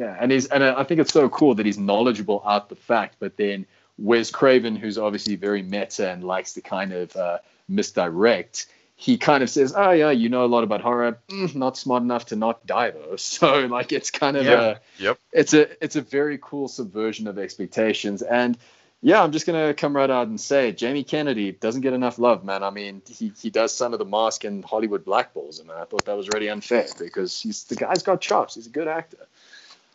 Yeah, 0.00 0.16
and 0.18 0.32
he's 0.32 0.46
and 0.46 0.64
I 0.64 0.82
think 0.84 0.98
it's 0.98 1.12
so 1.12 1.28
cool 1.28 1.54
that 1.56 1.66
he's 1.66 1.78
knowledgeable 1.78 2.42
at 2.48 2.70
the 2.70 2.74
fact, 2.74 3.16
but 3.18 3.36
then 3.36 3.66
Wes 3.98 4.30
Craven, 4.30 4.74
who's 4.74 4.96
obviously 4.96 5.36
very 5.36 5.60
meta 5.62 6.10
and 6.10 6.24
likes 6.24 6.54
to 6.54 6.62
kind 6.62 6.94
of 6.94 7.14
uh, 7.14 7.38
misdirect, 7.68 8.64
he 8.96 9.18
kind 9.18 9.42
of 9.42 9.50
says, 9.50 9.74
"Oh 9.76 9.90
yeah, 9.90 10.10
you 10.10 10.30
know 10.30 10.46
a 10.46 10.46
lot 10.46 10.64
about 10.64 10.80
horror, 10.80 11.18
mm, 11.28 11.54
not 11.54 11.76
smart 11.76 12.02
enough 12.02 12.24
to 12.26 12.36
not 12.36 12.64
die 12.66 12.92
though." 12.92 13.16
So 13.18 13.66
like 13.66 13.92
it's 13.92 14.10
kind 14.10 14.38
of 14.38 14.46
Yeah. 14.46 14.60
a 14.62 14.80
Yep. 14.98 15.18
it's 15.32 15.52
a 15.52 15.84
it's 15.84 15.96
a 15.96 16.00
very 16.00 16.38
cool 16.40 16.66
subversion 16.68 17.26
of 17.28 17.38
expectations 17.38 18.22
and. 18.22 18.56
Yeah, 19.02 19.22
I'm 19.22 19.32
just 19.32 19.46
gonna 19.46 19.72
come 19.72 19.96
right 19.96 20.10
out 20.10 20.28
and 20.28 20.38
say 20.38 20.72
Jamie 20.72 21.04
Kennedy 21.04 21.52
doesn't 21.52 21.80
get 21.80 21.94
enough 21.94 22.18
love, 22.18 22.44
man. 22.44 22.62
I 22.62 22.68
mean, 22.68 23.00
he, 23.08 23.32
he 23.40 23.48
does 23.48 23.72
Son 23.72 23.94
of 23.94 23.98
the 23.98 24.04
Mask 24.04 24.44
and 24.44 24.62
Hollywood 24.62 25.06
blackballs 25.06 25.58
him, 25.58 25.70
and 25.70 25.78
I 25.78 25.84
thought 25.86 26.04
that 26.04 26.18
was 26.18 26.28
really 26.28 26.50
unfair 26.50 26.86
because 26.98 27.40
he's 27.40 27.64
the 27.64 27.76
guy's 27.76 28.02
got 28.02 28.20
chops. 28.20 28.56
He's 28.56 28.66
a 28.66 28.70
good 28.70 28.88
actor. 28.88 29.26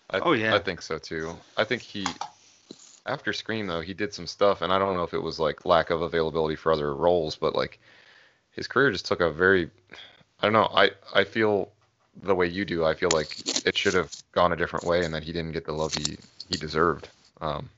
I, 0.09 0.19
Oh, 0.19 0.33
yeah. 0.33 0.55
I 0.55 0.59
think 0.59 0.81
so 0.81 0.97
too. 0.97 1.35
I 1.57 1.63
think 1.63 1.81
he, 1.81 2.05
after 3.05 3.33
Scream 3.33 3.67
though, 3.67 3.81
he 3.81 3.93
did 3.93 4.13
some 4.13 4.27
stuff, 4.27 4.61
and 4.61 4.71
I 4.71 4.79
don't 4.79 4.95
know 4.95 5.03
if 5.03 5.13
it 5.13 5.21
was 5.21 5.39
like 5.39 5.65
lack 5.65 5.89
of 5.89 6.01
availability 6.01 6.55
for 6.55 6.71
other 6.71 6.93
roles, 6.93 7.35
but 7.35 7.55
like 7.55 7.79
his 8.51 8.67
career 8.67 8.91
just 8.91 9.05
took 9.05 9.21
a 9.21 9.31
very, 9.31 9.69
I 10.41 10.45
don't 10.45 10.53
know. 10.53 10.69
I 10.73 10.91
I 11.13 11.23
feel 11.23 11.69
the 12.23 12.35
way 12.35 12.47
you 12.47 12.65
do. 12.65 12.85
I 12.85 12.93
feel 12.93 13.09
like 13.11 13.35
it 13.65 13.77
should 13.77 13.93
have 13.93 14.11
gone 14.31 14.53
a 14.53 14.55
different 14.55 14.85
way, 14.85 15.03
and 15.03 15.13
that 15.13 15.23
he 15.23 15.31
didn't 15.31 15.51
get 15.51 15.65
the 15.65 15.73
love 15.73 15.93
he 15.93 16.17
he 16.49 16.57
deserved. 16.57 17.09
Um, 17.41 17.69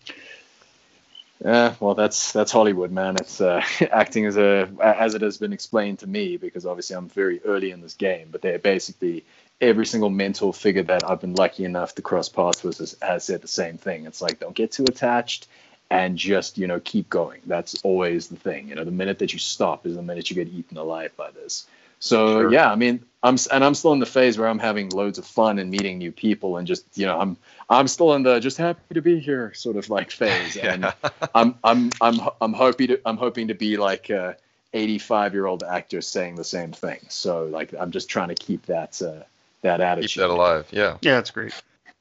Yeah, 1.44 1.76
well, 1.80 1.94
that's 1.94 2.32
that's 2.32 2.52
Hollywood, 2.52 2.92
man. 2.92 3.16
It's 3.16 3.42
uh, 3.42 3.62
acting 3.92 4.26
as 4.26 4.38
a 4.38 4.70
as 4.82 5.14
it 5.14 5.22
has 5.22 5.38
been 5.38 5.54
explained 5.54 6.00
to 6.00 6.08
me 6.08 6.38
because 6.38 6.66
obviously 6.66 6.96
I'm 6.96 7.10
very 7.10 7.42
early 7.44 7.72
in 7.72 7.82
this 7.82 7.94
game. 7.94 8.30
But 8.32 8.42
they're 8.42 8.60
basically 8.60 9.24
every 9.60 9.86
single 9.86 10.10
mentor 10.10 10.54
figure 10.54 10.84
that 10.84 11.10
I've 11.10 11.22
been 11.22 11.34
lucky 11.34 11.66
enough 11.66 11.96
to 11.96 12.02
cross 12.02 12.30
paths 12.30 12.64
with 12.64 12.78
has, 12.78 12.96
has 13.02 13.24
said 13.24 13.42
the 13.42 13.48
same 13.48 13.78
thing. 13.78 14.06
It's 14.06 14.22
like 14.22 14.40
don't 14.40 14.56
get 14.56 14.72
too 14.72 14.84
attached 14.84 15.48
and 15.90 16.18
just 16.18 16.58
you 16.58 16.68
know 16.68 16.80
keep 16.80 17.10
going. 17.10 17.42
That's 17.46 17.82
always 17.84 18.28
the 18.28 18.36
thing. 18.36 18.68
You 18.68 18.76
know, 18.76 18.84
the 18.84 18.92
minute 18.92 19.20
that 19.20 19.34
you 19.34 19.40
stop 19.40 19.86
is 19.86 19.96
the 19.96 20.02
minute 20.02 20.30
you 20.30 20.36
get 20.36 20.48
eaten 20.48 20.78
alive 20.78 21.16
by 21.18 21.32
this. 21.32 21.66
So 22.00 22.42
Sure. 22.42 22.52
yeah, 22.52 22.72
I 22.72 22.76
mean, 22.76 23.04
I'm 23.24 23.38
and 23.52 23.64
I'm 23.64 23.74
still 23.74 23.94
in 23.94 24.00
the 24.00 24.06
phase 24.06 24.38
where 24.38 24.48
I'm 24.48 24.60
having 24.60 24.90
loads 24.90 25.18
of 25.18 25.26
fun 25.26 25.58
and 25.58 25.72
meeting 25.72 25.98
new 25.98 26.12
people 26.12 26.58
and 26.58 26.68
just 26.68 26.86
you 26.96 27.06
know 27.08 27.20
I'm 27.20 27.38
I'm 27.70 27.88
still 27.88 28.14
in 28.14 28.24
the 28.24 28.40
just 28.40 28.58
happy 28.58 28.94
to 28.94 29.02
be 29.02 29.20
here 29.20 29.54
sort 29.54 29.78
of 29.78 29.90
like 29.90 30.12
phase. 30.12 30.58
And 30.64 30.94
I'm 31.34 31.56
I'm 31.64 31.90
I'm 32.02 32.20
I'm 32.42 32.54
hoping 32.54 32.88
to 32.90 33.02
I'm 33.06 33.18
hoping 33.18 33.48
to 33.48 33.56
be 33.56 33.78
like 33.78 34.10
a 34.12 34.38
85 34.74 35.34
year 35.34 35.46
old 35.48 35.64
actor 35.64 36.02
saying 36.02 36.36
the 36.36 36.44
same 36.44 36.72
thing. 36.74 37.00
So 37.10 37.46
like 37.46 37.74
I'm 37.74 37.90
just 37.92 38.10
trying 38.10 38.30
to 38.30 38.36
keep 38.36 38.68
that 38.68 39.02
uh, 39.02 39.24
that 39.62 39.82
attitude. 39.82 40.12
keep 40.12 40.22
that 40.22 40.30
alive. 40.30 40.68
Yeah. 40.72 40.98
Yeah, 41.02 41.16
that's 41.16 41.32
great. 41.32 41.54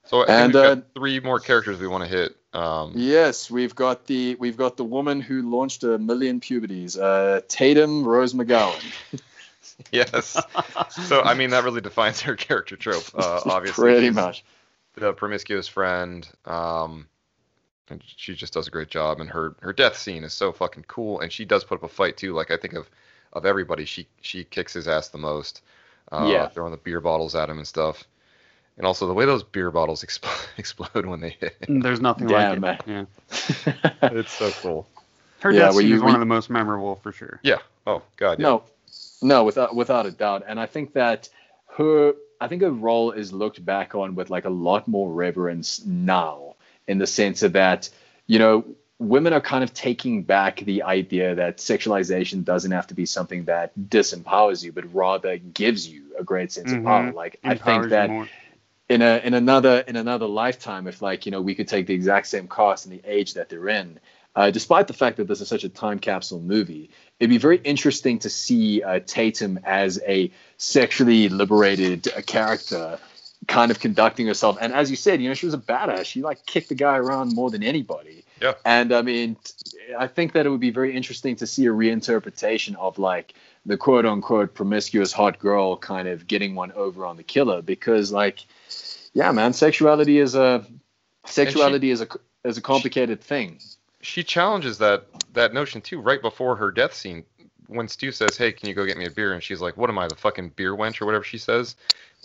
So 0.04 0.24
And, 0.24 0.52
we've 0.54 0.62
got 0.62 0.78
uh, 0.78 0.80
three 0.94 1.20
more 1.20 1.40
characters 1.40 1.78
we 1.80 1.88
want 1.88 2.04
to 2.04 2.08
hit. 2.10 2.36
Um, 2.52 2.92
Yes, 2.94 3.50
we've 3.50 3.74
got 3.74 4.06
the 4.06 4.36
we've 4.36 4.56
got 4.56 4.76
the 4.76 4.84
woman 4.84 5.20
who 5.20 5.42
launched 5.50 5.82
a 5.84 5.98
million 5.98 6.40
puberties, 6.40 6.96
uh, 6.96 7.40
Tatum 7.48 8.04
Rose 8.06 8.34
McGowan. 8.34 8.80
Yes. 9.92 10.40
so 11.08 11.20
I 11.20 11.34
mean 11.34 11.50
that 11.50 11.64
really 11.64 11.82
defines 11.82 12.22
her 12.22 12.34
character 12.34 12.76
trope. 12.76 13.04
Uh, 13.14 13.40
obviously, 13.46 13.82
Pretty 13.84 14.10
much. 14.10 14.42
the 14.94 15.12
promiscuous 15.12 15.68
friend. 15.68 16.26
Um, 16.46 17.08
and 17.90 18.02
she 18.04 18.34
just 18.34 18.54
does 18.54 18.68
a 18.68 18.70
great 18.70 18.88
job, 18.88 19.20
and 19.20 19.28
her 19.30 19.54
her 19.60 19.72
death 19.72 19.98
scene 19.98 20.24
is 20.24 20.32
so 20.32 20.50
fucking 20.52 20.84
cool, 20.88 21.20
and 21.20 21.30
she 21.32 21.44
does 21.44 21.62
put 21.64 21.76
up 21.76 21.82
a 21.84 21.88
fight 21.88 22.16
too. 22.16 22.32
Like 22.32 22.50
I 22.50 22.56
think 22.56 22.72
of 22.74 22.88
of 23.34 23.44
everybody, 23.44 23.84
she 23.84 24.06
she 24.22 24.44
kicks 24.44 24.72
his 24.72 24.88
ass 24.88 25.08
the 25.08 25.18
most. 25.18 25.62
Uh, 26.12 26.28
Yeah. 26.30 26.48
throwing 26.48 26.70
the 26.70 26.76
beer 26.78 27.00
bottles 27.00 27.34
at 27.34 27.48
him 27.50 27.58
and 27.58 27.66
stuff. 27.66 28.04
And 28.76 28.86
also 28.86 29.06
the 29.06 29.14
way 29.14 29.24
those 29.24 29.42
beer 29.42 29.70
bottles 29.70 30.02
explode, 30.04 30.32
explode 30.58 31.06
when 31.06 31.20
they 31.20 31.30
hit. 31.30 31.56
There's 31.68 32.00
nothing 32.00 32.28
Damn, 32.28 32.60
like 32.60 32.80
it. 32.80 32.86
man. 32.86 33.06
Yeah. 33.66 33.72
it's 34.02 34.32
so 34.32 34.50
cool. 34.62 34.86
Her 35.40 35.50
Yeah, 35.50 35.60
death 35.66 35.74
where 35.74 35.80
scene 35.82 35.90
you- 35.90 35.96
is 35.96 36.02
one 36.02 36.14
of 36.14 36.20
the 36.20 36.26
most 36.26 36.50
memorable 36.50 36.96
for 36.96 37.12
sure. 37.12 37.40
Yeah. 37.42 37.58
Oh 37.86 38.02
God. 38.16 38.38
Yeah. 38.38 38.44
No, 38.46 38.62
no, 39.22 39.44
without 39.44 39.74
without 39.74 40.06
a 40.06 40.10
doubt. 40.10 40.44
And 40.46 40.58
I 40.60 40.66
think 40.66 40.92
that 40.94 41.28
her, 41.76 42.14
I 42.40 42.48
think 42.48 42.62
her 42.62 42.70
role 42.70 43.12
is 43.12 43.32
looked 43.32 43.64
back 43.64 43.94
on 43.94 44.14
with 44.14 44.30
like 44.30 44.44
a 44.44 44.50
lot 44.50 44.86
more 44.88 45.10
reverence 45.12 45.84
now, 45.84 46.54
in 46.86 46.98
the 46.98 47.06
sense 47.06 47.42
of 47.42 47.52
that, 47.54 47.88
you 48.26 48.38
know, 48.38 48.64
women 48.98 49.32
are 49.32 49.40
kind 49.40 49.62
of 49.62 49.74
taking 49.74 50.22
back 50.22 50.60
the 50.60 50.82
idea 50.82 51.34
that 51.34 51.58
sexualization 51.58 52.44
doesn't 52.44 52.70
have 52.70 52.86
to 52.86 52.94
be 52.94 53.04
something 53.06 53.44
that 53.44 53.72
disempowers 53.78 54.64
you, 54.64 54.72
but 54.72 54.92
rather 54.94 55.36
gives 55.36 55.86
you 55.86 56.14
a 56.18 56.24
great 56.24 56.50
sense 56.52 56.72
of 56.72 56.78
Mhm. 56.78 56.84
power. 56.84 57.12
Like 57.12 57.38
I 57.44 57.56
think 57.56 57.88
that 57.90 58.08
more. 58.08 58.28
in 58.88 59.02
a 59.02 59.20
in 59.22 59.34
another 59.34 59.80
in 59.80 59.96
another 59.96 60.26
lifetime 60.26 60.86
if 60.86 61.02
like 61.02 61.26
you 61.26 61.32
know 61.32 61.42
we 61.42 61.54
could 61.54 61.68
take 61.68 61.86
the 61.86 61.94
exact 61.94 62.26
same 62.28 62.48
cast 62.48 62.86
and 62.86 62.94
the 62.94 63.02
age 63.04 63.34
that 63.34 63.48
they're 63.48 63.68
in 63.68 63.98
uh, 64.36 64.50
despite 64.50 64.86
the 64.86 64.92
fact 64.92 65.16
that 65.16 65.26
this 65.26 65.40
is 65.40 65.48
such 65.48 65.64
a 65.64 65.68
time 65.68 65.98
capsule 65.98 66.40
movie 66.40 66.88
it'd 67.18 67.28
be 67.30 67.38
very 67.38 67.56
interesting 67.58 68.20
to 68.20 68.30
see 68.30 68.82
uh, 68.84 69.00
tatum 69.04 69.58
as 69.64 70.00
a 70.06 70.30
sexually 70.56 71.28
liberated 71.28 72.06
uh, 72.16 72.22
character 72.22 72.98
kind 73.46 73.70
of 73.70 73.78
conducting 73.80 74.26
herself 74.26 74.56
and 74.60 74.72
as 74.72 74.90
you 74.90 74.96
said 74.96 75.20
you 75.20 75.28
know 75.28 75.34
she 75.34 75.46
was 75.46 75.54
a 75.54 75.58
badass 75.58 76.04
she 76.04 76.22
like 76.22 76.44
kicked 76.46 76.68
the 76.68 76.74
guy 76.74 76.96
around 76.96 77.34
more 77.34 77.50
than 77.50 77.62
anybody 77.62 78.24
Yeah. 78.40 78.54
and 78.64 78.92
i 78.92 79.02
mean 79.02 79.36
i 79.98 80.06
think 80.06 80.32
that 80.32 80.46
it 80.46 80.50
would 80.50 80.60
be 80.60 80.70
very 80.70 80.94
interesting 80.94 81.36
to 81.36 81.46
see 81.46 81.66
a 81.66 81.70
reinterpretation 81.70 82.74
of 82.76 82.98
like 82.98 83.34
the 83.64 83.76
quote 83.76 84.06
unquote 84.06 84.54
promiscuous 84.54 85.12
hot 85.12 85.38
girl 85.38 85.76
kind 85.76 86.08
of 86.08 86.26
getting 86.26 86.54
one 86.54 86.72
over 86.72 87.06
on 87.06 87.16
the 87.16 87.22
killer 87.22 87.62
because 87.62 88.10
like 88.12 88.44
yeah 89.12 89.30
man 89.32 89.52
sexuality 89.52 90.18
is 90.18 90.34
a 90.34 90.66
sexuality 91.26 91.90
is 91.90 92.00
a 92.00 92.08
is 92.44 92.58
a 92.58 92.62
complicated 92.62 93.20
thing 93.20 93.60
she 94.00 94.22
challenges 94.22 94.78
that 94.78 95.06
that 95.34 95.54
notion 95.54 95.80
too 95.80 96.00
right 96.00 96.22
before 96.22 96.56
her 96.56 96.70
death 96.70 96.94
scene 96.94 97.24
when 97.68 97.88
Stu 97.88 98.12
says, 98.12 98.36
"Hey, 98.36 98.52
can 98.52 98.68
you 98.68 98.74
go 98.74 98.86
get 98.86 98.96
me 98.96 99.06
a 99.06 99.10
beer?" 99.10 99.32
and 99.32 99.42
she's 99.42 99.60
like, 99.60 99.76
"What 99.76 99.90
am 99.90 99.98
I, 99.98 100.08
the 100.08 100.14
fucking 100.14 100.50
beer 100.50 100.72
wench 100.74 101.00
or 101.00 101.06
whatever 101.06 101.24
she 101.24 101.38
says?" 101.38 101.74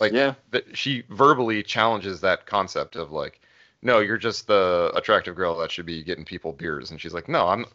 Like, 0.02 0.14
yeah, 0.14 0.34
that 0.50 0.76
she 0.76 1.04
verbally 1.10 1.62
challenges 1.62 2.22
that 2.22 2.48
concept 2.48 2.96
of 2.96 3.12
like, 3.12 3.40
"No, 3.84 4.00
you're 4.00 4.18
just 4.18 4.48
the 4.48 4.92
attractive 4.96 5.36
girl 5.36 5.56
that 5.60 5.72
should 5.72 5.86
be 5.86 6.04
getting 6.04 6.26
people 6.26 6.54
beers," 6.54 6.90
and 6.90 7.00
she's 7.00 7.14
like, 7.14 7.30
"No, 7.30 7.48
I'm," 7.48 7.68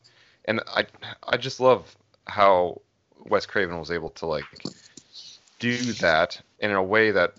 and 0.46 0.60
I 0.66 0.86
I 1.22 1.36
just 1.36 1.60
love 1.60 1.96
how 2.26 2.82
Wes 3.26 3.46
Craven 3.46 3.78
was 3.78 3.92
able 3.92 4.10
to 4.10 4.26
like 4.26 4.44
do 5.60 5.92
that 5.94 6.40
in 6.58 6.72
a 6.72 6.82
way 6.82 7.12
that 7.12 7.34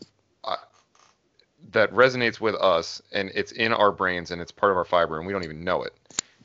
uh, 0.46 0.56
that 1.72 1.92
resonates 1.92 2.40
with 2.40 2.56
us 2.56 3.02
and 3.12 3.30
it's 3.36 3.52
in 3.52 3.74
our 3.74 3.92
brains 3.92 4.32
and 4.32 4.42
it's 4.42 4.52
part 4.52 4.72
of 4.72 4.78
our 4.78 4.86
fiber 4.86 5.18
and 5.18 5.28
we 5.28 5.34
don't 5.34 5.44
even 5.44 5.64
know 5.64 5.84
it 5.84 5.94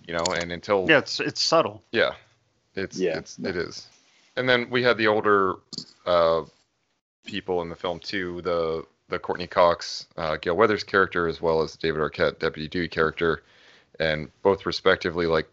you 0.07 0.13
know 0.13 0.33
and 0.33 0.51
until 0.51 0.89
Yeah, 0.91 0.99
it's 0.99 1.21
it's 1.21 1.41
subtle. 1.41 1.83
yeah 1.93 2.15
it's 2.75 2.99
Yeah. 2.99 3.19
it's 3.19 3.39
it 3.39 3.57
is 3.57 3.87
and 4.37 4.49
then 4.49 4.69
we 4.69 4.83
had 4.83 4.99
the 4.99 5.07
older 5.07 5.55
uh 6.07 6.43
people 7.25 7.63
in 7.63 7.69
the 7.69 7.77
film 7.77 7.99
too 7.99 8.41
the 8.43 8.85
the 9.09 9.19
courteney 9.19 9.47
cox 9.47 10.07
uh, 10.17 10.37
gale 10.37 10.57
weathers 10.57 10.83
character 10.85 11.27
as 11.29 11.41
well 11.41 11.63
as 11.63 11.77
david 11.77 12.01
arquette 12.01 12.39
deputy 12.39 12.69
dewey 12.69 12.89
character 12.89 13.43
and 14.01 14.31
both 14.43 14.67
respectively 14.67 15.27
like 15.27 15.49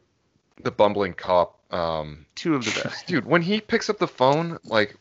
the 0.64 0.72
bumbling 0.72 1.14
cop 1.14 1.58
um 1.74 2.26
Two 2.36 2.56
of 2.56 2.66
the 2.66 2.72
best. 2.84 3.06
dude 3.08 3.26
when 3.26 3.42
he 3.42 3.62
picks 3.62 3.90
up 3.90 3.98
the 4.00 4.08
phone 4.08 4.58
like 4.64 4.96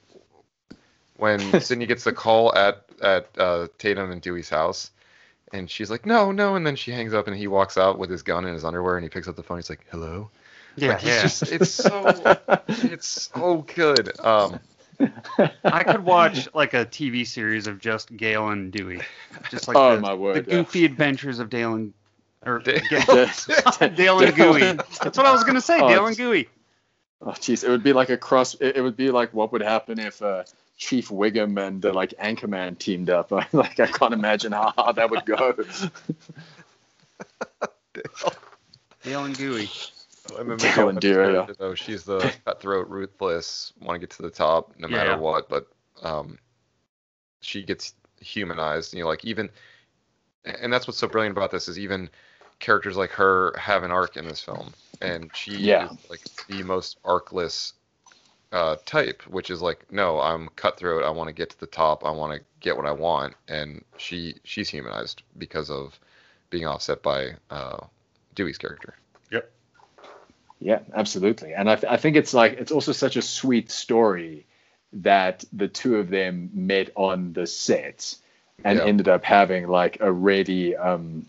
when 1.17 1.39
sidney 1.61 1.87
gets 1.87 2.05
the 2.05 2.13
call 2.13 2.55
at 2.55 2.85
at 3.03 3.29
uh, 3.39 3.69
tatum 3.79 4.11
and 4.11 4.21
dewey's 4.21 4.49
house 4.51 4.91
and 5.53 5.71
she's 5.71 5.91
like 5.91 6.05
no 6.05 6.33
no 6.33 6.57
and 6.57 6.67
then 6.67 6.77
she 6.77 6.91
hangs 6.91 7.15
up 7.15 7.27
and 7.29 7.37
he 7.37 7.47
walks 7.47 7.79
out 7.79 7.99
with 7.99 8.11
his 8.11 8.23
gun 8.23 8.45
in 8.45 8.53
his 8.53 8.65
underwear 8.65 8.97
and 8.97 9.05
he 9.05 9.09
picks 9.09 9.29
up 9.29 9.37
the 9.37 9.43
phone 9.43 9.59
he's 9.59 9.71
like 9.71 9.87
hello 9.91 10.29
Yeah, 10.77 10.91
Like, 10.95 11.05
yeah. 11.05 11.23
just 11.23 11.45
it's 11.45 11.71
so 11.71 12.37
it's 12.69 13.31
so 13.33 13.65
good 13.75 14.19
um 14.25 14.59
I 15.65 15.85
could 15.85 16.05
watch 16.05 16.49
like 16.55 16.75
a 16.75 16.85
TV 16.85 17.27
series 17.27 17.67
of 17.67 17.79
just 17.79 18.15
Gale 18.17 18.49
and 18.49 18.73
Dewey, 18.73 19.01
just 19.51 19.69
like 19.69 19.77
Oh, 19.77 19.95
the, 19.97 20.01
my 20.01 20.15
word, 20.15 20.45
the 20.45 20.51
yeah. 20.51 20.57
goofy 20.59 20.85
adventures 20.85 21.39
of 21.39 21.51
Dale 21.51 21.75
and 21.75 21.93
or 22.45 22.59
Dale- 22.61 22.81
Ga- 22.91 23.89
Dale 23.95 24.21
and 24.21 24.35
Gooey. 24.37 24.61
That's 24.61 25.17
what 25.17 25.27
I 25.27 25.33
was 25.33 25.45
gonna 25.45 25.61
say, 25.61 25.81
Oh, 25.81 25.89
Dale 25.89 26.07
and 26.07 26.13
it's- 26.13 26.17
Gooey. 26.17 26.49
Oh, 27.21 27.31
jeez, 27.31 27.65
it 27.65 27.69
would 27.69 27.83
be 27.83 27.93
like 27.93 28.11
a 28.11 28.17
cross. 28.17 28.55
It, 28.55 28.77
it 28.77 28.81
would 28.81 28.97
be 28.97 29.11
like 29.11 29.35
what 29.35 29.51
would 29.53 29.63
happen 29.63 29.99
if 29.99 30.23
uh, 30.23 30.45
Chief 30.77 31.09
Wiggum 31.09 31.61
and 31.65 31.85
uh, 31.85 31.93
like 31.93 32.11
Anchorman 32.21 32.79
teamed 32.79 33.11
up. 33.11 33.33
like 33.33 33.81
I 33.81 33.87
can't 33.87 34.15
imagine 34.15 34.53
how, 34.53 34.73
how 34.77 34.93
that 34.93 35.11
would 35.11 35.25
go. 35.27 35.53
Dale 39.03 39.25
and 39.25 39.37
Gooey. 39.37 39.69
And 40.37 40.51
then 40.51 40.59
Dale 40.59 40.73
Gale 40.73 40.89
and 40.89 40.97
Weathers' 40.97 41.01
Dewey, 41.01 41.33
yeah. 41.35 41.47
though 41.59 41.75
she's 41.75 42.05
the 42.05 42.33
cutthroat 42.45 42.89
ruthless 42.89 43.73
want 43.81 43.95
to 43.97 44.01
get 44.01 44.11
to 44.11 44.23
the 44.23 44.31
top 44.31 44.75
no 44.79 44.89
matter 44.89 45.11
Yeah. 45.11 45.17
what 45.17 45.49
but 45.49 45.67
um 46.03 46.39
she 47.41 47.63
gets 47.63 47.95
humanized 48.21 48.95
you 48.95 49.01
know 49.03 49.09
like 49.09 49.25
even 49.25 49.49
and 50.45 50.73
that's 50.73 50.87
what's 50.87 50.99
so 50.99 51.09
brilliant 51.09 51.37
about 51.37 51.51
this 51.51 51.69
is 51.69 51.79
even 51.79 52.09
characters 52.59 52.97
like 52.97 53.11
her 53.11 53.55
have 53.59 53.83
an 53.85 53.91
arc 53.91 54.17
in 54.17 54.27
this 54.27 54.41
film 54.41 54.75
and 55.01 55.31
she 55.35 55.53
Yeah. 55.53 55.85
is 55.85 55.91
like 56.11 56.21
the 56.49 56.63
most 56.63 56.99
arcless 57.05 57.73
uh, 58.53 58.77
type 58.87 59.23
which 59.29 59.51
is 59.51 59.61
like 59.61 59.85
no 59.93 60.21
i'm 60.21 60.49
cutthroat 60.57 61.05
i 61.05 61.11
want 61.11 61.29
to 61.29 61.35
get 61.35 61.51
to 61.51 61.61
the 61.61 61.67
top 61.67 62.05
i 62.05 62.11
want 62.11 62.33
to 62.33 62.41
get 62.61 62.77
what 62.77 62.87
i 62.87 62.91
want 62.93 63.35
and 63.49 63.85
she 63.99 64.37
she's 64.45 64.71
humanized 64.71 65.23
because 65.37 65.71
of 65.71 65.99
being 66.51 66.67
offset 66.67 67.03
by 67.03 67.37
uh, 67.51 67.79
dewey's 68.35 68.57
character 68.59 68.95
Yep. 68.97 69.08
Yeah, 70.61 70.81
absolutely. 70.95 71.55
And 71.55 71.71
I, 71.71 71.77
th- 71.77 71.93
I 71.93 71.97
think 71.97 72.17
it's 72.17 72.35
like 72.35 72.55
it's 72.55 72.73
also 72.73 72.93
such 72.93 73.17
a 73.17 73.23
sweet 73.23 73.71
story 73.71 74.47
that 74.93 75.45
the 75.53 75.69
two 75.69 75.97
of 75.97 76.09
them 76.11 76.51
met 76.53 76.91
on 76.97 77.33
the 77.33 77.47
set 77.47 78.17
and 78.65 78.79
Yeah. 78.79 78.87
ended 78.87 79.09
up 79.09 79.25
having 79.25 79.69
like 79.69 79.99
a 80.01 80.11
really 80.11 80.75
um, 80.77 81.27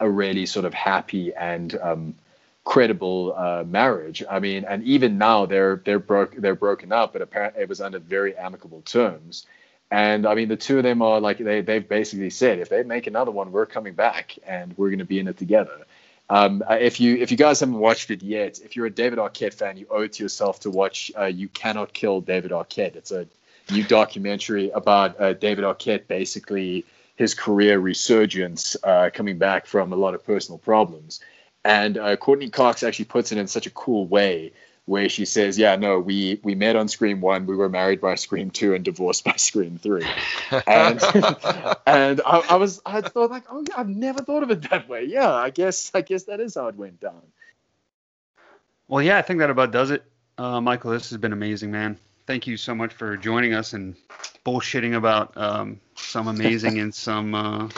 a 0.00 0.08
really 0.08 0.46
sort 0.46 0.64
of 0.64 0.72
happy 0.74 1.34
and 1.34 1.78
um, 1.80 2.14
credible 2.64 3.34
uh, 3.36 3.64
marriage. 3.66 4.22
I 4.30 4.38
mean, 4.38 4.64
and 4.64 4.82
even 4.84 5.18
now 5.18 5.46
they're 5.46 5.82
they're 5.84 5.98
broke 5.98 6.34
they're 6.36 6.54
broken 6.54 6.92
up, 6.92 7.12
but 7.12 7.22
apparently 7.22 7.62
it 7.62 7.68
was 7.68 7.80
under 7.80 7.98
very 7.98 8.36
amicable 8.36 8.80
terms. 8.82 9.46
And 9.90 10.24
I 10.26 10.34
mean, 10.34 10.48
the 10.48 10.56
two 10.56 10.78
of 10.78 10.84
them 10.84 11.02
are 11.02 11.20
like 11.20 11.36
they 11.38 11.60
they've 11.60 11.86
basically 11.86 12.30
said 12.30 12.58
if 12.58 12.70
they 12.70 12.82
make 12.82 13.06
another 13.06 13.30
one, 13.30 13.52
we're 13.52 13.66
coming 13.66 13.92
back 13.92 14.38
and 14.46 14.72
we're 14.78 14.88
going 14.88 15.00
to 15.00 15.04
be 15.04 15.18
in 15.18 15.28
it 15.28 15.36
together. 15.36 15.84
Um, 16.30 16.62
uh, 16.68 16.74
if 16.74 17.00
you 17.00 17.16
if 17.16 17.30
you 17.30 17.36
guys 17.36 17.60
haven't 17.60 17.78
watched 17.78 18.10
it 18.10 18.22
yet, 18.22 18.58
if 18.60 18.76
you're 18.76 18.86
a 18.86 18.90
David 18.90 19.18
Arquette 19.18 19.54
fan, 19.54 19.76
you 19.76 19.86
owe 19.90 20.02
it 20.02 20.14
to 20.14 20.22
yourself 20.22 20.60
to 20.60 20.70
watch 20.70 21.12
uh, 21.18 21.24
"You 21.24 21.48
Cannot 21.48 21.92
Kill 21.92 22.20
David 22.20 22.52
Arquette." 22.52 22.96
It's 22.96 23.10
a 23.10 23.26
new 23.70 23.84
documentary 23.84 24.70
about 24.70 25.20
uh, 25.20 25.34
David 25.34 25.64
Arquette, 25.64 26.06
basically 26.06 26.84
his 27.16 27.34
career 27.34 27.78
resurgence, 27.78 28.76
uh, 28.82 29.10
coming 29.12 29.38
back 29.38 29.66
from 29.66 29.92
a 29.92 29.96
lot 29.96 30.14
of 30.14 30.24
personal 30.24 30.58
problems. 30.58 31.20
And 31.64 31.96
uh, 31.96 32.16
Courteney 32.16 32.50
Cox 32.50 32.82
actually 32.82 33.04
puts 33.04 33.30
it 33.30 33.38
in 33.38 33.46
such 33.46 33.66
a 33.66 33.70
cool 33.70 34.06
way, 34.06 34.52
where 34.86 35.08
she 35.08 35.24
says, 35.24 35.58
"Yeah, 35.58 35.76
no, 35.76 36.00
we 36.00 36.40
we 36.42 36.54
met 36.54 36.76
on 36.76 36.88
Scream 36.88 37.20
One, 37.20 37.46
we 37.46 37.56
were 37.56 37.68
married 37.68 38.00
by 38.00 38.16
Scream 38.16 38.50
Two, 38.50 38.74
and 38.74 38.84
divorced 38.84 39.24
by 39.24 39.36
Scream 39.36 39.78
Three. 39.78 40.06
And 40.66 41.00
and 41.86 42.20
I, 42.26 42.44
I 42.50 42.56
was 42.56 42.80
I 42.84 43.00
thought 43.00 43.30
like, 43.30 43.44
oh 43.50 43.64
yeah, 43.68 43.74
I've 43.76 43.88
never 43.88 44.22
thought 44.22 44.42
of 44.42 44.50
it 44.50 44.68
that 44.70 44.88
way. 44.88 45.04
Yeah, 45.04 45.32
I 45.32 45.50
guess 45.50 45.90
I 45.94 46.00
guess 46.00 46.24
that 46.24 46.40
is 46.40 46.54
how 46.54 46.68
it 46.68 46.76
went 46.76 47.00
down. 47.00 47.22
Well, 48.88 49.02
yeah, 49.02 49.18
I 49.18 49.22
think 49.22 49.38
that 49.38 49.50
about 49.50 49.70
does 49.70 49.90
it. 49.90 50.04
Uh, 50.36 50.60
Michael, 50.60 50.90
this 50.90 51.10
has 51.10 51.18
been 51.18 51.32
amazing, 51.32 51.70
man. 51.70 51.98
Thank 52.26 52.46
you 52.46 52.56
so 52.56 52.74
much 52.74 52.92
for 52.92 53.16
joining 53.16 53.54
us 53.54 53.72
and 53.72 53.96
bullshitting 54.44 54.96
about 54.96 55.36
um, 55.36 55.80
some 55.94 56.28
amazing 56.28 56.78
and 56.78 56.94
some 56.94 57.34
uh, 57.34 57.68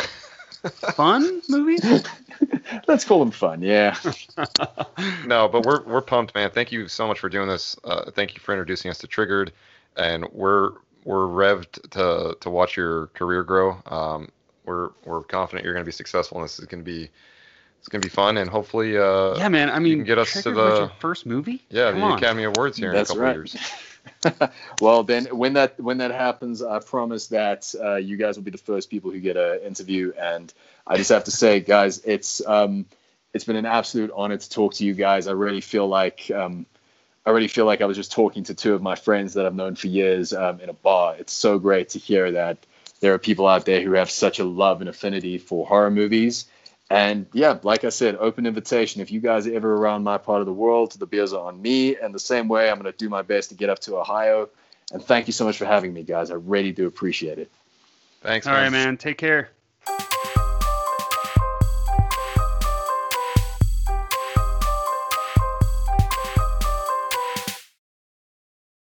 fun 0.70 1.42
movies. 1.48 1.82
Let's 2.88 3.04
call 3.04 3.18
them 3.20 3.30
fun. 3.30 3.62
Yeah. 3.62 3.96
no, 5.26 5.48
but 5.48 5.64
we're 5.64 5.82
we're 5.82 6.00
pumped, 6.00 6.34
man. 6.34 6.50
Thank 6.50 6.72
you 6.72 6.88
so 6.88 7.06
much 7.06 7.20
for 7.20 7.28
doing 7.28 7.48
this. 7.48 7.76
Uh, 7.84 8.10
thank 8.10 8.34
you 8.34 8.40
for 8.40 8.52
introducing 8.52 8.90
us 8.90 8.98
to 8.98 9.06
Triggered, 9.06 9.52
and 9.96 10.26
we're 10.32 10.72
we're 11.04 11.26
revved 11.26 11.90
to 11.90 12.36
to 12.40 12.50
watch 12.50 12.76
your 12.76 13.08
career 13.08 13.42
grow. 13.42 13.76
Um, 13.86 14.28
we're 14.64 14.90
we're 15.04 15.22
confident 15.22 15.64
you're 15.64 15.74
going 15.74 15.84
to 15.84 15.88
be 15.88 15.92
successful, 15.92 16.38
and 16.38 16.44
this 16.44 16.58
is 16.58 16.64
going 16.64 16.82
to 16.82 16.90
be 16.90 17.10
it's 17.78 17.88
going 17.88 18.00
to 18.00 18.06
be 18.06 18.10
fun, 18.10 18.38
and 18.38 18.48
hopefully, 18.48 18.96
uh, 18.96 19.36
yeah, 19.36 19.48
man. 19.48 19.70
I 19.70 19.78
mean, 19.78 19.90
you 19.90 19.96
can 19.98 20.06
get 20.06 20.18
us 20.18 20.32
to 20.32 20.42
Triggered 20.42 20.56
was 20.56 20.78
the 20.88 20.94
first 21.00 21.26
movie. 21.26 21.62
yeah 21.68 21.90
Come 21.90 22.00
the 22.00 22.06
on. 22.06 22.18
Academy 22.18 22.44
Awards 22.44 22.78
here 22.78 22.92
That's 22.92 23.10
in 23.10 23.16
a 23.16 23.20
couple 23.20 23.26
right. 23.26 23.36
years. 23.36 23.56
well, 24.80 25.02
then 25.02 25.26
when 25.26 25.54
that 25.54 25.78
when 25.80 25.98
that 25.98 26.10
happens, 26.10 26.62
I 26.62 26.78
promise 26.80 27.28
that 27.28 27.74
uh, 27.80 27.96
you 27.96 28.16
guys 28.16 28.36
will 28.36 28.44
be 28.44 28.50
the 28.50 28.58
first 28.58 28.90
people 28.90 29.10
who 29.10 29.20
get 29.20 29.36
an 29.36 29.60
interview. 29.60 30.12
And 30.18 30.52
I 30.86 30.96
just 30.96 31.10
have 31.10 31.24
to 31.24 31.30
say, 31.30 31.60
guys, 31.60 32.00
it's 32.04 32.44
um, 32.46 32.86
it's 33.32 33.44
been 33.44 33.56
an 33.56 33.66
absolute 33.66 34.10
honor 34.14 34.36
to 34.36 34.50
talk 34.50 34.74
to 34.74 34.84
you 34.84 34.94
guys. 34.94 35.26
I 35.26 35.32
really 35.32 35.60
feel 35.60 35.88
like 35.88 36.30
um, 36.34 36.66
I 37.26 37.30
really 37.30 37.48
feel 37.48 37.64
like 37.64 37.80
I 37.80 37.86
was 37.86 37.96
just 37.96 38.12
talking 38.12 38.44
to 38.44 38.54
two 38.54 38.74
of 38.74 38.82
my 38.82 38.94
friends 38.94 39.34
that 39.34 39.46
I've 39.46 39.54
known 39.54 39.76
for 39.76 39.86
years 39.86 40.32
um, 40.32 40.60
in 40.60 40.68
a 40.68 40.74
bar. 40.74 41.16
It's 41.18 41.32
so 41.32 41.58
great 41.58 41.90
to 41.90 41.98
hear 41.98 42.32
that 42.32 42.58
there 43.00 43.14
are 43.14 43.18
people 43.18 43.46
out 43.46 43.64
there 43.64 43.80
who 43.82 43.92
have 43.92 44.10
such 44.10 44.38
a 44.38 44.44
love 44.44 44.80
and 44.80 44.88
affinity 44.88 45.38
for 45.38 45.66
horror 45.66 45.90
movies. 45.90 46.46
And 46.90 47.26
yeah, 47.32 47.58
like 47.62 47.84
I 47.84 47.88
said, 47.88 48.16
open 48.16 48.46
invitation. 48.46 49.00
If 49.00 49.10
you 49.10 49.20
guys 49.20 49.46
are 49.46 49.54
ever 49.54 49.74
around 49.74 50.04
my 50.04 50.18
part 50.18 50.40
of 50.40 50.46
the 50.46 50.52
world, 50.52 50.92
the 50.92 51.06
beers 51.06 51.32
are 51.32 51.46
on 51.46 51.60
me. 51.60 51.96
And 51.96 52.14
the 52.14 52.18
same 52.18 52.46
way, 52.48 52.70
I'm 52.70 52.78
going 52.78 52.92
to 52.92 52.96
do 52.96 53.08
my 53.08 53.22
best 53.22 53.48
to 53.50 53.54
get 53.54 53.70
up 53.70 53.78
to 53.80 53.96
Ohio. 53.96 54.48
And 54.92 55.02
thank 55.02 55.26
you 55.26 55.32
so 55.32 55.44
much 55.44 55.56
for 55.56 55.64
having 55.64 55.94
me, 55.94 56.02
guys. 56.02 56.30
I 56.30 56.34
really 56.34 56.72
do 56.72 56.86
appreciate 56.86 57.38
it. 57.38 57.50
Thanks, 58.20 58.46
All 58.46 58.54
right, 58.54 58.70
man. 58.70 58.96
Take 58.96 59.18
care. 59.18 59.50